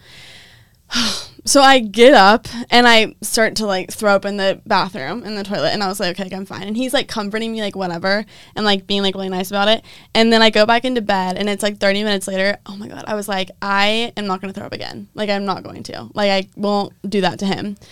So 1.47 1.61
I 1.61 1.77
get 1.77 2.15
up 2.15 2.47
and 2.71 2.87
I 2.87 3.13
start 3.21 3.57
to 3.57 3.67
like 3.67 3.91
throw 3.91 4.15
up 4.15 4.25
in 4.25 4.37
the 4.37 4.59
bathroom 4.65 5.23
in 5.23 5.35
the 5.35 5.43
toilet 5.43 5.73
and 5.73 5.83
I 5.83 5.87
was 5.87 5.99
like, 5.99 6.19
okay, 6.19 6.35
I'm 6.35 6.47
fine. 6.47 6.63
And 6.63 6.75
he's 6.75 6.91
like 6.91 7.07
comforting 7.07 7.51
me 7.51 7.61
like 7.61 7.75
whatever 7.75 8.25
and 8.55 8.65
like 8.65 8.87
being 8.87 9.03
like 9.03 9.13
really 9.13 9.29
nice 9.29 9.51
about 9.51 9.67
it. 9.67 9.85
And 10.15 10.33
then 10.33 10.41
I 10.41 10.49
go 10.49 10.65
back 10.65 10.85
into 10.85 11.01
bed 11.01 11.37
and 11.37 11.47
it's 11.47 11.61
like 11.61 11.77
30 11.77 12.03
minutes 12.03 12.27
later. 12.27 12.57
Oh 12.65 12.75
my 12.75 12.87
god, 12.87 13.03
I 13.05 13.13
was 13.13 13.27
like, 13.27 13.51
I 13.61 14.11
am 14.17 14.25
not 14.25 14.41
gonna 14.41 14.53
throw 14.53 14.65
up 14.65 14.73
again. 14.73 15.07
Like 15.13 15.29
I'm 15.29 15.45
not 15.45 15.61
going 15.61 15.83
to. 15.83 16.09
Like 16.15 16.31
I 16.31 16.49
won't 16.55 16.93
do 17.07 17.21
that 17.21 17.37
to 17.39 17.45
him. 17.45 17.77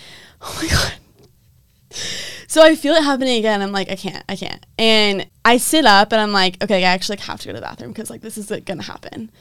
Oh 0.45 0.59
my 0.61 0.67
god. 0.67 0.93
So 2.48 2.61
I 2.64 2.76
feel 2.76 2.94
it 2.94 3.03
happening 3.03 3.38
again. 3.40 3.61
I'm 3.61 3.72
like, 3.72 3.90
I 3.90 3.95
can't, 3.95 4.24
I 4.30 4.36
can't. 4.36 4.65
And 4.78 5.28
I 5.45 5.57
sit 5.57 5.86
up 5.86 6.11
and 6.11 6.22
I'm 6.22 6.32
like, 6.32 6.61
okay, 6.64 6.78
I 6.84 6.90
actually 6.90 7.18
like, 7.18 7.26
have 7.26 7.40
to 7.41 7.48
go 7.48 7.53
to 7.53 7.60
the 7.60 7.65
bathroom 7.65 7.91
because 7.91 8.10
like 8.10 8.22
this 8.22 8.38
is 8.38 8.52
like, 8.52 8.65
gonna 8.65 8.84
happen. 8.84 9.32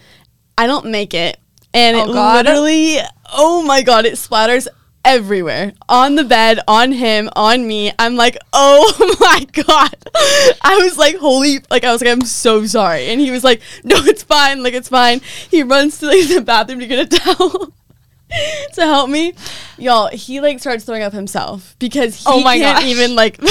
I 0.56 0.66
don't 0.66 0.86
make 0.86 1.14
it. 1.14 1.38
And 1.74 1.96
Oh, 1.96 2.04
it 2.10 2.12
God. 2.12 2.44
literally, 2.46 2.98
oh 3.32 3.62
my 3.62 3.82
God, 3.82 4.04
it 4.04 4.14
splatters 4.14 4.66
everywhere 5.04 5.72
on 5.88 6.14
the 6.14 6.22
bed, 6.24 6.60
on 6.68 6.92
him, 6.92 7.28
on 7.34 7.66
me. 7.66 7.92
I'm 7.98 8.14
like, 8.16 8.36
oh 8.52 9.16
my 9.20 9.44
God. 9.64 9.94
I 10.62 10.78
was 10.82 10.96
like, 10.96 11.16
holy, 11.16 11.58
like, 11.70 11.84
I 11.84 11.92
was 11.92 12.00
like, 12.02 12.10
I'm 12.10 12.20
so 12.24 12.66
sorry. 12.66 13.06
And 13.06 13.20
he 13.20 13.30
was 13.30 13.42
like, 13.42 13.60
no, 13.84 13.96
it's 14.04 14.22
fine. 14.22 14.62
Like, 14.62 14.74
it's 14.74 14.88
fine. 14.88 15.20
He 15.50 15.62
runs 15.62 15.98
to 15.98 16.06
like, 16.06 16.28
the 16.28 16.40
bathroom 16.40 16.80
to 16.80 16.86
get 16.86 17.12
a 17.12 17.18
towel. 17.18 17.72
to 18.74 18.82
help 18.82 19.10
me, 19.10 19.34
y'all. 19.78 20.08
He 20.08 20.40
like 20.40 20.60
starts 20.60 20.84
throwing 20.84 21.02
up 21.02 21.12
himself 21.12 21.76
because 21.78 22.16
he 22.16 22.24
Oh 22.26 22.42
my 22.42 22.58
can't 22.58 22.78
gosh. 22.78 22.86
even 22.88 23.14
like. 23.14 23.38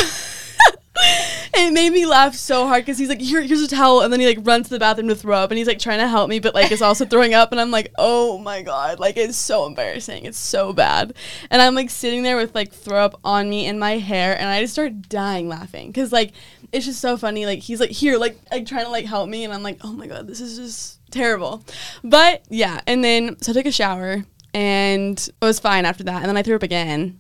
it 1.53 1.73
made 1.73 1.91
me 1.91 2.05
laugh 2.05 2.35
so 2.35 2.67
hard 2.67 2.83
because 2.83 2.97
he's 2.97 3.09
like, 3.09 3.19
Here, 3.21 3.41
here's 3.41 3.61
a 3.61 3.67
towel, 3.67 4.01
and 4.01 4.11
then 4.11 4.19
he 4.19 4.25
like 4.27 4.39
runs 4.41 4.67
to 4.67 4.73
the 4.75 4.79
bathroom 4.79 5.07
to 5.07 5.15
throw 5.15 5.37
up, 5.37 5.51
and 5.51 5.57
he's 5.57 5.67
like 5.67 5.79
trying 5.79 5.99
to 5.99 6.07
help 6.07 6.29
me, 6.29 6.39
but 6.39 6.53
like 6.53 6.71
is 6.71 6.81
also 6.81 7.05
throwing 7.05 7.33
up, 7.33 7.51
and 7.51 7.59
I'm 7.59 7.71
like, 7.71 7.91
oh 7.97 8.37
my 8.37 8.61
god, 8.61 8.99
like 8.99 9.17
it's 9.17 9.37
so 9.37 9.65
embarrassing, 9.65 10.25
it's 10.25 10.37
so 10.37 10.73
bad, 10.73 11.13
and 11.49 11.61
I'm 11.61 11.75
like 11.75 11.89
sitting 11.89 12.23
there 12.23 12.37
with 12.37 12.53
like 12.55 12.71
throw 12.71 13.03
up 13.03 13.19
on 13.23 13.49
me 13.49 13.65
and 13.65 13.79
my 13.79 13.97
hair, 13.97 14.37
and 14.39 14.49
I 14.49 14.61
just 14.61 14.73
start 14.73 15.09
dying 15.09 15.47
laughing 15.47 15.87
because 15.87 16.11
like 16.11 16.33
it's 16.71 16.85
just 16.85 16.99
so 17.01 17.17
funny. 17.17 17.45
Like 17.45 17.59
he's 17.59 17.79
like 17.79 17.91
here, 17.91 18.17
like 18.17 18.37
like 18.51 18.65
trying 18.65 18.85
to 18.85 18.91
like 18.91 19.05
help 19.05 19.29
me, 19.29 19.43
and 19.43 19.53
I'm 19.53 19.63
like, 19.63 19.79
oh 19.81 19.93
my 19.93 20.07
god, 20.07 20.27
this 20.27 20.41
is 20.41 20.57
just 20.57 20.99
terrible, 21.11 21.63
but 22.03 22.43
yeah, 22.49 22.81
and 22.87 23.03
then 23.03 23.39
so 23.41 23.51
I 23.51 23.53
took 23.53 23.65
a 23.65 23.71
shower 23.71 24.23
and 24.53 25.17
it 25.19 25.45
was 25.45 25.59
fine 25.59 25.85
after 25.85 26.03
that, 26.05 26.17
and 26.21 26.25
then 26.25 26.37
I 26.37 26.41
threw 26.43 26.55
up 26.55 26.63
again, 26.63 27.19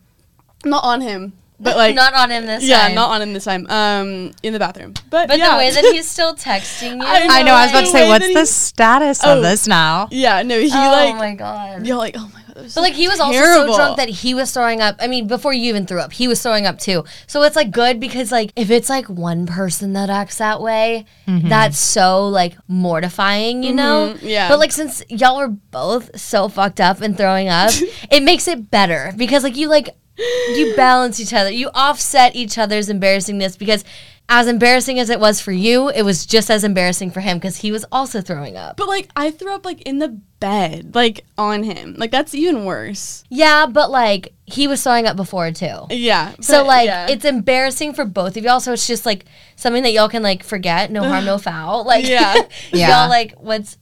not 0.65 0.83
on 0.83 1.01
him, 1.01 1.33
but 1.59 1.77
like 1.77 1.95
not 1.95 2.13
on 2.13 2.29
him 2.31 2.45
this 2.45 2.61
time. 2.61 2.69
yeah, 2.69 2.87
time. 2.87 2.95
not 2.95 3.09
on 3.11 3.21
him 3.21 3.33
this 3.33 3.45
time. 3.45 3.67
Um, 3.69 4.31
in 4.43 4.53
the 4.53 4.59
bathroom. 4.59 4.93
But, 5.09 5.27
But 5.27 5.37
yeah. 5.37 5.51
the 5.51 5.57
way 5.57 5.71
that 5.71 5.85
he's 5.93 6.07
still 6.07 6.33
texting 6.35 6.95
you. 6.99 7.03
I 7.05 7.27
I 7.39 7.43
know. 7.43 7.53
I 7.53 7.63
was 7.63 7.71
about 7.71 7.79
to 7.81 7.85
The 7.85 7.91
say, 7.91 8.03
way 8.03 8.07
what's 8.09 8.27
that 8.27 8.33
the 8.33 8.39
he- 8.41 8.45
status 8.45 9.19
Oh. 9.23 9.37
of 9.37 9.43
this 9.43 9.67
now? 9.67 10.07
yeah, 10.11 10.41
no, 10.43 10.59
he 10.59 10.69
like. 10.69 10.79
oh 10.79 10.91
like 10.91 11.15
my 11.17 11.35
god. 11.35 11.85
you're 11.85 11.97
like, 11.97 12.15
oh 12.17 12.21
my 12.21 12.29
god, 12.31 12.31
that 12.31 12.39
was 12.39 12.40
But 12.61 12.81
like 12.81 12.93
he 12.93 13.07
was 13.07 13.19
also 13.19 13.39
so 13.39 13.75
drunk 13.75 13.97
that 13.97 14.09
he 14.09 14.33
was 14.33 14.51
throwing 14.51 14.81
up. 14.81 14.95
I 14.99 15.07
mean, 15.07 15.27
before 15.27 15.53
you 15.53 15.69
even 15.69 15.85
threw 15.85 15.99
up, 15.99 16.13
he 16.13 16.27
was 16.27 16.41
throwing 16.41 16.65
up 16.65 16.79
too. 16.79 17.03
So 17.27 17.41
it's 17.43 17.55
like 17.55 17.71
good 17.71 17.99
because 17.99 18.31
like 18.31 18.51
if 18.55 18.69
it's 18.69 18.89
like 18.89 19.07
one 19.09 19.45
person 19.45 19.93
that 19.93 20.09
acts 20.09 20.37
that 20.37 20.61
way, 20.61 21.05
that's 21.27 21.77
so 21.77 22.27
like 22.27 22.55
mortifying, 22.67 23.63
you 23.63 23.73
know? 23.73 24.13
Mm-hmm. 24.15 24.27
yeah. 24.27 24.49
But 24.49 24.59
like 24.59 24.71
since 24.71 25.03
y'all 25.09 25.37
were 25.37 25.47
both 25.47 26.19
so 26.19 26.49
fucked 26.49 26.79
up 26.79 27.01
and 27.01 27.17
throwing 27.17 27.47
up, 27.49 27.71
it 28.11 28.23
makes 28.23 28.47
it 28.47 28.69
better 28.69 29.13
because 29.15 29.43
like 29.43 29.55
you 29.55 29.67
like 29.67 29.89
you 30.17 30.73
balance 30.75 31.19
each 31.19 31.33
other. 31.33 31.51
You 31.51 31.69
offset 31.73 32.35
each 32.35 32.57
other's 32.57 32.89
embarrassingness 32.89 33.57
because 33.57 33.83
as 34.29 34.47
embarrassing 34.47 34.99
as 34.99 35.09
it 35.09 35.19
was 35.19 35.41
for 35.41 35.51
you, 35.51 35.89
it 35.89 36.03
was 36.03 36.25
just 36.25 36.49
as 36.49 36.63
embarrassing 36.63 37.11
for 37.11 37.19
him 37.19 37.37
because 37.37 37.57
he 37.57 37.71
was 37.71 37.85
also 37.91 38.21
throwing 38.21 38.55
up. 38.55 38.77
But 38.77 38.87
like 38.87 39.09
I 39.15 39.31
threw 39.31 39.53
up 39.53 39.65
like 39.65 39.81
in 39.81 39.99
the 39.99 40.19
bed, 40.41 40.93
like 40.93 41.23
on 41.37 41.63
him. 41.63 41.95
Like 41.97 42.11
that's 42.11 42.35
even 42.35 42.65
worse. 42.65 43.23
Yeah, 43.29 43.65
but 43.67 43.89
like 43.89 44.33
he 44.45 44.67
was 44.67 44.83
throwing 44.83 45.05
up 45.07 45.15
before 45.15 45.51
too. 45.51 45.85
Yeah. 45.89 46.33
So 46.41 46.59
but, 46.59 46.67
like 46.67 46.87
yeah. 46.87 47.07
it's 47.09 47.23
embarrassing 47.23 47.93
for 47.93 48.03
both 48.03 48.35
of 48.35 48.43
y'all. 48.43 48.59
So 48.59 48.73
it's 48.73 48.85
just 48.87 49.05
like 49.05 49.23
something 49.55 49.83
that 49.83 49.93
y'all 49.93 50.09
can 50.09 50.23
like 50.23 50.43
forget, 50.43 50.91
no 50.91 51.03
harm, 51.03 51.23
no 51.23 51.37
foul. 51.47 51.85
Like 51.85 52.05
Yeah. 52.05 52.35
Yeah. 52.73 52.89
y'all 52.89 53.09
like 53.09 53.35
what's 53.39 53.77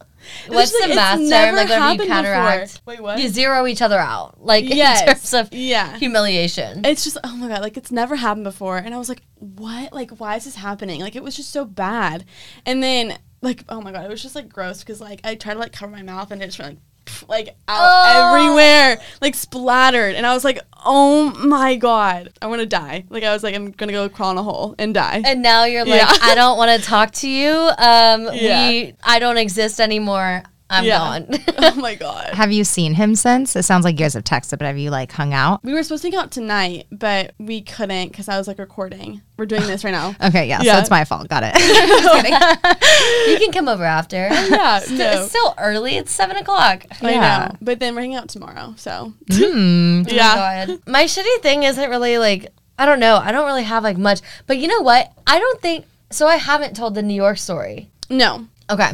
what's 0.48 0.72
just, 0.72 0.84
the 0.84 0.90
like, 0.90 0.96
math 0.96 1.20
it's 1.22 1.30
term? 1.30 1.56
never 1.56 1.58
Like 1.58 1.70
whenever 1.70 1.84
you 1.86 1.90
happened 1.92 2.10
counteract. 2.10 2.82
Wait, 2.86 3.00
what? 3.02 3.20
you 3.20 3.30
zero 3.30 3.66
each 3.66 3.82
other 3.82 3.98
out. 3.98 4.44
Like 4.44 4.66
Yes. 4.68 5.02
in 5.02 5.08
terms 5.08 5.34
of 5.34 5.54
Yeah. 5.54 5.98
humiliation. 5.98 6.86
It's 6.86 7.04
just 7.04 7.18
oh 7.24 7.36
my 7.38 7.48
god, 7.48 7.62
like 7.62 7.78
it's 7.78 7.92
never 7.92 8.16
happened 8.18 8.44
before, 8.44 8.78
and 8.78 8.94
I 8.94 8.98
was 8.98 9.10
like, 9.10 9.24
what? 9.40 9.94
Like 9.94 10.12
why 10.20 10.36
is 10.36 10.44
this 10.46 10.56
happening? 10.56 11.00
Like 11.02 11.16
it 11.16 11.24
was 11.24 11.36
just 11.36 11.52
so 11.52 11.64
bad, 11.66 12.26
and 12.66 12.84
then 12.84 13.18
like 13.42 13.64
oh 13.70 13.82
my 13.82 13.92
god, 13.92 14.06
it 14.06 14.10
was 14.10 14.22
just 14.22 14.36
like 14.36 14.50
gross 14.50 14.80
because 14.80 15.00
like 15.02 15.22
I 15.24 15.36
tried 15.36 15.54
to 15.54 15.60
like 15.60 15.72
cover 15.72 15.92
my 15.92 16.02
mouth 16.04 16.32
and 16.32 16.42
it 16.42 16.48
just 16.48 16.60
went 16.60 16.80
like 17.28 17.28
like 17.28 17.56
out 17.68 17.80
Oh. 17.92 18.36
everywhere, 18.36 19.00
like 19.22 19.34
splattered, 19.34 20.14
and 20.16 20.28
I 20.28 20.34
was 20.34 20.44
like, 20.44 20.60
oh 20.86 21.32
my 21.44 21.76
god, 21.76 22.32
I 22.42 22.46
want 22.48 22.60
to 22.60 22.68
die. 22.68 23.06
Like 23.10 23.24
I 23.24 23.34
was 23.34 23.42
like, 23.42 23.56
I'm 23.56 23.72
gonna 23.72 23.92
go 23.94 24.08
crawl 24.10 24.32
in 24.32 24.38
a 24.38 24.44
hole 24.44 24.76
and 24.78 24.94
die. 24.94 25.22
and 25.26 25.42
now 25.42 25.64
you're 25.66 25.86
like, 25.86 26.02
Yeah. 26.02 26.14
I 26.22 26.36
don't 26.36 26.58
want 26.58 26.80
to 26.80 26.88
talk 26.88 27.12
to 27.14 27.28
you. 27.30 27.50
Um, 27.52 28.30
Yeah. 28.34 28.70
we, 28.70 28.94
I 29.04 29.18
don't 29.20 29.38
exist 29.38 29.80
anymore. 29.80 30.44
I'm 30.72 30.84
yeah. 30.86 30.98
gone. 30.98 31.28
oh 31.58 31.76
my 31.76 31.96
god. 31.96 32.30
Have 32.34 32.52
you 32.52 32.64
seen 32.64 32.94
him 32.94 33.16
since? 33.16 33.56
It 33.56 33.64
sounds 33.64 33.84
like 33.86 33.94
you 33.96 34.06
guys 34.06 34.14
have 34.14 34.24
texted, 34.24 34.60
but 34.60 34.62
have 34.62 34.78
you 34.78 34.92
like 34.92 35.12
hung 35.12 35.34
out? 35.34 35.64
We 35.64 35.74
were 35.74 35.82
supposed 35.84 36.04
to 36.04 36.10
go 36.12 36.20
out 36.20 36.32
tonight, 36.32 36.86
but 36.92 37.34
we 37.40 37.62
couldn't 37.62 38.10
because 38.10 38.30
I 38.30 38.38
was 38.38 38.48
like 38.48 38.60
recording. 38.60 39.22
We're 39.38 39.46
doing 39.48 39.64
this 39.64 39.84
right 39.84 39.92
now. 39.92 40.16
Okay, 40.30 40.48
yeah, 40.48 40.60
Yeah. 40.62 40.74
so 40.76 40.80
it's 40.82 40.90
my 40.90 41.06
fault. 41.06 41.28
Got 41.30 41.44
it. 41.46 41.56
you 43.30 43.38
can 43.40 43.52
come 43.52 43.68
over 43.68 43.84
after. 43.84 44.18
Yeah, 44.18 44.80
St- 44.80 45.00
no. 45.00 45.12
It's 45.22 45.30
still 45.30 45.56
early. 45.58 45.96
It's 45.96 46.12
seven 46.12 46.36
o'clock. 46.38 46.86
I 47.02 47.12
Yeah. 47.12 47.48
know, 47.52 47.58
but 47.62 47.80
then 47.80 47.96
we're 47.96 48.02
hanging 48.02 48.18
out 48.18 48.30
tomorrow, 48.30 48.74
so 48.78 49.14
Hmm. 49.32 50.04
Oh 50.08 50.12
yeah. 50.12 50.36
my, 50.36 50.66
God. 50.76 50.82
my 50.88 51.04
shitty 51.06 51.42
thing 51.42 51.64
isn't 51.64 51.90
really 51.90 52.18
like 52.18 52.52
I 52.78 52.86
don't 52.86 53.00
know. 53.00 53.18
I 53.18 53.32
don't 53.32 53.46
really 53.46 53.64
have 53.64 53.84
like 53.84 53.98
much. 53.98 54.22
But 54.48 54.58
you 54.58 54.68
know 54.68 54.82
what? 54.82 55.12
I 55.28 55.40
don't 55.40 55.62
think 55.62 55.86
so 56.12 56.28
I 56.28 56.36
haven't 56.38 56.76
told 56.76 56.96
the 56.96 57.02
New 57.02 57.14
York 57.16 57.38
story. 57.38 57.90
No, 58.10 58.48
Okay. 58.70 58.92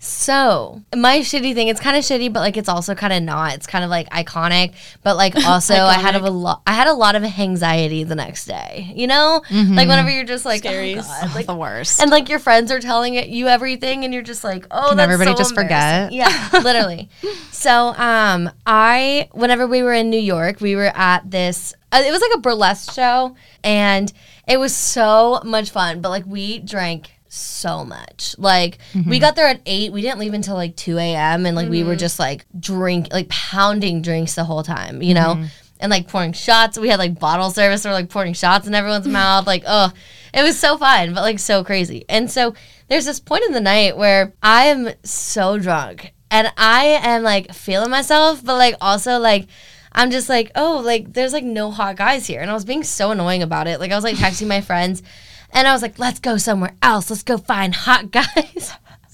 So 0.00 0.80
my 0.94 1.20
shitty 1.20 1.54
thing, 1.54 1.66
it's 1.66 1.80
kind 1.80 1.96
of 1.96 2.04
shitty, 2.04 2.32
but 2.32 2.40
like 2.40 2.56
it's 2.56 2.68
also 2.68 2.94
kind 2.94 3.12
of 3.12 3.22
not. 3.22 3.54
It's 3.54 3.66
kind 3.66 3.82
of 3.82 3.90
like 3.90 4.08
iconic, 4.10 4.74
but 5.02 5.16
like 5.16 5.34
also 5.46 5.74
I 5.74 5.94
had 5.94 6.14
a 6.14 6.30
lot. 6.30 6.62
I 6.66 6.72
had 6.72 6.86
a 6.86 6.92
lot 6.92 7.16
of 7.16 7.24
anxiety 7.24 8.04
the 8.04 8.14
next 8.14 8.44
day. 8.46 8.92
You 8.94 9.08
know, 9.08 9.42
like 9.50 9.88
whenever 9.88 10.08
you're 10.08 10.24
just 10.24 10.44
like, 10.44 10.60
Scary. 10.60 10.96
oh 10.96 11.02
God, 11.02 11.34
like 11.34 11.46
the 11.46 11.56
worst. 11.56 12.00
and 12.00 12.10
like 12.12 12.28
your 12.28 12.38
friends 12.38 12.70
are 12.70 12.78
telling 12.80 13.14
you 13.14 13.48
everything, 13.48 14.04
and 14.04 14.14
you're 14.14 14.22
just 14.22 14.44
like, 14.44 14.66
oh, 14.70 14.88
Can 14.90 14.98
that's 14.98 15.12
everybody 15.12 15.32
so 15.32 15.38
just 15.38 15.54
forget? 15.54 16.12
Yeah, 16.12 16.48
literally. 16.62 17.08
so, 17.50 17.88
um, 17.96 18.50
I 18.66 19.28
whenever 19.32 19.66
we 19.66 19.82
were 19.82 19.94
in 19.94 20.10
New 20.10 20.20
York, 20.20 20.60
we 20.60 20.76
were 20.76 20.92
at 20.94 21.28
this. 21.28 21.74
Uh, 21.90 22.02
it 22.06 22.12
was 22.12 22.20
like 22.20 22.32
a 22.34 22.38
burlesque 22.38 22.92
show, 22.92 23.34
and 23.64 24.12
it 24.46 24.58
was 24.58 24.76
so 24.76 25.40
much 25.44 25.70
fun. 25.70 26.00
But 26.00 26.10
like 26.10 26.24
we 26.24 26.60
drank 26.60 27.17
so 27.28 27.84
much. 27.84 28.34
Like 28.38 28.78
Mm-hmm. 28.92 29.10
we 29.10 29.18
got 29.18 29.36
there 29.36 29.46
at 29.46 29.60
eight. 29.66 29.92
We 29.92 30.02
didn't 30.02 30.18
leave 30.18 30.34
until 30.34 30.54
like 30.54 30.76
two 30.76 30.98
a.m. 30.98 31.46
and 31.46 31.54
like 31.56 31.68
we 31.68 31.84
were 31.84 31.96
just 31.96 32.18
like 32.18 32.46
drink, 32.58 33.08
like 33.12 33.28
pounding 33.28 34.02
drinks 34.02 34.34
the 34.34 34.44
whole 34.44 34.62
time. 34.62 35.02
You 35.02 35.14
know. 35.14 35.34
Mm-hmm. 35.36 35.44
And 35.80 35.90
like 35.90 36.08
pouring 36.08 36.32
shots, 36.32 36.76
we 36.76 36.88
had 36.88 36.98
like 36.98 37.20
bottle 37.20 37.50
service. 37.52 37.86
Are 37.86 37.92
like 37.92 38.08
pouring 38.08 38.32
shots 38.34 38.66
in 38.66 38.74
everyone's 38.74 39.06
mouth. 39.20 39.46
Like, 39.46 39.62
oh, 39.64 39.92
it 40.34 40.42
was 40.42 40.58
so 40.58 40.76
fun, 40.76 41.14
but 41.14 41.20
like 41.20 41.38
so 41.38 41.62
crazy. 41.62 42.04
And 42.08 42.28
so 42.28 42.54
there's 42.88 43.04
this 43.04 43.20
point 43.20 43.44
in 43.46 43.52
the 43.52 43.60
night 43.60 43.96
where 43.96 44.32
I 44.42 44.64
am 44.64 44.88
so 45.04 45.56
drunk 45.56 46.12
and 46.32 46.52
I 46.56 46.84
am 47.04 47.22
like 47.22 47.54
feeling 47.54 47.90
myself, 47.90 48.44
but 48.44 48.56
like 48.56 48.74
also 48.80 49.18
like 49.20 49.46
I'm 49.92 50.10
just 50.10 50.28
like, 50.28 50.50
oh, 50.56 50.82
like 50.84 51.12
there's 51.12 51.32
like 51.32 51.44
no 51.44 51.70
hot 51.70 51.94
guys 51.94 52.26
here. 52.26 52.40
And 52.40 52.50
I 52.50 52.54
was 52.54 52.64
being 52.64 52.82
so 52.82 53.12
annoying 53.12 53.44
about 53.44 53.68
it. 53.68 53.78
Like 53.78 53.92
I 53.92 53.94
was 53.94 54.02
like 54.04 54.16
texting 54.16 54.48
my 54.48 54.60
friends 54.70 55.04
and 55.52 55.66
I 55.68 55.72
was 55.72 55.82
like, 55.82 55.98
let's 55.98 56.20
go 56.20 56.36
somewhere 56.36 56.74
else. 56.82 57.10
Let's 57.10 57.22
go 57.22 57.38
find 57.38 57.74
hot 57.74 58.10
guys. 58.10 58.72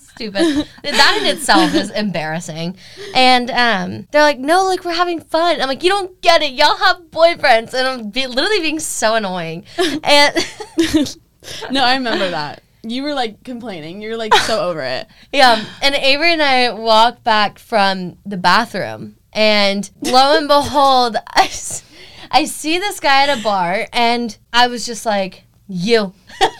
Stupid. 0.00 0.66
that 0.82 1.18
in 1.20 1.26
itself 1.34 1.74
is 1.74 1.90
embarrassing. 1.90 2.76
And 3.14 3.50
um, 3.50 4.06
they're 4.12 4.20
like, 4.22 4.38
no, 4.38 4.64
like 4.66 4.84
we're 4.84 4.92
having 4.92 5.20
fun. 5.20 5.60
I'm 5.60 5.66
like, 5.68 5.82
you 5.82 5.88
don't 5.88 6.20
get 6.20 6.42
it. 6.42 6.52
Y'all 6.52 6.76
have 6.76 6.98
boyfriends. 7.10 7.72
And 7.72 7.86
I'm 7.88 8.10
be- 8.10 8.26
literally 8.26 8.60
being 8.60 8.80
so 8.80 9.14
annoying. 9.14 9.64
And 10.04 10.34
No, 11.70 11.82
I 11.84 11.94
remember 11.94 12.30
that. 12.30 12.62
You 12.82 13.02
were 13.02 13.14
like 13.14 13.42
complaining. 13.44 14.02
You're 14.02 14.16
like 14.18 14.34
so 14.34 14.60
over 14.68 14.82
it. 14.82 15.06
Yeah, 15.32 15.64
and 15.82 15.94
Avery 15.94 16.32
and 16.34 16.42
I 16.42 16.72
walked 16.72 17.24
back 17.24 17.58
from 17.58 18.18
the 18.26 18.36
bathroom, 18.36 19.16
and 19.32 19.88
lo 20.02 20.36
and 20.36 20.48
behold, 20.48 21.16
I, 21.28 21.44
s- 21.44 21.82
I 22.30 22.44
see 22.44 22.78
this 22.78 23.00
guy 23.00 23.26
at 23.26 23.38
a 23.38 23.42
bar, 23.42 23.86
and 23.92 24.36
I 24.52 24.66
was 24.68 24.84
just 24.86 25.04
like, 25.06 25.44
"You," 25.70 26.12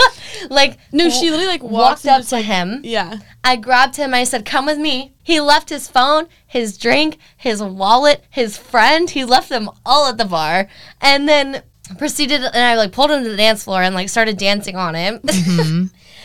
like 0.51 0.79
No, 0.93 1.11
she 1.11 1.31
literally 1.31 1.47
like 1.47 1.63
walks 1.63 2.05
walked 2.05 2.07
up 2.07 2.27
to 2.29 2.37
like, 2.37 2.45
him. 2.45 2.81
Yeah. 2.85 3.19
I 3.43 3.57
grabbed 3.57 3.97
him. 3.97 4.15
I 4.15 4.25
said, 4.25 4.45
"Come 4.45 4.67
with 4.67 4.79
me." 4.79 5.13
He 5.23 5.41
left 5.41 5.69
his 5.69 5.89
phone, 5.89 6.27
his 6.47 6.79
drink, 6.79 7.19
his 7.37 7.63
wallet, 7.63 8.25
his 8.31 8.57
friend. 8.57 9.11
He 9.11 9.25
left 9.25 9.49
them 9.49 9.71
all 9.85 10.09
at 10.09 10.19
the 10.19 10.25
bar, 10.25 10.69
and 11.01 11.29
then 11.29 11.63
proceeded. 11.99 12.43
And 12.43 12.57
I 12.57 12.77
like 12.77 12.93
pulled 12.93 13.11
him 13.11 13.23
to 13.25 13.31
the 13.31 13.37
dance 13.37 13.65
floor 13.65 13.83
and 13.83 13.95
like 13.95 14.09
started 14.09 14.39
dancing 14.39 14.77
on 14.77 14.95
him. 14.95 15.21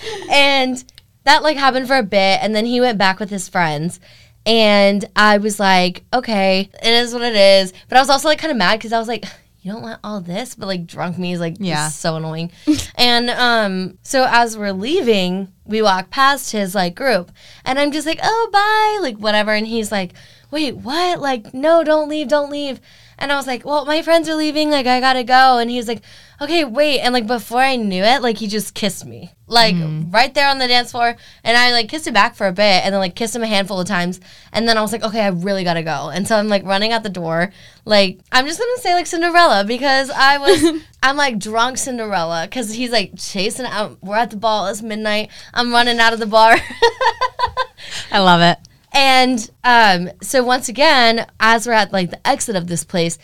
Mm-hmm. 0.06 0.30
and 0.30 0.84
that 1.24 1.42
like 1.42 1.58
happened 1.58 1.88
for 1.88 1.98
a 1.98 2.04
bit, 2.04 2.40
and 2.42 2.56
then 2.56 2.66
he 2.66 2.80
went 2.80 2.98
back 2.98 3.20
with 3.20 3.30
his 3.30 3.50
friends. 3.50 4.00
And 4.46 5.04
I 5.16 5.40
was 5.40 5.60
like, 5.60 6.04
okay, 6.14 6.70
it 6.84 6.88
is 6.88 7.14
what 7.14 7.24
it 7.24 7.36
is. 7.36 7.74
But 7.90 7.98
I 7.98 8.02
was 8.02 8.10
also 8.12 8.28
like 8.28 8.38
kind 8.38 8.52
of 8.52 8.58
mad 8.58 8.78
because 8.78 8.94
I 8.94 9.00
was 9.00 9.08
like, 9.08 9.26
you 9.66 9.72
don't 9.72 9.82
want 9.82 10.00
all 10.04 10.22
this, 10.22 10.54
but 10.54 10.68
like 10.68 10.86
drunk 10.86 11.18
me 11.18 11.34
is 11.34 11.40
like 11.40 11.56
Yeah. 11.60 11.90
so 11.90 12.18
annoying. 12.18 12.52
and 12.96 13.32
um, 13.32 13.98
so 14.04 14.28
as 14.30 14.56
we're 14.56 14.72
leaving, 14.74 15.48
we 15.66 15.82
walk 15.82 16.12
past 16.12 16.52
his 16.52 16.76
like 16.76 16.94
group, 16.94 17.32
and 17.66 17.80
I'm 17.80 17.92
just 17.92 18.06
like, 18.06 18.20
oh 18.22 18.50
bye, 18.54 19.00
like 19.02 19.18
whatever. 19.18 19.52
And 19.52 19.66
he's 19.66 19.92
like, 19.92 20.14
wait, 20.52 20.78
what? 20.78 21.20
Like, 21.20 21.52
no, 21.56 21.84
don't 21.84 22.08
leave, 22.10 22.28
don't 22.28 22.52
leave. 22.52 22.80
And 23.18 23.32
I 23.32 23.38
was 23.38 23.48
like, 23.48 23.66
well, 23.66 23.86
my 23.86 24.04
friends 24.04 24.30
are 24.30 24.36
leaving, 24.36 24.70
like 24.70 24.86
I 24.86 25.00
gotta 25.00 25.24
go. 25.24 25.58
And 25.58 25.72
he's 25.72 25.88
like, 25.88 26.04
okay, 26.42 26.66
wait. 26.66 27.00
And 27.00 27.14
like 27.14 27.28
before 27.28 27.60
I 27.60 27.76
knew 27.76 28.04
it, 28.04 28.22
like 28.22 28.38
he 28.38 28.48
just 28.48 28.74
kissed 28.74 29.06
me, 29.06 29.32
like 29.48 29.76
right 30.10 30.34
there 30.34 30.50
on 30.50 30.60
the 30.60 30.68
dance 30.68 30.92
floor. 30.92 31.16
And 31.44 31.58
I 31.58 31.72
like 31.72 31.90
kissed 31.90 32.08
him 32.08 32.14
back 32.14 32.36
for 32.36 32.48
a 32.48 32.52
bit, 32.52 32.84
and 32.84 32.94
then 32.94 33.00
like 33.00 33.16
kissed 33.16 33.36
him 33.36 33.44
a 33.44 33.48
handful 33.48 33.80
of 33.80 33.88
times. 33.88 34.20
And 34.52 34.68
then 34.68 34.78
I 34.78 34.82
was 34.82 34.92
like, 34.92 35.04
okay, 35.04 35.22
I 35.22 35.30
really 35.30 35.64
gotta 35.64 35.84
go. 35.84 36.10
And 36.10 36.28
so 36.28 36.36
I'm 36.36 36.48
like 36.48 36.64
running 36.64 36.92
out 36.92 37.04
the 37.04 37.10
door, 37.10 37.52
like 37.86 38.20
I'm 38.32 38.46
just 38.46 38.60
gonna 38.60 38.82
say 38.82 38.94
like 38.94 39.08
Cinderella 39.08 39.64
because 39.66 40.10
I 40.10 40.38
was, 40.38 40.82
I'm 41.04 41.18
like 41.18 41.40
drunk 41.40 41.78
Cinderella 41.78 42.46
because 42.46 42.74
he's 42.74 42.92
like 42.92 43.14
chasing 43.18 43.66
out. 43.66 43.98
We're 44.02 44.18
at 44.18 44.32
the 44.32 44.38
ball. 44.38 44.68
It's 44.68 44.82
midnight. 44.82 45.30
I'm 45.54 45.72
running 45.72 46.00
out 46.00 46.14
of 46.14 46.20
the 46.20 46.26
bar. 46.26 46.58
I 48.12 48.20
love 48.20 48.42
it. 48.42 48.58
And 48.96 49.52
um, 49.66 50.10
so 50.22 50.42
once 50.42 50.70
again, 50.70 51.28
as 51.40 51.68
we're 51.68 51.74
at 51.74 51.92
like 51.92 52.12
the 52.12 52.28
exit 52.28 52.56
of 52.56 52.68
this 52.68 52.86
place, 52.86 53.18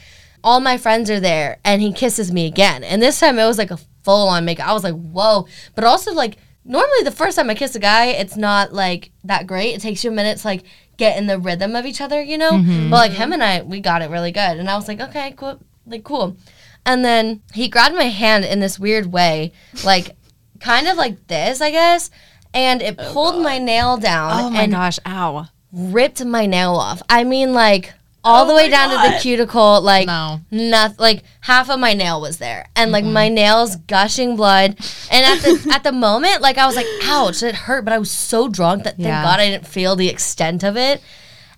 all 0.44 0.60
my 0.60 0.78
friends 0.78 1.10
are 1.10 1.20
there, 1.20 1.60
and 1.64 1.82
he 1.82 1.94
kisses 1.94 2.32
me 2.32 2.46
again. 2.46 2.84
And 2.84 3.02
this 3.02 3.20
time 3.20 3.40
it 3.40 3.46
was 3.46 3.58
like 3.58 3.72
a 3.72 3.80
full 4.04 4.28
on 4.28 4.46
make. 4.46 4.60
I 4.60 4.74
was 4.74 4.84
like, 4.84 4.96
whoa! 4.96 5.48
But 5.76 5.84
also 5.84 6.14
like 6.14 6.38
normally 6.64 7.04
the 7.04 7.12
first 7.12 7.38
time 7.38 7.50
I 7.50 7.56
kiss 7.56 7.76
a 7.76 7.80
guy, 7.80 8.08
it's 8.08 8.38
not 8.38 8.74
like 8.74 9.12
that 9.24 9.48
great. 9.48 9.74
It 9.76 9.82
takes 9.82 10.04
you 10.04 10.12
a 10.12 10.14
minute 10.14 10.40
to 10.40 10.48
like 10.48 10.64
get 10.98 11.18
in 11.18 11.28
the 11.28 11.40
rhythm 11.40 11.76
of 11.76 11.86
each 11.86 12.02
other, 12.02 12.22
you 12.22 12.38
know. 12.38 12.52
Mm-hmm. 12.52 12.90
But 12.90 12.96
like 12.98 13.12
him 13.12 13.34
and 13.34 13.44
I, 13.44 13.62
we 13.62 13.80
got 13.80 14.02
it 14.02 14.10
really 14.10 14.32
good, 14.32 14.58
and 14.58 14.70
I 14.70 14.76
was 14.76 14.88
like, 14.88 15.00
okay, 15.00 15.34
cool, 15.38 15.60
like 15.86 16.04
cool. 16.04 16.38
And 16.86 17.06
then 17.06 17.42
he 17.54 17.68
grabbed 17.68 17.96
my 17.96 18.06
hand 18.06 18.44
in 18.44 18.60
this 18.60 18.80
weird 18.80 19.12
way, 19.12 19.54
like 19.84 20.16
kind 20.60 20.88
of 20.88 20.98
like 20.98 21.28
this, 21.28 21.62
I 21.62 21.72
guess. 21.72 22.10
And 22.54 22.82
it 22.82 22.96
oh, 23.00 23.14
pulled 23.14 23.42
my 23.42 23.60
nail 23.60 23.96
down 23.98 24.32
Oh 24.34 24.50
my 24.50 24.64
and 24.64 24.74
gosh, 24.74 25.00
ow. 25.06 25.48
ripped 25.72 26.26
my 26.26 26.46
nail 26.46 26.74
off. 26.74 27.02
I 27.08 27.24
mean, 27.24 27.54
like 27.54 27.94
all 28.24 28.46
the 28.46 28.54
way 28.54 28.70
down 28.70 28.90
to 28.90 28.96
the 29.12 29.20
cuticle, 29.20 29.82
like 29.82 30.06
No. 30.08 30.42
nothing. 30.52 30.96
Like 31.00 31.24
half 31.42 31.70
of 31.70 31.80
my 31.80 31.94
nail 31.94 32.22
was 32.22 32.38
there, 32.38 32.68
and 32.76 32.92
like 32.92 33.04
my 33.06 33.30
nails 33.30 33.76
gushing 33.76 34.36
blood. 34.36 34.78
And 35.12 35.26
at 35.26 35.40
the 35.42 35.70
at 35.74 35.84
the 35.84 35.92
moment, 35.92 36.42
like 36.42 36.58
I 36.58 36.66
was 36.68 36.76
like, 36.76 36.86
"Ouch!" 37.04 37.42
It 37.44 37.56
hurt, 37.56 37.84
but 37.86 37.94
I 37.94 37.98
was 38.00 38.12
so 38.12 38.48
drunk 38.48 38.84
that 38.84 38.96
thank 38.98 39.08
Yeah. 39.08 39.24
God 39.24 39.40
I 39.40 39.50
didn't 39.50 39.68
feel 39.68 39.96
the 39.96 40.10
extent 40.10 40.64
of 40.64 40.78
it. 40.78 41.02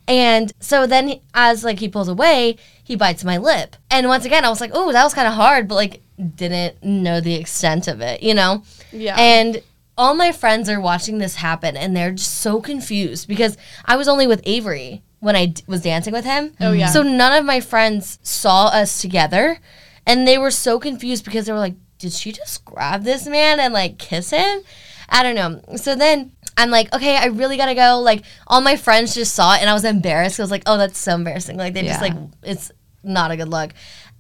And 0.08 0.52
so 0.60 0.86
then, 0.86 1.20
as 1.34 1.64
like 1.64 1.80
he 1.80 1.88
pulls 1.88 2.08
away, 2.10 2.58
he 2.84 2.96
bites 2.96 3.24
my 3.24 3.38
lip, 3.38 3.76
and 3.90 4.08
once 4.08 4.26
again, 4.26 4.44
I 4.46 4.50
was 4.50 4.60
like, 4.62 4.72
"Oh, 4.74 4.92
that 4.92 5.04
was 5.04 5.14
kind 5.14 5.28
of 5.28 5.34
hard," 5.34 5.68
but 5.68 5.76
like 5.76 6.02
didn't 6.36 6.84
know 6.84 7.20
the 7.22 7.36
extent 7.36 7.88
of 7.88 8.02
it, 8.02 8.22
you 8.22 8.34
know. 8.34 8.64
Yeah. 8.92 9.16
And 9.18 9.62
all 9.98 10.14
my 10.16 10.32
friends 10.32 10.70
are 10.70 10.80
watching 10.82 11.18
this 11.20 11.36
happen 11.36 11.78
and 11.78 11.96
they're 11.96 12.12
just 12.12 12.40
so 12.40 12.60
confused 12.62 13.28
because 13.28 13.58
I 13.86 13.96
was 13.96 14.08
only 14.08 14.26
with 14.28 14.42
Avery 14.44 15.02
when 15.24 15.36
I 15.38 15.46
d- 15.48 15.64
was 15.68 15.82
dancing 15.82 16.12
with 16.12 16.26
him. 16.26 16.54
Oh, 16.60 16.74
yeah. 16.74 16.88
So 16.88 17.02
none 17.02 17.32
of 17.38 17.46
my 17.46 17.62
friends 17.62 18.20
saw 18.24 18.68
us 18.68 19.00
together 19.02 19.58
and 20.06 20.28
they 20.28 20.38
were 20.38 20.52
so 20.52 20.80
confused 20.80 21.24
because 21.24 21.46
they 21.46 21.54
were 21.54 21.60
like, 21.60 21.76
did 21.98 22.12
she 22.12 22.34
just 22.34 22.66
grab 22.66 23.04
this 23.04 23.26
man 23.26 23.60
and 23.62 23.74
like 23.74 23.98
kiss 23.98 24.32
him? 24.32 24.62
I 25.08 25.24
don't 25.24 25.36
know. 25.36 25.78
So 25.78 25.96
then 25.96 26.34
I'm 26.58 26.70
like, 26.70 26.94
okay, 26.94 27.16
I 27.16 27.28
really 27.28 27.56
gotta 27.56 27.74
go. 27.74 28.02
Like 28.02 28.24
all 28.48 28.60
my 28.60 28.76
friends 28.76 29.16
just 29.16 29.34
saw 29.34 29.56
it 29.56 29.62
and 29.62 29.70
I 29.70 29.74
was 29.74 29.86
embarrassed. 29.86 30.40
I 30.40 30.44
was 30.44 30.52
like, 30.52 30.64
oh, 30.66 30.78
that's 30.78 31.00
so 31.00 31.16
embarrassing. 31.16 31.56
Like 31.58 31.74
they 31.74 31.84
just 31.84 32.02
like 32.02 32.14
it's 32.44 32.72
not 33.02 33.32
a 33.32 33.38
good 33.38 33.48
look. 33.50 33.72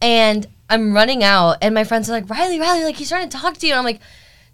And 0.01 0.47
I'm 0.69 0.93
running 0.93 1.21
out 1.23 1.57
and 1.61 1.75
my 1.75 1.83
friends 1.83 2.09
are 2.09 2.13
like, 2.13 2.29
Riley, 2.29 2.59
Riley, 2.61 2.85
like 2.85 2.95
he's 2.95 3.09
trying 3.09 3.27
to 3.27 3.37
talk 3.37 3.57
to 3.57 3.67
you. 3.67 3.73
And 3.73 3.79
I'm 3.79 3.85
like, 3.85 3.99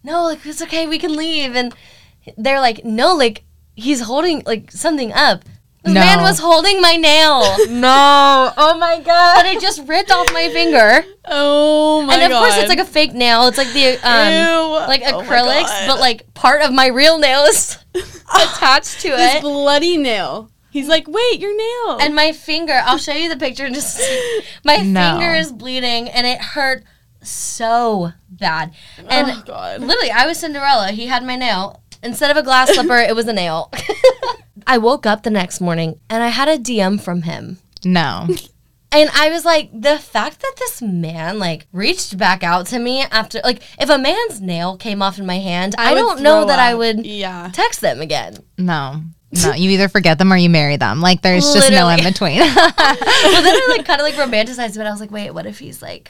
no, 0.04 0.24
like 0.24 0.44
it's 0.46 0.64
okay, 0.64 0.88
we 0.88 0.98
can 0.98 1.16
leave. 1.16 1.56
And 1.56 1.76
they're 2.38 2.60
like, 2.60 2.84
no, 2.84 3.14
like 3.16 3.44
he's 3.76 4.02
holding 4.02 4.42
like 4.48 4.72
something 4.72 5.14
up. 5.14 5.44
The 5.84 5.92
No. 5.94 6.02
man 6.02 6.22
was 6.22 6.40
holding 6.40 6.82
my 6.82 6.98
nail, 6.98 7.42
No. 7.70 8.52
Oh 8.58 8.78
my 8.78 9.00
god. 9.00 9.36
but 9.36 9.46
it 9.46 9.62
just 9.62 9.88
ripped 9.88 10.12
off 10.12 10.32
my 10.34 10.50
finger. 10.50 11.06
oh 11.26 12.02
my 12.02 12.16
god. 12.16 12.22
and 12.24 12.24
of 12.24 12.30
god. 12.32 12.40
course, 12.42 12.58
it's 12.58 12.70
like 12.70 12.80
a 12.80 12.86
fake 12.86 13.14
nail. 13.14 13.48
It's 13.48 13.58
like 13.58 13.72
the 13.72 13.98
um, 14.04 14.34
Ew. 14.34 14.88
like 14.88 15.02
Oh 15.06 15.22
acrylics, 15.22 15.64
God. 15.68 15.88
but 15.88 16.00
like 16.00 16.34
part 16.34 16.62
of 16.62 16.74
my 16.74 16.88
real 16.88 17.18
nail 17.18 17.44
is 17.44 17.78
attached 17.96 19.00
to 19.02 19.10
this 19.10 19.36
it. 19.36 19.42
bloody 19.42 19.96
nail. 19.98 20.52
He's 20.72 20.88
like, 20.88 21.08
wait, 21.08 21.40
your 21.40 21.56
nail. 21.56 21.98
And 22.00 22.14
my 22.14 22.32
finger, 22.34 22.80
I'll 22.86 22.98
show 23.00 23.14
you 23.14 23.30
the 23.30 23.38
picture 23.38 23.68
just 23.70 24.00
my 24.66 24.78
No. 24.78 25.18
finger 25.18 25.34
is 25.34 25.52
bleeding 25.52 26.10
and 26.10 26.28
it 26.28 26.40
hurt 26.42 26.84
so 27.24 28.12
bad. 28.30 28.74
And 29.08 29.28
oh 29.32 29.44
god. 29.46 29.82
Literally, 29.82 30.12
I 30.12 30.28
was 30.28 30.40
Cinderella. 30.40 30.92
He 30.92 31.08
had 31.08 31.24
my 31.24 31.36
nail. 31.38 31.82
Instead 32.04 32.32
of 32.32 32.38
a 32.38 32.44
glass 32.44 32.70
slipper, 32.74 32.98
it 32.98 33.16
was 33.16 33.28
a 33.28 33.34
nail. 33.34 33.72
I 34.70 34.78
woke 34.78 35.06
up 35.06 35.24
the 35.24 35.30
next 35.30 35.60
morning 35.60 36.00
and 36.10 36.24
I 36.24 36.28
had 36.30 36.48
a 36.48 36.58
DM 36.58 37.02
from 37.02 37.24
him. 37.24 37.58
No. 37.84 38.28
And 38.92 39.08
I 39.14 39.30
was 39.30 39.46
like, 39.46 39.70
the 39.72 40.00
fact 40.00 40.42
that 40.42 40.54
this 40.58 40.82
man 40.82 41.38
like 41.38 41.68
reached 41.72 42.18
back 42.18 42.44
out 42.44 42.66
to 42.68 42.80
me 42.80 43.02
after 43.04 43.40
like 43.44 43.62
if 43.80 43.88
a 43.88 44.00
man's 44.00 44.42
nail 44.42 44.78
came 44.78 45.04
off 45.04 45.20
in 45.20 45.28
my 45.28 45.38
hand, 45.38 45.76
I, 45.78 45.94
would 45.94 46.00
don't 46.00 46.22
know 46.24 46.46
that 46.46 46.58
I 46.58 46.74
would 46.74 47.06
Yeah. 47.06 47.52
text 47.54 47.82
them 47.82 48.02
again. 48.02 48.38
No. 48.58 49.04
No. 49.32 49.54
You 49.54 49.70
either 49.70 49.90
forget 49.90 50.18
them 50.18 50.34
or 50.34 50.38
you 50.38 50.50
marry 50.50 50.76
them. 50.78 51.02
Like 51.02 51.22
there's 51.22 51.54
just 51.54 51.70
no 51.70 51.88
in 51.90 52.04
between. 52.04 52.40
well, 52.56 52.56
then 52.56 52.76
I 52.76 53.68
like 53.78 53.86
kind 53.86 54.02
of 54.02 54.06
like 54.08 54.16
romanticized 54.16 54.76
it. 54.76 54.80
I 54.82 54.90
was 54.90 55.00
like, 55.00 55.12
wait, 55.12 55.36
what 55.36 55.46
if 55.46 55.60
he's 55.60 55.84
like 55.84 56.10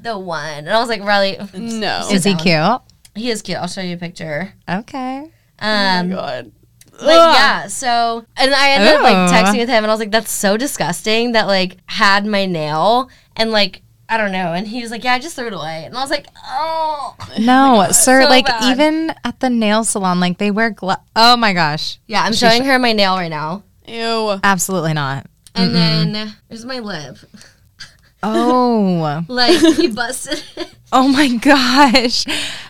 the 0.00 0.18
one? 0.18 0.50
And 0.66 0.70
I 0.70 0.80
was 0.80 0.88
like, 0.88 1.02
Riley, 1.04 1.38
No. 1.54 2.08
Is 2.10 2.24
he 2.24 2.34
down. 2.34 2.40
cute? 2.40 2.82
he 3.22 3.30
is 3.30 3.40
cute. 3.40 3.58
I'll 3.58 3.68
show 3.68 3.82
you 3.82 3.94
a 3.94 3.98
picture. 3.98 4.52
Okay. 4.68 5.30
oh 5.62 5.62
my 5.62 6.38
Um, 6.38 6.52
god. 6.98 7.04
But 7.06 7.14
yeah, 7.34 7.66
so 7.68 8.24
and 8.36 8.54
I 8.54 8.70
ended 8.72 8.94
up 8.94 9.02
like 9.02 9.30
texting 9.30 9.58
with 9.58 9.68
him, 9.68 9.84
and 9.84 9.86
I 9.86 9.94
was 9.94 10.00
like, 10.00 10.10
"That's 10.10 10.30
so 10.32 10.56
disgusting." 10.56 11.32
That 11.32 11.46
like 11.46 11.78
had 11.86 12.26
my 12.26 12.46
nail, 12.46 13.08
and 13.36 13.50
like 13.50 13.82
I 14.08 14.16
don't 14.18 14.32
know, 14.32 14.52
and 14.52 14.66
he 14.68 14.82
was 14.82 14.90
like, 14.90 15.02
"Yeah, 15.04 15.14
I 15.14 15.18
just 15.18 15.34
threw 15.36 15.46
it 15.48 15.52
away," 15.52 15.84
and 15.84 15.96
I 15.96 16.00
was 16.00 16.10
like, 16.10 16.26
"Oh, 16.44 17.16
No, 17.38 17.86
sir. 17.90 18.22
so 18.22 18.28
like 18.28 18.46
bad. 18.46 18.64
even 18.72 19.12
at 19.24 19.40
the 19.40 19.50
nail 19.50 19.82
salon, 19.84 20.20
like 20.20 20.38
they 20.38 20.50
wear 20.50 20.70
gloves. 20.70 21.02
Oh 21.16 21.36
my 21.36 21.52
gosh. 21.52 21.98
yeah." 22.06 22.22
I'm 22.22 22.32
showing 22.32 22.64
her 22.64 22.78
my 22.78 22.92
nail 22.92 23.16
right 23.16 23.28
now, 23.28 23.62
Ew. 23.86 24.38
Absolutely 24.44 24.92
not. 24.94 25.26
and 25.54 25.74
then 25.74 26.34
there's 26.48 26.64
my 26.64 26.78
lip. 26.80 27.16
Oh. 28.22 29.22
Like 29.28 29.58
he 29.76 29.88
busted. 29.88 30.42
it. 30.56 30.74
oh 30.92 31.08
my 31.08 31.28
gosh. 31.36 32.24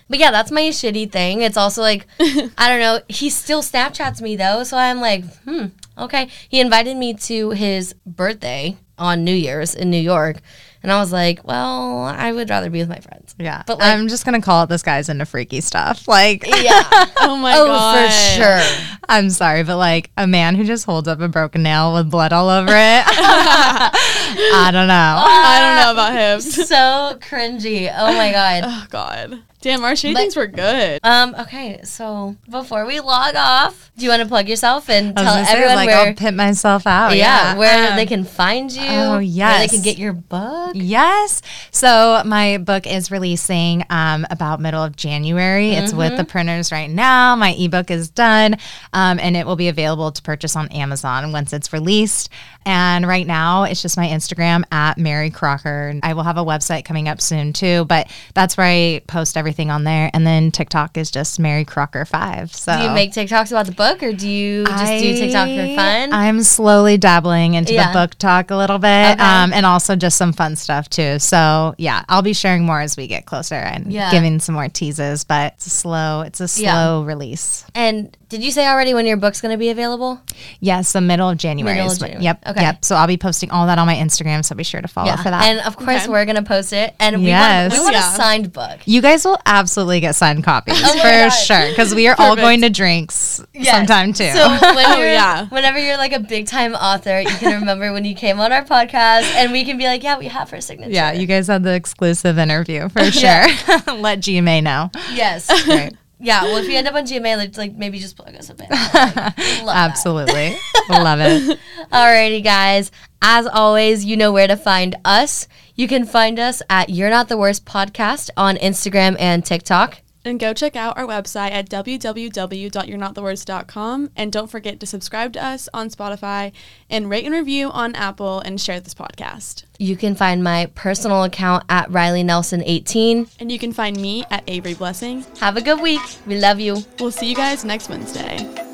But 0.08 0.18
yeah, 0.20 0.30
that's 0.30 0.50
my 0.52 0.62
shitty 0.62 1.10
thing. 1.10 1.42
It's 1.42 1.56
also 1.56 1.82
like, 1.82 2.06
I 2.20 2.68
don't 2.68 2.80
know. 2.80 3.00
He 3.08 3.28
still 3.30 3.62
Snapchats 3.62 4.20
me 4.20 4.36
though, 4.36 4.62
so 4.62 4.76
I'm 4.76 5.00
like, 5.00 5.24
hmm, 5.44 5.66
okay. 5.98 6.28
He 6.48 6.60
invited 6.60 6.96
me 6.96 7.14
to 7.14 7.50
his 7.50 7.94
birthday 8.06 8.76
on 8.98 9.24
New 9.24 9.34
Year's 9.34 9.74
in 9.74 9.90
New 9.90 10.00
York, 10.00 10.38
and 10.82 10.90
I 10.92 11.00
was 11.00 11.12
like, 11.12 11.44
well, 11.46 12.04
I 12.04 12.32
would 12.32 12.48
rather 12.48 12.70
be 12.70 12.78
with 12.78 12.88
my 12.88 13.00
friends. 13.00 13.34
Yeah. 13.38 13.64
But, 13.66 13.78
like- 13.80 13.92
I'm 13.92 14.06
just 14.08 14.24
gonna 14.24 14.40
call 14.40 14.62
it 14.62 14.68
this 14.68 14.82
guy's 14.82 15.08
into 15.08 15.26
freaky 15.26 15.60
stuff. 15.60 16.06
Like 16.06 16.46
Yeah. 16.46 16.82
Oh 17.18 17.36
my 17.36 17.52
god. 17.52 17.60
oh, 17.62 17.66
god. 17.66 18.06
for 18.06 18.12
sure. 18.12 18.96
I'm 19.08 19.28
sorry, 19.30 19.64
but 19.64 19.76
like 19.76 20.10
a 20.16 20.26
man 20.28 20.54
who 20.54 20.62
just 20.64 20.86
holds 20.86 21.08
up 21.08 21.20
a 21.20 21.26
broken 21.28 21.64
nail 21.64 21.92
with 21.94 22.10
blood 22.10 22.32
all 22.32 22.48
over 22.48 22.70
it. 22.70 23.04
I 23.08 24.70
don't 24.72 24.86
know. 24.88 25.16
I 25.18 25.58
don't 25.60 25.84
know 25.84 25.92
about 25.92 26.12
him. 26.12 26.40
So 26.40 27.18
cringy. 27.20 27.92
Oh 27.94 28.12
my 28.12 28.30
god. 28.32 28.62
Oh 28.66 28.86
god. 28.90 29.42
Damn, 29.66 29.84
our 29.84 29.96
shady 29.96 30.14
But- 30.14 30.20
things 30.20 30.36
were 30.36 30.46
good. 30.46 31.00
Um. 31.02 31.34
Okay. 31.40 31.80
So 31.82 32.36
before 32.48 32.86
we 32.86 33.00
log 33.00 33.34
off, 33.34 33.90
do 33.98 34.04
you 34.04 34.10
want 34.10 34.22
to 34.22 34.28
plug 34.28 34.48
yourself 34.48 34.88
and 34.88 35.18
I 35.18 35.22
was 35.22 35.26
tell 35.26 35.34
gonna 35.34 35.46
say, 35.46 35.52
everyone 35.54 35.74
like 35.76 35.86
where? 35.88 36.06
I'll 36.06 36.14
pimp 36.14 36.36
myself 36.36 36.86
out. 36.86 37.16
yeah, 37.16 37.52
Yeah, 37.52 37.58
where 37.58 37.90
Um, 37.90 37.96
they 37.96 38.06
can 38.06 38.22
find 38.24 38.70
you. 38.70 38.86
oh, 38.86 39.18
yes 39.18 39.58
Where 39.58 39.66
they 39.66 39.74
can 39.74 39.82
get 39.82 39.98
your 39.98 40.12
book. 40.12 40.72
Yes. 40.74 41.42
So 41.72 42.22
my 42.24 42.58
book 42.58 42.86
is 42.86 43.10
releasing 43.10 43.84
um, 43.90 44.24
about 44.30 44.60
middle 44.60 44.84
of 44.84 44.94
January. 44.94 45.70
It's 45.72 45.92
with 45.92 46.16
the 46.16 46.24
printers 46.24 46.70
right 46.70 46.88
now. 46.90 47.34
My 47.34 47.50
ebook 47.58 47.90
is 47.90 48.08
done, 48.08 48.56
um, 48.92 49.18
and 49.18 49.36
it 49.36 49.46
will 49.46 49.56
be 49.56 49.66
available 49.68 50.12
to 50.12 50.22
purchase 50.22 50.54
on 50.54 50.68
Amazon 50.68 51.32
once 51.32 51.52
it's 51.52 51.72
released. 51.72 52.28
And 52.68 53.06
right 53.06 53.26
now, 53.26 53.62
it's 53.62 53.80
just 53.80 53.96
my 53.96 54.06
Instagram 54.08 54.64
at 54.72 54.98
Mary 54.98 55.30
Crocker. 55.30 55.94
I 56.02 56.14
will 56.14 56.24
have 56.24 56.36
a 56.36 56.44
website 56.44 56.84
coming 56.84 57.08
up 57.08 57.20
soon 57.20 57.52
too, 57.52 57.84
but 57.84 58.08
that's 58.34 58.56
where 58.56 58.66
I 58.66 59.00
post 59.06 59.36
everything 59.36 59.55
on 59.64 59.84
there. 59.84 60.10
And 60.12 60.26
then 60.26 60.50
TikTok 60.50 60.96
is 60.96 61.10
just 61.10 61.38
Mary 61.40 61.64
Crocker 61.64 62.04
Five. 62.04 62.54
So 62.54 62.76
Do 62.76 62.84
you 62.84 62.90
make 62.90 63.12
TikToks 63.12 63.50
about 63.50 63.66
the 63.66 63.72
book, 63.72 64.02
or 64.02 64.12
do 64.12 64.28
you 64.28 64.64
just 64.66 65.02
do 65.02 65.14
TikTok 65.16 65.48
for 65.48 65.74
fun? 65.74 66.12
I'm 66.12 66.42
slowly 66.42 66.98
dabbling 66.98 67.54
into 67.54 67.72
Yeah. 67.72 67.88
the 67.88 67.98
book 67.98 68.14
talk 68.16 68.50
a 68.50 68.56
little 68.56 68.78
bit, 68.78 69.12
Okay. 69.12 69.22
um, 69.22 69.52
and 69.52 69.64
also 69.64 69.96
just 69.96 70.16
some 70.18 70.32
fun 70.32 70.54
stuff 70.56 70.88
too. 70.90 71.18
So 71.18 71.74
yeah, 71.78 72.04
I'll 72.08 72.22
be 72.22 72.32
sharing 72.34 72.64
more 72.64 72.80
as 72.80 72.96
we 72.96 73.06
get 73.06 73.24
closer 73.26 73.54
and 73.54 73.92
Yeah. 73.92 74.10
giving 74.10 74.38
some 74.40 74.54
more 74.54 74.68
teases. 74.68 75.24
But 75.24 75.54
it's 75.54 75.66
a 75.66 75.70
slow, 75.70 76.20
it's 76.20 76.40
a 76.40 76.60
Yeah. 76.60 76.72
slow 76.72 77.02
release. 77.02 77.64
and 77.74 78.14
did 78.28 78.42
you 78.42 78.50
say 78.50 78.66
already 78.66 78.92
when 78.92 79.06
your 79.06 79.16
book's 79.16 79.40
going 79.40 79.52
to 79.52 79.58
be 79.58 79.68
available? 79.70 80.20
Yes, 80.58 80.90
the 80.92 81.00
middle 81.00 81.30
of 81.30 81.38
January. 81.38 81.76
Middle 81.76 81.92
of 81.92 81.98
January. 82.00 82.24
Yep. 82.24 82.42
Okay. 82.48 82.60
Yep. 82.62 82.84
So 82.84 82.96
I'll 82.96 83.06
be 83.06 83.16
posting 83.16 83.52
all 83.52 83.66
that 83.68 83.78
on 83.78 83.86
my 83.86 83.94
Instagram. 83.94 84.44
So 84.44 84.56
be 84.56 84.64
sure 84.64 84.80
to 84.82 84.88
follow 84.88 85.14
for 85.18 85.30
that. 85.30 85.44
And 85.44 85.60
of 85.60 85.76
course, 85.76 86.02
Okay. 86.02 86.08
we're 86.10 86.24
going 86.24 86.34
to 86.36 86.42
post 86.42 86.72
it. 86.72 86.92
And 86.98 87.18
we 87.22 87.28
Yes. 87.28 87.70
want, 87.70 87.72
we 87.74 87.84
want 87.84 87.94
Yeah. 87.94 88.12
a 88.12 88.16
signed 88.16 88.52
book. 88.52 88.78
you 88.84 89.00
guys 89.00 89.24
will 89.24 89.35
absolutely 89.44 90.00
get 90.00 90.14
signed 90.14 90.44
copies 90.44 90.74
Oh 90.82 90.98
for 91.00 91.30
sure 91.30 91.68
because 91.70 91.94
we 91.94 92.08
are 92.08 92.14
all 92.18 92.36
going 92.36 92.62
to 92.62 92.70
drinks 92.70 93.42
Yes. 93.52 93.74
sometime 93.74 94.12
too. 94.12 94.30
So 94.30 94.48
when 94.74 94.98
you're, 94.98 95.08
yeah. 95.08 95.46
whenever 95.48 95.78
you're 95.78 95.96
like 95.96 96.12
a 96.12 96.20
big 96.20 96.46
time 96.46 96.74
author, 96.74 97.20
you 97.20 97.28
can 97.28 97.60
remember 97.60 97.92
when 97.92 98.04
you 98.04 98.14
came 98.14 98.40
on 98.40 98.52
our 98.52 98.64
podcast, 98.64 99.22
and 99.34 99.52
we 99.52 99.64
can 99.64 99.76
be 99.78 99.84
like, 99.84 100.02
"Yeah, 100.02 100.18
we 100.18 100.26
have 100.28 100.50
her 100.50 100.60
signature." 100.60 100.90
yeah, 100.92 101.12
you 101.12 101.26
guys 101.26 101.46
had 101.48 101.62
the 101.62 101.74
exclusive 101.74 102.38
interview 102.38 102.88
for 102.88 103.04
sure. 103.10 103.22
Let 103.96 104.20
GMA 104.20 104.62
know. 104.62 104.90
Yes. 105.12 105.48
Right. 105.68 105.94
Yeah. 106.18 106.44
Well, 106.44 106.56
if 106.56 106.66
you 106.68 106.74
end 106.76 106.88
up 106.88 106.94
on 106.94 107.04
GMA, 107.04 107.36
like, 107.36 107.56
like 107.58 107.74
maybe 107.74 107.98
just 107.98 108.16
plug 108.16 108.34
us 108.36 108.48
a 108.48 108.54
bit. 108.54 108.70
Like, 108.70 108.94
love 108.94 109.34
that. 109.34 109.66
Absolutely. 109.90 110.56
Love 110.88 111.20
it. 111.20 111.58
Alrighty, 111.92 112.42
guys. 112.42 112.90
As 113.20 113.46
always, 113.46 114.04
you 114.04 114.16
know 114.16 114.32
where 114.32 114.46
to 114.46 114.56
find 114.56 114.96
us. 115.04 115.46
You 115.76 115.86
can 115.86 116.04
find 116.06 116.38
us 116.38 116.62
at 116.70 116.88
You're 116.88 117.10
Not 117.10 117.28
the 117.28 117.36
Worst 117.36 117.66
podcast 117.66 118.30
on 118.34 118.56
Instagram 118.56 119.14
and 119.18 119.44
TikTok. 119.44 120.00
And 120.24 120.40
go 120.40 120.54
check 120.54 120.74
out 120.74 120.96
our 120.98 121.06
website 121.06 121.52
at 121.52 121.68
www.you'renottheworst.com. 121.68 124.10
And 124.16 124.32
don't 124.32 124.50
forget 124.50 124.80
to 124.80 124.86
subscribe 124.86 125.34
to 125.34 125.44
us 125.44 125.68
on 125.72 125.88
Spotify 125.90 126.50
and 126.90 127.08
rate 127.08 127.24
and 127.26 127.34
review 127.34 127.70
on 127.70 127.94
Apple 127.94 128.40
and 128.40 128.60
share 128.60 128.80
this 128.80 128.94
podcast. 128.94 129.62
You 129.78 129.96
can 129.96 130.16
find 130.16 130.42
my 130.42 130.66
personal 130.74 131.22
account 131.22 131.62
at 131.68 131.88
Riley 131.92 132.24
Nelson 132.24 132.64
18. 132.64 133.28
And 133.38 133.52
you 133.52 133.60
can 133.60 133.72
find 133.72 134.00
me 134.00 134.24
at 134.30 134.42
Avery 134.48 134.74
Blessing. 134.74 135.24
Have 135.38 135.56
a 135.56 135.62
good 135.62 135.80
week. 135.80 136.02
We 136.26 136.40
love 136.40 136.58
you. 136.58 136.78
We'll 136.98 137.12
see 137.12 137.28
you 137.28 137.36
guys 137.36 137.64
next 137.64 137.88
Wednesday. 137.88 138.65